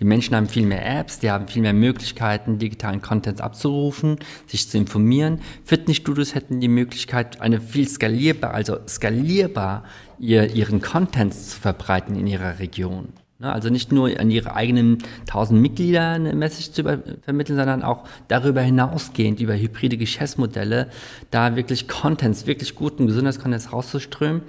Die 0.00 0.04
Menschen 0.04 0.36
haben 0.36 0.48
viel 0.48 0.64
mehr 0.64 1.00
Apps, 1.00 1.18
die 1.18 1.28
haben 1.28 1.48
viel 1.48 1.62
mehr 1.62 1.72
Möglichkeiten, 1.72 2.58
digitalen 2.58 3.02
Content 3.02 3.40
abzurufen, 3.40 4.18
sich 4.46 4.68
zu 4.68 4.78
informieren. 4.78 5.40
Fitnessstudios 5.64 6.36
hätten 6.36 6.60
die 6.60 6.68
Möglichkeit, 6.68 7.40
eine 7.40 7.60
viel 7.60 7.88
skalierbar, 7.88 8.54
also 8.54 8.78
skalierbar 8.86 9.82
ihr, 10.20 10.54
ihren 10.54 10.80
Content 10.80 11.34
zu 11.34 11.58
verbreiten 11.58 12.14
in 12.14 12.28
ihrer 12.28 12.60
Region. 12.60 13.08
Ne? 13.40 13.52
Also 13.52 13.70
nicht 13.70 13.90
nur 13.90 14.18
an 14.20 14.30
ihre 14.30 14.54
eigenen 14.54 14.98
1000 15.20 15.60
Mitglieder 15.60 16.10
eine 16.10 16.34
Message 16.34 16.72
zu 16.72 16.84
vermitteln, 17.22 17.56
sondern 17.56 17.82
auch 17.82 18.04
darüber 18.28 18.60
hinausgehend 18.60 19.40
über 19.40 19.56
hybride 19.56 19.96
Geschäftsmodelle, 19.96 20.88
da 21.30 21.56
wirklich 21.56 21.88
Contents, 21.88 22.46
wirklich 22.46 22.74
guten 22.74 23.06
Gesundheitscontents 23.06 23.72
rauszuströmen. 23.72 24.42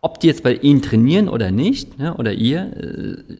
Ob 0.00 0.20
die 0.20 0.26
jetzt 0.26 0.42
bei 0.42 0.54
Ihnen 0.54 0.82
trainieren 0.82 1.28
oder 1.30 1.50
nicht, 1.50 1.98
ne, 1.98 2.14
oder 2.14 2.32
ihr, 2.34 2.76
äh, 2.76 3.36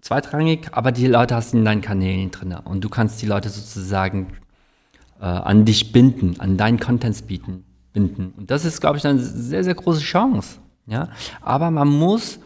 zweitrangig, 0.00 0.68
aber 0.72 0.90
die 0.90 1.06
Leute 1.06 1.36
hast 1.36 1.52
du 1.52 1.58
in 1.58 1.64
deinen 1.64 1.82
Kanälen 1.82 2.32
drin 2.32 2.56
und 2.64 2.82
du 2.82 2.88
kannst 2.88 3.22
die 3.22 3.26
Leute 3.26 3.48
sozusagen 3.48 4.28
äh, 5.20 5.24
an 5.24 5.64
dich 5.64 5.92
binden, 5.92 6.40
an 6.40 6.56
deinen 6.56 6.80
Contents 6.80 7.22
bieten, 7.22 7.64
binden. 7.92 8.32
Und 8.36 8.50
das 8.50 8.64
ist, 8.64 8.80
glaube 8.80 8.98
ich, 8.98 9.06
eine 9.06 9.20
sehr, 9.20 9.62
sehr 9.62 9.74
große 9.74 10.00
Chance. 10.00 10.58
Ja? 10.86 11.10
Aber 11.42 11.70
man 11.70 11.86
muss 11.86 12.40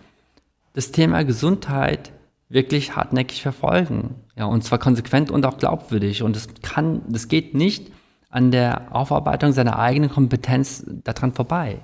das 0.75 0.93
Thema 0.93 1.25
Gesundheit 1.25 2.12
wirklich 2.51 2.95
hartnäckig 2.95 3.43
verfolgen. 3.43 4.16
Ja, 4.37 4.45
und 4.45 4.62
zwar 4.62 4.79
konsequent 4.79 5.31
und 5.31 5.47
auch 5.47 5.57
glaubwürdig. 5.57 6.22
Und 6.22 6.37
das 6.37 6.49
kann, 6.62 7.03
das 7.09 7.29
geht 7.29 7.55
nicht 7.55 7.91
an 8.29 8.51
der 8.51 8.95
Aufarbeitung 8.95 9.53
seiner 9.53 9.79
eigenen 9.79 10.11
Kompetenz 10.11 10.85
daran 11.05 11.33
vorbei. 11.33 11.81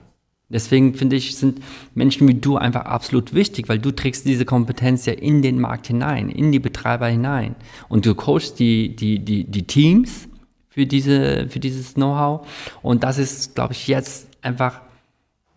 Deswegen 0.48 0.94
finde 0.94 1.14
ich, 1.14 1.36
sind 1.36 1.60
Menschen 1.94 2.26
wie 2.26 2.34
du 2.34 2.56
einfach 2.56 2.84
absolut 2.86 3.32
wichtig, 3.34 3.68
weil 3.68 3.78
du 3.78 3.92
trägst 3.92 4.26
diese 4.26 4.44
Kompetenz 4.44 5.06
ja 5.06 5.12
in 5.12 5.42
den 5.42 5.60
Markt 5.60 5.86
hinein, 5.86 6.28
in 6.28 6.50
die 6.50 6.58
Betreiber 6.58 7.06
hinein. 7.06 7.54
Und 7.88 8.04
du 8.04 8.16
coachst 8.16 8.58
die, 8.58 8.96
die, 8.96 9.20
die, 9.20 9.44
die 9.44 9.66
Teams 9.68 10.28
für, 10.68 10.86
diese, 10.86 11.48
für 11.48 11.60
dieses 11.60 11.94
Know-how. 11.94 12.48
Und 12.82 13.04
das 13.04 13.18
ist, 13.18 13.54
glaube 13.54 13.74
ich, 13.74 13.86
jetzt 13.86 14.28
einfach 14.42 14.80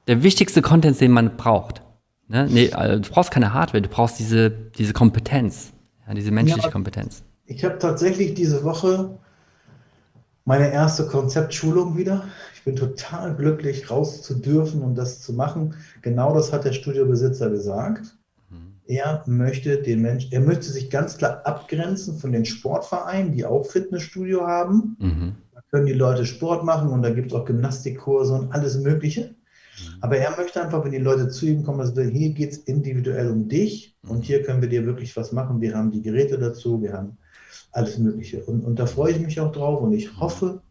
der 0.08 0.22
wichtigste 0.22 0.62
Content, 0.62 1.02
den 1.02 1.12
man 1.12 1.38
braucht. 1.38 1.82
Ne? 2.28 2.48
Nee, 2.50 2.72
also 2.72 3.00
du 3.00 3.10
brauchst 3.10 3.32
keine 3.32 3.54
Hardware, 3.54 3.82
du 3.82 3.90
brauchst 3.90 4.20
diese, 4.20 4.50
diese 4.50 4.94
Kompetenz, 4.94 5.74
ja, 6.08 6.14
diese 6.14 6.32
menschliche 6.32 6.68
ja, 6.68 6.72
Kompetenz. 6.72 7.24
Ich 7.46 7.64
habe 7.64 7.78
tatsächlich 7.78 8.34
diese 8.34 8.64
Woche 8.64 9.18
meine 10.46 10.72
erste 10.72 11.06
Konzeptschulung 11.08 11.98
wieder. 11.98 12.26
Ich 12.56 12.64
bin 12.64 12.76
total 12.76 13.36
glücklich, 13.36 13.90
raus 13.90 14.22
zu 14.22 14.36
dürfen 14.36 14.82
und 14.82 14.96
das 14.96 15.22
zu 15.22 15.34
machen. 15.34 15.76
Genau 16.02 16.34
das 16.34 16.52
hat 16.54 16.66
der 16.66 16.74
Studiobesitzer 16.74 17.50
gesagt. 17.50 18.16
Mhm. 18.50 18.74
Er 18.86 19.24
möchte 19.26 19.82
den 19.82 20.02
Mensch, 20.02 20.28
er 20.32 20.42
möchte 20.42 20.72
sich 20.72 20.90
ganz 20.90 21.18
klar 21.18 21.42
abgrenzen 21.46 22.18
von 22.18 22.32
den 22.32 22.46
Sportvereinen, 22.46 23.34
die 23.34 23.46
auch 23.46 23.66
Fitnessstudio 23.66 24.48
haben. 24.48 24.96
Mhm. 25.00 25.36
Da 25.54 25.62
können 25.70 25.86
die 25.86 25.94
Leute 25.94 26.26
Sport 26.26 26.64
machen 26.64 26.90
und 26.90 27.02
da 27.02 27.10
gibt 27.10 27.32
es 27.32 27.34
auch 27.34 27.46
Gymnastikkurse 27.46 28.34
und 28.34 28.52
alles 28.54 28.78
Mögliche. 28.78 29.36
Mhm. 29.80 29.98
Aber 30.02 30.18
er 30.18 30.36
möchte 30.38 30.62
einfach, 30.62 30.84
wenn 30.84 30.92
die 30.92 30.98
Leute 30.98 31.30
zu 31.30 31.46
ihm 31.46 31.64
kommen, 31.64 31.82
also 31.82 32.02
hier 32.02 32.30
geht 32.32 32.52
es 32.52 32.58
individuell 32.60 33.30
um 33.30 33.48
dich 33.48 33.96
und 34.08 34.20
mhm. 34.20 34.22
hier 34.22 34.44
können 34.44 34.62
wir 34.62 34.70
dir 34.70 34.86
wirklich 34.86 35.16
was 35.16 35.32
machen. 35.32 35.62
Wir 35.62 35.76
haben 35.76 35.92
die 35.92 36.02
Geräte 36.02 36.38
dazu, 36.38 36.82
wir 36.82 36.94
haben 36.94 37.18
alles 37.72 37.98
Mögliche. 37.98 38.44
Und, 38.44 38.64
und 38.64 38.78
da 38.78 38.86
freue 38.86 39.14
ich 39.14 39.20
mich 39.20 39.40
auch 39.40 39.52
drauf 39.52 39.82
und 39.82 39.94
ich 39.94 40.18
hoffe, 40.18 40.62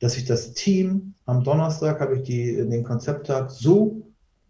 dass 0.00 0.16
ich 0.16 0.24
das 0.24 0.54
Team 0.54 1.14
am 1.26 1.44
Donnerstag 1.44 2.00
habe 2.00 2.16
ich 2.16 2.22
die, 2.22 2.56
den 2.56 2.84
Konzepttag 2.84 3.50
so 3.50 4.02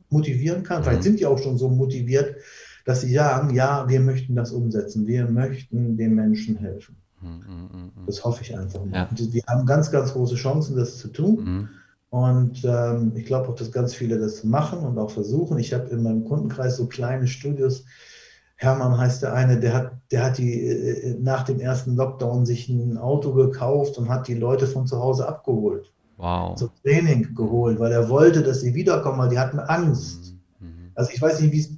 motivieren 0.08 0.62
kann. 0.62 0.82
Vielleicht 0.82 1.00
mhm. 1.00 1.04
sind 1.04 1.20
die 1.20 1.26
auch 1.26 1.38
schon 1.38 1.58
so 1.58 1.68
motiviert, 1.68 2.36
dass 2.84 3.02
sie 3.02 3.12
sagen, 3.12 3.54
ja, 3.54 3.88
wir 3.88 4.00
möchten 4.00 4.34
das 4.34 4.52
umsetzen, 4.52 5.06
wir 5.06 5.28
möchten 5.28 5.96
den 5.96 6.14
Menschen 6.14 6.56
helfen. 6.56 6.96
Das 8.06 8.24
hoffe 8.24 8.42
ich 8.42 8.56
einfach. 8.56 8.80
Ja. 8.92 9.08
Wir 9.14 9.42
haben 9.46 9.66
ganz, 9.66 9.90
ganz 9.90 10.12
große 10.12 10.36
Chancen, 10.36 10.76
das 10.76 10.98
zu 10.98 11.08
tun. 11.08 11.68
Und 12.10 12.64
ähm, 12.64 13.12
ich 13.14 13.24
glaube 13.24 13.48
auch, 13.48 13.54
dass 13.54 13.70
ganz 13.70 13.94
viele 13.94 14.18
das 14.18 14.42
machen 14.42 14.80
und 14.80 14.98
auch 14.98 15.10
versuchen. 15.10 15.58
Ich 15.58 15.72
habe 15.72 15.88
in 15.90 16.02
meinem 16.02 16.24
Kundenkreis 16.24 16.76
so 16.76 16.86
kleine 16.86 17.28
Studios. 17.28 17.84
Hermann 18.56 18.98
heißt 18.98 19.22
der 19.22 19.32
eine, 19.32 19.58
der 19.58 19.72
hat, 19.72 19.92
der 20.10 20.24
hat 20.24 20.38
die 20.38 20.66
äh, 20.66 21.16
nach 21.20 21.44
dem 21.44 21.60
ersten 21.60 21.94
Lockdown 21.94 22.44
sich 22.44 22.68
ein 22.68 22.98
Auto 22.98 23.32
gekauft 23.32 23.96
und 23.96 24.08
hat 24.08 24.26
die 24.26 24.34
Leute 24.34 24.66
von 24.66 24.86
zu 24.86 24.98
Hause 24.98 25.26
abgeholt. 25.26 25.92
Wow. 26.16 26.56
Zum 26.56 26.70
Training 26.82 27.34
geholt, 27.34 27.78
weil 27.78 27.92
er 27.92 28.08
wollte, 28.10 28.42
dass 28.42 28.60
sie 28.60 28.74
wiederkommen, 28.74 29.18
weil 29.18 29.30
die 29.30 29.38
hatten 29.38 29.60
Angst. 29.60 30.34
Mhm. 30.58 30.90
Also 30.94 31.12
ich 31.14 31.22
weiß 31.22 31.40
nicht, 31.40 31.70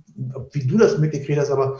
wie 0.52 0.66
du 0.66 0.78
das 0.78 0.98
mitgekriegt 0.98 1.38
hast, 1.38 1.50
aber 1.50 1.78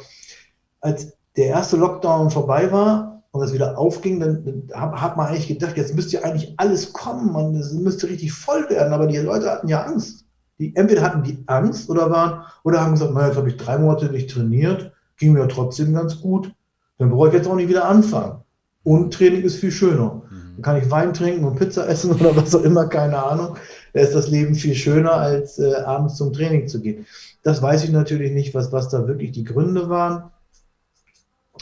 als 0.80 1.12
der 1.36 1.46
erste 1.46 1.78
Lockdown 1.78 2.30
vorbei 2.30 2.70
war, 2.70 3.11
und 3.32 3.40
das 3.40 3.52
wieder 3.52 3.78
aufging, 3.78 4.20
dann, 4.20 4.44
dann 4.44 5.00
hat 5.00 5.16
man 5.16 5.26
eigentlich 5.26 5.48
gedacht, 5.48 5.76
jetzt 5.76 5.94
müsste 5.94 6.22
eigentlich 6.22 6.54
alles 6.58 6.92
kommen, 6.92 7.32
man, 7.32 7.54
es 7.54 7.72
müsste 7.72 8.08
richtig 8.08 8.32
voll 8.32 8.68
werden, 8.68 8.92
aber 8.92 9.06
die 9.06 9.16
Leute 9.16 9.50
hatten 9.50 9.68
ja 9.68 9.82
Angst. 9.82 10.26
Die, 10.58 10.76
entweder 10.76 11.02
hatten 11.02 11.22
die 11.22 11.42
Angst 11.46 11.88
oder 11.88 12.10
waren, 12.10 12.44
oder 12.62 12.80
haben 12.80 12.92
gesagt, 12.92 13.14
naja, 13.14 13.28
jetzt 13.28 13.36
habe 13.38 13.48
ich 13.48 13.56
drei 13.56 13.78
Monate 13.78 14.12
nicht 14.12 14.30
trainiert, 14.30 14.92
ging 15.16 15.32
mir 15.32 15.48
trotzdem 15.48 15.94
ganz 15.94 16.20
gut, 16.20 16.52
dann 16.98 17.10
brauche 17.10 17.28
ich 17.28 17.34
jetzt 17.34 17.48
auch 17.48 17.56
nicht 17.56 17.70
wieder 17.70 17.86
anfangen. 17.86 18.42
Und 18.84 19.14
Training 19.14 19.42
ist 19.42 19.56
viel 19.56 19.70
schöner. 19.70 20.22
Mhm. 20.28 20.56
Dann 20.56 20.62
kann 20.62 20.76
ich 20.76 20.90
Wein 20.90 21.14
trinken 21.14 21.44
und 21.44 21.56
Pizza 21.56 21.88
essen 21.88 22.12
oder 22.20 22.36
was 22.36 22.54
auch 22.54 22.62
immer, 22.62 22.86
keine 22.86 23.22
Ahnung. 23.22 23.56
Da 23.94 24.00
ist 24.00 24.14
das 24.14 24.28
Leben 24.28 24.54
viel 24.54 24.74
schöner, 24.74 25.14
als 25.14 25.58
äh, 25.58 25.74
abends 25.86 26.16
zum 26.16 26.34
Training 26.34 26.68
zu 26.68 26.82
gehen. 26.82 27.06
Das 27.42 27.62
weiß 27.62 27.84
ich 27.84 27.90
natürlich 27.90 28.32
nicht, 28.32 28.54
was, 28.54 28.72
was 28.72 28.90
da 28.90 29.08
wirklich 29.08 29.32
die 29.32 29.44
Gründe 29.44 29.88
waren. 29.88 30.30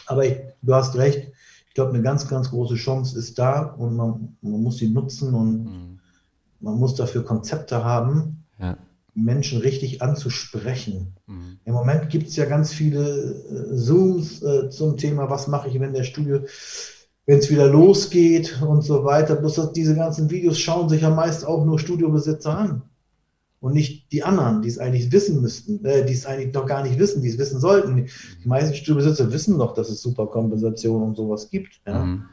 Aber 0.06 0.24
ich, 0.24 0.36
du 0.62 0.74
hast 0.74 0.96
recht, 0.96 1.30
ich 1.70 1.74
glaube, 1.74 1.94
eine 1.94 2.02
ganz, 2.02 2.26
ganz 2.26 2.50
große 2.50 2.74
Chance 2.74 3.16
ist 3.16 3.38
da 3.38 3.62
und 3.62 3.94
man, 3.94 4.36
man 4.42 4.60
muss 4.60 4.78
sie 4.78 4.88
nutzen 4.88 5.32
und 5.34 5.64
mhm. 5.64 6.00
man 6.58 6.74
muss 6.74 6.96
dafür 6.96 7.24
Konzepte 7.24 7.84
haben, 7.84 8.44
ja. 8.58 8.76
Menschen 9.14 9.60
richtig 9.60 10.02
anzusprechen. 10.02 11.14
Mhm. 11.28 11.60
Im 11.64 11.72
Moment 11.72 12.10
gibt 12.10 12.26
es 12.26 12.34
ja 12.34 12.46
ganz 12.46 12.72
viele 12.72 13.00
äh, 13.08 13.76
Zooms 13.76 14.42
äh, 14.42 14.68
zum 14.68 14.96
Thema, 14.96 15.30
was 15.30 15.46
mache 15.46 15.68
ich, 15.68 15.78
wenn 15.78 15.92
der 15.92 16.02
Studio, 16.02 16.40
wenn 17.26 17.38
es 17.38 17.50
wieder 17.50 17.68
losgeht 17.68 18.60
und 18.60 18.82
so 18.82 19.04
weiter. 19.04 19.36
Bloß 19.36 19.72
diese 19.72 19.94
ganzen 19.94 20.28
Videos 20.28 20.58
schauen 20.58 20.88
sich 20.88 21.02
ja 21.02 21.10
meist 21.10 21.46
auch 21.46 21.64
nur 21.64 21.78
Studiobesitzer 21.78 22.58
an 22.58 22.82
und 23.60 23.74
nicht 23.74 24.10
die 24.12 24.22
anderen, 24.24 24.62
die 24.62 24.68
es 24.68 24.78
eigentlich 24.78 25.12
wissen 25.12 25.40
müssten, 25.42 25.84
äh, 25.84 26.04
die 26.06 26.14
es 26.14 26.26
eigentlich 26.26 26.54
noch 26.54 26.66
gar 26.66 26.82
nicht 26.82 26.98
wissen, 26.98 27.22
die 27.22 27.28
es 27.28 27.38
wissen 27.38 27.60
sollten. 27.60 28.06
Die 28.42 28.48
meisten 28.48 28.74
Studiobesitzer 28.74 29.30
wissen 29.32 29.58
doch, 29.58 29.74
dass 29.74 29.90
es 29.90 30.02
Superkompensation 30.02 31.02
und 31.02 31.16
sowas 31.16 31.50
gibt. 31.50 31.80
Ja. 31.86 32.04
Mhm. 32.04 32.24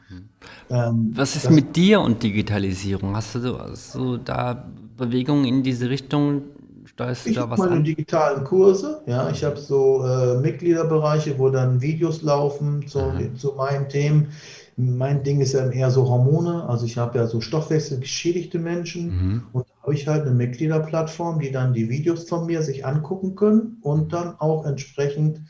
Ähm, 0.70 1.14
Was 1.14 1.36
ist 1.36 1.50
mit 1.50 1.76
dir 1.76 2.00
und 2.00 2.22
Digitalisierung? 2.22 3.16
Hast 3.16 3.34
du, 3.34 3.58
hast 3.58 3.94
du 3.94 4.16
da 4.18 4.72
Bewegungen 4.96 5.44
in 5.44 5.62
diese 5.62 5.88
Richtung 5.90 6.42
steuerst 6.84 7.28
du 7.28 7.30
Ich 7.30 7.36
da 7.36 7.50
was 7.50 7.58
meine 7.58 7.72
an? 7.72 7.84
digitalen 7.84 8.44
Kurse, 8.44 9.02
ja, 9.06 9.30
ich 9.30 9.44
habe 9.44 9.56
so 9.58 10.04
äh, 10.04 10.40
Mitgliederbereiche, 10.40 11.38
wo 11.38 11.50
dann 11.50 11.80
Videos 11.80 12.22
laufen 12.22 12.86
zu, 12.86 13.12
zu 13.36 13.52
meinen 13.56 13.88
Themen. 13.88 14.28
Mein 14.76 15.22
Ding 15.24 15.40
ist 15.40 15.52
ja 15.54 15.68
eher 15.70 15.90
so 15.90 16.08
Hormone, 16.08 16.64
also 16.68 16.86
ich 16.86 16.96
habe 16.96 17.18
ja 17.18 17.26
so 17.26 17.40
stoffwechselgeschädigte 17.40 18.58
Menschen 18.58 19.06
Mhm. 19.08 19.42
und 19.52 19.66
habe 19.88 19.94
ich 19.94 20.06
halt 20.06 20.26
eine 20.26 20.34
Mitgliederplattform, 20.34 21.38
die 21.38 21.50
dann 21.50 21.72
die 21.72 21.88
Videos 21.88 22.28
von 22.28 22.44
mir 22.44 22.60
sich 22.60 22.84
angucken 22.84 23.34
können 23.36 23.78
und 23.80 24.12
dann 24.12 24.38
auch 24.38 24.66
entsprechend 24.66 25.40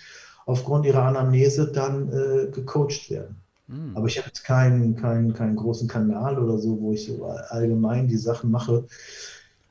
aufgrund 0.47 0.87
ihrer 0.87 1.03
Anamnese 1.03 1.73
dann 1.73 2.09
äh, 2.13 2.49
gecoacht 2.53 3.11
werden. 3.11 3.35
Mhm. 3.67 3.97
Aber 3.97 4.07
ich 4.07 4.17
habe 4.17 4.29
jetzt 4.29 4.45
keinen, 4.45 4.95
keinen, 4.95 5.35
keinen 5.35 5.57
großen 5.57 5.89
Kanal 5.89 6.39
oder 6.39 6.57
so, 6.57 6.81
wo 6.81 6.93
ich 6.93 7.05
so 7.05 7.25
allgemein 7.49 8.07
die 8.07 8.17
Sachen 8.17 8.53
mache. 8.53 8.85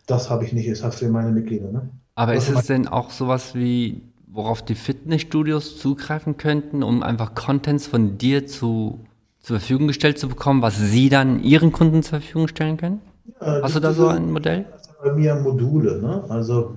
Das 0.05 0.29
habe 0.29 0.43
ich 0.43 0.51
nicht, 0.51 0.67
ist 0.67 0.83
halt 0.83 0.95
für 0.95 1.07
meine 1.07 1.31
Mitglieder, 1.31 1.71
ne? 1.71 1.89
Aber 2.15 2.35
Was 2.35 2.49
ist 2.49 2.55
du 2.55 2.59
es 2.59 2.65
denn 2.65 2.89
auch 2.89 3.11
sowas 3.11 3.55
wie, 3.55 4.01
worauf 4.27 4.61
die 4.65 4.75
Fitnessstudios 4.75 5.79
zugreifen 5.79 6.35
könnten, 6.35 6.83
um 6.83 7.03
einfach 7.03 7.35
Contents 7.35 7.87
von 7.87 8.17
dir 8.17 8.45
zu, 8.47 8.99
zur 9.39 9.59
Verfügung 9.59 9.87
gestellt 9.87 10.19
zu 10.19 10.27
bekommen, 10.27 10.61
was 10.61 10.77
sie 10.77 11.07
dann 11.07 11.41
ihren 11.41 11.71
Kunden 11.71 12.03
zur 12.03 12.19
Verfügung 12.19 12.49
stellen 12.49 12.75
können? 12.75 12.99
Ja, 13.41 13.61
Hast 13.61 13.75
du 13.75 13.79
das- 13.79 13.95
da 13.97 14.01
so 14.01 14.07
das- 14.07 14.17
ein 14.17 14.31
Modell? 14.31 14.65
Das 14.71 14.87
bei 15.03 15.13
mir 15.13 15.35
Module. 15.35 16.01
Ne? 16.01 16.23
Also 16.29 16.75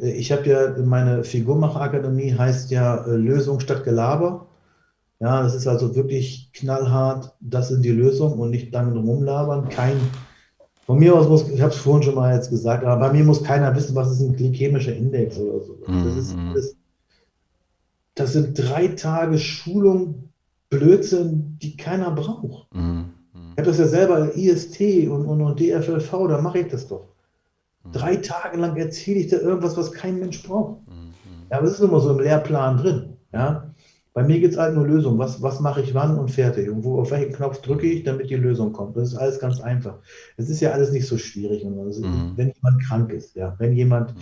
äh, 0.00 0.10
ich 0.12 0.32
habe 0.32 0.46
ja 0.48 0.74
meine 0.84 1.24
Figurmachakademie 1.24 2.34
heißt 2.36 2.70
ja 2.70 3.04
äh, 3.04 3.16
Lösung 3.16 3.60
statt 3.60 3.84
Gelaber. 3.84 4.46
Ja, 5.18 5.42
das 5.42 5.54
ist 5.54 5.66
also 5.66 5.94
wirklich 5.94 6.50
knallhart. 6.54 7.34
Das 7.40 7.68
sind 7.68 7.84
die 7.84 7.90
Lösungen 7.92 8.38
und 8.38 8.50
nicht 8.50 8.72
lange 8.72 8.98
rumlabern. 8.98 9.68
Kein 9.68 9.96
von 10.86 10.98
mir 10.98 11.14
aus 11.14 11.28
muss, 11.28 11.48
ich 11.48 11.60
habe 11.60 11.72
es 11.72 11.78
vorhin 11.78 12.02
schon 12.02 12.14
mal 12.14 12.34
jetzt 12.34 12.50
gesagt, 12.50 12.84
aber 12.84 12.98
bei 13.08 13.12
mir 13.12 13.22
muss 13.22 13.44
keiner 13.44 13.76
wissen, 13.76 13.94
was 13.94 14.10
ist 14.10 14.20
ein 14.22 14.34
glykämischer 14.34 14.96
Index 14.96 15.38
oder 15.38 15.62
so. 15.64 15.76
Das 15.86 16.16
ist 16.16 16.34
Mhm. 16.36 16.48
alles, 16.50 16.76
das 18.14 18.32
sind 18.32 18.54
drei 18.58 18.88
Tage 18.88 19.38
Schulung, 19.38 20.30
Blödsinn, 20.70 21.58
die 21.62 21.76
keiner 21.76 22.10
braucht. 22.10 22.74
Mhm. 22.74 23.09
Habe 23.60 23.70
das 23.70 23.78
ja 23.78 23.86
selber 23.86 24.34
IST 24.34 25.08
und, 25.08 25.26
und, 25.26 25.42
und 25.42 25.60
DFLV, 25.60 26.10
da 26.28 26.40
mache 26.40 26.60
ich 26.60 26.68
das 26.68 26.88
doch. 26.88 27.08
Drei 27.92 28.16
Tage 28.16 28.58
lang 28.58 28.76
erzähle 28.76 29.20
ich 29.20 29.28
da 29.28 29.38
irgendwas, 29.38 29.76
was 29.76 29.92
kein 29.92 30.18
Mensch 30.18 30.42
braucht. 30.42 30.86
Mhm. 30.88 31.12
Ja, 31.50 31.58
aber 31.58 31.66
es 31.66 31.74
ist 31.74 31.80
immer 31.80 32.00
so 32.00 32.10
im 32.10 32.20
Lehrplan 32.20 32.78
drin. 32.78 33.16
Ja? 33.32 33.74
Bei 34.12 34.22
mir 34.24 34.40
gibt 34.40 34.54
es 34.54 34.58
halt 34.58 34.74
nur 34.74 34.86
Lösungen. 34.86 35.18
Was, 35.18 35.42
was 35.42 35.60
mache 35.60 35.82
ich 35.82 35.94
wann 35.94 36.18
und 36.18 36.30
fertig? 36.30 36.70
Und 36.70 36.84
wo, 36.84 37.00
auf 37.00 37.10
welchen 37.10 37.34
Knopf 37.34 37.60
drücke 37.60 37.86
ich, 37.86 38.04
damit 38.04 38.30
die 38.30 38.36
Lösung 38.36 38.72
kommt? 38.72 38.96
Das 38.96 39.08
ist 39.08 39.16
alles 39.16 39.38
ganz 39.38 39.60
einfach. 39.60 39.98
Es 40.36 40.48
ist 40.48 40.60
ja 40.60 40.70
alles 40.72 40.92
nicht 40.92 41.06
so 41.06 41.18
schwierig. 41.18 41.64
Und 41.64 41.78
also, 41.78 42.06
Mhm. 42.06 42.32
Wenn 42.36 42.52
jemand 42.54 42.82
krank 42.82 43.12
ist, 43.12 43.36
ja, 43.36 43.54
wenn 43.58 43.74
jemand 43.74 44.14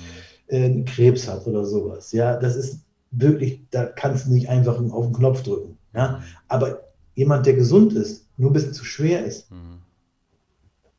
äh, 0.48 0.82
Krebs 0.82 1.28
hat 1.28 1.46
oder 1.46 1.64
sowas, 1.64 2.10
ja, 2.12 2.36
das 2.36 2.56
ist 2.56 2.80
wirklich, 3.12 3.62
da 3.70 3.86
kannst 3.86 4.26
du 4.26 4.32
nicht 4.32 4.48
einfach 4.48 4.80
auf 4.90 5.06
den 5.06 5.14
Knopf 5.14 5.42
drücken. 5.42 5.78
Ja? 5.94 6.22
Aber 6.48 6.80
jemand, 7.14 7.46
der 7.46 7.54
gesund 7.54 7.92
ist, 7.92 8.27
nur 8.38 8.50
ein 8.50 8.54
bisschen 8.54 8.72
zu 8.72 8.84
schwer 8.84 9.24
ist, 9.24 9.50
Mhm. 9.50 9.78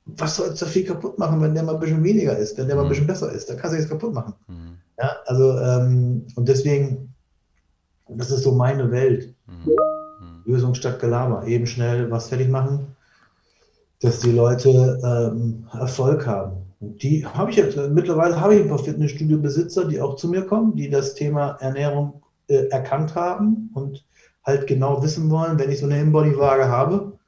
was 0.06 0.36
sollst 0.36 0.62
du 0.62 0.66
da 0.66 0.72
viel 0.72 0.86
kaputt 0.86 1.18
machen, 1.18 1.42
wenn 1.42 1.54
der 1.54 1.64
mal 1.64 1.76
ein 1.76 1.80
bisschen 1.80 2.04
weniger 2.04 2.38
ist, 2.38 2.58
wenn 2.58 2.68
der 2.68 2.76
mal 2.76 2.84
ein 2.84 2.86
Mhm. 2.86 2.90
bisschen 2.90 3.08
besser 3.08 3.32
ist? 3.32 3.50
Da 3.50 3.56
kannst 3.56 3.74
du 3.74 3.78
nichts 3.78 3.90
kaputt 3.90 4.14
machen. 4.14 4.34
Mhm. 4.48 4.78
Ja, 5.00 5.16
also, 5.26 5.58
ähm, 5.60 6.28
und 6.36 6.48
deswegen, 6.50 7.14
das 8.08 8.32
ist 8.32 8.44
so 8.44 8.52
meine 8.52 8.92
Welt. 8.92 9.34
Mhm. 9.48 9.72
Lösung 10.46 10.74
statt 10.74 11.00
Gelaber. 11.00 11.46
Eben 11.46 11.68
schnell 11.68 12.10
was 12.10 12.30
fertig 12.30 12.50
machen, 12.50 12.96
dass 14.02 14.20
die 14.20 14.32
Leute 14.32 15.00
ähm, 15.04 15.68
Erfolg 15.74 16.26
haben. 16.26 16.58
Und 16.80 17.04
die 17.04 17.26
habe 17.26 17.52
ich 17.52 17.58
jetzt, 17.58 17.78
mittlerweile 17.78 18.40
habe 18.40 18.56
ich 18.56 18.62
ein 18.62 18.70
paar 18.70 18.80
Fitnessstudio-Besitzer, 18.80 19.86
die 19.86 20.02
auch 20.02 20.16
zu 20.16 20.28
mir 20.30 20.44
kommen, 20.46 20.76
die 20.76 20.90
das 20.90 21.14
Thema 21.14 21.58
Ernährung 21.60 22.24
äh, 22.48 22.68
erkannt 22.70 23.16
haben 23.16 23.70
und 23.74 24.04
halt 24.44 24.66
genau 24.66 25.04
wissen 25.04 25.30
wollen, 25.30 25.60
wenn 25.60 25.70
ich 25.70 25.80
so 25.80 25.86
eine 25.86 26.00
Inbody-Waage 26.00 26.68
habe 26.68 27.19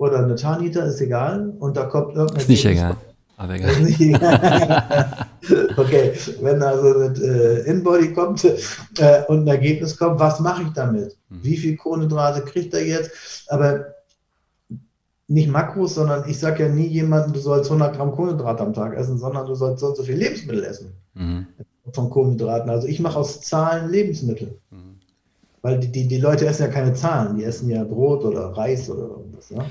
oder 0.00 0.24
eine 0.24 0.34
Tarniter, 0.34 0.86
ist 0.86 1.00
egal, 1.00 1.52
und 1.58 1.76
da 1.76 1.84
kommt 1.84 2.14
irgendein 2.14 2.40
Ist 2.40 2.48
nicht 2.48 2.64
egal. 2.64 2.96
Aber 3.36 3.58
das 3.58 3.60
egal. 3.60 3.70
ist 3.82 3.88
nicht 3.88 4.00
egal. 4.00 5.28
okay, 5.76 6.12
wenn 6.40 6.62
also 6.62 7.00
ein 7.00 7.22
äh, 7.22 7.60
Inbody 7.70 8.12
kommt 8.14 8.44
äh, 8.44 9.22
und 9.28 9.44
ein 9.44 9.48
Ergebnis 9.48 9.96
kommt, 9.98 10.18
was 10.18 10.40
mache 10.40 10.62
ich 10.62 10.70
damit? 10.70 11.16
Mhm. 11.28 11.38
Wie 11.42 11.56
viel 11.56 11.76
Kohlenhydrate 11.76 12.42
kriegt 12.42 12.72
er 12.72 12.84
jetzt? 12.84 13.10
Aber 13.48 13.84
nicht 15.28 15.48
Makros, 15.50 15.94
sondern 15.94 16.28
ich 16.28 16.38
sage 16.38 16.64
ja 16.64 16.68
nie 16.70 16.86
jemandem, 16.86 17.34
du 17.34 17.40
sollst 17.40 17.70
100 17.70 17.94
Gramm 17.94 18.12
Kohlenhydrate 18.12 18.62
am 18.62 18.72
Tag 18.72 18.96
essen, 18.96 19.18
sondern 19.18 19.46
du 19.46 19.54
sollst 19.54 19.80
so 19.80 19.88
und 19.88 19.96
so 19.96 20.02
viel 20.02 20.16
Lebensmittel 20.16 20.64
essen 20.64 20.92
Mhm. 21.14 21.46
von 21.92 22.08
Kohlenhydraten. 22.08 22.70
Also 22.70 22.88
ich 22.88 23.00
mache 23.00 23.18
aus 23.18 23.40
Zahlen 23.42 23.90
Lebensmittel. 23.90 24.58
Mhm. 24.70 24.96
Weil 25.62 25.78
die, 25.78 25.88
die, 25.88 26.08
die 26.08 26.18
Leute 26.18 26.46
essen 26.46 26.62
ja 26.62 26.68
keine 26.68 26.94
Zahlen, 26.94 27.36
die 27.36 27.44
essen 27.44 27.68
ja 27.68 27.84
Brot 27.84 28.24
oder 28.24 28.46
Reis 28.56 28.88
oder 28.88 29.02
irgendwas. 29.02 29.50
Ja? 29.50 29.64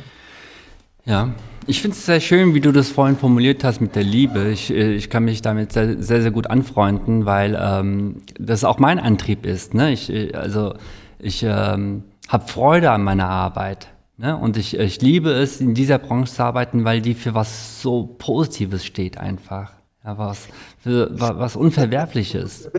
Ja, 1.06 1.30
ich 1.66 1.82
finde 1.82 1.96
es 1.96 2.06
sehr 2.06 2.20
schön, 2.20 2.54
wie 2.54 2.62
du 2.62 2.72
das 2.72 2.90
vorhin 2.90 3.18
formuliert 3.18 3.64
hast 3.64 3.80
mit 3.82 3.96
der 3.96 4.04
Liebe. 4.04 4.50
Ich, 4.50 4.70
äh, 4.72 4.94
ich 4.94 5.10
kann 5.10 5.24
mich 5.26 5.42
damit 5.42 5.72
sehr, 5.72 6.02
sehr, 6.02 6.22
sehr 6.22 6.32
gut 6.32 6.48
anfreunden, 6.48 7.26
weil 7.26 7.58
ähm, 7.60 8.18
das 8.40 8.64
auch 8.64 8.80
mein 8.80 9.00
Antrieb 9.00 9.46
ist. 9.46 9.74
Ne? 9.74 9.92
Ich, 9.92 10.10
äh, 10.12 10.34
also 10.34 10.76
ich 11.20 11.44
ähm, 11.44 12.04
habe 12.28 12.48
Freude 12.48 12.92
an 12.92 13.04
meiner 13.04 13.28
Arbeit. 13.28 13.88
Ne? 14.18 14.36
Und 14.36 14.58
ich, 14.58 14.78
ich 14.78 15.02
liebe 15.02 15.32
es, 15.32 15.62
in 15.62 15.74
dieser 15.74 15.98
Branche 15.98 16.34
zu 16.34 16.44
arbeiten, 16.44 16.84
weil 16.86 17.02
die 17.02 17.14
für 17.14 17.34
was 17.34 17.82
so 17.82 18.04
Positives 18.18 18.86
steht 18.86 19.18
einfach. 19.18 19.74
Ja, 20.04 20.18
was, 20.18 20.48
für, 20.80 21.10
wa- 21.20 21.36
was 21.38 21.56
Unverwerfliches. 21.56 22.70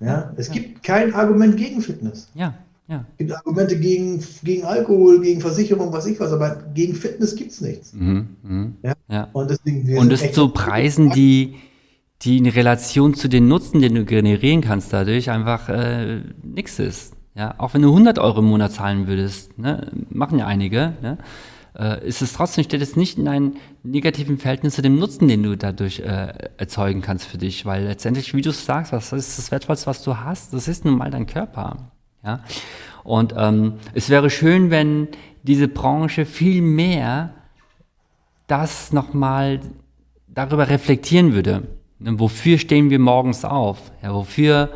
Ja? 0.00 0.32
Es 0.36 0.50
gibt 0.50 0.82
kein 0.82 1.14
Argument 1.14 1.56
gegen 1.56 1.80
Fitness. 1.80 2.28
Ja, 2.34 2.54
ja. 2.88 3.04
Es 3.12 3.18
gibt 3.18 3.32
Argumente 3.32 3.78
gegen, 3.78 4.24
gegen 4.42 4.64
Alkohol, 4.64 5.20
gegen 5.20 5.42
Versicherung, 5.42 5.92
was 5.92 6.06
ich 6.06 6.18
was, 6.18 6.32
aber 6.32 6.56
gegen 6.74 6.94
Fitness 6.94 7.36
gibt 7.36 7.52
es 7.52 7.60
nichts. 7.60 7.92
Mhm, 7.92 8.28
mhm. 8.42 8.76
Ja? 8.82 8.94
ja. 9.08 9.28
Und 9.34 9.50
deswegen, 9.50 9.80
Und 9.98 10.08
sind 10.08 10.12
es 10.12 10.32
zu 10.32 10.48
Preisen, 10.48 11.10
die, 11.10 11.56
die 12.22 12.38
in 12.38 12.46
Relation 12.46 13.12
zu 13.12 13.28
den 13.28 13.46
Nutzen, 13.46 13.82
den 13.82 13.94
du 13.94 14.06
generieren 14.06 14.62
kannst, 14.62 14.90
dadurch 14.90 15.30
einfach 15.30 15.68
äh, 15.68 16.22
nix 16.42 16.78
ist. 16.78 17.12
Ja, 17.34 17.54
auch 17.58 17.74
wenn 17.74 17.82
du 17.82 17.88
100 17.88 18.18
Euro 18.18 18.40
im 18.40 18.46
Monat 18.46 18.72
zahlen 18.72 19.06
würdest, 19.06 19.58
ne, 19.58 19.92
machen 20.08 20.38
ja 20.38 20.46
einige, 20.46 20.94
ne, 21.02 21.18
äh, 21.78 22.04
ist 22.08 22.22
es 22.22 22.32
trotzdem, 22.32 22.64
steht 22.64 22.80
es 22.80 22.96
nicht 22.96 23.18
in 23.18 23.28
einem 23.28 23.56
negativen 23.82 24.38
Verhältnis 24.38 24.74
zu 24.74 24.82
dem 24.82 24.98
Nutzen, 24.98 25.28
den 25.28 25.42
du 25.42 25.56
dadurch 25.56 26.00
äh, 26.00 26.32
erzeugen 26.56 27.02
kannst 27.02 27.26
für 27.26 27.38
dich, 27.38 27.66
weil 27.66 27.84
letztendlich, 27.84 28.34
wie 28.34 28.40
du 28.40 28.50
es 28.50 28.64
sagst, 28.64 28.92
was 28.92 29.12
ist 29.12 29.38
das 29.38 29.50
Wertvollste, 29.50 29.86
was 29.86 30.02
du 30.02 30.16
hast? 30.16 30.54
Das 30.54 30.68
ist 30.68 30.86
nun 30.86 30.96
mal 30.96 31.10
dein 31.10 31.26
Körper. 31.26 31.92
Ja? 32.24 32.44
Und 33.04 33.34
ähm, 33.36 33.74
es 33.94 34.10
wäre 34.10 34.30
schön, 34.30 34.70
wenn 34.70 35.08
diese 35.42 35.68
Branche 35.68 36.26
viel 36.26 36.60
mehr 36.62 37.32
das 38.46 38.92
nochmal 38.92 39.60
darüber 40.26 40.68
reflektieren 40.68 41.34
würde. 41.34 41.68
Ne, 41.98 42.18
Wofür 42.18 42.58
stehen 42.58 42.90
wir 42.90 42.98
morgens 42.98 43.44
auf? 43.44 43.92
Ja, 44.02 44.14
wofür 44.14 44.70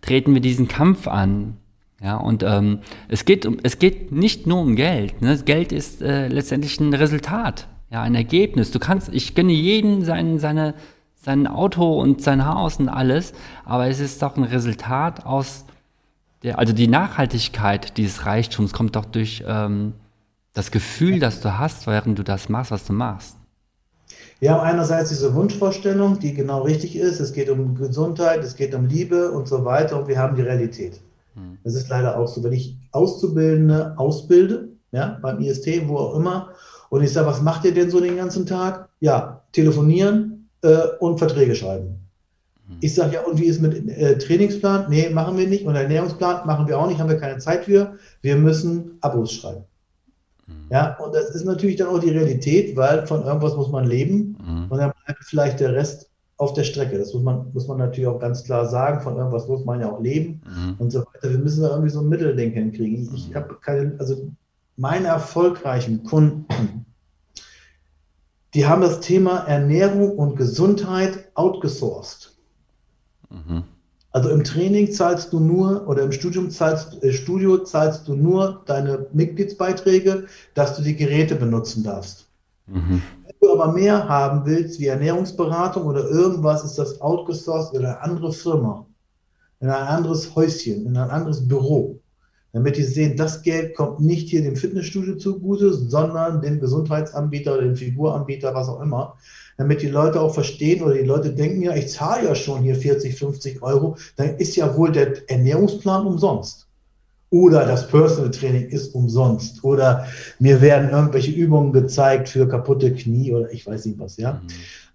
treten 0.00 0.34
wir 0.34 0.40
diesen 0.40 0.68
Kampf 0.68 1.06
an? 1.08 1.56
Ja, 2.02 2.16
und 2.16 2.42
ähm, 2.42 2.80
es, 3.08 3.24
geht 3.24 3.46
um, 3.46 3.56
es 3.62 3.78
geht 3.78 4.12
nicht 4.12 4.46
nur 4.46 4.60
um 4.60 4.76
Geld. 4.76 5.22
Ne? 5.22 5.38
Geld 5.44 5.72
ist 5.72 6.02
äh, 6.02 6.28
letztendlich 6.28 6.78
ein 6.78 6.92
Resultat, 6.92 7.68
ja, 7.90 8.02
ein 8.02 8.14
Ergebnis. 8.14 8.70
Du 8.70 8.78
kannst, 8.78 9.08
ich 9.14 9.34
gönne 9.34 9.52
jeden 9.52 10.04
sein, 10.04 10.38
seine, 10.38 10.74
sein 11.14 11.46
Auto 11.46 11.98
und 11.98 12.20
sein 12.20 12.44
Haus 12.46 12.76
und 12.76 12.90
alles, 12.90 13.32
aber 13.64 13.88
es 13.88 13.98
ist 14.00 14.22
doch 14.22 14.36
ein 14.36 14.44
Resultat 14.44 15.24
aus 15.24 15.64
der, 16.46 16.58
also 16.58 16.72
die 16.72 16.88
Nachhaltigkeit 16.88 17.96
dieses 17.98 18.24
Reichtums 18.24 18.72
kommt 18.72 18.96
doch 18.96 19.04
durch 19.04 19.44
ähm, 19.46 19.92
das 20.54 20.70
Gefühl, 20.70 21.18
das 21.18 21.40
du 21.40 21.58
hast, 21.58 21.86
während 21.86 22.18
du 22.18 22.22
das 22.22 22.48
machst, 22.48 22.70
was 22.70 22.84
du 22.86 22.92
machst. 22.92 23.36
Wir 24.38 24.52
haben 24.52 24.60
einerseits 24.60 25.08
diese 25.08 25.34
Wunschvorstellung, 25.34 26.18
die 26.18 26.34
genau 26.34 26.62
richtig 26.62 26.96
ist. 26.96 27.20
Es 27.20 27.32
geht 27.32 27.50
um 27.50 27.74
Gesundheit, 27.74 28.44
es 28.44 28.54
geht 28.54 28.74
um 28.74 28.86
Liebe 28.86 29.30
und 29.32 29.48
so 29.48 29.64
weiter. 29.64 30.00
Und 30.00 30.08
wir 30.08 30.18
haben 30.18 30.36
die 30.36 30.42
Realität. 30.42 31.00
Das 31.64 31.74
ist 31.74 31.88
leider 31.88 32.18
auch 32.18 32.28
so. 32.28 32.42
Wenn 32.42 32.52
ich 32.52 32.76
Auszubildende 32.92 33.94
ausbilde, 33.98 34.68
ja, 34.92 35.18
beim 35.20 35.40
IST, 35.40 35.88
wo 35.88 35.96
auch 35.98 36.14
immer, 36.14 36.50
und 36.88 37.02
ich 37.02 37.12
sage, 37.12 37.26
was 37.26 37.42
macht 37.42 37.64
ihr 37.64 37.74
denn 37.74 37.90
so 37.90 38.00
den 38.00 38.16
ganzen 38.16 38.46
Tag? 38.46 38.88
Ja, 39.00 39.42
telefonieren 39.52 40.48
äh, 40.62 40.78
und 41.00 41.18
Verträge 41.18 41.54
schreiben. 41.54 42.05
Ich 42.80 42.94
sage, 42.94 43.14
ja, 43.14 43.20
und 43.22 43.38
wie 43.38 43.44
ist 43.46 43.60
mit 43.62 43.88
äh, 43.88 44.18
Trainingsplan? 44.18 44.86
Nee, 44.90 45.08
machen 45.10 45.38
wir 45.38 45.46
nicht. 45.46 45.64
Und 45.66 45.76
Ernährungsplan 45.76 46.46
machen 46.46 46.66
wir 46.66 46.78
auch 46.78 46.88
nicht, 46.88 46.98
haben 46.98 47.08
wir 47.08 47.18
keine 47.18 47.38
Zeit 47.38 47.64
für. 47.64 47.94
Wir 48.22 48.36
müssen 48.36 48.98
Abos 49.02 49.32
schreiben. 49.32 49.64
Ja, 50.70 50.96
und 50.98 51.14
das 51.14 51.30
ist 51.34 51.44
natürlich 51.44 51.76
dann 51.76 51.88
auch 51.88 51.98
die 52.00 52.10
Realität, 52.10 52.76
weil 52.76 53.06
von 53.06 53.24
irgendwas 53.24 53.56
muss 53.56 53.68
man 53.70 53.84
leben 53.84 54.36
Mhm. 54.44 54.66
und 54.68 54.78
dann 54.78 54.92
bleibt 55.04 55.24
vielleicht 55.24 55.60
der 55.60 55.72
Rest 55.74 56.10
auf 56.38 56.52
der 56.52 56.64
Strecke. 56.64 56.98
Das 56.98 57.12
muss 57.14 57.22
man, 57.22 57.52
muss 57.52 57.66
man 57.66 57.78
natürlich 57.78 58.06
auch 58.08 58.20
ganz 58.20 58.44
klar 58.44 58.66
sagen. 58.66 59.00
Von 59.00 59.16
irgendwas 59.16 59.48
muss 59.48 59.64
man 59.64 59.80
ja 59.80 59.90
auch 59.90 60.00
leben 60.00 60.42
Mhm. 60.46 60.74
und 60.78 60.90
so 60.90 61.00
weiter. 61.00 61.30
Wir 61.30 61.38
müssen 61.38 61.62
da 61.62 61.70
irgendwie 61.70 61.90
so 61.90 62.00
ein 62.00 62.08
Mittelding 62.08 62.52
hinkriegen. 62.52 63.08
Ich, 63.14 63.28
ich 63.30 63.34
habe 63.34 63.56
keine, 63.60 63.94
also 63.98 64.28
meine 64.76 65.06
erfolgreichen 65.08 66.04
Kunden, 66.04 66.46
die 68.54 68.66
haben 68.66 68.82
das 68.82 69.00
Thema 69.00 69.38
Ernährung 69.46 70.12
und 70.16 70.36
Gesundheit 70.36 71.28
outgesourced. 71.34 72.35
Mhm. 73.36 73.64
Also 74.12 74.30
im 74.30 74.44
Training 74.44 74.90
zahlst 74.92 75.32
du 75.32 75.40
nur 75.40 75.86
oder 75.88 76.02
im 76.02 76.12
Studium 76.12 76.50
zahlst, 76.50 77.02
äh, 77.02 77.12
Studio 77.12 77.58
zahlst 77.58 78.08
du 78.08 78.14
nur 78.14 78.62
deine 78.66 79.06
Mitgliedsbeiträge, 79.12 80.26
dass 80.54 80.76
du 80.76 80.82
die 80.82 80.96
Geräte 80.96 81.34
benutzen 81.34 81.84
darfst. 81.84 82.26
Mhm. 82.66 83.02
Wenn 83.24 83.34
du 83.40 83.52
aber 83.52 83.72
mehr 83.72 84.08
haben 84.08 84.46
willst, 84.46 84.80
wie 84.80 84.86
Ernährungsberatung 84.86 85.84
oder 85.84 86.08
irgendwas, 86.08 86.64
ist 86.64 86.78
das 86.78 87.00
outgesourced 87.00 87.74
oder 87.74 87.88
eine 87.88 88.00
andere 88.00 88.32
Firma, 88.32 88.86
in 89.60 89.68
ein 89.68 89.86
anderes 89.86 90.34
Häuschen, 90.34 90.86
in 90.86 90.96
ein 90.96 91.10
anderes 91.10 91.46
Büro 91.46 92.00
damit 92.56 92.78
die 92.78 92.84
sehen, 92.84 93.18
das 93.18 93.42
Geld 93.42 93.76
kommt 93.76 94.00
nicht 94.00 94.30
hier 94.30 94.40
dem 94.40 94.56
Fitnessstudio 94.56 95.16
zugute, 95.16 95.74
sondern 95.74 96.40
dem 96.40 96.58
Gesundheitsanbieter 96.58 97.60
dem 97.60 97.76
Figuranbieter, 97.76 98.54
was 98.54 98.70
auch 98.70 98.80
immer, 98.80 99.18
damit 99.56 99.82
die 99.82 99.88
Leute 99.88 100.20
auch 100.20 100.34
verstehen 100.34 100.82
oder 100.82 100.94
die 100.94 101.04
Leute 101.04 101.32
denken, 101.32 101.62
ja, 101.62 101.74
ich 101.74 101.88
zahle 101.88 102.28
ja 102.28 102.34
schon 102.34 102.62
hier 102.62 102.74
40, 102.74 103.16
50 103.16 103.62
Euro, 103.62 103.96
dann 104.16 104.36
ist 104.36 104.56
ja 104.56 104.76
wohl 104.76 104.92
der 104.92 105.28
Ernährungsplan 105.30 106.06
umsonst. 106.06 106.66
Oder 107.30 107.66
das 107.66 107.88
Personal 107.88 108.30
Training 108.30 108.68
ist 108.68 108.94
umsonst. 108.94 109.64
Oder 109.64 110.06
mir 110.38 110.60
werden 110.60 110.90
irgendwelche 110.90 111.32
Übungen 111.32 111.72
gezeigt 111.72 112.28
für 112.28 112.46
kaputte 112.46 112.94
Knie 112.94 113.32
oder 113.32 113.52
ich 113.52 113.66
weiß 113.66 113.86
nicht 113.86 113.98
was, 113.98 114.16
ja. 114.16 114.34
Mhm. 114.34 114.48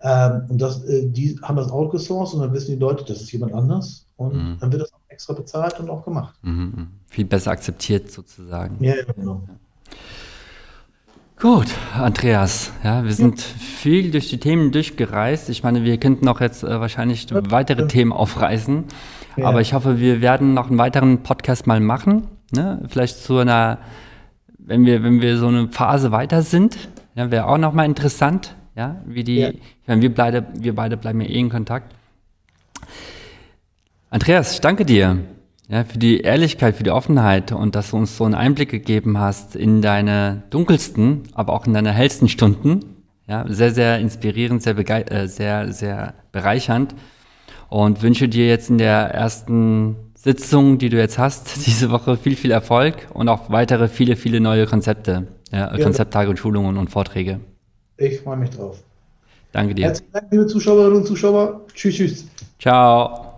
Ähm, 0.04 0.44
und 0.50 0.62
das, 0.62 0.84
äh, 0.86 1.08
die 1.08 1.38
haben 1.42 1.58
das 1.58 1.70
outgesourced 1.70 2.36
und 2.36 2.42
dann 2.42 2.54
wissen 2.54 2.72
die 2.72 2.80
Leute, 2.80 3.04
das 3.06 3.22
ist 3.22 3.32
jemand 3.32 3.54
anders. 3.54 4.06
Und 4.16 4.34
mhm. 4.34 4.58
dann 4.60 4.72
wird 4.72 4.84
das 4.84 4.94
auch 4.94 5.00
extra 5.10 5.34
bezahlt 5.34 5.80
und 5.80 5.90
auch 5.90 6.06
gemacht. 6.06 6.36
Mhm. 6.42 6.52
mhm. 6.54 6.88
Viel 7.08 7.26
besser 7.26 7.52
akzeptiert 7.52 8.10
sozusagen. 8.10 8.82
Ja, 8.82 8.94
genau. 9.14 9.44
Gut, 11.42 11.70
Andreas, 11.96 12.72
ja, 12.84 13.04
wir 13.04 13.14
sind 13.14 13.40
ja. 13.40 13.46
viel 13.58 14.12
durch 14.12 14.30
die 14.30 14.38
Themen 14.38 14.72
durchgereist. 14.72 15.50
Ich 15.50 15.64
meine, 15.64 15.84
wir 15.84 15.98
könnten 15.98 16.28
auch 16.28 16.40
jetzt 16.40 16.64
äh, 16.64 16.80
wahrscheinlich 16.80 17.28
ja, 17.32 17.42
weitere 17.50 17.82
ja. 17.82 17.88
Themen 17.88 18.14
aufreißen. 18.14 18.84
Aber 19.38 19.60
ich 19.60 19.74
hoffe, 19.74 20.00
wir 20.00 20.22
werden 20.22 20.54
noch 20.54 20.70
einen 20.70 20.78
weiteren 20.78 21.24
Podcast 21.24 21.66
mal 21.66 21.80
machen. 21.80 22.28
Ne? 22.52 22.84
Vielleicht 22.88 23.24
zu 23.24 23.40
einer, 23.40 23.80
wenn 24.60 24.86
wir, 24.86 25.02
wenn 25.02 25.20
wir 25.20 25.40
so 25.40 25.48
eine 25.48 25.68
Phase 25.70 26.12
weiter 26.12 26.44
sind, 26.44 26.78
ja, 27.16 27.32
wäre 27.32 27.48
auch 27.48 27.58
nochmal 27.58 27.88
interessant, 27.88 28.56
ja, 28.76 29.02
wie 29.08 29.24
die, 29.24 29.42
ich 29.42 29.88
meine, 29.88 30.04
wir 30.04 30.14
beide, 30.14 30.46
wir 30.54 30.76
beide 30.76 30.96
bleiben 30.96 31.22
ja 31.22 31.28
eh 31.28 31.40
in 31.40 31.50
Kontakt. 31.50 31.96
Andreas, 34.12 34.54
ich 34.54 34.62
danke 34.62 34.86
dir 34.86 35.18
ja, 35.72 35.86
für 35.86 35.98
die 35.98 36.20
Ehrlichkeit, 36.20 36.76
für 36.76 36.84
die 36.84 36.92
Offenheit 36.92 37.54
und 37.54 37.76
dass 37.76 37.92
du 37.92 37.98
uns 37.98 38.18
so 38.18 38.26
einen 38.26 38.36
Einblick 38.36 38.70
gegeben 38.70 39.18
hast 39.18 39.56
in 39.56 39.82
deine 39.82 40.44
dunkelsten, 40.50 41.24
aber 41.34 41.54
auch 41.54 41.66
in 41.66 41.74
deine 41.74 41.94
hellsten 41.94 42.28
Stunden. 42.28 42.82
Ja, 43.26 43.46
sehr, 43.48 43.72
sehr 43.72 44.00
inspirierend, 44.00 44.62
sehr, 44.62 44.78
äh, 44.78 45.28
sehr, 45.28 45.72
sehr 45.72 46.14
bereichernd 46.34 46.94
und 47.70 48.02
wünsche 48.02 48.28
dir 48.28 48.48
jetzt 48.48 48.70
in 48.70 48.80
der 48.80 49.14
ersten 49.14 49.96
Sitzung, 50.14 50.78
die 50.78 50.90
du 50.90 50.98
jetzt 50.98 51.18
hast, 51.18 51.56
diese 51.66 51.90
Woche 51.90 52.18
viel, 52.18 52.36
viel 52.36 52.52
Erfolg 52.52 53.08
und 53.14 53.30
auch 53.30 53.50
weitere 53.50 53.88
viele, 53.88 54.18
viele 54.18 54.42
neue 54.42 54.66
Konzepte, 54.66 55.28
ja, 55.54 55.74
ja. 55.74 55.84
Konzepttage 55.84 56.30
und 56.30 56.38
Schulungen 56.38 56.78
und 56.78 56.90
Vorträge. 56.90 57.40
Ich 57.96 58.20
freue 58.20 58.36
mich 58.36 58.50
drauf. 58.50 58.84
Danke 59.54 59.74
dir. 59.74 59.86
Herzlichen 59.86 60.12
Dank, 60.12 60.28
liebe 60.32 60.48
Zuschauerinnen 60.48 60.98
und 60.98 61.06
Zuschauer. 61.06 61.62
Tschüss, 61.74 61.96
tschüss. 61.96 62.26
Ciao. 62.60 63.31